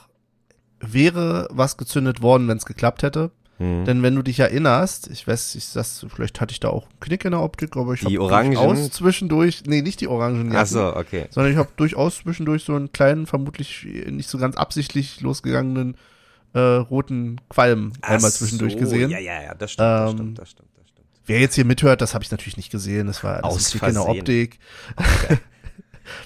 wäre 0.79 1.49
was 1.51 1.79
gezündet 1.79 2.21
worden, 2.21 2.49
wenn 2.49 2.59
es 2.59 2.67
geklappt 2.67 3.03
hätte. 3.03 3.31
Hm. 3.61 3.85
Denn 3.85 4.03
wenn 4.03 4.15
du 4.15 4.23
dich 4.23 4.41
erinnerst, 4.41 5.09
ich 5.09 5.29
weiß, 5.29 5.55
ich 5.55 5.71
das, 5.75 6.07
vielleicht 6.09 6.41
hatte 6.41 6.53
ich 6.53 6.61
da 6.61 6.71
auch 6.71 6.85
einen 6.89 7.01
Knick 7.01 7.27
in 7.27 7.33
der 7.33 7.43
Optik, 7.43 7.77
aber 7.77 7.93
ich 7.93 8.01
Die 8.01 8.07
habe 8.17 8.23
Orangen? 8.23 8.55
durchaus 8.55 8.91
zwischendurch, 8.91 9.65
nee, 9.67 9.83
nicht 9.83 10.01
die 10.01 10.09
Orangen, 10.09 10.51
Ach 10.57 10.65
so, 10.67 10.97
okay. 10.97 11.27
sondern 11.29 11.53
ich 11.53 11.59
habe 11.59 11.69
durchaus 11.77 12.17
zwischendurch 12.17 12.65
so 12.65 12.75
einen 12.75 12.91
kleinen, 12.91 13.27
vermutlich 13.27 13.87
nicht 14.09 14.31
so 14.31 14.39
ganz 14.39 14.57
absichtlich 14.57 15.21
losgegangenen 15.21 15.97
äh, 16.55 16.59
roten 16.59 17.39
Qualm 17.51 17.93
einmal 18.01 18.31
Ach 18.31 18.35
zwischendurch 18.35 18.73
so, 18.73 18.79
gesehen. 18.79 19.11
Ja, 19.11 19.19
ja, 19.19 19.43
ja, 19.43 19.55
das 19.55 19.73
stimmt, 19.73 19.87
das 19.87 20.11
Ähm, 20.11 20.17
stimmt, 20.17 20.39
das 20.39 20.51
stimmt, 20.51 20.69
das 20.79 20.89
stimmt. 20.89 21.07
Wer 21.27 21.41
jetzt 21.41 21.55
hier 21.55 21.67
mithört, 21.67 22.01
das 22.01 22.15
habe 22.15 22.25
ich 22.25 22.31
natürlich 22.31 22.57
nicht 22.57 22.71
gesehen. 22.73 23.09
Das 23.09 23.23
war 23.23 23.45
alles 23.45 23.57
Aus 23.57 23.71
Knick 23.73 23.83
in 23.83 23.95
der. 23.95 24.09
Optik. 24.09 24.59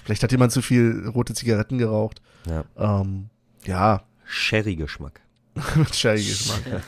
Vielleicht 0.03 0.23
hat 0.23 0.31
jemand 0.31 0.51
zu 0.53 0.61
viel 0.61 1.07
rote 1.13 1.33
Zigaretten 1.33 1.77
geraucht. 1.77 2.21
Ja. 2.47 2.63
Ähm, 3.01 3.29
ja, 3.65 4.03
Sherry-Geschmack. 4.23 5.19
mit 5.75 5.95
Sherry-Geschmack. 5.95 6.81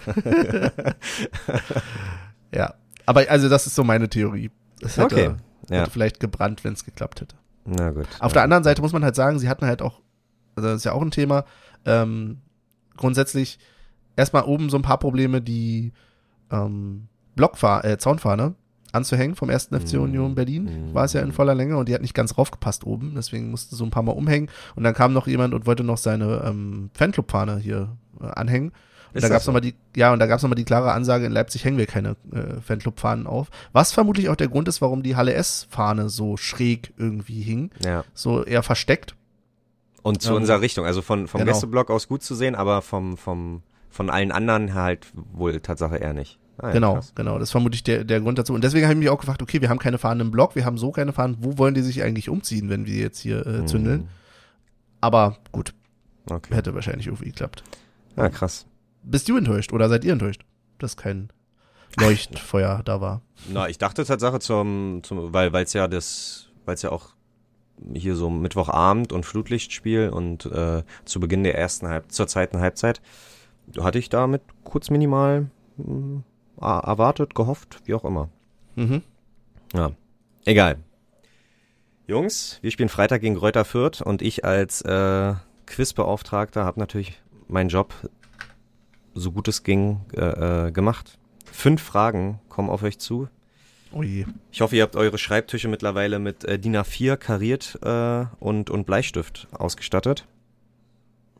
ja, 2.53 2.73
aber 3.05 3.23
also 3.29 3.49
das 3.49 3.67
ist 3.67 3.75
so 3.75 3.83
meine 3.83 4.09
Theorie. 4.09 4.51
Es 4.81 4.97
hätte, 4.97 5.15
Okay, 5.15 5.31
ja. 5.69 5.77
hätte 5.81 5.91
vielleicht 5.91 6.19
gebrannt, 6.19 6.63
wenn 6.63 6.73
es 6.73 6.83
geklappt 6.85 7.21
hätte. 7.21 7.35
Na 7.65 7.91
gut. 7.91 8.07
Auf 8.19 8.33
der 8.33 8.43
anderen 8.43 8.63
Seite 8.63 8.81
muss 8.81 8.93
man 8.93 9.03
halt 9.03 9.15
sagen, 9.15 9.39
sie 9.39 9.49
hatten 9.49 9.65
halt 9.65 9.81
auch, 9.81 10.01
also 10.55 10.69
das 10.69 10.77
ist 10.77 10.83
ja 10.85 10.93
auch 10.93 11.01
ein 11.01 11.11
Thema, 11.11 11.45
ähm, 11.85 12.37
grundsätzlich 12.95 13.59
erstmal 14.15 14.43
oben 14.43 14.69
so 14.69 14.77
ein 14.77 14.81
paar 14.83 14.99
Probleme, 14.99 15.41
die 15.41 15.91
ähm, 16.51 17.07
Blockfahr 17.35 17.83
äh, 17.85 17.97
Zaunfahne 17.97 18.55
anzuhängen 18.93 19.35
vom 19.35 19.49
ersten 19.49 19.79
FC 19.79 19.93
Mhm. 19.95 20.01
Union 20.01 20.35
Berlin. 20.35 20.63
Mhm. 20.89 20.93
War 20.93 21.03
es 21.05 21.13
ja 21.13 21.21
in 21.21 21.33
voller 21.33 21.53
Länge 21.53 21.77
und 21.77 21.89
die 21.89 21.93
hat 21.93 22.01
nicht 22.01 22.13
ganz 22.13 22.37
raufgepasst 22.37 22.85
oben, 22.85 23.13
deswegen 23.15 23.51
musste 23.51 23.75
so 23.75 23.83
ein 23.83 23.91
paar 23.91 24.01
Mal 24.03 24.13
umhängen. 24.13 24.49
Und 24.75 24.83
dann 24.83 24.93
kam 24.93 25.11
noch 25.13 25.27
jemand 25.27 25.53
und 25.53 25.65
wollte 25.65 25.83
noch 25.83 25.97
seine 25.97 26.41
ähm, 26.45 26.89
Fanclub-Fahne 26.93 27.57
hier 27.59 27.95
anhängen. 28.21 28.69
Und 29.13 29.15
da 29.15 29.21
das 29.21 29.29
gab's 29.29 29.45
so? 29.45 29.51
noch 29.51 29.55
mal 29.55 29.61
die, 29.61 29.73
ja, 29.95 30.11
und 30.13 30.19
da 30.19 30.25
gab's 30.27 30.43
noch 30.43 30.49
mal 30.49 30.55
die 30.55 30.65
klare 30.65 30.91
Ansage, 30.91 31.25
in 31.25 31.31
Leipzig 31.31 31.63
hängen 31.63 31.77
wir 31.77 31.85
keine 31.87 32.15
äh, 32.31 32.59
Fanclub-Fahnen 32.61 33.25
auf. 33.25 33.47
Was 33.71 33.91
vermutlich 33.93 34.29
auch 34.29 34.35
der 34.35 34.47
Grund 34.49 34.67
ist, 34.67 34.81
warum 34.81 35.01
die 35.01 35.15
Halle 35.15 35.33
S-Fahne 35.33 36.09
so 36.09 36.37
schräg 36.37 36.93
irgendwie 36.97 37.41
hing. 37.41 37.71
Ja. 37.83 38.03
So 38.13 38.43
eher 38.43 38.63
versteckt. 38.63 39.15
Und 40.03 40.21
zu 40.21 40.31
Ähm, 40.31 40.37
unserer 40.37 40.61
Richtung, 40.61 40.85
also 40.85 41.01
von, 41.01 41.27
vom 41.27 41.39
genau. 41.39 41.51
Gästeblock 41.53 41.89
aus 41.89 42.07
gut 42.07 42.21
zu 42.21 42.35
sehen, 42.35 42.53
aber 42.55 42.81
vom, 42.81 43.17
vom, 43.17 43.63
von 43.89 44.09
allen 44.09 44.31
anderen 44.31 44.73
halt 44.73 45.07
wohl 45.13 45.59
Tatsache 45.61 45.97
eher 45.97 46.13
nicht. 46.13 46.37
Ah, 46.59 46.67
ja, 46.67 46.73
genau, 46.73 46.93
krass. 46.95 47.13
genau. 47.15 47.35
Das 47.39 47.49
ist 47.49 47.51
vermutlich 47.51 47.83
der, 47.83 48.03
der 48.03 48.19
Grund 48.19 48.37
dazu. 48.39 48.53
Und 48.53 48.63
deswegen 48.63 48.85
habe 48.85 48.93
ich 48.93 48.99
mich 48.99 49.09
auch 49.09 49.19
gefragt, 49.19 49.41
okay, 49.41 49.61
wir 49.61 49.69
haben 49.69 49.79
keine 49.79 49.97
Fahnen 49.97 50.21
im 50.21 50.31
Block, 50.31 50.55
wir 50.55 50.65
haben 50.65 50.77
so 50.77 50.91
keine 50.91 51.13
Fahnen. 51.13 51.37
Wo 51.39 51.57
wollen 51.57 51.73
die 51.73 51.81
sich 51.81 52.03
eigentlich 52.03 52.29
umziehen, 52.29 52.69
wenn 52.69 52.85
wir 52.85 52.95
jetzt 52.95 53.19
hier 53.19 53.45
äh, 53.45 53.65
zündeln? 53.65 54.09
Aber 55.01 55.37
gut, 55.51 55.73
Hm, 56.29 56.35
Okay. 56.37 56.55
hätte 56.55 56.73
wahrscheinlich 56.75 57.07
irgendwie 57.07 57.29
geklappt. 57.29 57.63
Ja, 58.17 58.29
krass. 58.29 58.65
Bist 59.03 59.29
du 59.29 59.37
enttäuscht 59.37 59.71
oder 59.71 59.87
seid 59.87 60.03
ihr 60.03 60.13
enttäuscht, 60.13 60.43
dass 60.79 60.97
kein 60.97 61.29
Leuchtfeuer 61.99 62.81
da 62.83 62.99
war? 62.99 63.21
Na, 63.47 63.69
ich 63.69 63.77
dachte 63.77 64.03
Tatsache 64.03 64.39
zum, 64.39 65.01
zum 65.03 65.33
weil 65.33 65.53
es 65.55 65.73
ja 65.73 65.87
das, 65.87 66.49
weil 66.65 66.75
es 66.75 66.81
ja 66.81 66.91
auch 66.91 67.11
hier 67.93 68.15
so 68.15 68.29
Mittwochabend 68.29 69.13
und 69.13 69.25
Flutlichtspiel 69.25 70.09
und 70.09 70.45
äh, 70.47 70.83
zu 71.05 71.19
Beginn 71.19 71.43
der 71.43 71.57
ersten 71.57 71.87
Halb 71.87 72.11
zur 72.11 72.27
zweiten 72.27 72.59
Halbzeit 72.59 73.01
hatte 73.79 73.99
ich 73.99 74.09
damit 74.09 74.41
kurz 74.63 74.89
minimal 74.89 75.49
mh, 75.77 76.23
erwartet, 76.59 77.35
gehofft, 77.35 77.81
wie 77.85 77.93
auch 77.93 78.05
immer. 78.05 78.29
Mhm. 78.75 79.03
Ja, 79.73 79.91
egal. 80.45 80.77
Jungs, 82.07 82.59
wir 82.61 82.71
spielen 82.71 82.89
Freitag 82.89 83.21
gegen 83.21 83.35
Kräuter 83.35 83.65
Fürth 83.65 84.01
und 84.01 84.21
ich 84.21 84.45
als 84.45 84.81
äh, 84.81 85.33
Quizbeauftragter 85.65 86.63
habe 86.63 86.79
natürlich 86.79 87.21
meinen 87.47 87.69
Job 87.69 87.93
so 89.17 89.31
gut 89.31 89.47
es 89.47 89.63
ging 89.63 90.01
äh, 90.13 90.67
äh, 90.67 90.71
gemacht. 90.71 91.17
Fünf 91.45 91.81
Fragen 91.81 92.39
kommen 92.49 92.69
auf 92.69 92.83
euch 92.83 92.99
zu. 92.99 93.27
Je. 93.93 94.25
Ich 94.51 94.61
hoffe, 94.61 94.75
ihr 94.75 94.83
habt 94.83 94.95
eure 94.95 95.17
Schreibtische 95.17 95.67
mittlerweile 95.67 96.19
mit 96.19 96.43
äh, 96.43 96.59
DIN 96.59 96.75
A4 96.75 97.17
kariert 97.17 97.79
äh, 97.81 98.25
und, 98.39 98.69
und 98.69 98.85
Bleistift 98.85 99.47
ausgestattet. 99.51 100.27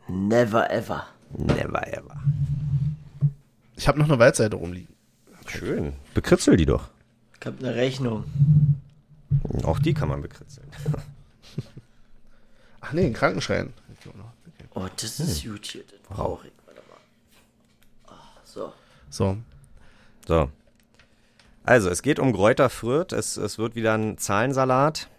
Never 0.08 0.72
ever. 0.72 1.06
Never 1.38 1.86
ever. 1.88 2.18
Ich 3.76 3.88
habe 3.88 4.00
noch 4.00 4.08
eine 4.08 4.18
Waldseite 4.18 4.56
rumliegen. 4.56 4.96
Schön. 5.46 5.94
Bekritzel 6.14 6.58
die 6.58 6.66
doch. 6.66 6.90
Ich 7.40 7.46
hab 7.46 7.60
eine 7.60 7.76
Rechnung. 7.76 8.24
Auch 9.64 9.80
die 9.80 9.94
kann 9.94 10.10
man 10.10 10.22
bekritzeln. 10.22 10.68
Ach 12.82 12.94
nee, 12.94 13.06
ein 13.06 13.14
Krankenschein. 13.14 13.74
Oh, 14.80 14.86
das 14.96 15.20
ist 15.20 15.44
gut 15.44 15.66
hier. 15.66 15.84
Das 15.90 16.00
brauche 16.16 16.48
ich. 16.48 16.54
Warte 16.66 16.82
mal. 16.88 18.14
Ah, 18.16 18.42
so. 18.44 18.72
So. 19.10 19.38
So. 20.28 20.50
Also, 21.64 21.90
es 21.90 22.02
geht 22.04 22.20
um 22.20 22.32
Kräuter 22.34 22.70
Fürth. 22.70 23.12
Es, 23.12 23.38
es 23.38 23.58
wird 23.58 23.76
wieder 23.76 23.94
ein 23.96 24.18
Zahlensalat. 24.18 25.10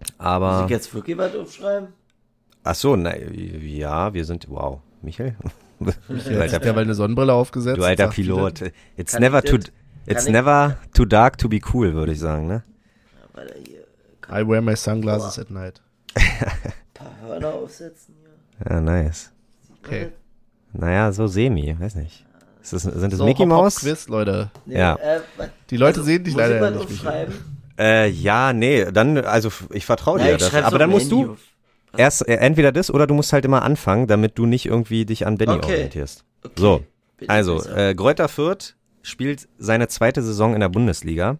Muss 0.00 0.08
Aber. 0.18 0.64
ich 0.64 0.70
jetzt 0.70 0.92
wirklich 0.94 1.16
was 1.16 1.34
aufschreiben? 1.34 1.88
Ach 2.62 2.74
so, 2.74 2.96
na, 2.96 3.16
ja, 3.16 4.12
wir 4.12 4.24
sind. 4.26 4.48
Wow. 4.50 4.80
Michael? 5.00 5.36
du 5.78 5.86
Ich 6.44 6.54
habe 6.54 6.66
ja 6.66 6.72
mal 6.74 6.82
eine 6.82 6.94
Sonnenbrille 6.94 7.32
aufgesetzt. 7.32 7.78
du 7.78 7.84
alter. 7.84 8.08
Pilot. 8.08 8.72
It's 8.96 9.12
Kann 9.12 9.22
never 9.22 9.42
too. 9.42 9.58
It's 10.06 10.26
ich- 10.26 10.32
never 10.32 10.76
too 10.92 11.06
dark 11.06 11.38
to 11.38 11.48
be 11.48 11.60
cool, 11.72 11.94
würde 11.94 12.12
ich 12.12 12.18
sagen, 12.20 12.46
ne? 12.46 12.62
Ja, 13.14 13.28
weil 13.32 13.54
hier 13.66 13.80
I 14.30 14.46
wear 14.46 14.60
my 14.60 14.76
sunglasses 14.76 15.38
at 15.38 15.50
night. 15.50 15.80
ein 16.14 16.24
paar 16.92 17.20
Hörner 17.22 17.54
aufsetzen. 17.54 18.14
Ja, 18.68 18.80
nice. 18.80 19.32
Okay. 19.82 20.12
Naja, 20.72 21.12
so 21.12 21.26
semi, 21.26 21.74
weiß 21.78 21.94
nicht. 21.96 22.24
Ist 22.62 22.72
das, 22.74 22.82
sind 22.82 23.12
das 23.12 23.18
So, 23.18 23.24
Mickey 23.24 23.42
Hop, 23.42 23.50
Hop 23.50 23.62
Mouse? 23.62 23.76
Quiz, 23.80 24.08
Leute. 24.08 24.50
Nee, 24.66 24.78
Ja. 24.78 24.94
Äh, 24.96 25.20
Die 25.70 25.76
Leute 25.76 26.02
sehen 26.02 26.24
dich 26.24 26.34
muss 26.34 26.40
leider 26.42 26.70
ich 26.90 27.02
ja 27.02 27.26
nicht. 27.26 27.40
Äh, 27.78 28.08
ja, 28.10 28.52
nee, 28.52 28.84
dann, 28.92 29.16
also 29.18 29.50
ich 29.72 29.86
vertraue 29.86 30.18
Ja, 30.20 30.26
dir. 30.26 30.34
ich 30.34 30.42
Das, 30.42 30.52
aber 30.64 30.78
dann 30.78 30.90
musst 30.90 31.10
Handy 31.10 31.24
du 31.24 31.32
auf. 31.32 31.38
erst 31.96 32.28
äh, 32.28 32.34
entweder 32.34 32.72
das 32.72 32.90
oder 32.92 33.06
du 33.06 33.14
musst 33.14 33.32
halt 33.32 33.44
immer 33.46 33.62
anfangen, 33.62 34.06
damit 34.06 34.38
du 34.38 34.44
nicht 34.44 34.66
irgendwie 34.66 35.06
dich 35.06 35.26
an 35.26 35.38
Benny 35.38 35.54
Okay. 35.54 35.72
orientierst. 35.72 36.24
Okay. 36.44 36.52
So, 36.56 36.84
ich 37.18 37.30
also, 37.30 37.64
äh, 37.64 37.94
Greuther 37.94 38.28
Fürth 38.28 38.74
spielt 39.02 39.48
seine 39.58 39.88
zweite 39.88 40.22
Saison 40.22 40.52
in 40.52 40.60
der 40.60 40.68
Bundesliga. 40.68 41.38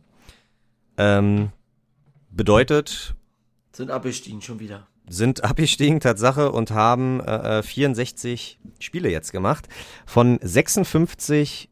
Ähm, 0.97 1.51
bedeutet, 2.31 3.15
Sind 3.73 3.91
abgestiegen 3.91 4.41
schon 4.41 4.61
wieder. 4.61 4.87
Sind 5.11 5.45
abgestiegen 5.45 6.01
Tatsache 6.01 6.51
und 6.53 6.71
haben 6.71 7.21
äh, 7.21 7.59
äh, 7.59 7.63
64 7.63 8.59
Spiele 8.79 9.11
jetzt 9.11 9.33
gemacht 9.33 9.69
von 10.07 10.39
56 10.41 11.69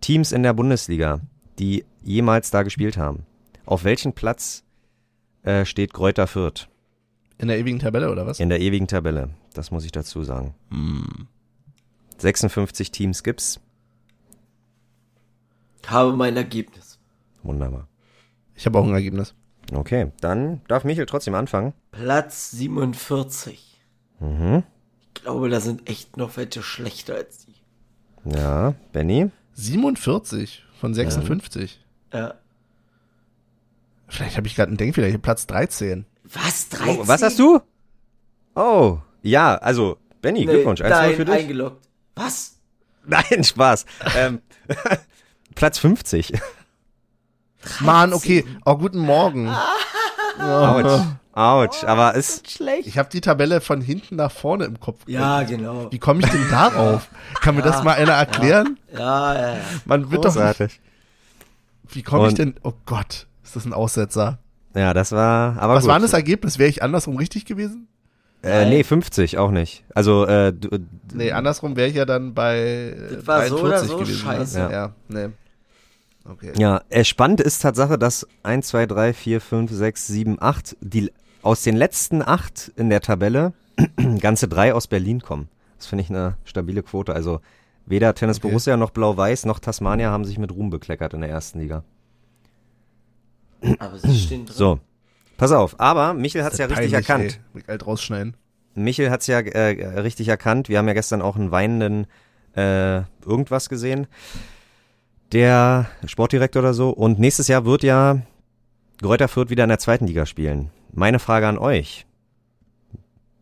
Teams 0.00 0.30
in 0.30 0.44
der 0.44 0.52
Bundesliga, 0.52 1.20
die 1.58 1.84
jemals 2.02 2.52
da 2.52 2.62
gespielt 2.62 2.96
haben. 2.96 3.26
Auf 3.66 3.82
welchem 3.82 4.12
Platz 4.12 4.62
äh, 5.42 5.64
steht 5.64 5.92
Greuther 5.92 6.28
Fürth? 6.28 6.68
In 7.38 7.48
der 7.48 7.58
ewigen 7.58 7.78
Tabelle 7.78 8.10
oder 8.10 8.26
was? 8.26 8.38
In 8.38 8.48
der 8.48 8.60
ewigen 8.60 8.86
Tabelle. 8.86 9.30
Das 9.54 9.70
muss 9.70 9.84
ich 9.84 9.92
dazu 9.92 10.22
sagen. 10.24 10.54
56 12.18 12.90
Teams 12.90 13.22
gibt's. 13.22 13.60
Habe 15.86 16.12
mein 16.16 16.36
Ergebnis. 16.36 16.98
Wunderbar. 17.42 17.88
Ich 18.54 18.66
habe 18.66 18.78
auch 18.78 18.86
ein 18.86 18.92
Ergebnis. 18.92 19.34
Okay, 19.72 20.12
dann 20.20 20.62
darf 20.68 20.84
Michael 20.84 21.06
trotzdem 21.06 21.34
anfangen. 21.34 21.74
Platz 21.90 22.50
47. 22.52 23.80
Mhm. 24.20 24.62
Ich 25.14 25.22
glaube, 25.22 25.48
da 25.48 25.60
sind 25.60 25.88
echt 25.88 26.16
noch 26.16 26.36
welche 26.36 26.62
schlechter 26.62 27.14
als 27.16 27.44
die. 27.46 27.54
Ja, 28.24 28.74
Benny. 28.92 29.30
47 29.54 30.64
von 30.80 30.94
56. 30.94 31.84
Ja. 32.12 32.34
Vielleicht 34.06 34.36
habe 34.36 34.46
ich 34.46 34.54
gerade 34.56 34.68
einen 34.68 34.76
Denkfehler. 34.78 35.06
Ich 35.08 35.14
habe 35.14 35.22
Platz 35.22 35.46
13. 35.46 36.06
Was? 36.24 36.68
13? 36.70 37.00
Oh, 37.00 37.08
was 37.08 37.22
hast 37.22 37.38
du? 37.38 37.60
Oh, 38.54 38.98
ja, 39.22 39.56
also, 39.56 39.98
Benny, 40.22 40.40
Nee, 40.40 40.46
Glückwunsch. 40.52 40.80
1 40.80 40.90
nein, 40.90 41.14
für 41.14 41.24
dich. 41.24 41.34
eingeloggt. 41.34 41.86
Was? 42.14 42.58
Nein, 43.06 43.42
Spaß. 43.44 43.86
ähm, 44.16 44.40
Platz 45.54 45.78
50. 45.78 46.32
Mann, 47.80 48.12
okay. 48.12 48.44
Oh, 48.64 48.76
guten 48.76 48.98
Morgen. 48.98 49.48
Autsch. 50.40 51.02
Autsch. 51.32 51.84
Aber 51.84 52.14
ist, 52.14 52.50
Schlecht. 52.50 52.86
Ich 52.88 52.98
habe 52.98 53.08
die 53.10 53.20
Tabelle 53.20 53.60
von 53.60 53.80
hinten 53.80 54.16
nach 54.16 54.32
vorne 54.32 54.64
im 54.64 54.80
Kopf. 54.80 55.02
Ja, 55.06 55.42
genau. 55.42 55.86
Wie 55.90 55.98
komme 55.98 56.20
ich 56.20 56.28
denn 56.30 56.48
darauf? 56.50 57.08
Kann 57.40 57.54
mir 57.54 57.62
das 57.62 57.82
mal 57.84 57.94
einer 57.94 58.12
erklären? 58.12 58.78
Ja, 58.92 59.34
ja, 59.34 59.48
ja. 59.54 59.60
Man 59.84 60.10
wird 60.10 60.24
doch 60.24 60.34
nicht, 60.34 60.36
großartig. 60.36 60.80
Wie 61.90 62.02
komme 62.02 62.28
ich 62.28 62.34
denn? 62.34 62.54
Oh 62.64 62.72
Gott, 62.86 63.26
ist 63.44 63.54
das 63.56 63.64
ein 63.64 63.72
Aussetzer? 63.72 64.38
Ja, 64.74 64.92
das 64.94 65.12
war, 65.12 65.56
aber 65.60 65.74
Was 65.74 65.84
gut. 65.84 65.88
war 65.90 65.96
denn 65.98 66.02
das 66.02 66.12
Ergebnis? 66.12 66.58
Wäre 66.58 66.68
ich 66.68 66.82
andersrum 66.82 67.16
richtig 67.16 67.44
gewesen? 67.44 67.88
Äh, 68.42 68.66
nee, 68.68 68.84
50 68.84 69.38
auch 69.38 69.50
nicht. 69.50 69.84
Also, 69.94 70.24
äh, 70.26 70.52
du, 70.52 70.68
Nee, 71.12 71.32
andersrum 71.32 71.76
wäre 71.76 71.88
ich 71.88 71.96
ja 71.96 72.04
dann 72.04 72.34
bei 72.34 72.58
äh, 72.58 73.14
Das 73.16 73.26
war 73.26 73.46
so 73.46 73.58
43 73.58 73.62
oder 73.62 73.78
so 73.78 73.96
gewesen. 73.98 74.18
scheiße. 74.20 74.58
Ne? 74.60 74.72
Ja, 74.72 74.90
nee. 75.08 75.28
Okay. 76.28 76.52
Ja, 76.58 76.82
äh, 76.90 77.04
spannend 77.04 77.40
ist 77.40 77.60
Tatsache, 77.62 77.98
dass 77.98 78.26
1, 78.42 78.68
2, 78.68 78.86
3, 78.86 79.12
4, 79.14 79.40
5, 79.40 79.72
6, 79.72 80.06
7, 80.06 80.36
8, 80.40 80.76
die 80.80 81.10
aus 81.42 81.62
den 81.62 81.76
letzten 81.76 82.22
acht 82.22 82.72
in 82.76 82.90
der 82.90 83.00
Tabelle 83.00 83.52
ganze 84.20 84.48
drei 84.48 84.74
aus 84.74 84.86
Berlin 84.86 85.20
kommen. 85.20 85.48
Das 85.78 85.86
finde 85.86 86.02
ich 86.02 86.10
eine 86.10 86.36
stabile 86.44 86.82
Quote. 86.82 87.14
Also 87.14 87.40
weder 87.86 88.14
Tennis 88.14 88.38
Okay. 88.38 88.48
Borussia 88.48 88.76
noch 88.76 88.90
Blau-Weiß 88.90 89.46
noch 89.46 89.58
Tasmania 89.58 90.10
haben 90.10 90.24
sich 90.24 90.38
mit 90.38 90.52
Ruhm 90.52 90.70
bekleckert 90.70 91.14
in 91.14 91.20
der 91.20 91.30
ersten 91.30 91.60
Liga. 91.60 91.84
Aber 93.78 93.98
sie 93.98 94.16
stehen 94.18 94.46
drin. 94.46 94.54
So, 94.54 94.80
pass 95.36 95.52
auf. 95.52 95.78
Aber 95.80 96.14
Michel 96.14 96.44
hat 96.44 96.52
es 96.52 96.58
ja 96.58 96.66
richtig 96.66 96.90
peinlich, 96.90 97.08
erkannt. 97.08 97.40
Ey. 97.54 97.62
Alt 97.66 97.86
rausschneiden. 97.86 98.36
Michel 98.74 99.10
hat 99.10 99.20
es 99.22 99.26
ja 99.26 99.40
äh, 99.40 100.00
richtig 100.00 100.28
erkannt. 100.28 100.68
Wir 100.68 100.78
haben 100.78 100.88
ja 100.88 100.94
gestern 100.94 101.22
auch 101.22 101.36
einen 101.36 101.50
weinenden 101.50 102.06
äh, 102.54 103.02
irgendwas 103.24 103.68
gesehen. 103.68 104.06
Der 105.32 105.88
Sportdirektor 106.06 106.62
oder 106.62 106.74
so. 106.74 106.90
Und 106.90 107.18
nächstes 107.18 107.48
Jahr 107.48 107.64
wird 107.64 107.82
ja 107.82 108.22
Greuther 109.00 109.28
Fürth 109.28 109.50
wieder 109.50 109.64
in 109.64 109.68
der 109.68 109.78
zweiten 109.78 110.06
Liga 110.06 110.26
spielen. 110.26 110.70
Meine 110.92 111.18
Frage 111.18 111.46
an 111.46 111.58
euch. 111.58 112.06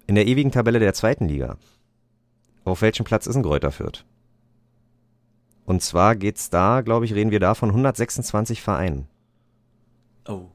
In 0.07 0.15
der 0.15 0.27
ewigen 0.27 0.53
Tabelle 0.53 0.79
der 0.79 0.95
zweiten 0.95 1.29
Liga. 1.29 1.57
Auf 2.65 2.83
welchem 2.83 3.05
Platz 3.05 3.27
ist 3.27 3.37
ein 3.37 3.43
Greuther 3.43 3.71
Fürth? 3.71 4.05
Und 5.65 5.83
zwar 5.83 6.17
geht's 6.17 6.51
da, 6.51 6.81
glaube 6.81 7.05
ich, 7.05 7.15
reden 7.15 7.31
wir 7.31 7.41
da 7.41 7.55
von 7.55 7.71
126 7.71 8.63
Vereinen. 8.63 9.09
Oh. 10.29 10.47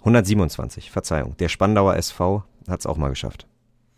127, 0.00 0.90
Verzeihung. 0.90 1.36
Der 1.38 1.48
Spandauer 1.48 1.96
SV 1.96 2.44
hat's 2.68 2.86
auch 2.86 2.96
mal 2.96 3.10
geschafft. 3.10 3.46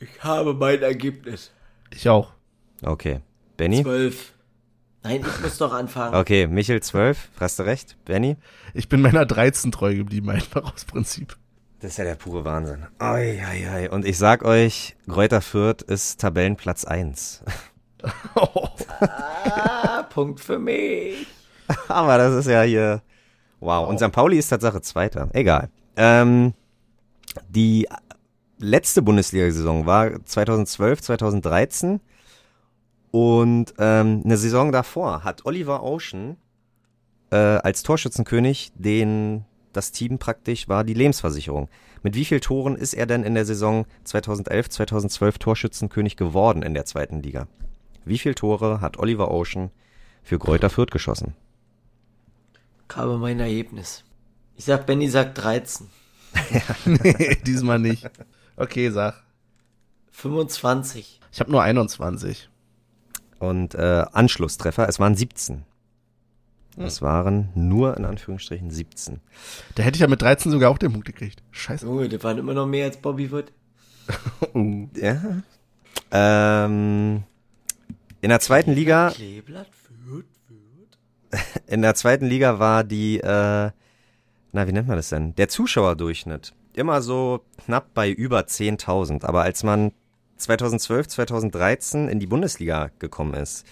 Ich 0.01 0.23
habe 0.23 0.55
mein 0.55 0.83
Ergebnis. 0.83 1.53
Ich 1.91 2.09
auch. 2.09 2.33
Okay. 2.83 3.21
Benny? 3.63 3.85
Zwölf. 3.85 4.33
Nein, 5.05 5.21
ich 5.21 5.41
muss 5.41 5.57
doch 5.59 5.73
anfangen. 5.73 6.17
Okay, 6.17 6.49
Michel 6.49 6.83
12, 6.83 7.29
hast 7.39 7.61
du 7.61 7.63
recht. 7.63 7.97
Benny? 8.05 8.37
Ich 8.75 8.89
bin 8.89 9.01
meiner 9.01 9.25
13 9.25 9.71
treu 9.71 9.95
geblieben, 9.95 10.31
einfach 10.31 10.75
aus 10.75 10.85
Prinzip. 10.85 11.37
Das 11.79 11.93
ist 11.93 11.99
ja 11.99 12.03
der 12.03 12.17
pure 12.17 12.45
Wahnsinn. 12.45 12.89
Oi, 13.01 13.41
oi, 13.41 13.69
oi. 13.73 13.89
Und 13.89 14.05
ich 14.05 14.19
sag 14.19 14.45
euch, 14.45 14.97
Greuther 15.07 15.41
Fürth 15.41 15.81
ist 15.83 16.21
Tabellenplatz 16.21 16.85
1. 16.85 17.45
Ah, 18.35 20.03
Punkt 20.11 20.41
für 20.41 20.59
mich. 20.59 21.25
Aber 21.87 22.19
das 22.19 22.35
ist 22.35 22.49
ja 22.49 22.63
hier. 22.63 23.01
Wow. 23.61 23.89
Und 23.89 24.01
St. 24.01 24.11
Pauli 24.11 24.39
ist 24.39 24.49
Tatsache 24.49 24.81
Zweiter. 24.81 25.29
Egal. 25.35 25.71
Ähm, 25.95 26.55
die 27.49 27.87
letzte 28.59 29.03
Bundesliga-Saison 29.03 29.87
war 29.87 30.25
2012, 30.25 31.03
2013. 31.03 32.01
Und 33.13 33.75
ähm, 33.79 34.23
eine 34.25 34.37
Saison 34.37 34.73
davor 34.73 35.23
hat 35.23 35.45
Oliver 35.45 35.85
Ocean 35.85 36.39
äh, 37.31 37.37
als 37.37 37.83
Torschützenkönig 37.85 38.73
den 38.75 39.45
das 39.73 39.93
Team 39.93 40.19
praktisch 40.19 40.69
war 40.69 40.85
die 40.85 40.95
Lebensversicherung. 40.95 41.69
Mit 42.03 42.15
wie 42.15 42.25
vielen 42.25 42.41
Toren 42.41 42.77
ist 42.77 42.95
er 42.95 43.07
denn 43.07 43.23
in 43.23 43.35
der 43.35 43.45
Saison 43.45 43.87
2011, 44.05 44.71
2012 44.71 45.39
Torschützenkönig 45.39 46.17
geworden 46.17 46.63
in 46.63 46.75
der 46.75 46.85
zweiten 46.85 47.23
Liga? 47.23 47.49
Wie 48.05 48.19
viele 48.19 48.35
Tore 48.35 48.81
hat 48.81 48.99
Oliver 48.99 49.31
Ocean 49.31 49.71
für 50.23 50.39
Greuther 50.39 50.71
Fürth 50.71 50.91
geschossen? 50.91 51.35
Ich 52.91 52.97
habe 52.97 53.17
mein 53.17 53.41
Ergebnis. 53.41 54.05
Ich 54.57 54.65
sag, 54.65 54.87
Benny 54.87 55.09
sagt 55.09 55.39
13. 55.39 55.89
nee, 56.85 57.39
diesmal 57.47 57.79
nicht. 57.79 58.11
Okay, 58.57 58.91
sag. 58.91 59.23
25. 60.11 61.21
Ich 61.33 61.41
habe 61.41 61.51
nur 61.51 61.63
21. 61.63 62.51
Und 63.43 63.75
äh, 63.75 64.05
Anschlusstreffer, 64.13 64.89
es 64.89 65.01
waren 65.01 65.17
17. 65.17 65.65
Es 66.77 67.03
waren 67.03 67.49
nur 67.57 67.97
in 67.97 68.05
Anführungsstrichen 68.05 68.71
17. 68.71 69.19
Da 69.75 69.83
hätte 69.83 69.97
ich 69.97 70.01
ja 70.01 70.07
mit 70.07 70.23
13 70.23 70.53
sogar 70.53 70.71
auch 70.71 70.79
den 70.79 70.93
Punkt 70.93 71.09
gekriegt. 71.09 71.43
Scheiße. 71.51 71.85
Junge, 71.85 72.09
das 72.09 72.23
waren 72.23 72.39
immer 72.39 72.55
noch 72.55 72.69
mehr 72.69 72.85
als 72.85 72.99
Bobby 72.99 73.33
Wood. 73.33 73.53
Oh. 74.55 74.89
Ja. 74.95 75.43
Ähm, 76.13 77.25
in 78.21 78.29
der 78.29 78.41
zweiten 78.41 78.73
Liga, 78.73 79.11
Kleeblatt 79.11 79.69
führt, 79.75 80.27
führt. 80.47 81.63
in 81.67 81.83
der 81.83 81.97
zweiten 81.97 82.27
Liga 82.27 82.61
war 82.61 82.85
die, 82.85 83.19
äh, 83.19 83.71
na, 84.53 84.67
wie 84.67 84.73
nennt 84.73 84.87
man 84.87 84.97
das 84.97 85.09
denn? 85.09 85.35
Der 85.35 85.49
Zuschauerdurchschnitt. 85.49 86.53
Immer 86.75 87.03
so 87.03 87.45
knapp 87.65 87.93
bei 87.93 88.11
über 88.11 88.41
10.000. 88.41 89.25
Aber 89.25 89.43
als 89.43 89.65
man 89.65 89.93
2012, 90.37 91.09
2013 91.09 92.09
in 92.09 92.21
die 92.21 92.27
Bundesliga 92.27 92.91
gekommen 92.99 93.35
ist, 93.35 93.67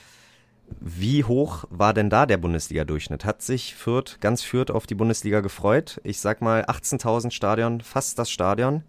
wie 0.79 1.25
hoch 1.25 1.65
war 1.71 1.93
denn 1.93 2.11
da 2.11 2.27
der 2.27 2.37
Bundesliga-Durchschnitt? 2.37 3.25
Hat 3.25 3.43
sich 3.43 3.75
Fürth, 3.75 4.19
ganz 4.21 4.43
Fürth 4.43 4.71
auf 4.71 4.87
die 4.87 4.95
Bundesliga 4.95 5.41
gefreut? 5.41 6.01
Ich 6.05 6.21
sag 6.21 6.41
mal 6.43 6.65
18.000 6.65 7.33
Stadion, 7.33 7.81
fast 7.81 8.19
das 8.19 8.31
Stadion. 8.31 8.85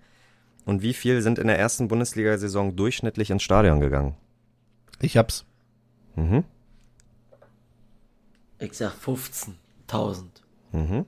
Und 0.66 0.84
wie 0.84 0.94
viel 0.94 1.22
sind 1.22 1.40
in 1.40 1.48
der 1.48 1.58
ersten 1.58 1.88
Bundesliga-Saison 1.88 2.76
durchschnittlich 2.76 3.32
ins 3.32 3.44
Stadion 3.44 3.80
gegangen? 3.80 4.16
Ich 5.00 5.18
hab's. 5.18 5.46
Mhm. 6.16 6.44
Ich 8.60 8.74
sag 8.74 8.94
15.000. 8.94 10.26
Mhm. 10.72 11.06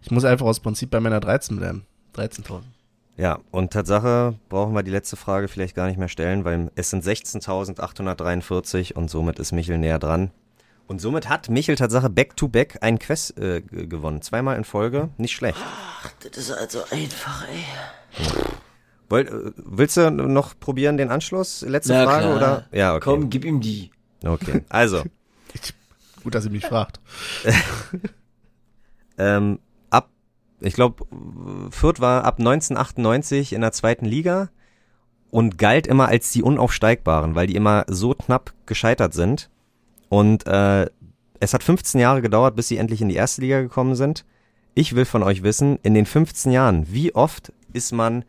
Ich 0.00 0.10
muss 0.10 0.24
einfach 0.24 0.46
aus 0.46 0.60
Prinzip 0.60 0.90
bei 0.90 1.00
meiner 1.00 1.20
13 1.20 1.58
bleiben. 1.58 1.86
13.000. 2.14 2.62
Ja, 3.16 3.38
und 3.50 3.72
Tatsache 3.72 4.34
brauchen 4.48 4.74
wir 4.74 4.82
die 4.82 4.90
letzte 4.90 5.16
Frage 5.16 5.48
vielleicht 5.48 5.76
gar 5.76 5.86
nicht 5.86 5.98
mehr 5.98 6.08
stellen, 6.08 6.44
weil 6.44 6.70
es 6.74 6.90
sind 6.90 7.04
16.843 7.04 8.94
und 8.94 9.08
somit 9.08 9.38
ist 9.38 9.52
Michel 9.52 9.78
näher 9.78 9.98
dran. 9.98 10.30
Und 10.86 11.00
somit 11.00 11.28
hat 11.28 11.48
Michel 11.48 11.76
Tatsache 11.76 12.10
back-to-back 12.10 12.78
einen 12.82 12.98
Quest 12.98 13.38
äh, 13.38 13.62
gewonnen. 13.62 14.20
Zweimal 14.20 14.56
in 14.56 14.64
Folge, 14.64 15.10
nicht 15.16 15.32
schlecht. 15.34 15.58
Ach, 15.62 16.10
das 16.20 16.36
ist 16.36 16.50
also 16.50 16.82
einfach, 16.90 17.46
ey. 17.48 17.64
Woll, 19.08 19.22
äh, 19.22 19.52
willst 19.56 19.96
du 19.96 20.10
noch 20.10 20.58
probieren 20.58 20.96
den 20.96 21.10
Anschluss? 21.10 21.62
Letzte 21.62 21.94
Na 21.94 22.04
Frage 22.04 22.24
klar. 22.24 22.36
oder? 22.36 22.66
Ja, 22.72 22.94
okay. 22.94 23.04
Komm, 23.04 23.30
gib 23.30 23.44
ihm 23.44 23.60
die. 23.60 23.92
Okay. 24.24 24.62
Also, 24.68 25.04
Gut, 26.24 26.34
dass 26.34 26.46
ihr 26.46 26.50
mich 26.50 26.64
fragt. 26.64 27.00
ähm, 29.18 29.58
ich 30.64 30.74
glaube, 30.74 31.06
Fürth 31.70 32.00
war 32.00 32.24
ab 32.24 32.38
1998 32.38 33.52
in 33.52 33.60
der 33.60 33.72
zweiten 33.72 34.06
Liga 34.06 34.50
und 35.30 35.58
galt 35.58 35.86
immer 35.86 36.08
als 36.08 36.30
die 36.30 36.42
Unaufsteigbaren, 36.42 37.34
weil 37.34 37.46
die 37.46 37.56
immer 37.56 37.84
so 37.88 38.14
knapp 38.14 38.54
gescheitert 38.66 39.14
sind. 39.14 39.50
Und 40.08 40.46
äh, 40.46 40.86
es 41.40 41.54
hat 41.54 41.62
15 41.62 42.00
Jahre 42.00 42.22
gedauert, 42.22 42.56
bis 42.56 42.68
sie 42.68 42.76
endlich 42.76 43.02
in 43.02 43.08
die 43.08 43.16
erste 43.16 43.40
Liga 43.40 43.60
gekommen 43.60 43.94
sind. 43.94 44.24
Ich 44.74 44.94
will 44.94 45.04
von 45.04 45.22
euch 45.22 45.42
wissen, 45.42 45.78
in 45.82 45.94
den 45.94 46.06
15 46.06 46.52
Jahren, 46.52 46.86
wie 46.92 47.14
oft 47.14 47.52
ist 47.72 47.92
man 47.92 48.24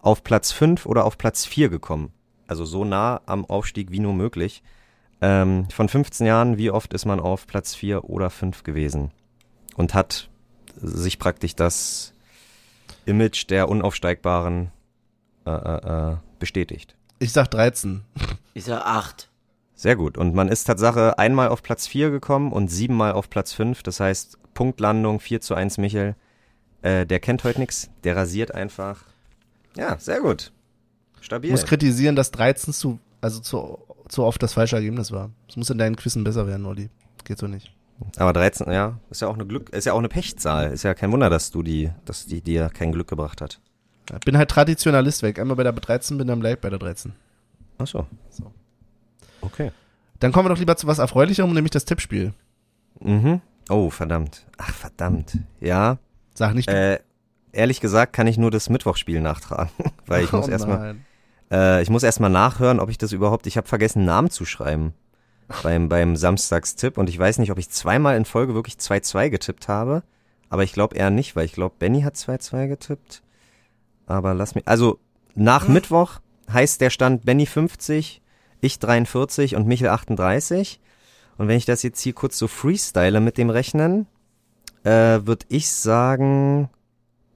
auf 0.00 0.22
Platz 0.22 0.52
5 0.52 0.86
oder 0.86 1.04
auf 1.04 1.18
Platz 1.18 1.44
4 1.44 1.68
gekommen? 1.68 2.12
Also 2.46 2.64
so 2.64 2.84
nah 2.84 3.20
am 3.26 3.44
Aufstieg 3.44 3.90
wie 3.90 4.00
nur 4.00 4.14
möglich. 4.14 4.62
Ähm, 5.20 5.68
von 5.70 5.88
15 5.88 6.26
Jahren, 6.26 6.56
wie 6.56 6.70
oft 6.70 6.94
ist 6.94 7.04
man 7.04 7.20
auf 7.20 7.46
Platz 7.46 7.74
4 7.74 8.08
oder 8.08 8.30
5 8.30 8.62
gewesen? 8.62 9.10
Und 9.76 9.94
hat 9.94 10.30
sich 10.76 11.18
praktisch 11.18 11.54
das 11.54 12.12
Image 13.04 13.48
der 13.50 13.68
Unaufsteigbaren 13.68 14.70
äh, 15.46 15.50
äh, 15.50 16.12
äh, 16.12 16.16
bestätigt. 16.38 16.96
Ich 17.18 17.32
sag 17.32 17.50
13. 17.50 18.02
Ich 18.54 18.64
sag 18.64 18.84
8. 18.84 19.30
Sehr 19.74 19.96
gut. 19.96 20.18
Und 20.18 20.34
man 20.34 20.48
ist 20.48 20.64
Tatsache 20.64 21.18
einmal 21.18 21.48
auf 21.48 21.62
Platz 21.62 21.86
4 21.86 22.10
gekommen 22.10 22.52
und 22.52 22.68
siebenmal 22.68 23.12
auf 23.12 23.30
Platz 23.30 23.52
5. 23.52 23.82
Das 23.82 24.00
heißt, 24.00 24.38
Punktlandung 24.54 25.20
4 25.20 25.40
zu 25.40 25.54
1 25.54 25.78
Michel. 25.78 26.16
Äh, 26.82 27.06
der 27.06 27.20
kennt 27.20 27.44
heute 27.44 27.60
nix. 27.60 27.90
Der 28.04 28.16
rasiert 28.16 28.54
einfach. 28.54 29.04
Ja, 29.76 29.98
sehr 29.98 30.20
gut. 30.20 30.52
Ich 31.20 31.26
Stabil. 31.26 31.50
muss 31.50 31.64
kritisieren, 31.64 32.16
dass 32.16 32.30
13 32.30 32.72
zu, 32.72 32.98
also 33.20 33.40
zu, 33.40 33.78
zu 34.08 34.24
oft 34.24 34.42
das 34.42 34.54
falsche 34.54 34.76
Ergebnis 34.76 35.12
war. 35.12 35.30
Es 35.48 35.56
muss 35.56 35.70
in 35.70 35.78
deinen 35.78 35.96
Quizzen 35.96 36.24
besser 36.24 36.46
werden, 36.46 36.64
Olli. 36.66 36.88
Geht 37.24 37.38
so 37.38 37.46
nicht. 37.46 37.75
Aber 38.16 38.32
13, 38.32 38.70
ja, 38.72 38.98
ist 39.10 39.22
ja 39.22 39.28
auch 39.28 39.34
eine 39.34 39.46
Glück, 39.46 39.70
ist 39.70 39.84
ja 39.86 39.92
auch 39.92 39.98
eine 39.98 40.08
Pechzahl. 40.08 40.72
Ist 40.72 40.82
ja 40.82 40.94
kein 40.94 41.12
Wunder, 41.12 41.30
dass 41.30 41.50
du 41.50 41.62
die, 41.62 41.90
dass 42.04 42.26
die 42.26 42.40
dir 42.40 42.68
kein 42.68 42.92
Glück 42.92 43.08
gebracht 43.08 43.40
hat. 43.40 43.60
Ich 44.12 44.20
bin 44.20 44.36
halt 44.36 44.50
Traditionalist 44.50 45.22
weg. 45.22 45.38
Einmal 45.38 45.56
bei 45.56 45.62
der 45.62 45.72
13 45.72 46.18
bin, 46.18 46.28
dann 46.28 46.40
bleib 46.40 46.60
bei 46.60 46.70
der 46.70 46.78
13. 46.78 47.12
Ach 47.78 47.86
so. 47.86 48.06
So. 48.30 48.52
Okay. 49.40 49.72
Dann 50.20 50.32
kommen 50.32 50.46
wir 50.46 50.50
doch 50.50 50.58
lieber 50.58 50.76
zu 50.76 50.86
was 50.86 50.98
Erfreulicherem, 50.98 51.52
nämlich 51.52 51.72
das 51.72 51.84
Tippspiel. 51.84 52.32
Mhm. 53.00 53.40
Oh, 53.68 53.90
verdammt. 53.90 54.46
Ach, 54.58 54.72
verdammt. 54.72 55.38
Ja. 55.60 55.98
Sag 56.34 56.54
nicht. 56.54 56.68
Äh, 56.68 57.00
ehrlich 57.52 57.80
gesagt 57.80 58.12
kann 58.12 58.26
ich 58.26 58.38
nur 58.38 58.50
das 58.50 58.70
Mittwochspiel 58.70 59.20
nachtragen, 59.20 59.70
weil 60.06 60.24
ich 60.24 60.32
muss 60.32 60.48
Oh 60.48 60.50
erstmal 60.50 60.78
nein. 60.78 61.04
Äh, 61.50 61.82
ich 61.82 61.90
muss 61.90 62.02
erstmal 62.02 62.30
nachhören, 62.30 62.80
ob 62.80 62.90
ich 62.90 62.98
das 62.98 63.12
überhaupt. 63.12 63.46
Ich 63.46 63.56
habe 63.56 63.66
vergessen, 63.66 64.04
Namen 64.04 64.30
zu 64.30 64.44
schreiben 64.44 64.94
beim, 65.62 65.88
beim 65.88 66.16
Samstagstipp. 66.16 66.98
Und 66.98 67.08
ich 67.08 67.18
weiß 67.18 67.38
nicht, 67.38 67.50
ob 67.50 67.58
ich 67.58 67.70
zweimal 67.70 68.16
in 68.16 68.24
Folge 68.24 68.54
wirklich 68.54 68.76
2-2 68.76 69.30
getippt 69.30 69.68
habe. 69.68 70.02
Aber 70.48 70.62
ich 70.62 70.72
glaube 70.72 70.96
eher 70.96 71.10
nicht, 71.10 71.36
weil 71.36 71.44
ich 71.44 71.52
glaube, 71.52 71.74
Benny 71.78 72.02
hat 72.02 72.14
2-2 72.14 72.68
getippt. 72.68 73.22
Aber 74.06 74.34
lass 74.34 74.54
mich. 74.54 74.66
Also 74.68 74.98
nach 75.34 75.68
Mittwoch 75.68 76.20
heißt 76.52 76.80
der 76.80 76.90
Stand 76.90 77.24
Benny 77.24 77.46
50, 77.46 78.22
ich 78.60 78.78
43 78.78 79.56
und 79.56 79.66
Michel 79.66 79.88
38. 79.88 80.80
Und 81.38 81.48
wenn 81.48 81.58
ich 81.58 81.66
das 81.66 81.82
jetzt 81.82 82.00
hier 82.00 82.12
kurz 82.12 82.38
so 82.38 82.48
freestyle 82.48 83.20
mit 83.20 83.36
dem 83.36 83.50
Rechnen, 83.50 84.06
äh, 84.84 85.20
würde 85.26 85.44
ich 85.48 85.68
sagen, 85.70 86.70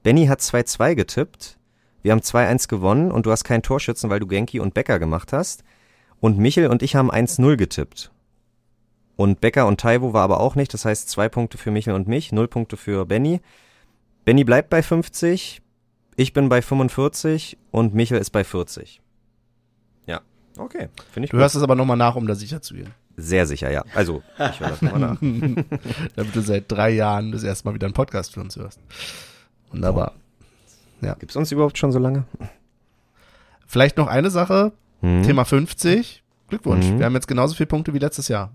Benny 0.03 0.27
hat 0.27 0.39
2-2 0.39 0.95
getippt. 0.95 1.57
Wir 2.01 2.13
haben 2.13 2.21
2-1 2.21 2.67
gewonnen 2.67 3.11
und 3.11 3.25
du 3.25 3.31
hast 3.31 3.43
keinen 3.43 3.61
Torschützen, 3.61 4.09
weil 4.09 4.19
du 4.19 4.27
Genki 4.27 4.59
und 4.59 4.73
Becker 4.73 4.97
gemacht 4.97 5.33
hast. 5.33 5.63
Und 6.21 6.37
Michel 6.37 6.67
und 6.67 6.81
ich 6.83 6.95
haben 6.95 7.11
1-0 7.11 7.57
getippt. 7.57 8.11
Und 9.17 9.41
Becker 9.41 9.67
und 9.67 9.81
Taiwo 9.81 10.13
war 10.13 10.23
aber 10.23 10.39
auch 10.39 10.55
nicht. 10.55 10.73
Das 10.73 10.85
heißt, 10.85 11.09
zwei 11.09 11.27
Punkte 11.27 11.57
für 11.57 11.71
Michel 11.71 11.93
und 11.93 12.07
mich, 12.07 12.31
null 12.31 12.47
Punkte 12.47 12.77
für 12.77 13.05
Benny. 13.05 13.41
Benny 14.23 14.43
bleibt 14.43 14.69
bei 14.69 14.81
50, 14.81 15.61
ich 16.15 16.33
bin 16.33 16.47
bei 16.47 16.61
45 16.61 17.57
und 17.71 17.93
Michel 17.93 18.19
ist 18.19 18.29
bei 18.29 18.43
40. 18.43 19.01
Ja, 20.05 20.21
okay. 20.57 20.89
Finde 21.11 21.25
ich 21.25 21.31
Du 21.31 21.37
gut. 21.37 21.41
hörst 21.41 21.55
es 21.55 21.63
aber 21.63 21.75
nochmal 21.75 21.97
nach, 21.97 22.15
um 22.15 22.27
da 22.27 22.35
sicher 22.35 22.61
zu 22.61 22.75
gehen. 22.75 22.93
Sehr 23.17 23.45
sicher, 23.45 23.69
ja. 23.71 23.83
Also, 23.93 24.23
ich 24.51 24.59
höre 24.59 24.69
das 24.69 24.81
nochmal 24.81 24.99
nach. 25.01 25.19
Damit 26.15 26.35
du 26.35 26.41
seit 26.41 26.71
drei 26.71 26.91
Jahren 26.91 27.31
das 27.31 27.43
erste 27.43 27.67
Mal 27.67 27.73
wieder 27.75 27.85
einen 27.87 27.93
Podcast 27.93 28.33
für 28.33 28.39
uns 28.41 28.55
hörst. 28.55 28.79
Wunderbar. 29.71 30.13
Gibt's 31.19 31.35
uns 31.35 31.51
überhaupt 31.51 31.77
schon 31.77 31.91
so 31.91 31.99
lange? 31.99 32.25
Vielleicht 33.65 33.97
noch 33.97 34.07
eine 34.07 34.29
Sache. 34.29 34.71
Hm? 35.01 35.23
Thema 35.23 35.45
50. 35.45 36.23
Glückwunsch. 36.47 36.85
Mhm. 36.87 36.99
Wir 36.99 37.05
haben 37.05 37.13
jetzt 37.15 37.27
genauso 37.27 37.55
viele 37.55 37.67
Punkte 37.67 37.93
wie 37.93 37.99
letztes 37.99 38.27
Jahr. 38.27 38.51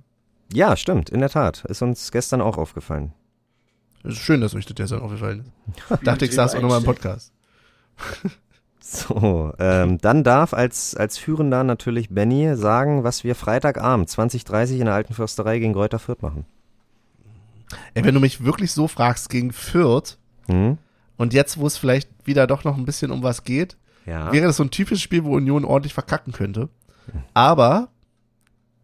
Ja, 0.53 0.77
stimmt, 0.77 1.11
in 1.11 1.21
der 1.21 1.31
Tat. 1.31 1.65
Ist 1.65 1.83
uns 1.83 2.13
gestern 2.13 2.41
auch 2.41 2.57
aufgefallen. 2.59 3.13
Es 4.05 4.13
ist 4.13 4.19
schön, 4.21 4.41
dass 4.41 4.55
euch 4.55 4.67
das 4.67 4.77
gestern 4.77 5.01
aufgefallen 5.01 5.41
ist. 5.91 6.03
Dachte 6.07 6.25
ich, 6.25 6.33
sag's 6.33 6.55
auch 6.55 6.61
nochmal 6.63 6.79
im 6.79 6.85
Podcast. 6.85 7.33
So, 8.79 9.53
ähm, 9.59 9.99
dann 9.99 10.23
darf 10.23 10.55
als, 10.55 10.95
als 10.95 11.19
Führender 11.19 11.65
natürlich 11.65 12.11
Benny 12.11 12.55
sagen, 12.55 13.03
was 13.03 13.25
wir 13.25 13.35
Freitagabend 13.35 14.09
2030 14.09 14.79
in 14.79 14.85
der 14.85 14.95
Alten 14.95 15.13
Försterei 15.15 15.59
gegen 15.59 15.73
Kräuter 15.73 15.99
Fürth 15.99 16.23
machen. 16.23 16.45
Ey, 17.95 18.05
wenn 18.05 18.15
du 18.15 18.21
mich 18.21 18.45
wirklich 18.45 18.71
so 18.71 18.87
fragst 18.87 19.29
gegen 19.29 19.51
Fürth 19.53 20.19
Hm? 20.47 20.79
und 21.17 21.33
jetzt, 21.33 21.59
wo 21.59 21.67
es 21.67 21.77
vielleicht 21.77 22.09
wieder 22.25 22.47
doch 22.47 22.63
noch 22.63 22.77
ein 22.77 22.85
bisschen 22.85 23.11
um 23.11 23.25
was 23.25 23.43
geht, 23.43 23.77
Ja. 24.07 24.33
wäre 24.33 24.47
das 24.47 24.57
so 24.57 24.63
ein 24.63 24.71
typisches 24.71 25.03
Spiel, 25.03 25.25
wo 25.25 25.35
Union 25.37 25.65
ordentlich 25.65 25.95
verkacken 25.95 26.33
könnte. 26.33 26.69
Aber 27.35 27.89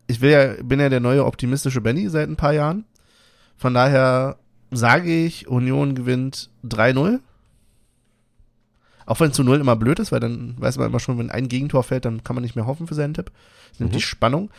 ich 0.08 0.20
will 0.20 0.30
ja, 0.30 0.54
bin 0.62 0.80
ja 0.80 0.88
der 0.88 1.00
neue 1.00 1.24
optimistische 1.24 1.80
Benny 1.80 2.08
seit 2.08 2.28
ein 2.28 2.36
paar 2.36 2.52
Jahren. 2.52 2.84
Von 3.56 3.74
daher 3.74 4.36
sage 4.70 5.14
ich, 5.24 5.46
Union 5.48 5.94
gewinnt 5.94 6.50
3-0. 6.64 7.20
Auch 9.04 9.20
wenn 9.20 9.32
zu 9.32 9.42
0 9.42 9.60
immer 9.60 9.76
blöd 9.76 9.98
ist, 9.98 10.12
weil 10.12 10.20
dann 10.20 10.54
weiß 10.58 10.78
man 10.78 10.86
immer 10.88 11.00
schon, 11.00 11.18
wenn 11.18 11.30
ein 11.30 11.48
Gegentor 11.48 11.82
fällt, 11.82 12.04
dann 12.04 12.22
kann 12.22 12.34
man 12.36 12.42
nicht 12.42 12.54
mehr 12.56 12.66
hoffen 12.66 12.86
für 12.86 12.94
seinen 12.94 13.14
Tipp. 13.14 13.30
Das 13.70 13.80
nimmt 13.80 13.92
Mhm. 13.92 13.96
die 13.96 14.02
Spannung. 14.02 14.50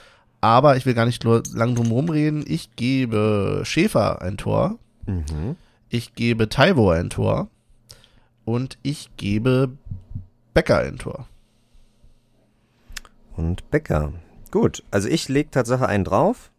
Aber 0.41 0.75
ich 0.75 0.85
will 0.85 0.93
gar 0.93 1.05
nicht 1.05 1.23
lang 1.23 1.75
drum 1.75 1.91
rumreden. 1.91 2.43
Ich 2.45 2.75
gebe 2.75 3.61
Schäfer 3.63 4.21
ein 4.21 4.35
Tor. 4.37 4.77
Mhm. 5.05 5.55
Ich 5.89 6.15
gebe 6.15 6.49
Taiwo 6.49 6.89
ein 6.89 7.09
Tor. 7.09 7.47
Und 8.43 8.77
ich 8.83 9.09
gebe 9.15 9.69
Becker 10.53 10.79
ein 10.79 10.97
Tor. 10.97 11.27
Und 13.35 13.69
Becker. 13.71 14.13
Gut, 14.51 14.83
also 14.91 15.09
ich 15.09 15.29
leg 15.29 15.51
Tatsache 15.51 15.87
einen 15.87 16.03
drauf. 16.03 16.51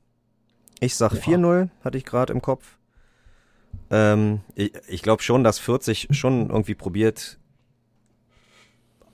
Ich 0.80 0.96
sag 0.96 1.12
4-0, 1.12 1.68
hatte 1.84 1.98
ich 1.98 2.04
gerade 2.04 2.32
im 2.32 2.42
Kopf. 2.42 2.76
Ähm, 3.90 4.40
ich 4.54 4.72
ich 4.88 5.02
glaube 5.02 5.22
schon, 5.22 5.44
dass 5.44 5.58
40 5.58 6.08
schon 6.10 6.50
irgendwie 6.50 6.74
probiert, 6.74 7.38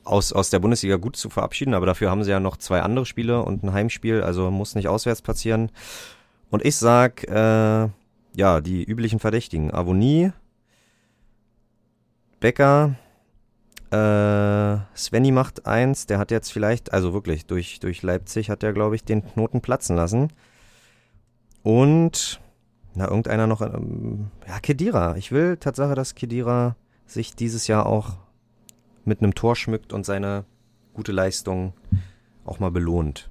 aus, 0.04 0.32
aus 0.32 0.50
der 0.50 0.58
Bundesliga 0.58 0.96
gut 0.96 1.16
zu 1.16 1.30
verabschieden, 1.30 1.74
aber 1.74 1.86
dafür 1.86 2.10
haben 2.10 2.24
sie 2.24 2.30
ja 2.30 2.40
noch 2.40 2.56
zwei 2.56 2.80
andere 2.80 3.06
Spiele 3.06 3.42
und 3.42 3.62
ein 3.62 3.72
Heimspiel, 3.72 4.22
also 4.22 4.50
muss 4.50 4.74
nicht 4.74 4.88
auswärts 4.88 5.22
passieren. 5.22 5.70
Und 6.50 6.64
ich 6.64 6.76
sag, 6.76 7.24
äh, 7.28 7.88
ja, 8.34 8.60
die 8.60 8.84
üblichen 8.84 9.20
Verdächtigen. 9.20 9.72
Avonie, 9.72 10.32
Becker, 12.40 12.96
äh, 13.90 14.78
Svenny 14.96 15.32
macht 15.32 15.66
eins, 15.66 16.06
der 16.06 16.18
hat 16.18 16.30
jetzt 16.30 16.52
vielleicht, 16.52 16.92
also 16.92 17.12
wirklich, 17.12 17.46
durch, 17.46 17.80
durch 17.80 18.02
Leipzig 18.02 18.50
hat 18.50 18.62
er, 18.62 18.72
glaube 18.72 18.94
ich, 18.94 19.04
den 19.04 19.24
Knoten 19.24 19.60
platzen 19.60 19.96
lassen. 19.96 20.32
Und, 21.62 22.40
na, 22.94 23.08
irgendeiner 23.08 23.46
noch, 23.46 23.62
ähm, 23.62 24.30
ja, 24.46 24.60
Kedira. 24.60 25.16
Ich 25.16 25.32
will 25.32 25.56
Tatsache, 25.56 25.94
dass 25.94 26.14
Kedira 26.14 26.76
sich 27.06 27.34
dieses 27.34 27.66
Jahr 27.66 27.86
auch 27.86 28.16
mit 29.04 29.22
einem 29.22 29.34
Tor 29.34 29.56
schmückt 29.56 29.92
und 29.92 30.06
seine 30.06 30.44
gute 30.94 31.12
Leistung 31.12 31.72
auch 32.44 32.60
mal 32.60 32.70
belohnt. 32.70 33.30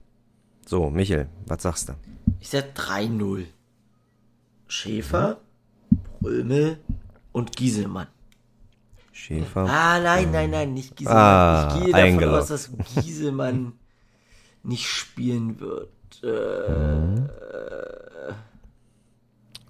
So, 0.65 0.89
Michel, 0.89 1.29
was 1.47 1.63
sagst 1.63 1.89
du? 1.89 1.93
Ich 2.39 2.49
sag 2.49 2.75
3-0. 2.75 3.45
Schäfer, 4.67 5.39
Brömel 6.19 6.79
und 7.31 7.55
Gieselmann. 7.55 8.07
Schäfer. 9.19 9.65
Ah, 9.69 9.99
nein, 9.99 10.31
nein, 10.31 10.49
nein, 10.49 10.73
nicht 10.73 10.95
Gieselmann. 10.95 11.23
Ah, 11.23 11.67
ich 11.67 11.83
gehe 11.83 11.91
davon 11.93 12.05
eingeloggt. 12.07 12.41
aus, 12.41 12.47
dass 12.47 12.71
Gieselmann 12.95 13.73
nicht 14.63 14.87
spielen 14.87 15.59
wird. 15.59 15.89
Äh, 16.23 17.19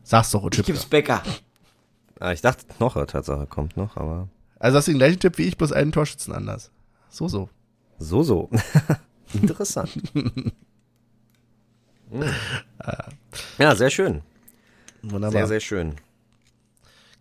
Sag's 0.03 0.31
doch, 0.31 0.39
ich 0.41 0.45
Ochipka. 0.45 0.63
gib's 0.71 0.85
Becker. 0.85 1.23
Ah, 2.19 2.31
ich 2.31 2.41
dachte, 2.41 2.65
Knoche 2.77 3.05
Tatsache 3.05 3.47
kommt 3.47 3.75
noch, 3.77 3.97
aber 3.97 4.27
Also 4.59 4.77
hast 4.77 4.87
du 4.87 4.91
den 4.91 4.99
gleichen 4.99 5.19
Tipp 5.19 5.37
wie 5.37 5.43
ich, 5.43 5.57
bloß 5.57 5.71
einen 5.71 5.91
Torschützen 5.91 6.33
anders. 6.33 6.71
So, 7.09 7.27
so. 7.27 7.49
so, 7.97 8.23
so. 8.23 8.49
Interessant. 9.33 9.91
Hm. 10.13 10.51
Ja, 13.59 13.75
sehr 13.75 13.89
schön. 13.91 14.21
Wunderbar. 15.03 15.31
Sehr, 15.31 15.47
sehr 15.47 15.59
schön. 15.59 15.95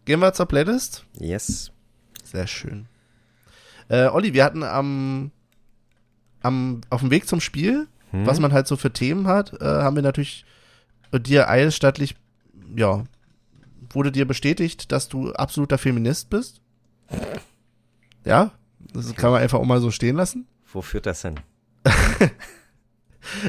Gehen 0.07 0.21
wir 0.21 0.33
zur 0.33 0.47
Playlist. 0.47 1.05
Yes. 1.19 1.71
Sehr 2.31 2.47
schön. 2.47 2.87
Äh, 3.89 4.07
Olli, 4.07 4.35
wir 4.35 4.45
hatten 4.45 4.63
am, 4.63 5.31
am, 6.43 6.81
auf 6.91 7.01
dem 7.01 7.11
Weg 7.11 7.27
zum 7.29 7.41
Spiel, 7.41 7.89
Hm? 8.11 8.27
was 8.27 8.41
man 8.41 8.53
halt 8.53 8.67
so 8.67 8.77
für 8.77 8.91
Themen 8.93 9.27
hat, 9.27 9.61
äh, 9.61 9.65
haben 9.65 9.97
wir 9.97 10.03
natürlich 10.03 10.45
dir 11.13 11.49
eilstattlich, 11.49 12.17
ja, 12.75 13.05
wurde 13.91 14.13
dir 14.13 14.27
bestätigt, 14.27 14.93
dass 14.93 15.09
du 15.09 15.33
absoluter 15.33 15.79
Feminist 15.79 16.31
bist. 16.31 16.61
Ja, 18.25 18.53
das 18.93 19.15
kann 19.15 19.31
man 19.31 19.43
einfach 19.43 19.59
auch 19.59 19.65
mal 19.65 19.81
so 19.81 19.91
stehen 19.91 20.17
lassen. 20.17 20.47
Wo 20.73 20.83
führt 20.83 21.07
das 21.07 21.23
hin? 21.23 21.37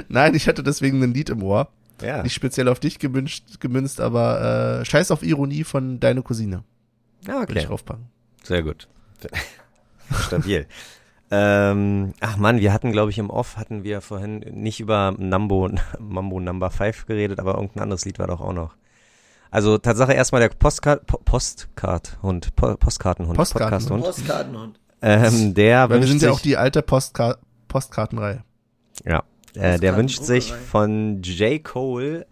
Nein, 0.09 0.35
ich 0.35 0.47
hatte 0.47 0.63
deswegen 0.63 1.01
ein 1.03 1.13
Lied 1.13 1.29
im 1.29 1.43
Ohr. 1.43 1.69
Ja. 2.01 2.23
Nicht 2.23 2.33
speziell 2.33 2.69
auf 2.69 2.79
dich 2.79 2.99
gemünzt, 2.99 3.59
gemünzt 3.59 3.99
aber 3.99 4.79
äh, 4.81 4.85
Scheiß 4.85 5.11
auf 5.11 5.23
Ironie 5.23 5.65
von 5.65 5.99
deine 5.99 6.21
Cousine. 6.21 6.63
ja, 7.27 7.39
Würde 7.39 7.51
okay. 7.51 7.59
ich 7.59 7.65
draufpacken. 7.65 8.05
Sehr 8.49 8.63
gut. 8.63 8.87
Stabil. 10.25 10.65
ähm, 11.29 12.13
ach 12.19 12.37
man, 12.37 12.59
wir 12.59 12.73
hatten, 12.73 12.91
glaube 12.91 13.11
ich, 13.11 13.19
im 13.19 13.29
Off 13.29 13.57
hatten 13.57 13.83
wir 13.83 14.01
vorhin 14.01 14.39
nicht 14.39 14.79
über 14.79 15.13
Nambo, 15.15 15.69
Mambo 15.99 16.39
Number 16.39 16.71
5 16.71 17.05
geredet, 17.05 17.39
aber 17.39 17.53
irgendein 17.53 17.83
anderes 17.83 18.05
Lied 18.05 18.17
war 18.17 18.25
doch 18.25 18.41
auch 18.41 18.53
noch. 18.53 18.75
Also 19.51 19.77
Tatsache 19.77 20.13
erstmal 20.13 20.41
der 20.41 20.49
Postcard, 20.49 21.05
po 21.05 21.19
Postcard-Hund, 21.23 22.55
po 22.55 22.75
Postkartenhund, 22.75 23.37
Postkartenhund. 23.37 24.03
Postkartenhund. 24.03 24.79
Ähm, 25.03 25.53
der 25.53 25.87
Weil 25.87 25.99
wir 25.99 26.07
sind 26.07 26.19
sich, 26.19 26.27
ja 26.27 26.33
auch 26.33 26.39
die 26.39 26.57
alte 26.57 26.81
Postka 26.81 27.37
Postkartenreihe. 27.67 28.43
ja, 29.05 29.23
äh, 29.53 29.77
der 29.77 29.95
wünscht 29.95 30.23
sich 30.23 30.51
von 30.53 31.21
J. 31.21 31.63
Cole 31.63 32.25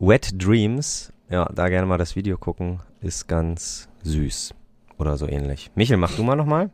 Wet 0.00 0.32
Dreams. 0.34 1.12
Ja, 1.28 1.44
da 1.54 1.68
gerne 1.68 1.86
mal 1.86 1.96
das 1.98 2.16
Video 2.16 2.38
gucken. 2.38 2.80
Ist 3.00 3.28
ganz 3.28 3.88
süß. 4.02 4.52
Oder 5.00 5.16
so 5.16 5.26
ähnlich. 5.26 5.70
Michel, 5.74 5.96
mach 5.96 6.14
du 6.14 6.22
mal 6.22 6.36
nochmal. 6.36 6.70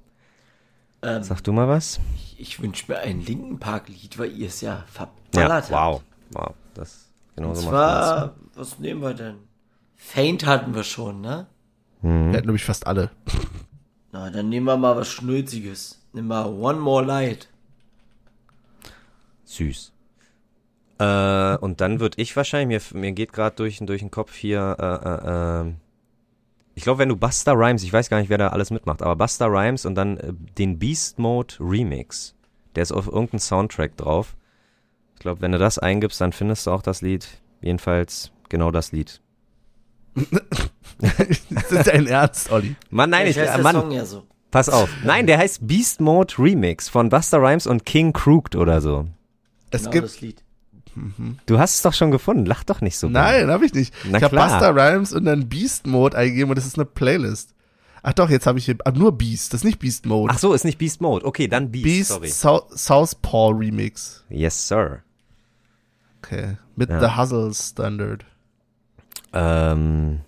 Ähm, 1.03 1.23
Sag 1.23 1.43
du 1.44 1.53
mal 1.53 1.69
was. 1.69 2.01
ich 2.16 2.40
ich 2.40 2.61
wünsche 2.61 2.90
mir 2.90 2.98
ein 2.98 3.20
Linken 3.20 3.61
Park-Lied, 3.61 4.19
weil 4.19 4.32
ihr 4.32 4.48
es 4.48 4.61
ja 4.61 4.74
Ja, 4.74 4.85
verballert 4.86 5.70
wow. 5.70 6.03
Wow. 6.32 6.55
Das 6.74 7.07
genau 7.36 7.55
so 7.55 7.69
zwar, 7.69 8.35
was 8.55 8.81
nehmen 8.81 9.01
wir 9.01 9.15
denn? 9.15 9.36
Faint 9.94 10.44
hatten 10.44 10.74
wir 10.74 10.82
schon, 10.82 11.20
ne? 11.20 11.47
Mhm. 12.03 12.27
Wir 12.31 12.39
hatten, 12.39 12.43
glaube 12.43 12.57
ich, 12.57 12.65
fast 12.65 12.86
alle. 12.86 13.11
Na, 14.12 14.31
dann 14.31 14.48
nehmen 14.48 14.66
wir 14.66 14.77
mal 14.77 14.97
was 14.97 15.09
Schnulziges. 15.09 16.03
Nehmen 16.12 16.28
wir 16.28 16.48
One 16.51 16.81
More 16.81 17.05
Light. 17.05 17.48
Süß. 19.44 19.93
Äh, 20.98 21.57
und 21.59 21.81
dann 21.81 22.01
würde 22.01 22.20
ich 22.20 22.35
wahrscheinlich, 22.36 22.93
mir, 22.93 23.01
mir 23.01 23.12
geht 23.12 23.32
gerade 23.32 23.55
durch, 23.55 23.78
durch 23.78 24.01
den 24.01 24.11
Kopf 24.11 24.35
hier, 24.35 24.77
äh, 24.81 25.09
äh, 25.09 25.61
ähm, 25.61 25.77
ich 26.77 26.82
glaube, 26.82 26.98
wenn 26.98 27.09
du 27.09 27.16
Buster 27.16 27.55
Rhymes, 27.55 27.82
ich 27.82 27.93
weiß 27.93 28.11
gar 28.11 28.20
nicht, 28.20 28.28
wer 28.28 28.36
da 28.39 28.48
alles 28.48 28.70
mitmacht, 28.70 29.03
aber 29.03 29.16
Buster 29.16 29.47
Rhymes 29.47 29.86
und 29.86 29.94
dann 29.94 30.19
äh, 30.19 30.32
den 30.59 30.78
Beast 30.78 31.19
Mode 31.19 31.55
Remix, 31.59 32.35
der 32.74 32.82
ist 32.82 32.93
auf 32.93 33.07
irgendeinem 33.07 33.40
Soundtrack 33.40 33.97
drauf. 33.97 34.36
Ich 35.15 35.20
glaube, 35.20 35.40
wenn 35.40 35.53
du 35.53 35.59
das 35.59 35.78
eingibst, 35.78 36.20
dann 36.20 36.32
findest 36.32 36.66
du 36.66 36.70
auch 36.70 36.82
das 36.82 37.01
Lied. 37.01 37.27
Jedenfalls 37.62 38.31
genau 38.51 38.70
das 38.70 38.93
Lied. 38.93 39.23
das 41.51 41.73
ist 41.73 41.86
dein 41.86 42.07
Ernst, 42.07 42.53
Olli. 42.53 42.77
Mann, 42.90 43.09
nein, 43.11 43.27
ich, 43.27 43.39
heißt 43.39 43.59
äh, 43.59 43.62
Mann, 43.62 43.77
Song 43.77 43.90
ja 43.90 44.05
so. 44.05 44.24
pass 44.51 44.69
auf. 44.69 44.90
Nein, 45.03 45.27
der 45.27 45.39
heißt 45.39 45.66
Beast 45.66 46.01
Mode 46.03 46.35
Remix 46.39 46.90
von 46.90 47.09
Buster 47.09 47.39
Rhymes 47.39 47.66
und 47.66 47.86
King 47.86 48.12
Crooked 48.12 48.55
oder 48.55 48.82
so. 48.82 49.07
Es 49.70 49.81
Genau 49.82 49.93
gibt. 49.93 50.05
das 50.05 50.20
Lied. 50.20 50.44
Du 51.47 51.59
hast 51.59 51.74
es 51.74 51.82
doch 51.82 51.93
schon 51.93 52.10
gefunden. 52.10 52.47
Lach 52.47 52.64
doch 52.64 52.81
nicht 52.81 52.98
so. 52.98 53.09
Nein, 53.09 53.51
habe 53.51 53.66
ich 53.66 53.74
nicht. 53.74 53.94
Na 54.05 54.18
ich 54.18 54.24
habe. 54.24 54.36
Buster 54.36 54.74
Rhymes 54.74 55.12
und 55.12 55.24
dann 55.24 55.48
Beast 55.48 55.86
Mode 55.86 56.16
eingegeben 56.16 56.51
und 56.51 56.56
das 56.56 56.66
ist 56.66 56.77
eine 56.77 56.86
Playlist. 56.86 57.55
Ach 58.02 58.12
doch, 58.12 58.31
jetzt 58.31 58.47
habe 58.47 58.59
ich 58.59 58.66
hier 58.66 58.77
ah, 58.85 58.93
nur 58.93 59.18
Beast, 59.18 59.52
das 59.52 59.60
ist 59.60 59.64
nicht 59.64 59.78
Beast 59.81 60.06
Mode. 60.06 60.32
Ach 60.32 60.39
so, 60.39 60.52
ist 60.52 60.64
nicht 60.64 60.78
Beast 60.78 61.01
Mode. 61.01 61.24
Okay, 61.24 61.48
dann 61.48 61.73
Beast. 61.73 62.20
Beast 62.20 62.40
Sorry. 62.40 62.62
Southpaw 62.70 63.52
Remix. 63.59 64.24
Yes, 64.28 64.68
sir. 64.68 65.02
Okay. 66.23 66.56
Mit 66.77 66.89
Ja. 66.89 67.01
The 67.01 67.20
Hustle 67.20 67.52
Standard. 67.52 68.24
Ähm, 69.32 70.20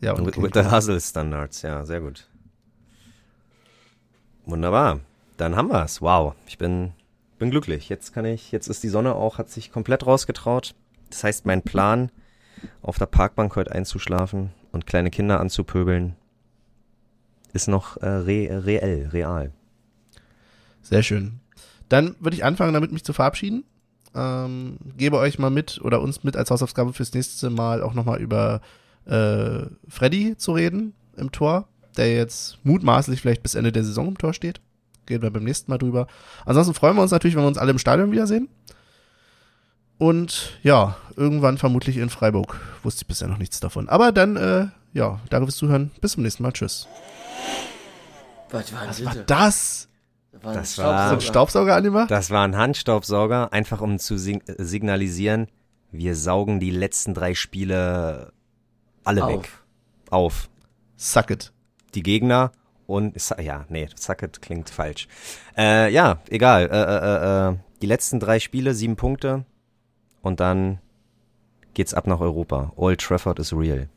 Ja, 0.00 0.12
und 0.14 0.26
with, 0.26 0.36
with 0.36 0.50
the 0.54 0.68
Hustle 0.70 1.00
Standards. 1.00 1.62
Ja, 1.62 1.84
sehr 1.84 2.00
gut. 2.00 2.28
Wunderbar. 4.44 5.00
Dann 5.36 5.56
haben 5.56 5.68
wir's. 5.68 6.00
Wow. 6.02 6.34
Ich 6.46 6.58
bin, 6.58 6.92
bin 7.38 7.50
glücklich. 7.50 7.88
Jetzt 7.88 8.12
kann 8.12 8.24
ich, 8.24 8.52
jetzt 8.52 8.68
ist 8.68 8.82
die 8.82 8.88
Sonne 8.88 9.14
auch, 9.14 9.38
hat 9.38 9.50
sich 9.50 9.70
komplett 9.70 10.06
rausgetraut. 10.06 10.74
Das 11.10 11.24
heißt, 11.24 11.46
mein 11.46 11.62
Plan, 11.62 12.10
auf 12.82 12.98
der 12.98 13.06
Parkbank 13.06 13.54
heute 13.56 13.72
einzuschlafen 13.72 14.50
und 14.72 14.86
kleine 14.86 15.10
Kinder 15.10 15.40
anzupöbeln, 15.40 16.16
ist 17.52 17.68
noch 17.68 17.96
äh, 17.98 18.06
re 18.06 18.64
reell, 18.64 19.08
real. 19.12 19.52
Sehr 20.82 21.02
schön. 21.02 21.40
Dann 21.88 22.16
würde 22.20 22.36
ich 22.36 22.44
anfangen, 22.44 22.74
damit 22.74 22.92
mich 22.92 23.04
zu 23.04 23.12
verabschieden. 23.12 23.64
Ähm, 24.14 24.78
gebe 24.96 25.18
euch 25.18 25.38
mal 25.38 25.50
mit 25.50 25.80
oder 25.82 26.00
uns 26.00 26.24
mit 26.24 26.36
als 26.36 26.50
Hausaufgabe 26.50 26.92
fürs 26.92 27.12
nächste 27.12 27.50
Mal 27.50 27.82
auch 27.82 27.94
nochmal 27.94 28.20
über 28.20 28.60
äh, 29.04 29.66
Freddy 29.88 30.36
zu 30.36 30.52
reden 30.52 30.94
im 31.16 31.32
Tor, 31.32 31.68
der 31.96 32.14
jetzt 32.14 32.58
mutmaßlich 32.64 33.20
vielleicht 33.20 33.42
bis 33.42 33.54
Ende 33.54 33.72
der 33.72 33.84
Saison 33.84 34.08
im 34.08 34.18
Tor 34.18 34.32
steht. 34.32 34.60
Gehen 35.06 35.22
wir 35.22 35.30
beim 35.30 35.44
nächsten 35.44 35.70
Mal 35.70 35.78
drüber. 35.78 36.06
Ansonsten 36.44 36.74
freuen 36.74 36.96
wir 36.96 37.02
uns 37.02 37.12
natürlich, 37.12 37.36
wenn 37.36 37.42
wir 37.44 37.48
uns 37.48 37.58
alle 37.58 37.70
im 37.70 37.78
Stadion 37.78 38.10
wiedersehen. 38.12 38.48
Und 39.98 40.58
ja, 40.62 40.96
irgendwann 41.16 41.56
vermutlich 41.58 41.96
in 41.96 42.10
Freiburg. 42.10 42.60
Wusste 42.82 43.02
ich 43.02 43.06
bisher 43.06 43.28
noch 43.28 43.38
nichts 43.38 43.60
davon. 43.60 43.88
Aber 43.88 44.12
dann, 44.12 44.36
äh, 44.36 44.66
ja, 44.92 45.20
danke 45.30 45.46
fürs 45.46 45.56
Zuhören. 45.56 45.90
Bis 46.00 46.12
zum 46.12 46.22
nächsten 46.22 46.42
Mal. 46.42 46.52
Tschüss. 46.52 46.86
Was 48.50 48.72
war 48.72 48.88
Was 48.88 49.04
war 49.04 49.14
das? 49.14 49.26
das? 49.26 49.88
war 50.42 50.50
ein 50.52 50.58
Das 50.58 50.78
war- 50.78 51.08
So 51.08 51.14
ein 51.14 51.20
Staubsauger. 51.20 51.20
Staubsauger-Anima? 51.22 52.06
Das 52.06 52.30
war 52.30 52.44
ein 52.44 52.56
Handstaubsauger, 52.56 53.52
einfach 53.52 53.80
um 53.80 53.98
zu 53.98 54.18
sig 54.18 54.42
signalisieren, 54.58 55.48
wir 55.92 56.14
saugen 56.14 56.60
die 56.60 56.70
letzten 56.70 57.14
drei 57.14 57.34
Spiele 57.34 58.32
alle 59.04 59.24
Auf. 59.24 59.30
weg. 59.32 59.48
Auf. 60.10 60.50
Suck 60.96 61.30
it. 61.30 61.52
Die 61.94 62.02
Gegner 62.02 62.52
und, 62.86 63.14
ja, 63.40 63.64
nee, 63.68 63.88
Sucket 63.94 64.40
klingt 64.40 64.70
falsch. 64.70 65.08
Äh, 65.56 65.92
ja, 65.92 66.20
egal. 66.28 66.68
Äh, 66.70 66.76
äh, 66.76 67.50
äh, 67.50 67.52
äh, 67.52 67.56
die 67.82 67.86
letzten 67.86 68.20
drei 68.20 68.38
Spiele, 68.38 68.74
sieben 68.74 68.96
Punkte 68.96 69.44
und 70.22 70.40
dann 70.40 70.78
geht's 71.74 71.94
ab 71.94 72.06
nach 72.06 72.20
Europa. 72.20 72.72
Old 72.76 73.00
Trafford 73.00 73.38
is 73.38 73.52
real. 73.52 73.88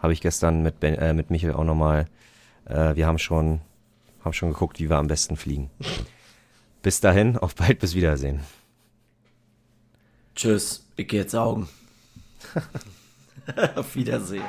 Habe 0.00 0.12
ich 0.12 0.20
gestern 0.20 0.62
mit, 0.62 0.80
ben, 0.80 0.94
äh, 0.94 1.12
mit 1.12 1.30
Michael 1.30 1.54
auch 1.54 1.64
nochmal. 1.64 2.06
Äh, 2.64 2.96
wir 2.96 3.06
haben 3.06 3.18
schon, 3.18 3.60
haben 4.24 4.32
schon 4.32 4.50
geguckt, 4.50 4.80
wie 4.80 4.88
wir 4.88 4.96
am 4.96 5.08
besten 5.08 5.36
fliegen. 5.36 5.70
Bis 6.82 7.00
dahin, 7.00 7.36
auf 7.38 7.54
bald, 7.54 7.78
bis 7.78 7.94
Wiedersehen. 7.94 8.40
Tschüss, 10.34 10.86
ich 10.96 11.08
geh 11.08 11.18
jetzt 11.18 11.32
saugen. 11.32 11.68
Auf 13.76 13.94
Wiedersehen. 13.94 14.44